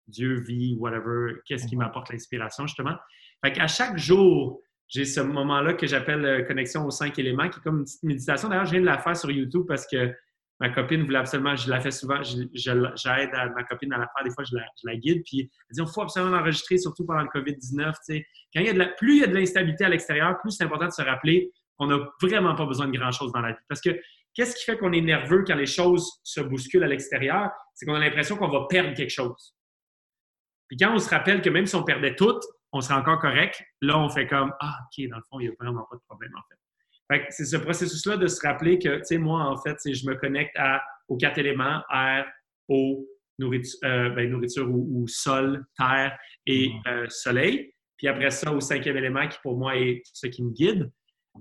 Dieu, 0.07 0.41
vie, 0.41 0.76
whatever, 0.78 1.37
qu'est-ce 1.47 1.66
qui 1.66 1.76
m'apporte 1.76 2.11
l'inspiration, 2.11 2.66
justement. 2.66 2.97
Fait 3.45 3.53
qu'à 3.53 3.66
chaque 3.66 3.97
jour, 3.97 4.61
j'ai 4.89 5.05
ce 5.05 5.20
moment-là 5.20 5.74
que 5.74 5.87
j'appelle 5.87 6.24
euh, 6.24 6.43
connexion 6.43 6.85
aux 6.85 6.91
cinq 6.91 7.18
éléments, 7.18 7.49
qui 7.49 7.59
est 7.59 7.62
comme 7.62 7.78
une 7.78 7.85
petite 7.85 8.03
méditation. 8.03 8.49
D'ailleurs, 8.49 8.66
je 8.66 8.72
viens 8.72 8.80
de 8.80 8.87
la 8.87 8.99
faire 8.99 9.16
sur 9.16 9.30
YouTube 9.30 9.64
parce 9.66 9.87
que 9.87 10.14
ma 10.61 10.70
copine 10.70 11.02
voulait 11.02 11.18
absolument, 11.18 11.57
je 11.57 11.68
la 11.68 11.80
fais 11.80 11.90
souvent, 11.90 12.22
j'aide 12.22 13.30
ma 13.55 13.64
copine 13.64 13.92
à 13.92 13.98
la 13.98 14.09
faire, 14.14 14.24
des 14.24 14.30
fois 14.30 14.44
je 14.44 14.57
la, 14.84 14.96
guide, 14.96 15.22
puis 15.24 15.40
elle 15.40 15.74
dit, 15.74 15.80
il 15.80 15.92
faut 15.92 16.02
absolument 16.02 16.36
enregistrer, 16.36 16.78
surtout 16.78 17.05
pendant 17.05 17.22
le 17.22 17.28
COVID-19. 17.28 17.92
Quand 18.55 18.61
il 18.61 18.66
y 18.66 18.68
a 18.68 18.72
de 18.72 18.78
la, 18.78 18.86
plus 18.86 19.16
il 19.16 19.20
y 19.20 19.24
a 19.24 19.26
de 19.26 19.34
l'instabilité 19.34 19.84
à 19.84 19.88
l'extérieur, 19.88 20.38
plus 20.40 20.52
c'est 20.52 20.64
important 20.64 20.86
de 20.86 20.92
se 20.92 21.02
rappeler 21.02 21.50
qu'on 21.76 21.86
n'a 21.86 21.98
vraiment 22.22 22.55
pas 22.55 22.66
besoin 22.66 22.86
de 22.86 22.96
grand-chose 22.96 23.32
dans 23.32 23.40
la 23.40 23.50
vie. 23.50 23.59
Parce 23.68 23.80
que 23.80 23.90
qu'est-ce 24.32 24.55
qui 24.55 24.64
fait 24.64 24.78
qu'on 24.78 24.92
est 24.92 25.00
nerveux 25.00 25.44
quand 25.44 25.57
les 25.57 25.66
choses 25.66 26.20
se 26.22 26.40
bousculent 26.40 26.84
à 26.84 26.88
l'extérieur? 26.88 27.50
C'est 27.74 27.84
qu'on 27.84 27.94
a 27.94 27.98
l'impression 28.00 28.36
qu'on 28.36 28.48
va 28.48 28.66
perdre 28.68 28.94
quelque 28.94 29.11
chose. 29.11 29.57
Puis 30.68 30.76
quand 30.76 30.94
on 30.94 30.98
se 30.98 31.11
rappelle 31.11 31.42
que 31.42 31.50
même 31.50 31.66
si 31.66 31.74
on 31.74 31.82
perdait 31.82 32.14
tout, 32.14 32.38
on 32.72 32.80
serait 32.80 32.94
encore 32.94 33.18
correct. 33.20 33.62
Là, 33.80 33.98
on 33.98 34.09
fait 34.09 34.26
comme 34.26 34.52
Ah, 34.61 34.76
OK, 34.82 35.09
dans 35.09 35.16
le 35.16 35.22
fond, 35.28 35.40
il 35.40 35.48
n'y 35.48 35.52
a 35.52 35.55
vraiment 35.59 35.84
pas 35.90 35.96
de 35.96 36.02
problème, 36.09 36.32
en 36.36 36.42
fait. 36.48 36.64
C'est 37.30 37.44
ce 37.44 37.57
processus-là 37.57 38.16
de 38.16 38.26
se 38.26 38.40
rappeler 38.46 38.78
que, 38.78 38.96
tu 38.98 39.05
sais, 39.05 39.18
moi, 39.18 39.42
en 39.44 39.57
fait, 39.57 39.76
je 39.84 40.07
me 40.09 40.14
connecte 40.14 40.57
à, 40.57 40.82
aux 41.09 41.16
quatre 41.16 41.38
éléments 41.38 41.82
air, 41.92 42.26
eau, 42.68 43.07
nourriture, 43.38 43.78
euh, 43.84 44.11
ben, 44.11 44.30
nourriture 44.30 44.68
ou, 44.70 45.07
sol, 45.09 45.64
terre 45.76 46.16
et 46.46 46.68
mm-hmm. 46.68 46.88
euh, 46.88 47.07
soleil. 47.09 47.72
Puis 47.96 48.09
après 48.09 48.30
ça, 48.30 48.52
au 48.52 48.61
cinquième 48.61 48.96
élément 48.96 49.26
qui, 49.28 49.38
pour 49.42 49.57
moi, 49.57 49.76
est 49.76 50.02
ce 50.12 50.26
qui 50.26 50.42
me 50.42 50.50
guide. 50.50 50.90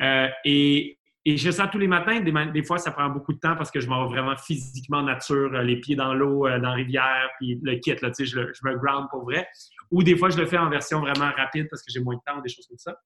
Euh, 0.01 0.27
et 0.43 0.97
et 1.25 1.37
je 1.37 1.45
fais 1.45 1.51
ça 1.53 1.67
tous 1.67 1.77
les 1.77 1.87
matins. 1.87 2.19
Des, 2.19 2.63
fois, 2.63 2.77
ça 2.77 2.91
prend 2.91 3.09
beaucoup 3.09 3.31
de 3.31 3.39
temps 3.39 3.55
parce 3.55 3.71
que 3.71 3.79
je 3.79 3.87
m'en 3.87 4.05
vais 4.07 4.15
vraiment 4.15 4.35
physiquement 4.35 5.01
nature, 5.01 5.53
euh, 5.53 5.63
les 5.63 5.79
pieds 5.79 5.95
dans 5.95 6.13
l'eau, 6.13 6.49
dans 6.49 6.57
la 6.57 6.71
rivière, 6.71 7.29
puis 7.39 7.59
le 7.63 7.77
kit, 7.77 7.95
là, 8.01 8.11
je, 8.17 8.25
je 8.25 8.67
me 8.67 8.77
ground 8.77 9.07
pour 9.09 9.23
vrai. 9.23 9.47
Ou 9.91 10.03
des 10.03 10.17
fois, 10.17 10.29
je 10.29 10.37
le 10.37 10.45
fais 10.45 10.57
en 10.57 10.69
version 10.69 10.99
vraiment 10.99 11.31
rapide 11.37 11.67
parce 11.69 11.81
que 11.81 11.91
j'ai 11.93 12.01
moins 12.01 12.15
de 12.15 12.21
temps 12.25 12.39
ou 12.39 12.41
des 12.41 12.49
choses 12.49 12.67
comme 12.67 12.77
ça. 12.77 12.97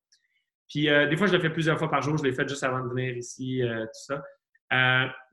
Puis 0.69 0.89
euh, 0.89 1.07
des 1.07 1.15
fois, 1.15 1.27
je 1.27 1.33
le 1.33 1.39
fais 1.39 1.49
plusieurs 1.49 1.77
fois 1.77 1.89
par 1.89 2.01
jour. 2.01 2.17
Je 2.17 2.23
l'ai 2.23 2.33
fait 2.33 2.47
juste 2.47 2.63
avant 2.63 2.83
de 2.83 2.89
venir 2.89 3.15
ici, 3.17 3.61
tout 3.63 4.13
ça. 4.13 4.23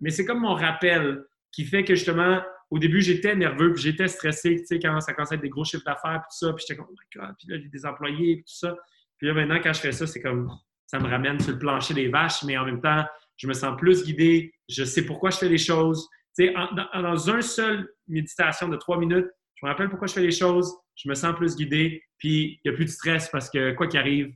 mais 0.01 0.11
c'est 0.11 0.25
comme 0.25 0.41
mon 0.41 0.55
rappel 0.55 1.25
qui 1.53 1.65
fait 1.65 1.85
que 1.85 1.95
justement, 1.95 2.43
au 2.71 2.79
début, 2.79 3.01
j'étais 3.01 3.37
nerveux, 3.37 3.73
puis 3.73 3.83
j'étais 3.83 4.09
stressé, 4.09 4.57
tu 4.57 4.67
sais, 4.67 4.79
quand 4.81 5.01
ça 5.01 5.13
commençait 5.13 5.35
à 5.35 5.37
être 5.37 5.43
des 5.43 5.49
gros 5.49 5.65
chiffres 5.65 5.85
d'affaires, 5.85 6.21
puis 6.23 6.29
tout 6.31 6.47
ça, 6.47 6.53
puis 6.53 6.65
j'étais 6.67 6.77
comme, 6.77 6.89
oh 6.91 6.95
my 6.95 7.21
God, 7.21 7.35
puis 7.39 7.49
là, 7.49 7.59
j'ai 7.63 7.69
des 7.69 7.87
employés, 7.87 8.37
puis 8.37 8.45
tout 8.45 8.67
ça. 8.67 8.77
Puis 9.19 9.29
là, 9.29 9.35
maintenant, 9.35 9.61
quand 9.63 9.73
je 9.73 9.81
fais 9.81 9.93
ça, 9.93 10.07
c'est 10.07 10.21
comme, 10.21 10.51
ça 10.87 10.99
me 10.99 11.09
ramène 11.09 11.39
sur 11.39 11.53
le 11.53 11.59
plancher 11.59 11.95
des 11.95 12.09
vaches, 12.09 12.43
mais 12.43 12.57
en 12.57 12.65
même 12.65 12.81
temps, 12.81 13.05
je 13.37 13.47
me 13.47 13.53
sens 13.53 13.77
plus 13.79 14.05
guidé, 14.05 14.53
je 14.69 14.85
sais 14.85 15.05
pourquoi 15.05 15.31
je 15.31 15.39
fais 15.39 15.49
les 15.49 15.59
choses. 15.59 16.09
Tu 16.37 16.47
sais, 16.47 16.53
dans, 16.53 17.03
dans 17.03 17.17
une 17.17 17.43
seule 17.43 17.89
méditation 18.09 18.69
de 18.69 18.77
trois 18.77 18.99
minutes, 18.99 19.29
je 19.55 19.67
me 19.67 19.71
rappelle 19.71 19.89
pourquoi 19.89 20.09
je 20.09 20.15
fais 20.15 20.23
les 20.23 20.33
choses, 20.33 20.75
je 20.97 21.09
me 21.09 21.15
sens 21.15 21.35
plus 21.37 21.55
guidé, 21.55 22.03
puis 22.19 22.61
il 22.65 22.69
n'y 22.69 22.75
a 22.75 22.75
plus 22.75 22.87
de 22.87 22.91
stress 22.91 23.29
parce 23.29 23.49
que 23.51 23.73
quoi 23.73 23.87
qu'il 23.87 24.01
arrive, 24.01 24.33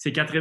c'est 0.00 0.12
quatre. 0.12 0.32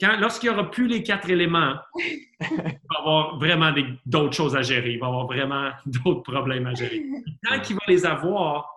Quand, 0.00 0.16
lorsqu'il 0.20 0.48
n'y 0.48 0.54
aura 0.54 0.70
plus 0.70 0.86
les 0.86 1.02
quatre 1.02 1.28
éléments, 1.28 1.74
il 1.98 2.56
va 2.56 2.70
y 2.70 2.98
avoir 3.00 3.36
vraiment 3.36 3.74
d'autres 4.06 4.34
choses 4.34 4.54
à 4.54 4.62
gérer. 4.62 4.92
Il 4.92 5.00
va 5.00 5.06
y 5.06 5.08
avoir 5.08 5.26
vraiment 5.26 5.72
d'autres 5.86 6.22
problèmes 6.22 6.68
à 6.68 6.74
gérer. 6.74 7.02
Tant 7.42 7.58
qu'il 7.60 7.74
va 7.74 7.82
les 7.88 8.06
avoir, 8.06 8.72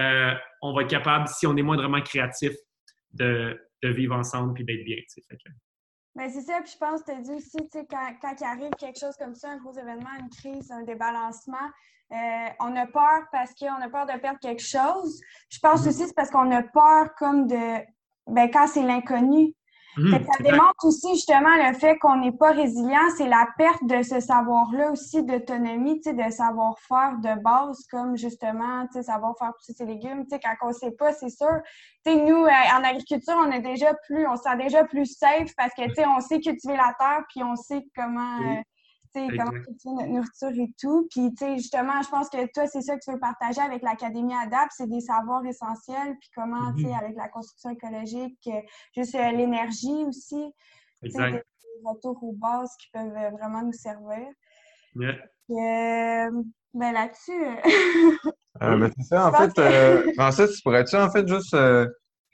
euh, 0.00 0.34
on 0.62 0.74
va 0.74 0.82
être 0.82 0.90
capable, 0.90 1.28
si 1.28 1.46
on 1.46 1.56
est 1.56 1.62
moindrement 1.62 2.00
créatif, 2.00 2.52
de, 3.12 3.56
de 3.84 3.88
vivre 3.88 4.16
ensemble 4.16 4.54
puis 4.54 4.64
d'être 4.64 4.84
bien. 4.84 4.96
Mais 6.16 6.28
c'est 6.28 6.42
ça, 6.42 6.60
puis 6.60 6.72
je 6.72 6.78
pense, 6.78 7.04
tu 7.04 7.12
as 7.12 7.20
dit 7.20 7.30
aussi, 7.30 7.56
quand, 7.88 8.16
quand 8.20 8.34
il 8.40 8.44
arrive 8.44 8.70
quelque 8.76 8.98
chose 8.98 9.14
comme 9.16 9.36
ça, 9.36 9.50
un 9.50 9.58
gros 9.58 9.74
événement, 9.74 10.10
une 10.18 10.28
crise, 10.28 10.72
un 10.72 10.82
débalancement, 10.82 11.70
euh, 12.10 12.48
on 12.58 12.74
a 12.74 12.86
peur 12.88 13.22
parce 13.30 13.54
qu'on 13.54 13.80
a 13.80 13.88
peur 13.88 14.06
de 14.06 14.18
perdre 14.18 14.40
quelque 14.40 14.62
chose. 14.62 15.20
Je 15.50 15.60
pense 15.60 15.84
mm-hmm. 15.84 15.88
aussi 15.88 16.06
c'est 16.08 16.14
parce 16.14 16.30
qu'on 16.30 16.50
a 16.50 16.64
peur 16.64 17.14
comme 17.16 17.46
de, 17.46 17.78
ben, 18.26 18.50
quand 18.50 18.66
c'est 18.66 18.82
l'inconnu. 18.82 19.54
Mmh, 19.96 20.10
ça 20.10 20.42
démontre 20.42 20.84
aussi 20.84 21.14
justement 21.14 21.54
le 21.56 21.74
fait 21.74 21.96
qu'on 21.98 22.16
n'est 22.16 22.32
pas 22.32 22.50
résilient, 22.50 23.08
c'est 23.16 23.28
la 23.28 23.46
perte 23.56 23.84
de 23.84 24.02
ce 24.02 24.18
savoir-là 24.20 24.90
aussi 24.90 25.22
d'autonomie, 25.22 26.00
de 26.00 26.30
savoir-faire 26.30 27.18
de 27.18 27.40
base, 27.40 27.86
comme 27.90 28.16
justement, 28.16 28.86
savoir 29.02 29.34
faire 29.38 29.52
pousser 29.56 29.72
ses 29.72 29.86
légumes. 29.86 30.24
quand 30.30 30.54
on 30.62 30.68
ne 30.68 30.72
sait 30.72 30.90
pas, 30.92 31.12
c'est 31.12 31.30
sûr. 31.30 31.60
nous, 32.06 32.44
euh, 32.44 32.76
en 32.76 32.82
agriculture, 32.82 33.34
on 33.38 33.50
est 33.52 33.60
déjà 33.60 33.94
plus, 34.06 34.26
on 34.26 34.36
se 34.36 34.42
sent 34.42 34.56
déjà 34.56 34.84
plus 34.84 35.06
safe 35.06 35.52
parce 35.56 35.72
que 35.74 35.84
on 36.16 36.20
sait 36.20 36.40
cultiver 36.40 36.76
la 36.76 36.94
terre, 36.98 37.22
puis 37.28 37.42
on 37.44 37.56
sait 37.56 37.84
comment. 37.94 38.38
Euh, 38.38 38.60
comment 39.14 39.50
cultiver 39.50 39.94
notre 39.94 40.08
nourriture 40.08 40.64
et 40.64 40.72
tout. 40.80 41.08
Puis, 41.10 41.34
tu 41.34 41.44
sais, 41.44 41.56
justement, 41.56 42.02
je 42.02 42.08
pense 42.08 42.28
que 42.28 42.52
toi, 42.52 42.66
c'est 42.66 42.82
ça 42.82 42.96
que 42.96 43.04
tu 43.04 43.12
veux 43.12 43.18
partager 43.18 43.60
avec 43.60 43.82
l'Académie 43.82 44.34
ADAP, 44.34 44.68
c'est 44.70 44.88
des 44.88 45.00
savoirs 45.00 45.44
essentiels, 45.46 46.16
puis 46.20 46.30
comment, 46.34 46.72
tu 46.74 46.82
sais, 46.82 46.88
mm-hmm. 46.88 46.98
avec 46.98 47.16
la 47.16 47.28
construction 47.28 47.70
écologique, 47.70 48.38
euh, 48.48 48.60
juste 48.96 49.14
euh, 49.14 49.30
l'énergie 49.30 50.04
aussi. 50.06 50.52
Exact. 51.02 51.32
Des, 51.32 51.42
retours 51.84 52.22
aux 52.22 52.32
bases 52.32 52.70
qui 52.80 52.88
peuvent 52.92 53.16
euh, 53.16 53.30
vraiment 53.30 53.62
nous 53.62 53.72
servir. 53.72 54.26
Yeah. 54.96 56.30
ben 56.72 56.92
là-dessus. 56.92 57.46
ben, 58.60 58.90
c'est 58.96 59.02
ça, 59.02 59.28
en 59.28 59.32
fait, 59.32 60.14
Francis, 60.14 60.60
pourrais-tu 60.62 60.96
en 60.96 61.10
fait 61.10 61.26
juste 61.26 61.54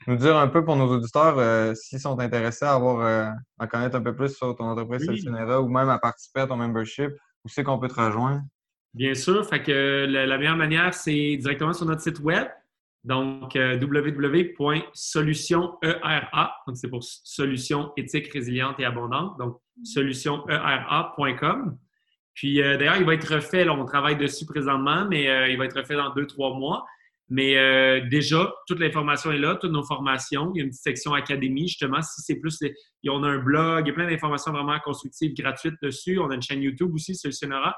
nous 0.07 0.15
dire 0.15 0.35
un 0.37 0.47
peu 0.47 0.65
pour 0.65 0.75
nos 0.75 0.87
auditeurs 0.87 1.37
euh, 1.37 1.75
s'ils 1.75 1.99
sont 1.99 2.19
intéressés 2.19 2.65
à 2.65 2.73
avoir 2.73 3.05
euh, 3.05 3.29
à 3.59 3.67
connaître 3.67 3.95
un 3.95 4.01
peu 4.01 4.15
plus 4.15 4.35
sur 4.35 4.55
ton 4.55 4.63
entreprise 4.65 5.07
oui. 5.07 5.23
ou 5.27 5.69
même 5.69 5.89
à 5.89 5.99
participer 5.99 6.39
à 6.41 6.47
ton 6.47 6.57
membership, 6.57 7.11
où 7.43 7.49
c'est 7.49 7.63
qu'on 7.63 7.79
peut 7.79 7.87
te 7.87 7.99
rejoindre? 7.99 8.41
Bien 8.93 9.13
sûr. 9.13 9.45
Fait 9.45 9.63
que 9.63 10.05
la, 10.09 10.37
meilleure 10.37 10.57
manière, 10.57 10.93
c'est 10.93 11.37
directement 11.37 11.71
sur 11.73 11.85
notre 11.85 12.01
site 12.01 12.19
web. 12.19 12.47
Donc, 13.03 13.55
euh, 13.55 13.79
www.solutionera. 13.79 16.55
Donc, 16.67 16.77
c'est 16.77 16.89
pour 16.89 17.03
solution 17.03 17.93
éthique, 17.97 18.31
résiliente 18.31 18.79
et 18.79 18.85
abondante. 18.85 19.39
Donc, 19.39 19.59
solutionera.com. 19.83 21.77
Puis, 22.33 22.57
d'ailleurs, 22.57 22.97
il 22.97 23.05
va 23.05 23.13
être 23.13 23.33
refait. 23.33 23.65
Là, 23.65 23.73
on 23.73 23.85
travaille 23.85 24.17
dessus 24.17 24.45
présentement, 24.45 25.05
mais 25.09 25.51
il 25.51 25.57
va 25.57 25.65
être 25.65 25.77
refait 25.77 25.95
dans 25.95 26.13
deux, 26.13 26.27
trois 26.27 26.53
mois. 26.53 26.85
Mais 27.33 27.57
euh, 27.57 28.01
déjà, 28.09 28.53
toute 28.67 28.81
l'information 28.81 29.31
est 29.31 29.37
là, 29.37 29.55
toutes 29.55 29.71
nos 29.71 29.85
formations. 29.85 30.51
Il 30.53 30.57
y 30.57 30.61
a 30.61 30.65
une 30.65 30.69
petite 30.69 30.83
section 30.83 31.13
académie, 31.13 31.65
justement. 31.65 32.01
Si 32.01 32.21
c'est 32.23 32.35
plus. 32.35 32.59
On 33.07 33.23
a 33.23 33.29
un 33.29 33.37
blog, 33.37 33.87
il 33.87 33.89
y 33.89 33.91
a 33.91 33.93
plein 33.93 34.09
d'informations 34.09 34.51
vraiment 34.51 34.77
constructives, 34.81 35.33
gratuites 35.33 35.81
dessus. 35.81 36.19
On 36.19 36.29
a 36.29 36.35
une 36.35 36.41
chaîne 36.41 36.61
YouTube 36.61 36.93
aussi, 36.93 37.15
Solutionnera. 37.15 37.73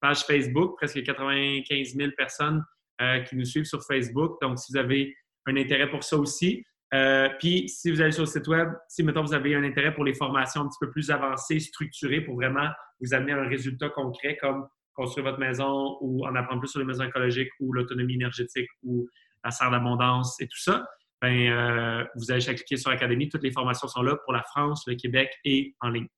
Page 0.00 0.24
Facebook, 0.24 0.76
presque 0.78 1.02
95 1.02 1.94
000 1.94 2.12
personnes 2.16 2.64
euh, 3.02 3.20
qui 3.20 3.36
nous 3.36 3.44
suivent 3.44 3.66
sur 3.66 3.84
Facebook. 3.84 4.40
Donc, 4.40 4.58
si 4.58 4.72
vous 4.72 4.78
avez 4.78 5.14
un 5.44 5.56
intérêt 5.58 5.90
pour 5.90 6.02
ça 6.02 6.16
aussi. 6.16 6.64
Euh, 6.94 7.28
puis, 7.38 7.68
si 7.68 7.90
vous 7.90 8.00
allez 8.00 8.12
sur 8.12 8.22
le 8.22 8.28
site 8.28 8.48
web, 8.48 8.70
si 8.88 9.02
maintenant 9.02 9.24
vous 9.24 9.34
avez 9.34 9.54
un 9.54 9.64
intérêt 9.64 9.92
pour 9.94 10.04
les 10.04 10.14
formations 10.14 10.62
un 10.62 10.68
petit 10.68 10.78
peu 10.80 10.90
plus 10.90 11.10
avancées, 11.10 11.60
structurées, 11.60 12.22
pour 12.22 12.36
vraiment 12.36 12.70
vous 13.02 13.12
amener 13.12 13.32
à 13.32 13.36
un 13.42 13.48
résultat 13.48 13.90
concret 13.90 14.38
comme 14.40 14.66
construire 14.94 15.26
votre 15.26 15.38
maison 15.38 15.98
ou 16.00 16.26
en 16.26 16.34
apprendre 16.34 16.60
plus 16.60 16.68
sur 16.68 16.80
les 16.80 16.86
maisons 16.86 17.04
écologiques 17.04 17.50
ou 17.60 17.72
l'autonomie 17.72 18.14
énergétique 18.14 18.68
ou 18.82 19.06
la 19.44 19.50
serre 19.50 19.70
d'abondance 19.70 20.40
et 20.40 20.46
tout 20.46 20.58
ça, 20.58 20.86
ben, 21.20 21.50
euh, 21.50 22.04
vous 22.16 22.30
allez 22.30 22.44
cliquer 22.44 22.76
sur 22.76 22.90
Académie. 22.90 23.28
Toutes 23.28 23.42
les 23.42 23.52
formations 23.52 23.88
sont 23.88 24.02
là 24.02 24.16
pour 24.24 24.32
la 24.32 24.42
France, 24.42 24.84
le 24.86 24.94
Québec 24.94 25.30
et 25.44 25.74
en 25.80 25.88
ligne. 25.88 26.08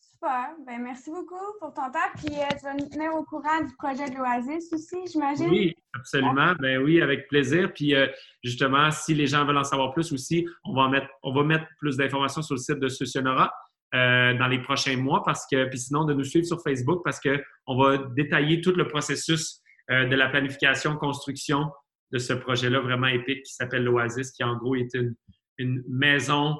Super. 0.00 0.50
Ben, 0.64 0.80
merci 0.80 1.10
beaucoup 1.10 1.34
pour 1.58 1.74
ton 1.74 1.90
temps. 1.90 1.98
Puis 2.16 2.34
euh, 2.36 2.46
tu 2.56 2.64
vas 2.64 2.74
nous 2.74 2.88
tenir 2.88 3.12
au 3.14 3.24
courant 3.24 3.60
du 3.64 3.74
projet 3.76 4.08
de 4.08 4.16
l'Oasis 4.16 4.72
aussi, 4.72 4.96
j'imagine? 5.10 5.50
Oui, 5.50 5.74
absolument. 5.94 6.54
Ben 6.60 6.80
oui, 6.80 7.02
avec 7.02 7.26
plaisir. 7.26 7.72
Puis 7.74 7.96
euh, 7.96 8.06
justement, 8.44 8.92
si 8.92 9.14
les 9.14 9.26
gens 9.26 9.44
veulent 9.44 9.58
en 9.58 9.64
savoir 9.64 9.92
plus 9.92 10.12
aussi, 10.12 10.46
on 10.64 10.74
va 10.74 10.88
mettre, 10.88 11.08
on 11.24 11.34
va 11.34 11.42
mettre 11.42 11.66
plus 11.78 11.96
d'informations 11.96 12.42
sur 12.42 12.54
le 12.54 12.60
site 12.60 12.78
de 12.78 12.88
Solutionora. 12.88 13.52
Euh, 13.94 14.32
dans 14.38 14.46
les 14.46 14.58
prochains 14.58 14.96
mois 14.96 15.22
parce 15.22 15.46
que, 15.50 15.66
puis 15.66 15.78
sinon 15.78 16.04
de 16.04 16.14
nous 16.14 16.24
suivre 16.24 16.46
sur 16.46 16.62
Facebook 16.62 17.02
parce 17.04 17.20
qu'on 17.20 17.76
va 17.76 17.98
détailler 18.16 18.62
tout 18.62 18.72
le 18.72 18.88
processus 18.88 19.60
de 19.90 20.14
la 20.14 20.30
planification, 20.30 20.96
construction 20.96 21.70
de 22.12 22.18
ce 22.18 22.32
projet-là 22.32 22.80
vraiment 22.80 23.08
épique 23.08 23.42
qui 23.42 23.52
s'appelle 23.52 23.84
l'Oasis, 23.84 24.30
qui 24.30 24.42
en 24.44 24.56
gros 24.56 24.76
est 24.76 24.94
une, 24.94 25.14
une 25.58 25.82
maison 25.88 26.56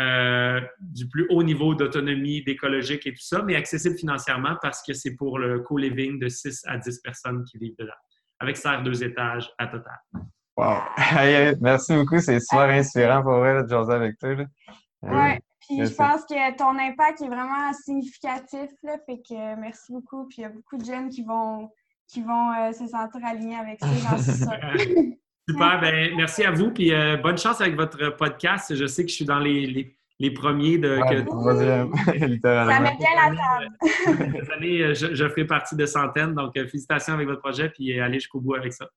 euh, 0.00 0.60
du 0.80 1.08
plus 1.08 1.24
haut 1.30 1.44
niveau 1.44 1.74
d'autonomie, 1.74 2.42
d'écologique 2.42 3.06
et 3.06 3.12
tout 3.12 3.22
ça, 3.22 3.42
mais 3.42 3.54
accessible 3.54 3.96
financièrement 3.96 4.56
parce 4.60 4.82
que 4.82 4.92
c'est 4.92 5.14
pour 5.14 5.38
le 5.38 5.60
co-living 5.60 6.18
de 6.18 6.28
6 6.28 6.64
à 6.66 6.78
10 6.78 7.00
personnes 7.00 7.44
qui 7.44 7.58
vivent 7.58 7.76
dedans, 7.78 7.92
avec 8.40 8.56
serre 8.56 8.82
deux 8.82 9.04
étages 9.04 9.48
à 9.56 9.68
total. 9.68 9.96
Wow! 10.56 10.78
Merci 11.60 11.94
beaucoup, 11.94 12.18
c'est 12.18 12.40
super 12.40 12.70
inspirant 12.70 13.22
pour 13.22 13.38
vrai 13.38 13.62
de 13.62 13.68
jaser 13.68 13.92
avec 13.92 14.18
toi. 14.18 14.30
Euh, 14.30 14.44
oui, 15.04 15.38
puis 15.68 15.84
je 15.84 15.94
pense 15.94 16.22
que 16.26 16.56
ton 16.56 16.78
impact 16.78 17.22
est 17.22 17.28
vraiment 17.28 17.72
significatif, 17.72 18.70
là, 18.82 18.96
fait 19.06 19.18
que 19.18 19.56
merci 19.56 19.92
beaucoup. 19.92 20.26
Puis 20.28 20.38
il 20.38 20.42
y 20.42 20.44
a 20.44 20.50
beaucoup 20.50 20.76
de 20.76 20.84
jeunes 20.84 21.08
qui 21.08 21.22
vont, 21.22 21.70
qui 22.06 22.22
vont 22.22 22.52
euh, 22.52 22.72
se 22.72 22.86
sentir 22.86 23.20
alignés 23.24 23.56
avec 23.56 23.80
ça, 23.80 23.86
j'en 23.86 24.18
suis 24.18 25.18
Super, 25.46 25.78
ben, 25.78 26.16
merci 26.16 26.42
à 26.42 26.50
vous, 26.50 26.70
puis 26.70 26.94
euh, 26.94 27.18
bonne 27.18 27.36
chance 27.36 27.60
avec 27.60 27.76
votre 27.76 28.16
podcast. 28.16 28.74
Je 28.74 28.86
sais 28.86 29.04
que 29.04 29.10
je 29.10 29.14
suis 29.14 29.24
dans 29.26 29.40
les, 29.40 29.94
les, 30.18 30.30
premiers 30.30 30.78
de. 30.78 30.98
Ça 32.42 32.80
met 32.80 32.96
bien 32.96 33.08
la 33.14 33.36
table. 33.36 33.68
Cette 34.40 34.50
année, 34.52 34.82
euh, 34.82 34.94
je, 34.94 35.14
je, 35.14 35.28
ferai 35.28 35.44
partie 35.44 35.76
de 35.76 35.84
centaines, 35.84 36.32
donc 36.32 36.56
euh, 36.56 36.66
félicitations 36.66 37.12
avec 37.12 37.28
votre 37.28 37.42
projet, 37.42 37.68
puis 37.68 38.00
allez 38.00 38.20
jusqu'au 38.20 38.40
bout 38.40 38.54
avec 38.54 38.72
ça. 38.72 38.88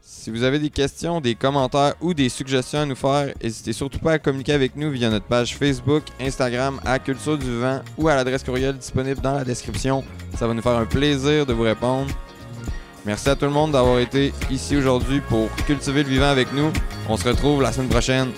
Si 0.00 0.30
vous 0.30 0.42
avez 0.42 0.58
des 0.58 0.70
questions, 0.70 1.20
des 1.20 1.34
commentaires 1.34 1.94
ou 2.00 2.14
des 2.14 2.28
suggestions 2.28 2.80
à 2.80 2.86
nous 2.86 2.94
faire, 2.94 3.32
n'hésitez 3.42 3.72
surtout 3.72 3.98
pas 3.98 4.12
à 4.12 4.18
communiquer 4.18 4.52
avec 4.52 4.76
nous 4.76 4.90
via 4.90 5.10
notre 5.10 5.26
page 5.26 5.56
Facebook, 5.56 6.04
Instagram, 6.20 6.80
à 6.84 6.98
Culture 6.98 7.38
du 7.38 7.58
Vent 7.58 7.80
ou 7.96 8.08
à 8.08 8.14
l'adresse 8.14 8.42
courriel 8.42 8.76
disponible 8.76 9.20
dans 9.20 9.34
la 9.34 9.44
description. 9.44 10.04
Ça 10.36 10.46
va 10.46 10.54
nous 10.54 10.62
faire 10.62 10.76
un 10.76 10.86
plaisir 10.86 11.46
de 11.46 11.52
vous 11.52 11.62
répondre. 11.62 12.10
Merci 13.06 13.28
à 13.30 13.36
tout 13.36 13.46
le 13.46 13.52
monde 13.52 13.72
d'avoir 13.72 13.98
été 14.00 14.32
ici 14.50 14.76
aujourd'hui 14.76 15.20
pour 15.20 15.48
cultiver 15.66 16.02
le 16.02 16.08
vivant 16.08 16.28
avec 16.28 16.52
nous. 16.52 16.70
On 17.08 17.16
se 17.16 17.28
retrouve 17.28 17.62
la 17.62 17.72
semaine 17.72 17.88
prochaine. 17.88 18.28